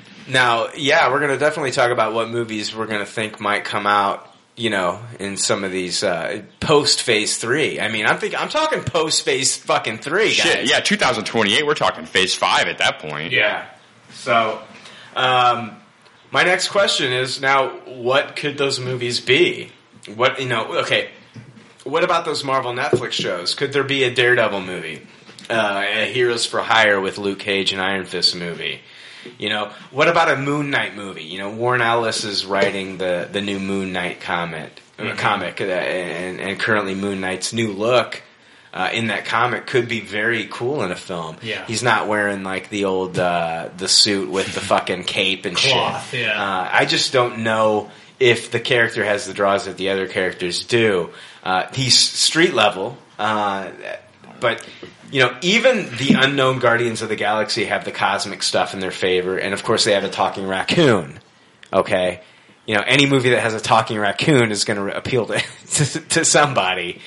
[0.28, 3.64] now, yeah, we're going to definitely talk about what movies we're going to think might
[3.64, 4.32] come out.
[4.60, 7.80] You know, in some of these uh, post Phase Three.
[7.80, 10.34] I mean, I'm thinking, I'm talking post Phase fucking Three, guys.
[10.34, 11.64] Shit, yeah, 2028.
[11.64, 13.34] We're talking Phase Five at that point.
[13.34, 13.68] Yeah.
[14.14, 14.60] So,
[15.16, 15.78] um,
[16.32, 19.72] my next question is now, what could those movies be?
[20.16, 20.80] What you know?
[20.80, 21.12] Okay,
[21.84, 23.54] what about those Marvel Netflix shows?
[23.54, 25.06] Could there be a Daredevil movie,
[25.50, 28.82] uh, a Heroes for Hire with Luke Cage and Iron Fist movie?
[29.38, 31.24] You know, what about a Moon Knight movie?
[31.24, 35.66] You know, Warren Ellis is writing the the new Moon Knight comic, uh, comic, uh,
[35.66, 38.22] and and currently Moon Knight's new look.
[38.74, 41.38] Uh, in that comic could be very cool in a film.
[41.42, 41.66] Yeah.
[41.66, 46.12] He's not wearing like the old uh, the suit with the fucking cape and Cloth,
[46.12, 46.22] shit.
[46.28, 46.40] yeah.
[46.40, 50.64] Uh, I just don't know if the character has the draws that the other characters
[50.64, 51.10] do.
[51.44, 53.72] Uh, he's street level, uh,
[54.40, 54.66] but
[55.12, 58.92] you know, even the unknown Guardians of the Galaxy have the cosmic stuff in their
[58.92, 61.20] favor, and of course they have a talking raccoon.
[61.72, 62.22] Okay,
[62.66, 66.00] you know, any movie that has a talking raccoon is going to appeal to, to
[66.00, 67.02] to somebody.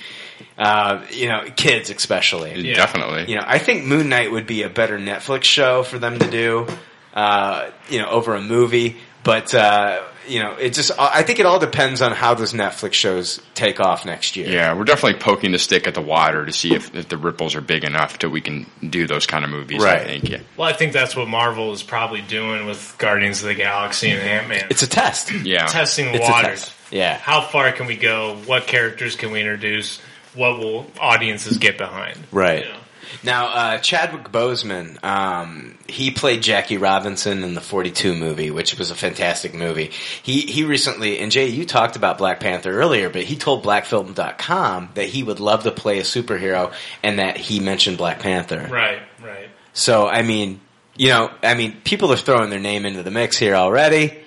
[0.56, 2.72] Uh, you know, kids especially.
[2.74, 3.30] Definitely.
[3.30, 6.30] You know, I think Moon Knight would be a better Netflix show for them to
[6.30, 6.66] do,
[7.14, 8.98] uh, you know, over a movie.
[9.22, 12.94] But uh, you know, it just I think it all depends on how those Netflix
[12.94, 14.48] shows take off next year.
[14.48, 17.54] Yeah, we're definitely poking the stick at the water to see if, if the ripples
[17.54, 19.84] are big enough to we can do those kind of movies.
[19.84, 20.06] I Right.
[20.06, 20.28] think.
[20.30, 20.40] Yeah.
[20.56, 24.20] Well, I think that's what Marvel is probably doing with Guardians of the Galaxy and
[24.22, 24.66] Ant Man.
[24.70, 25.30] It's a test.
[25.44, 25.66] Yeah.
[25.66, 26.72] testing the It's waters.
[26.90, 27.16] Yeah.
[27.18, 28.36] How far can we go?
[28.46, 30.00] What characters can we introduce?
[30.34, 32.16] What will audiences get behind?
[32.32, 32.64] Right.
[32.64, 32.76] You know?
[33.22, 38.90] Now, uh, Chadwick Boseman, um, he played Jackie Robinson in the 42 movie, which was
[38.90, 39.90] a fantastic movie.
[40.22, 44.90] He, he recently, and Jay, you talked about Black Panther earlier, but he told blackfilm.com
[44.94, 46.72] that he would love to play a superhero
[47.02, 48.68] and that he mentioned Black Panther.
[48.70, 49.48] Right, right.
[49.72, 50.60] So, I mean,
[50.96, 54.18] you know, I mean, people are throwing their name into the mix here already.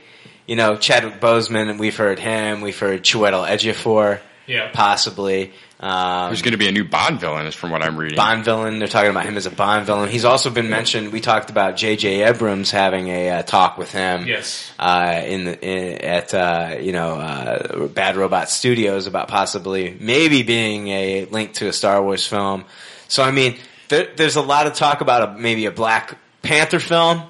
[0.47, 4.69] You know, Chadwick Boseman, we've heard him, we've heard Chiwetel Ejiofor, Yeah.
[4.73, 5.53] possibly.
[5.79, 8.15] Um, There's going to be a new Bond villain, is from what I'm reading.
[8.15, 8.79] Bond villain.
[8.79, 10.09] They're talking about him as a Bond villain.
[10.09, 11.11] He's also been mentioned.
[11.11, 12.23] We talked about J.J.
[12.23, 14.25] Abrams having a uh, talk with him.
[14.25, 14.71] Yes.
[14.79, 20.43] Uh, in the in, at uh, you know uh, Bad Robot Studios about possibly maybe
[20.43, 22.63] being a link to a Star Wars film.
[23.09, 23.57] So I mean,
[23.89, 27.23] there, there's a lot of talk about a, maybe a Black Panther film,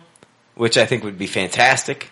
[0.53, 2.11] which I think would be fantastic.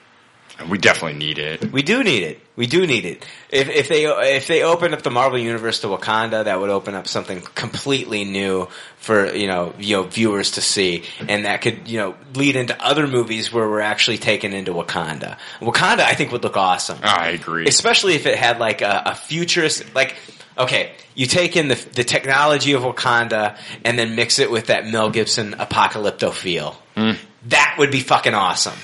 [0.69, 1.71] We definitely need it.
[1.71, 2.39] We do need it.
[2.55, 3.25] We do need it.
[3.49, 6.95] If, if they if they open up the Marvel universe to Wakanda, that would open
[6.95, 8.67] up something completely new
[8.97, 12.79] for you know you know viewers to see, and that could you know lead into
[12.83, 15.37] other movies where we're actually taken into Wakanda.
[15.59, 16.99] Wakanda, I think, would look awesome.
[17.01, 17.67] I agree.
[17.67, 20.15] especially if it had like a, a futurist like.
[20.57, 24.85] Okay, you take in the the technology of Wakanda and then mix it with that
[24.85, 26.77] Mel Gibson apocalypto feel.
[26.95, 27.17] Mm.
[27.47, 28.77] That would be fucking awesome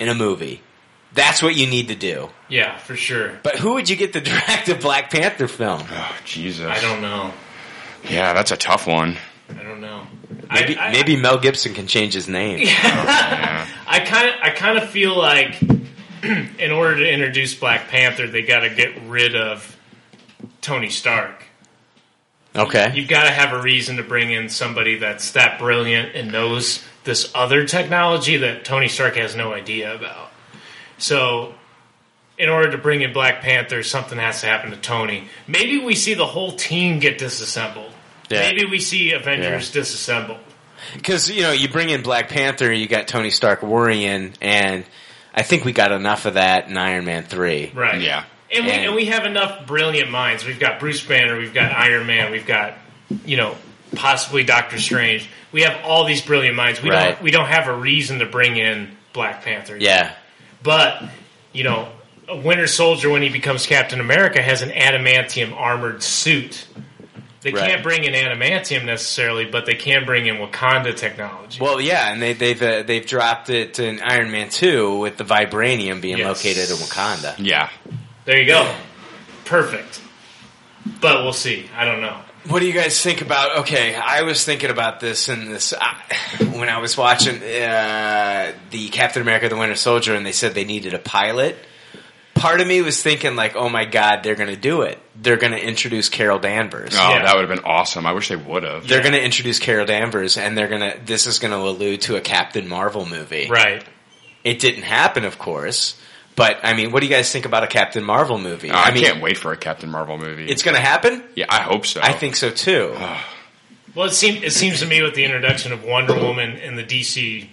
[0.00, 0.62] in a movie.
[1.12, 2.30] That's what you need to do.
[2.48, 3.38] Yeah, for sure.
[3.42, 5.82] But who would you get to direct a Black Panther film?
[5.90, 6.66] Oh, Jesus.
[6.66, 7.32] I don't know.
[8.08, 9.16] Yeah, that's a tough one.
[9.48, 10.06] I don't know.
[10.50, 12.60] Maybe, I, I, maybe Mel Gibson can change his name.
[12.66, 15.60] I kind of I kind of feel like
[16.22, 19.76] in order to introduce Black Panther, they got to get rid of
[20.60, 21.44] Tony Stark.
[22.54, 22.92] Okay.
[22.94, 26.82] You've got to have a reason to bring in somebody that's that brilliant and knows
[27.04, 30.29] this other technology that Tony Stark has no idea about.
[31.00, 31.54] So,
[32.38, 35.28] in order to bring in Black Panther, something has to happen to Tony.
[35.46, 37.92] Maybe we see the whole team get disassembled.
[38.30, 38.40] Yeah.
[38.40, 40.38] Maybe we see Avengers disassembled.
[40.94, 44.84] Because, you know, you bring in Black Panther, you got Tony Stark worrying, and
[45.34, 47.72] I think we got enough of that in Iron Man 3.
[47.74, 48.00] Right.
[48.00, 48.24] Yeah.
[48.54, 50.44] And we, And- and we have enough brilliant minds.
[50.44, 52.74] We've got Bruce Banner, we've got Iron Man, we've got,
[53.26, 53.56] you know,
[53.94, 55.28] possibly Doctor Strange.
[55.52, 56.82] We have all these brilliant minds.
[56.82, 57.10] We Right.
[57.10, 59.76] don't we don't have a reason to bring in Black Panther.
[59.76, 60.12] Yeah.
[60.62, 61.02] But,
[61.52, 61.88] you know,
[62.28, 66.66] a Winter Soldier when he becomes Captain America has an adamantium armored suit.
[67.42, 67.70] They Right.
[67.70, 71.58] can't bring in adamantium necessarily, but they can bring in Wakanda technology.
[71.60, 75.24] Well, yeah, and they, they've uh, they've dropped it in Iron Man 2 with the
[75.24, 76.26] vibranium being Yes.
[76.44, 77.34] located in Wakanda.
[77.38, 77.70] Yeah.
[78.26, 78.70] There you go.
[79.46, 80.02] Perfect.
[81.00, 81.68] But we'll see.
[81.74, 82.18] I don't know.
[82.48, 83.58] What do you guys think about?
[83.60, 85.94] Okay, I was thinking about this in this I,
[86.56, 90.64] when I was watching uh, the Captain America: The Winter Soldier, and they said they
[90.64, 91.56] needed a pilot.
[92.34, 94.98] Part of me was thinking, like, oh my god, they're going to do it.
[95.14, 96.94] They're going to introduce Carol Danvers.
[96.94, 97.24] Oh, Yeah.
[97.24, 98.06] that would have been awesome.
[98.06, 98.88] I wish they would have.
[98.88, 100.98] They're going to introduce Carol Danvers, and they're going to.
[101.04, 103.48] This is going to allude to a Captain Marvel movie.
[103.50, 103.84] Right.
[104.44, 106.00] It didn't happen, of course.
[106.40, 108.70] But I mean, what do you guys think about a Captain Marvel movie?
[108.70, 110.48] Oh, I, mean, can't wait for a Captain Marvel movie.
[110.48, 111.22] It's going to happen.
[111.34, 112.00] yeah, I hope so.
[112.02, 112.96] I think so too.
[113.92, 116.84] Well, it seems it seems to me with the introduction of Wonder Woman in the
[116.84, 117.48] DC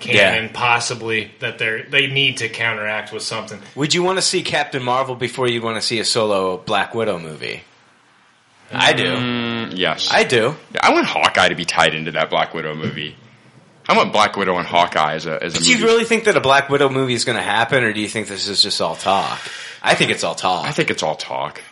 [0.00, 0.50] canon, Yeah.
[0.52, 3.60] possibly that they are they need to counteract with something.
[3.76, 6.92] Would you want to see Captain Marvel before you want to see a solo Black
[6.92, 7.62] Widow movie?
[8.72, 9.04] I do.
[9.04, 10.08] Mm, yes.
[10.10, 10.56] I do.
[10.74, 13.14] Yeah, I want Hawkeye to be tied into that Black Widow movie.
[13.88, 15.80] I want Black Widow and Hawkeye as a as a Do movie.
[15.80, 18.08] you really think that a Black Widow movie is going to happen, or do you
[18.08, 19.40] think this is just all talk?
[19.82, 20.64] I think it's all talk.
[20.66, 21.62] I think it's all talk.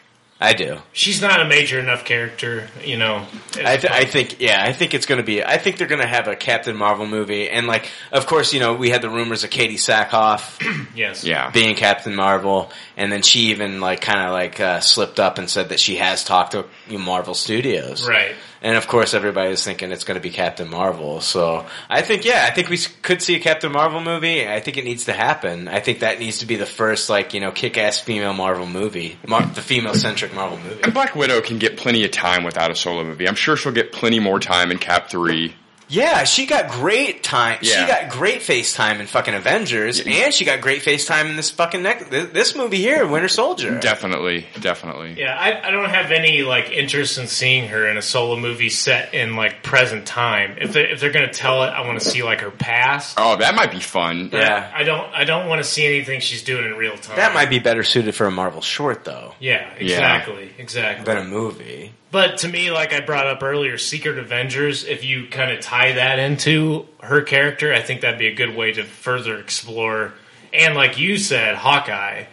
[0.40, 0.78] I do.
[0.92, 3.24] She's not a major enough character, you know.
[3.56, 5.42] I, th- I think, yeah, I think it's going to be.
[5.42, 8.58] I think they're going to have a Captain Marvel movie, and like, of course, you
[8.60, 10.60] know, we had the rumors of Katee Sackhoff
[10.96, 11.24] yes.
[11.24, 11.50] Yeah.
[11.50, 15.48] being Captain Marvel, and then she even like kind of like uh, slipped up and
[15.48, 18.34] said that she has talked to you know, Marvel Studios, Right.
[18.64, 21.20] And of course, everybody was thinking it's going to be Captain Marvel.
[21.20, 24.48] So I think, yeah, I think we could see a Captain Marvel movie.
[24.48, 25.68] I think it needs to happen.
[25.68, 29.18] I think that needs to be the first, like, you know, kick-ass female Marvel movie,
[29.28, 30.82] Mar- the female-centric Marvel movie.
[30.82, 33.28] And Black Widow can get plenty of time without a solo movie.
[33.28, 35.54] I'm sure she'll get plenty more time in Cap Three.
[35.88, 37.58] Yeah, she got great time.
[37.62, 41.82] She got great FaceTime in fucking Avengers, and she got great FaceTime in this fucking
[41.82, 42.08] neck.
[42.10, 43.78] This movie here, Winter Soldier.
[43.80, 45.14] Definitely, definitely.
[45.18, 48.70] Yeah, I, I don't have any like interest in seeing her in a solo movie
[48.70, 50.56] set in like present time.
[50.60, 53.16] If they if they're gonna tell it, I want to see like her past.
[53.18, 54.30] Oh, that might be fun.
[54.32, 54.70] Yeah.
[54.74, 57.16] I don't I don't want to see anything she's doing in real time.
[57.16, 61.04] That might be better suited for a Marvel short, though, Yeah, exactly, exactly.
[61.04, 61.92] than a movie.
[62.14, 65.94] But to me, like I brought up earlier, Secret Avengers, if you kind of tie
[65.94, 70.14] that into her character, I think that'd be a good way to further explore.
[70.52, 72.26] And like you said, Hawkeye,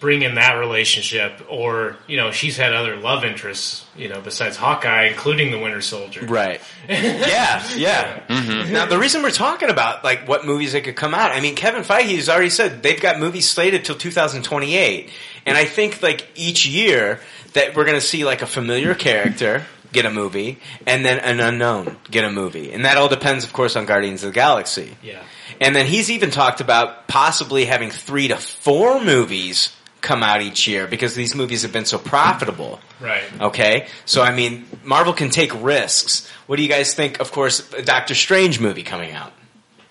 [0.00, 1.42] bring in that relationship.
[1.50, 5.82] Or, you know, she's had other love interests, you know, besides Hawkeye, including the Winter
[5.82, 6.24] Soldier.
[6.24, 6.62] Right.
[6.88, 8.20] yeah, yeah.
[8.28, 8.72] Mm-hmm.
[8.72, 11.54] Now, the reason we're talking about, like, what movies that could come out, I mean,
[11.54, 15.10] Kevin Feige has already said they've got movies slated till 2028.
[15.44, 17.20] And I think, like, each year
[17.54, 21.40] that we're going to see, like, a familiar character get a movie, and then an
[21.40, 22.72] unknown get a movie.
[22.72, 24.96] And that all depends, of course, on Guardians of the Galaxy.
[25.02, 25.22] Yeah.
[25.62, 30.68] And then he's even talked about possibly having three to four movies come out each
[30.68, 32.80] year because these movies have been so profitable.
[33.00, 33.24] Right.
[33.40, 36.30] Okay, so I mean, Marvel can take risks.
[36.46, 37.18] What do you guys think?
[37.18, 39.32] Of course, a Doctor Strange movie coming out.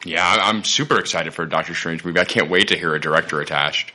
[0.05, 2.19] Yeah, I- I'm super excited for a Doctor Strange movie.
[2.19, 3.91] I can't wait to hear a director attached.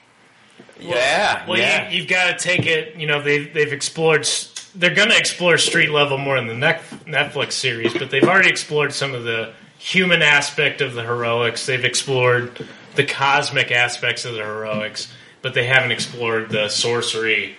[0.81, 1.89] Yeah, Well, yeah.
[1.91, 2.97] you, you've got to take it.
[2.97, 4.27] You know, they they've explored.
[4.75, 8.93] They're going to explore street level more in the Netflix series, but they've already explored
[8.95, 11.67] some of the human aspect of the heroics.
[11.67, 17.57] They've explored the cosmic aspects of the heroics, but they haven't explored the sorcery,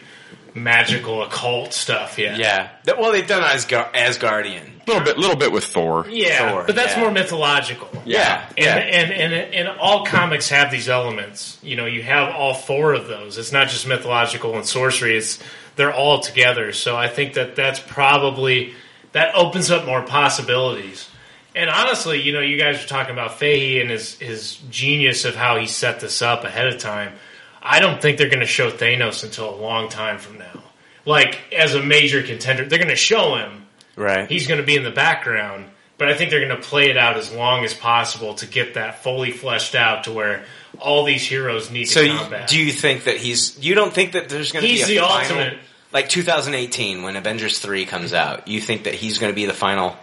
[0.56, 2.38] magical, occult stuff yet.
[2.38, 2.70] Yeah.
[2.86, 4.70] Well, they've done Asgar- Asgardian.
[4.86, 6.06] A little bit, little bit with Thor.
[6.10, 7.00] Yeah, Thor, but that's yeah.
[7.00, 7.88] more mythological.
[8.06, 8.46] Yeah.
[8.50, 8.76] And, Yeah.
[8.78, 11.58] and, and and all comics have these elements.
[11.64, 13.38] You know, you have all four of those.
[13.38, 15.16] It's not just mythological and sorcery.
[15.18, 15.40] It's
[15.78, 16.74] they're all together.
[16.74, 18.74] So I think that that's probably
[19.14, 21.10] that opens up more possibilities.
[21.56, 25.36] And honestly, you know, you guys are talking about Feige and his his genius of
[25.36, 27.14] how he set this up ahead of time.
[27.64, 30.64] I don't think they're going to show Thanos until a long time from now.
[31.06, 34.30] Like as a major contender, they're going to show him Right.
[34.30, 35.66] he's going to be in the background.
[35.98, 38.74] But I think they're going to play it out as long as possible to get
[38.74, 40.43] that fully fleshed out to where
[40.80, 42.50] all these heroes need So to combat.
[42.50, 43.58] do you think that he's?
[43.64, 45.58] You don't think that there's going to be He's a the final, ultimate-
[45.93, 48.48] like 2018 when Avengers three comes out?
[48.48, 49.95] You think that he's going to be the final?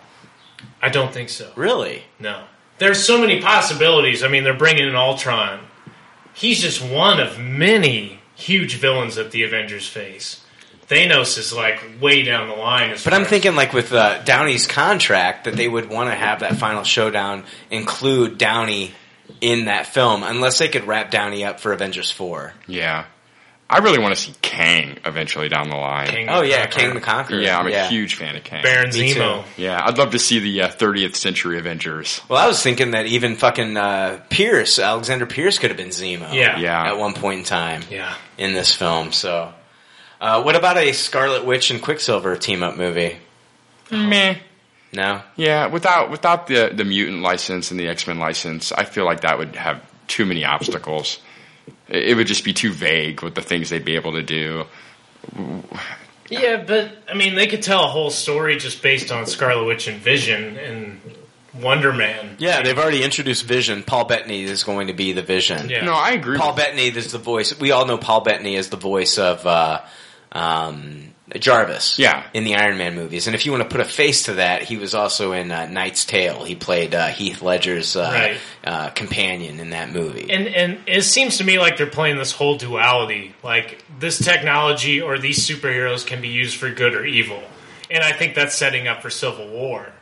[0.80, 1.50] I don't think so.
[1.56, 2.04] Really?
[2.20, 2.44] No.
[2.78, 4.22] There's so many possibilities.
[4.22, 5.60] I mean, they're bringing in Ultron.
[6.34, 10.42] He's just one of many huge villains that the Avengers face.
[10.88, 12.90] Thanos is like way down the line.
[12.90, 16.14] As But I'm as- thinking like with uh, Downey's contract that they would want to
[16.16, 18.92] have that final showdown include Downey
[19.40, 22.54] in that film, unless they could wrap Downey up for Avengers four.
[22.66, 23.04] Yeah.
[23.70, 26.08] I really want to see Kang eventually down the line.
[26.08, 26.80] King Oh yeah, Conqueror.
[26.80, 27.40] Kang the Conqueror.
[27.40, 28.62] Yeah, I'm a huge fan of Kang.
[28.62, 29.20] Baron Me too.
[29.20, 29.44] Zemo.
[29.56, 32.20] Yeah, I'd love to see the uh, 30th century Avengers.
[32.28, 36.32] Well, I was thinking that even fucking uh, Pierce, Alexander Pierce, could have been Zemo.
[36.34, 36.58] Yeah.
[36.58, 36.88] Yeah.
[36.88, 38.12] At one point in time Yeah.
[38.36, 39.12] in this film.
[39.12, 39.52] So,
[40.20, 43.16] uh, what about a Scarlet Witch and Quicksilver team up movie?
[43.90, 44.36] Meh.
[44.92, 45.22] No.
[45.36, 49.20] Yeah, without without the the mutant license and the X Men license, I feel like
[49.20, 51.20] that would have too many obstacles.
[51.90, 54.64] It it would just be too vague with the things they'd be able to do.
[56.30, 59.88] Yeah, but I mean, they could tell a whole story just based on Scarlet Witch
[59.88, 61.00] and Vision and
[61.54, 62.36] Wonder Man.
[62.38, 63.82] Yeah, they've already introduced Vision.
[63.82, 65.68] Paul Bettany is going to be the Vision.
[65.68, 65.84] Yeah.
[65.84, 66.38] No, I agree.
[66.38, 67.58] Paul with Bettany is the voice.
[67.58, 69.80] We all know Paul Bettany is the voice of uh,
[70.30, 71.98] um, Jarvis.
[71.98, 72.26] Yeah.
[72.34, 73.26] in the Iron Man movies.
[73.26, 75.66] And if you want to put a face to that, he was also in uh,
[75.66, 76.44] Knight's Tale.
[76.44, 78.36] He played uh, Heath Ledger's uh, Right.
[78.64, 80.30] uh, companion in that movie.
[80.30, 83.34] And and it seems to me like they're playing this whole duality.
[83.42, 87.42] Like this technology or these superheroes can be used for good or evil.
[87.90, 89.92] And I think that's setting up for Civil War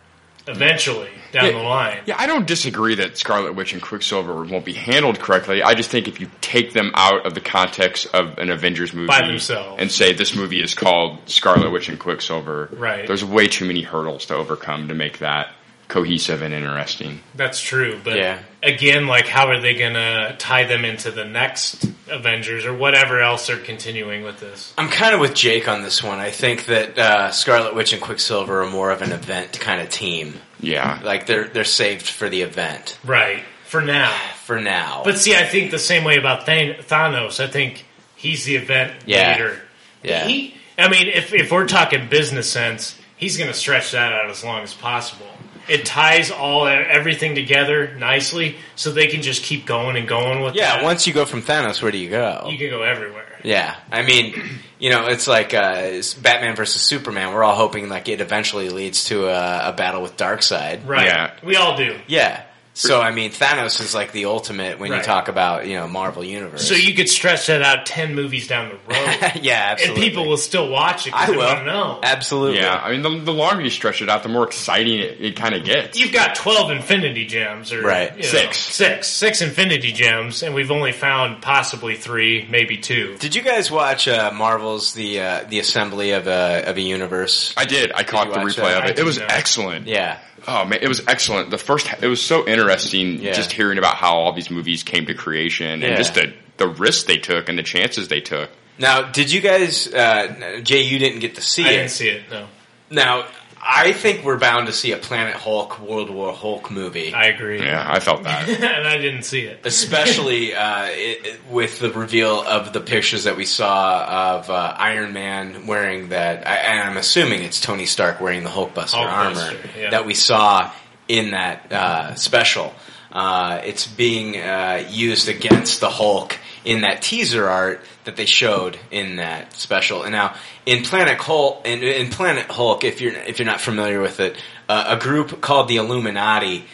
[0.48, 1.50] eventually down Yeah.
[1.52, 1.98] the line.
[2.06, 5.62] Yeah, I don't disagree that Scarlet Witch and Quicksilver won't be handled correctly.
[5.62, 9.08] I just think if you take them out of the context of an Avengers movie
[9.08, 9.76] By themselves.
[9.80, 13.06] and say this movie is called Scarlet Witch and Quicksilver, Right.
[13.06, 15.54] there's way too many hurdles to overcome to make that
[15.88, 17.20] cohesive and interesting.
[17.34, 18.38] That's true, but Yeah.
[18.62, 23.20] again, like how are they going to tie them into the next Avengers or whatever
[23.20, 24.72] else they're continuing with this?
[24.76, 26.18] I'm kind of with Jake on this one.
[26.18, 29.88] I think that uh, Scarlet Witch and Quicksilver are more of an event kind of
[29.88, 30.34] team.
[30.60, 31.00] Yeah.
[31.02, 33.42] Like they're they're saved for the event Right.
[33.64, 34.10] For now.
[34.44, 35.02] for now.
[35.04, 37.38] But see, I think the same way about Thanos.
[37.42, 37.84] I think
[38.16, 39.32] he's the event Yeah.
[39.32, 39.60] leader.
[40.02, 40.26] Yeah.
[40.26, 44.28] He, I mean, if if we're talking business sense, he's going to stretch that out
[44.30, 45.26] as long as possible.
[45.68, 50.54] It ties all everything together nicely, so they can just keep going and going with.
[50.54, 50.84] yeah, that.
[50.84, 52.48] once you go from Thanos, where do you go?
[52.50, 53.24] you can go everywhere.
[53.44, 54.34] Yeah, I mean,
[54.78, 57.32] you know, it's like uh, it's Batman versus Superman.
[57.32, 60.86] We're all hoping like it eventually leads to a, a battle with Darkseid.
[60.86, 61.06] Right.
[61.06, 61.34] Yeah.
[61.42, 61.98] We all do.
[62.06, 62.44] Yeah.
[62.78, 65.04] So I mean, Thanos is like the ultimate when you Right.
[65.04, 66.66] talk about you know Marvel Universe.
[66.66, 70.02] So you could stretch that out ten movies down the road, yeah, and absolutely.
[70.08, 71.44] people will still watch it I because they will.
[71.46, 72.00] want to know.
[72.02, 72.58] Absolutely.
[72.60, 75.36] Yeah, I mean, the, the longer you stretch it out, the more exciting it, it
[75.36, 75.98] kind of gets.
[75.98, 78.12] You've got twelve Infinity Gems, or Right.
[78.16, 78.58] you know, Six.
[78.58, 83.16] six, six Infinity Gems, and we've only found possibly three, maybe two.
[83.18, 87.52] Did you guys watch uh, Marvel's the uh, the assembly of a of a universe?
[87.56, 87.90] I did.
[87.92, 88.78] I caught you the watch replay that?
[88.78, 88.96] of I it.
[88.96, 89.32] did It was not.
[89.32, 89.86] excellent.
[89.88, 90.18] Yeah.
[90.46, 91.50] Oh man, it was excellent.
[91.50, 93.32] The first, it was so interesting Yeah.
[93.32, 95.88] just hearing about how all these movies came to creation Yeah.
[95.88, 98.50] and just the the risks they took and the chances they took.
[98.78, 99.92] Now, did you guys?
[99.92, 101.76] Uh, Jay, you didn't get to see I it.
[101.76, 102.22] didn't see it.
[102.30, 102.46] No,
[102.90, 103.26] Now,
[103.60, 107.12] I think we're bound to see a Planet Hulk, World War Hulk movie.
[107.12, 107.60] I agree.
[107.60, 108.48] Yeah, I felt that.
[108.48, 109.60] and I didn't see it.
[109.64, 114.74] especially uh, it, it- with the reveal of the pictures that we saw of uh,
[114.76, 119.08] Iron Man wearing that, I, and I'm assuming it's Tony Stark wearing the Hulkbuster, Hulkbuster,
[119.08, 119.90] armor yeah.
[119.90, 120.70] that we saw
[121.08, 122.72] in that uh, special.
[123.10, 126.36] Uh, it's being uh, used against the Hulk
[126.68, 130.02] in that teaser art that they showed in that special.
[130.02, 130.34] And now
[130.66, 134.36] in Planet Hulk, in, in Planet Hulk, if you're if you're not familiar with it,
[134.68, 136.66] uh, a group called the Illuminati,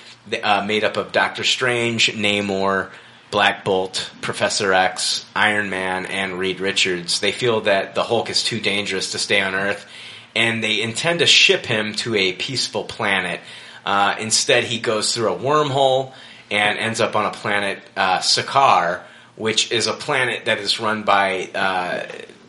[0.42, 2.90] uh, made up of Doctor Strange, Namor,
[3.30, 7.20] Black Bolt, Professor X, Iron Man, and Reed Richards.
[7.20, 9.86] They feel that the Hulk is too dangerous to stay on Earth,
[10.34, 13.40] and they intend to ship him to a peaceful planet.
[13.86, 16.12] Uh, instead, he goes through a wormhole
[16.50, 19.02] and ends up on a planet uh, Sakaar,
[19.36, 22.06] which is a planet that is run by uh,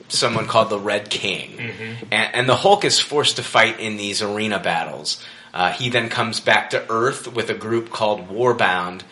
[0.07, 1.59] someone called the Red King,
[2.11, 5.23] and, and the Hulk is forced to fight in these arena battles.
[5.53, 9.03] Uh, he then comes back to Earth with a group called Warbound,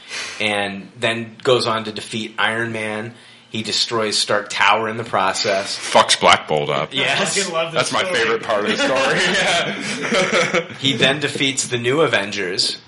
[0.42, 3.14] and then goes on to defeat Iron Man.
[3.50, 5.78] He destroys Stark Tower in the process.
[5.78, 6.92] Fucks Black Bolt up.
[6.92, 7.38] Yes.
[7.38, 10.64] fucking love this That's my favorite part of the story.
[10.70, 10.74] yeah.
[10.80, 12.82] He then defeats the new Avengers,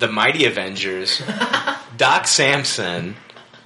[0.00, 1.22] the Mighty Avengers,
[1.96, 3.14] Doc Samson,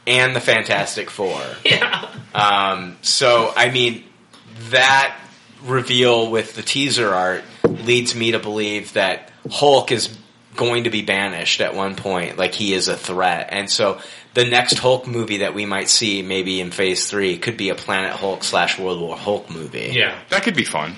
[0.07, 1.41] and the Fantastic Four.
[1.65, 2.09] Yeah.
[2.35, 4.05] Um, so, I mean,
[4.71, 5.17] that
[5.65, 10.17] reveal with the teaser art leads me to believe that Hulk is
[10.57, 13.49] going to be banished at one point, like he is a threat.
[13.51, 14.01] And so
[14.35, 17.75] the next Hulk movie that we might see, maybe in phase three, could be a
[17.75, 19.91] Planet Hulk slash World War Hulk movie.
[19.93, 20.19] Yeah.
[20.31, 20.95] That could be fun.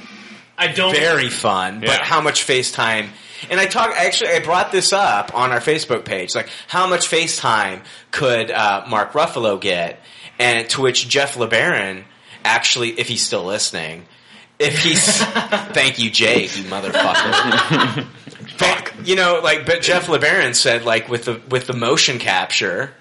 [0.56, 0.94] I don't.
[0.94, 3.08] Very fun, but how much FaceTime?
[3.50, 6.34] And I talk actually, I brought this up on our Facebook page.
[6.34, 10.00] Like, how much FaceTime could uh, Mark Ruffalo get?
[10.38, 12.04] And to which Jeff LeBaron
[12.44, 14.06] actually, if he's still listening,
[14.58, 15.18] if he's
[15.72, 18.06] thank you, Jake, you motherfucker.
[18.56, 18.94] Fuck.
[19.04, 22.94] You know, like, but Jeff LeBaron said, like, with the with the motion capture,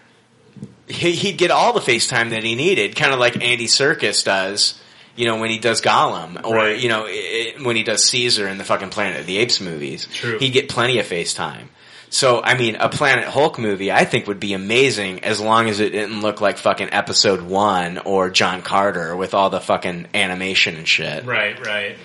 [0.87, 4.79] he, he'd get all the FaceTime that he needed, kind of like Andy Serkis does.
[5.15, 6.77] You know, when he does Gollum, or Right.
[6.79, 9.61] you know, i i- when he does Caesar in the fucking Planet of the Apes
[9.61, 10.39] movies, True.
[10.39, 11.67] he'd get plenty of FaceTime.
[12.09, 15.79] So, I mean, a Planet Hulk movie, I think, would be amazing as long as
[15.79, 20.75] it didn't look like fucking Episode One or John Carter with all the fucking animation
[20.77, 21.25] and shit.
[21.25, 21.95] Right, right.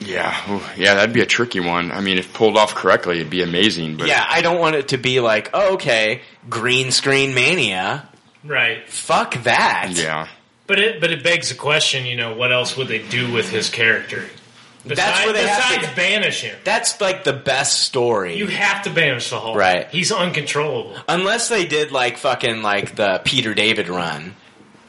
[0.00, 1.90] Yeah, yeah, that'd be a tricky one.
[1.90, 3.96] I mean, if pulled off correctly, it'd be amazing.
[3.96, 8.08] But Yeah, I don't want it to be like, oh, okay, green screen mania.
[8.44, 8.88] Right.
[8.88, 9.88] Fuck that.
[9.94, 10.28] yeah,
[10.68, 13.50] But it but it begs the question, you know, what else would they do with
[13.50, 14.26] his character?
[14.84, 16.56] That's where they have to- banish him.
[16.62, 18.36] That's like the best story.
[18.36, 19.56] You have to banish the Hulk.
[19.56, 19.88] Right.
[19.90, 20.94] He's uncontrollable.
[21.08, 24.36] Unless they did like fucking like the Peter David run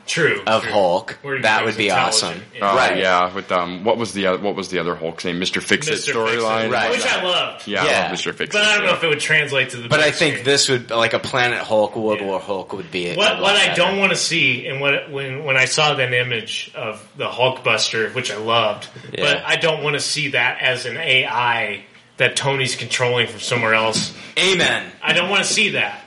[0.09, 0.41] True.
[0.47, 0.71] of true.
[0.71, 2.41] Hulk, that would be awesome.
[2.55, 2.71] Yeah.
[2.71, 2.97] Oh, Right.
[2.97, 3.31] yeah.
[3.33, 5.37] With um, what was the other, what was the other Hulk's name?
[5.37, 6.71] Mister Fix It storyline.
[6.71, 6.89] Right.
[6.89, 7.67] Which I loved.
[7.67, 7.91] Yeah, Yeah.
[7.91, 8.57] I love Mister Fix It.
[8.57, 8.97] But I don't know yeah.
[8.97, 10.45] if it would translate to the But I think screen.
[10.45, 13.55] this would like a Planet Hulk, World War Hulk would be a What lot what
[13.55, 17.27] I don't want to see, and what when when I saw that image of the
[17.29, 19.21] Hulkbuster, which I loved, Yeah.
[19.21, 21.83] but I don't want to see that as an AI
[22.17, 24.13] that Tony's controlling from somewhere else.
[24.37, 24.91] Amen.
[25.01, 26.01] I don't want to see that.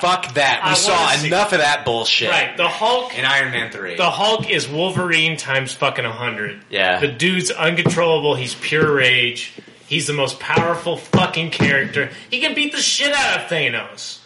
[0.00, 0.62] Fuck that.
[0.64, 2.30] We I saw see- enough of that bullshit.
[2.30, 3.16] Right, the Hulk.
[3.18, 3.96] In Iron Man three.
[3.96, 6.60] The Hulk is Wolverine times fucking hundred.
[6.70, 7.00] Yeah.
[7.00, 8.34] The dude's uncontrollable.
[8.34, 9.52] He's pure rage.
[9.86, 12.10] He's the most powerful fucking character.
[12.30, 14.20] He can beat the shit out of Thanos.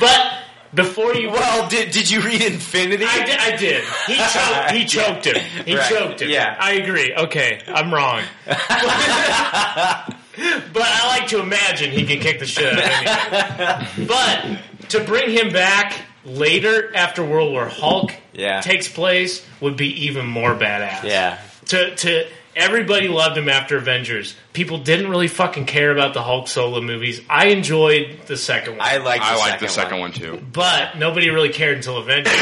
[0.00, 0.32] But
[0.74, 3.04] before you, well, did did you read Infinity?
[3.06, 3.38] I did.
[3.38, 3.84] I did.
[4.06, 4.70] He choked.
[4.70, 5.64] He choked him.
[5.66, 5.88] He Right.
[5.90, 6.30] choked him.
[6.30, 6.56] Yeah.
[6.58, 7.12] I agree.
[7.14, 8.22] Okay, I'm wrong.
[10.36, 14.06] but I like to imagine he can kick the shit out of anything.
[14.06, 15.94] But to bring him back
[16.24, 18.60] later after World War Hulk Yeah.
[18.60, 21.04] takes place would be even more badass.
[21.04, 21.38] Yeah.
[21.66, 24.34] To to everybody loved him after Avengers.
[24.52, 27.20] People didn't really fucking care about the Hulk solo movies.
[27.28, 28.86] I enjoyed the second one.
[28.86, 29.20] I like.
[29.20, 30.42] The I like second the second one, too.
[30.52, 32.34] but nobody really cared until Avengers.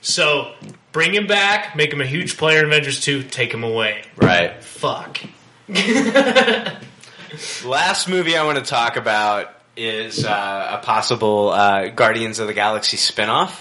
[0.00, 0.52] so
[0.92, 4.02] bring him back, make him a huge player in Avengers 2, take him away.
[4.16, 4.62] Right.
[4.62, 5.20] Fuck.
[7.64, 12.54] Last movie I want to talk about is uh, a possible uh, Guardians of the
[12.54, 13.60] Galaxy spinoff.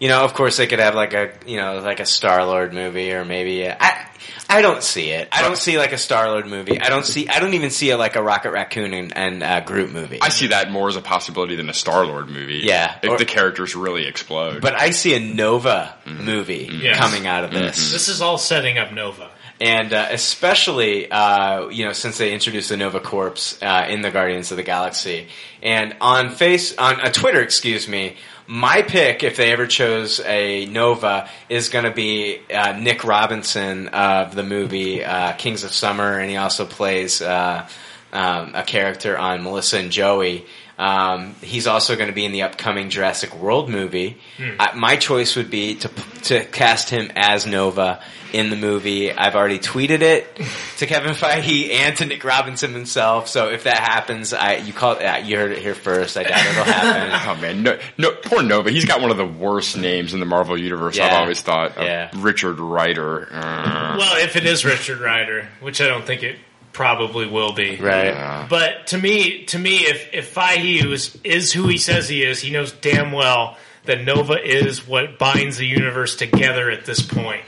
[0.00, 2.72] You know, of course, they could have like a you know like a Star Lord
[2.72, 4.06] movie or maybe a, I
[4.48, 5.28] I don't see it.
[5.32, 6.80] I don't see like a Star Lord movie.
[6.80, 7.28] I don't see.
[7.28, 10.20] I don't even see a, like a Rocket Raccoon and, and uh, Groot movie.
[10.22, 12.60] I see that more as a possibility than a Star Lord movie.
[12.62, 12.96] Yeah.
[13.02, 14.62] if Or- the characters really explode.
[14.62, 16.24] but I see a Nova Mm-hmm.
[16.24, 16.96] movie Yes.
[16.98, 17.90] coming out of this.
[17.90, 19.30] This is all setting up Nova.
[19.60, 24.10] And uh, especially uh, you know since they introduced the Nova Corps uh, in the
[24.10, 25.28] Guardians of the Galaxy,
[25.62, 28.16] and on face on uh, Twitter, excuse me.
[28.50, 33.88] My pick, if they ever chose a Nova, is going to be uh, Nick Robinson
[33.88, 37.68] of the movie uh, Kings of Summer, and he also plays uh,
[38.10, 40.46] um, a character on Melissa and Joey.
[40.78, 44.16] Um, he's also going to be in the upcoming Jurassic World movie.
[44.60, 45.88] Uh, my choice would be to
[46.24, 48.00] to cast him as Nova
[48.32, 49.10] in the movie.
[49.10, 50.36] I've already tweeted it
[50.76, 53.26] to Kevin Feige and to Nick Robinson himself.
[53.28, 56.16] So if that happens, I you call uh, you heard it here first.
[56.16, 57.08] I doubt it'll happen.
[57.28, 58.70] Oh man, no, no, poor Nova.
[58.70, 60.98] He's got one of the worst names in the Marvel universe.
[60.98, 61.76] I've always thought.
[61.76, 62.10] of Yeah.
[62.16, 63.28] Richard Rider.
[63.32, 66.38] Uh, Well, if it is Richard Rider, which I don't think it
[66.78, 67.76] probably will be.
[67.76, 68.08] right.
[68.14, 72.22] uh, But to me, to me, if if Feige is, is who he says he
[72.22, 77.02] is, he knows damn well that Nova is what binds the universe together at this
[77.02, 77.42] point.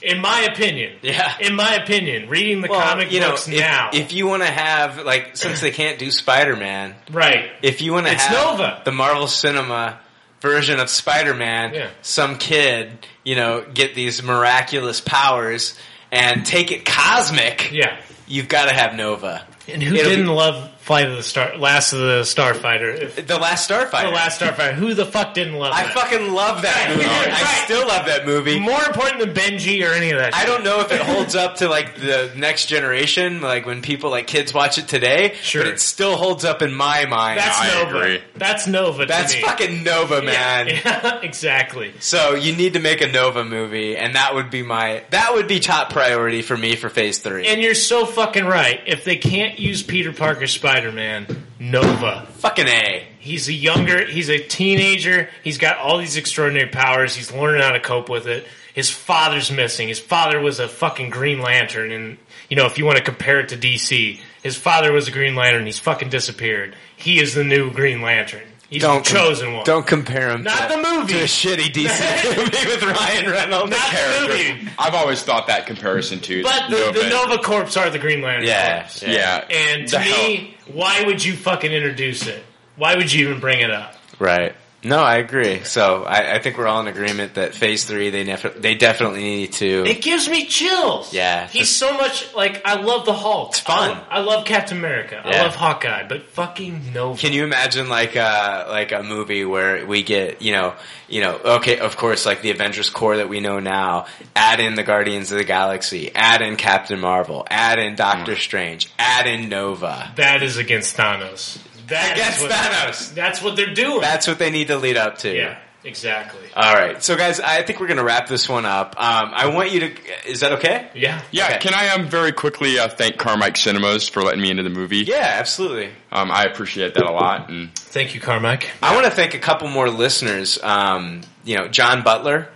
[0.00, 0.96] In my opinion.
[1.02, 1.34] Yeah.
[1.40, 3.90] In my opinion, reading the Well, comic you know, books if, now.
[3.92, 7.50] if you want to have like, since they can't do Spider Man, right.
[7.62, 8.82] if you want to It's have Nova.
[8.84, 9.98] the Marvel Cinema
[10.40, 11.90] version of Spider Man, Yeah.
[12.00, 15.76] some kid, you know, get these miraculous powers
[16.12, 17.70] and take it cosmic.
[17.72, 18.00] Yeah.
[18.28, 19.46] You've got to have Nova.
[19.66, 22.98] And who It'll didn't love Flight of the Star, Last of the Starfighter?
[22.98, 24.04] If, the Last Starfighter?
[24.06, 24.72] The Last Starfighter.
[24.72, 25.92] Who the fuck didn't love I that?
[25.92, 27.04] fucking love that movie.
[27.04, 27.64] I Right.
[27.64, 28.58] still love that movie.
[28.58, 30.34] More important than Benji or any of that.
[30.34, 30.46] I shit.
[30.46, 34.26] don't know if it holds up to like the next generation, like when people like
[34.26, 35.34] kids watch it today.
[35.42, 35.62] Sure.
[35.62, 37.38] but it still holds up in my mind.
[37.38, 37.98] That's I Nova.
[37.98, 38.22] agree.
[38.36, 39.02] That's Nova.
[39.02, 39.42] to That's me.
[39.42, 40.68] fucking Nova, man.
[40.88, 41.92] Yeah, exactly.
[42.00, 45.48] So you need to make a Nova movie, and that would be my that would
[45.48, 47.46] be top priority for me for Phase Three.
[47.46, 48.80] And you're so fucking right.
[48.86, 51.26] If they can't use Peter Parker Spider Man,
[51.58, 52.26] Nova.
[52.38, 53.06] fucking a.
[53.18, 55.28] He's a younger, he's a teenager.
[55.42, 57.14] He's got all these extraordinary powers.
[57.14, 58.46] He's learning how to cope with it.
[58.74, 59.88] His father's missing.
[59.88, 61.90] His father was a fucking Green Lantern.
[61.90, 65.10] And, you know, if you want to compare it to DC, his father was a
[65.10, 65.66] Green Lantern.
[65.66, 66.76] He's fucking disappeared.
[66.96, 68.46] He is the new Green Lantern.
[68.70, 69.64] He's Don't the chosen one.
[69.64, 70.42] Don't compare him.
[70.42, 71.12] Not to, the movie.
[71.14, 73.70] to a shitty DC movie with Ryan Reynolds.
[73.70, 74.68] Not the movie.
[74.78, 76.42] I've always thought that comparison too.
[76.42, 78.46] But the, the Nova Corps are the Green Lantern.
[78.46, 79.08] Yeah, Corps.
[79.08, 79.44] yeah.
[79.50, 82.42] And to The hell- me, why would you fucking introduce it?
[82.76, 83.94] Why would you even bring it up?
[84.18, 84.54] Right.
[84.84, 85.64] No, I agree.
[85.64, 89.22] So I, I think we're all in agreement that Phase Three they nef- they definitely
[89.22, 89.84] need to.
[89.84, 91.12] It gives me chills.
[91.12, 91.48] Yeah.
[91.48, 93.50] He's so much like I love the Hulk.
[93.50, 94.00] It's fun.
[94.08, 95.20] I, love Captain America.
[95.24, 97.18] I love Hawkeye, but fucking Nova.
[97.18, 100.74] Can you imagine like a like a movie where we get you know
[101.08, 104.74] you know okay of course like the Avengers core that we know now add in
[104.74, 108.38] the Guardians of the Galaxy add in Captain Marvel add in Doctor mm.
[108.38, 111.58] Strange add in Nova That is against Thanos.
[111.88, 113.14] That is Against what, Thanos.
[113.14, 114.00] That's what they're doing.
[114.00, 116.40] that's what they need to lead up to yeah, exactly.
[116.54, 119.70] all right so guys I think we're gonna wrap this one up um, I want
[119.72, 121.22] you to is that okay Yeah.
[121.30, 121.58] Yeah, Okay.
[121.58, 124.98] can I um, very quickly uh, thank Carmike Cinemas for letting me into the movie?
[124.98, 127.48] yeah absolutely Um, I appreciate that a lot.
[127.50, 128.64] And Thank you, Carmike.
[128.82, 132.48] I want to thank a couple more listeners um, you know John Butler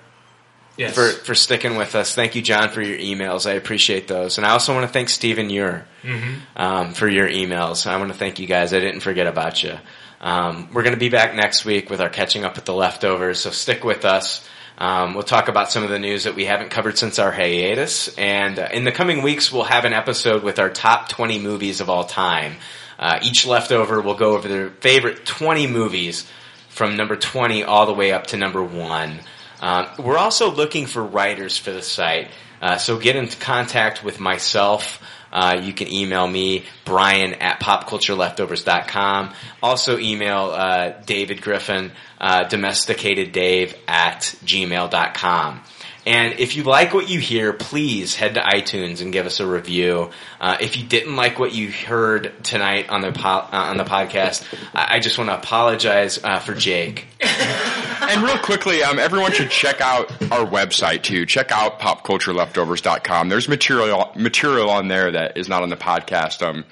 [0.77, 0.95] Yes.
[0.95, 2.15] for for sticking with us.
[2.15, 3.49] Thank you, John, for your emails.
[3.49, 5.85] I appreciate those, and I also want to thank Stephen Ure
[6.57, 7.87] um, for your emails.
[7.87, 8.73] I want to thank you guys.
[8.73, 9.77] I didn't forget about you.
[10.21, 13.41] Um, we're going to be back next week with our catching up with the leftovers,
[13.41, 14.49] so stick with us.
[14.79, 18.17] Um, we'll talk about some of the news that we haven't covered since our hiatus,
[18.17, 21.81] and uh, in the coming weeks, we'll have an episode with our top 20 movies
[21.81, 22.55] of all time.
[22.99, 26.27] Uh, each leftover will go over their favorite 20 movies
[26.69, 29.21] from number 20 all the way up to number one.
[29.63, 32.29] Um, we're also looking for writers for the site,
[32.61, 35.01] uh, so get in contact with myself.
[35.33, 39.33] Uh, you can email me, Brian at popcultureleftovers.com.
[39.63, 45.63] Also email uh, David Griffin, uh, domesticateddave at gmail.com.
[46.05, 49.47] And if you like what you hear, please head to iTunes and give us a
[49.47, 50.11] review.
[50.41, 53.85] Uh, if you didn't like what you heard tonight on the po- uh, on the
[53.85, 57.07] podcast, I, I just want to apologize uh, for Jake.
[57.21, 61.25] and real quickly, um, everyone should check out our website too.
[61.25, 63.29] Check out popcultureleftovers.com.
[63.29, 66.43] There's material material on there that is not on the podcast.
[66.47, 66.65] Um,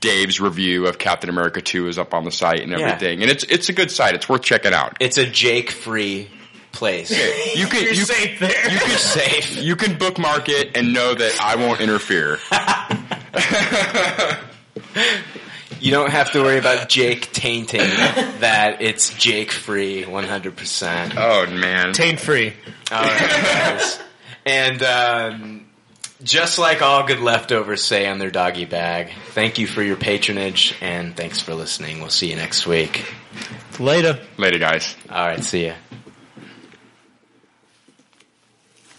[0.00, 2.78] Dave's review of Captain America 2 is up on the site and Yeah.
[2.80, 3.22] everything.
[3.22, 4.14] And it's it's a good site.
[4.14, 4.96] It's worth checking out.
[5.00, 6.28] It's a Jake free
[6.78, 7.10] place.
[7.56, 8.70] You can You're you, safe there.
[8.72, 9.56] you can safe.
[9.62, 12.38] you can bookmark it and know that I won't interfere.
[15.80, 17.86] You don't have to worry about Jake tainting
[18.40, 21.14] that it's Jake free 100%.
[21.16, 21.92] Oh man.
[21.92, 22.52] Taint free.
[22.90, 24.00] All right.
[24.44, 25.66] And um,
[26.20, 30.74] just like all good leftovers say on their doggy bag, thank you for your patronage
[30.80, 32.00] and thanks for listening.
[32.00, 33.04] We'll see you next week.
[33.78, 34.18] Later.
[34.36, 34.96] Later guys.
[35.08, 35.74] All right, see ya.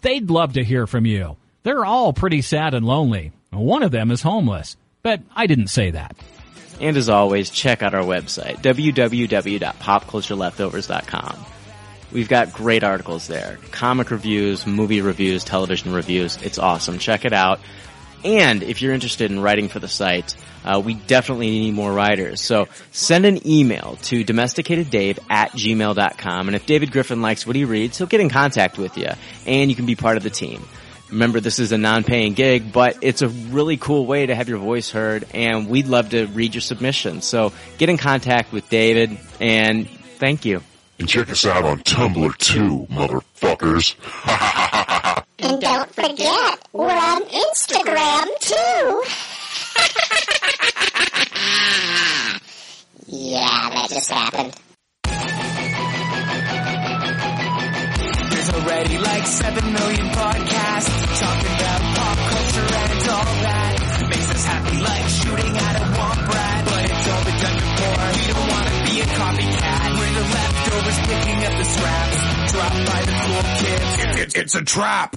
[0.00, 1.36] They'd love to hear from you.
[1.62, 3.32] They're all pretty sad and lonely.
[3.50, 4.76] One of them is homeless.
[5.02, 6.14] But I didn't say that.
[6.80, 11.46] And as always, check out our website, www.popcultureleftovers.com.
[12.12, 13.58] We've got great articles there.
[13.70, 16.38] Comic reviews, movie reviews, television reviews.
[16.38, 16.98] It's awesome.
[16.98, 17.60] Check it out.
[18.24, 20.34] And if you're interested in writing for the site,
[20.64, 22.40] uh, we definitely need more writers.
[22.40, 26.48] So send an email to domesticateddave at gmail.com.
[26.48, 29.08] And if David Griffin likes what he reads, he'll get in contact with you
[29.46, 30.62] and you can be part of the team.
[31.10, 34.58] Remember, this is a non-paying gig, but it's a really cool way to have your
[34.58, 37.26] voice heard, and we'd love to read your submissions.
[37.26, 40.62] So get in contact with David, and thank you.
[41.00, 43.96] And check us out on Tumblr too, motherfuckers.
[45.42, 49.02] And don't forget, we're on Instagram too.
[53.06, 54.54] yeah, that just happened.
[58.30, 63.76] There's already like 7 million podcasts talking about pop culture and all that.
[64.10, 66.64] Makes us happy like shooting at a womp rat.
[66.66, 68.06] But it's all been done before.
[68.12, 69.88] We don't want to be a copycat.
[69.98, 72.18] We're the leftovers picking up the scraps.
[72.52, 73.90] Dropped by the cool kids.
[74.04, 75.16] It- it's a trap.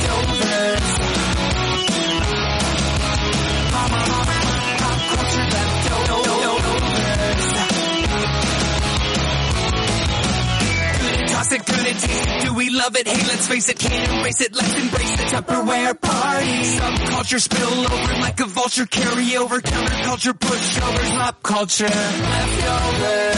[11.51, 13.05] Do we love it?
[13.05, 14.55] Hey, let's face it, can't erase it.
[14.55, 16.63] Let's embrace the Tupperware party.
[16.79, 18.85] Subculture spill over like a vulture.
[18.85, 21.89] Carry over counterculture, pushovers, pop culture.
[21.89, 23.35] Leftovers.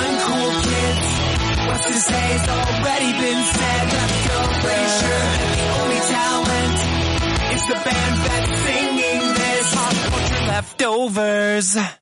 [0.00, 1.08] Uncool kids,
[1.66, 3.92] what's to say has already been said.
[3.92, 5.02] Leftovers.
[5.52, 6.78] The only talent
[7.52, 9.74] is the band that's singing this.
[9.74, 11.76] Pop culture leftovers.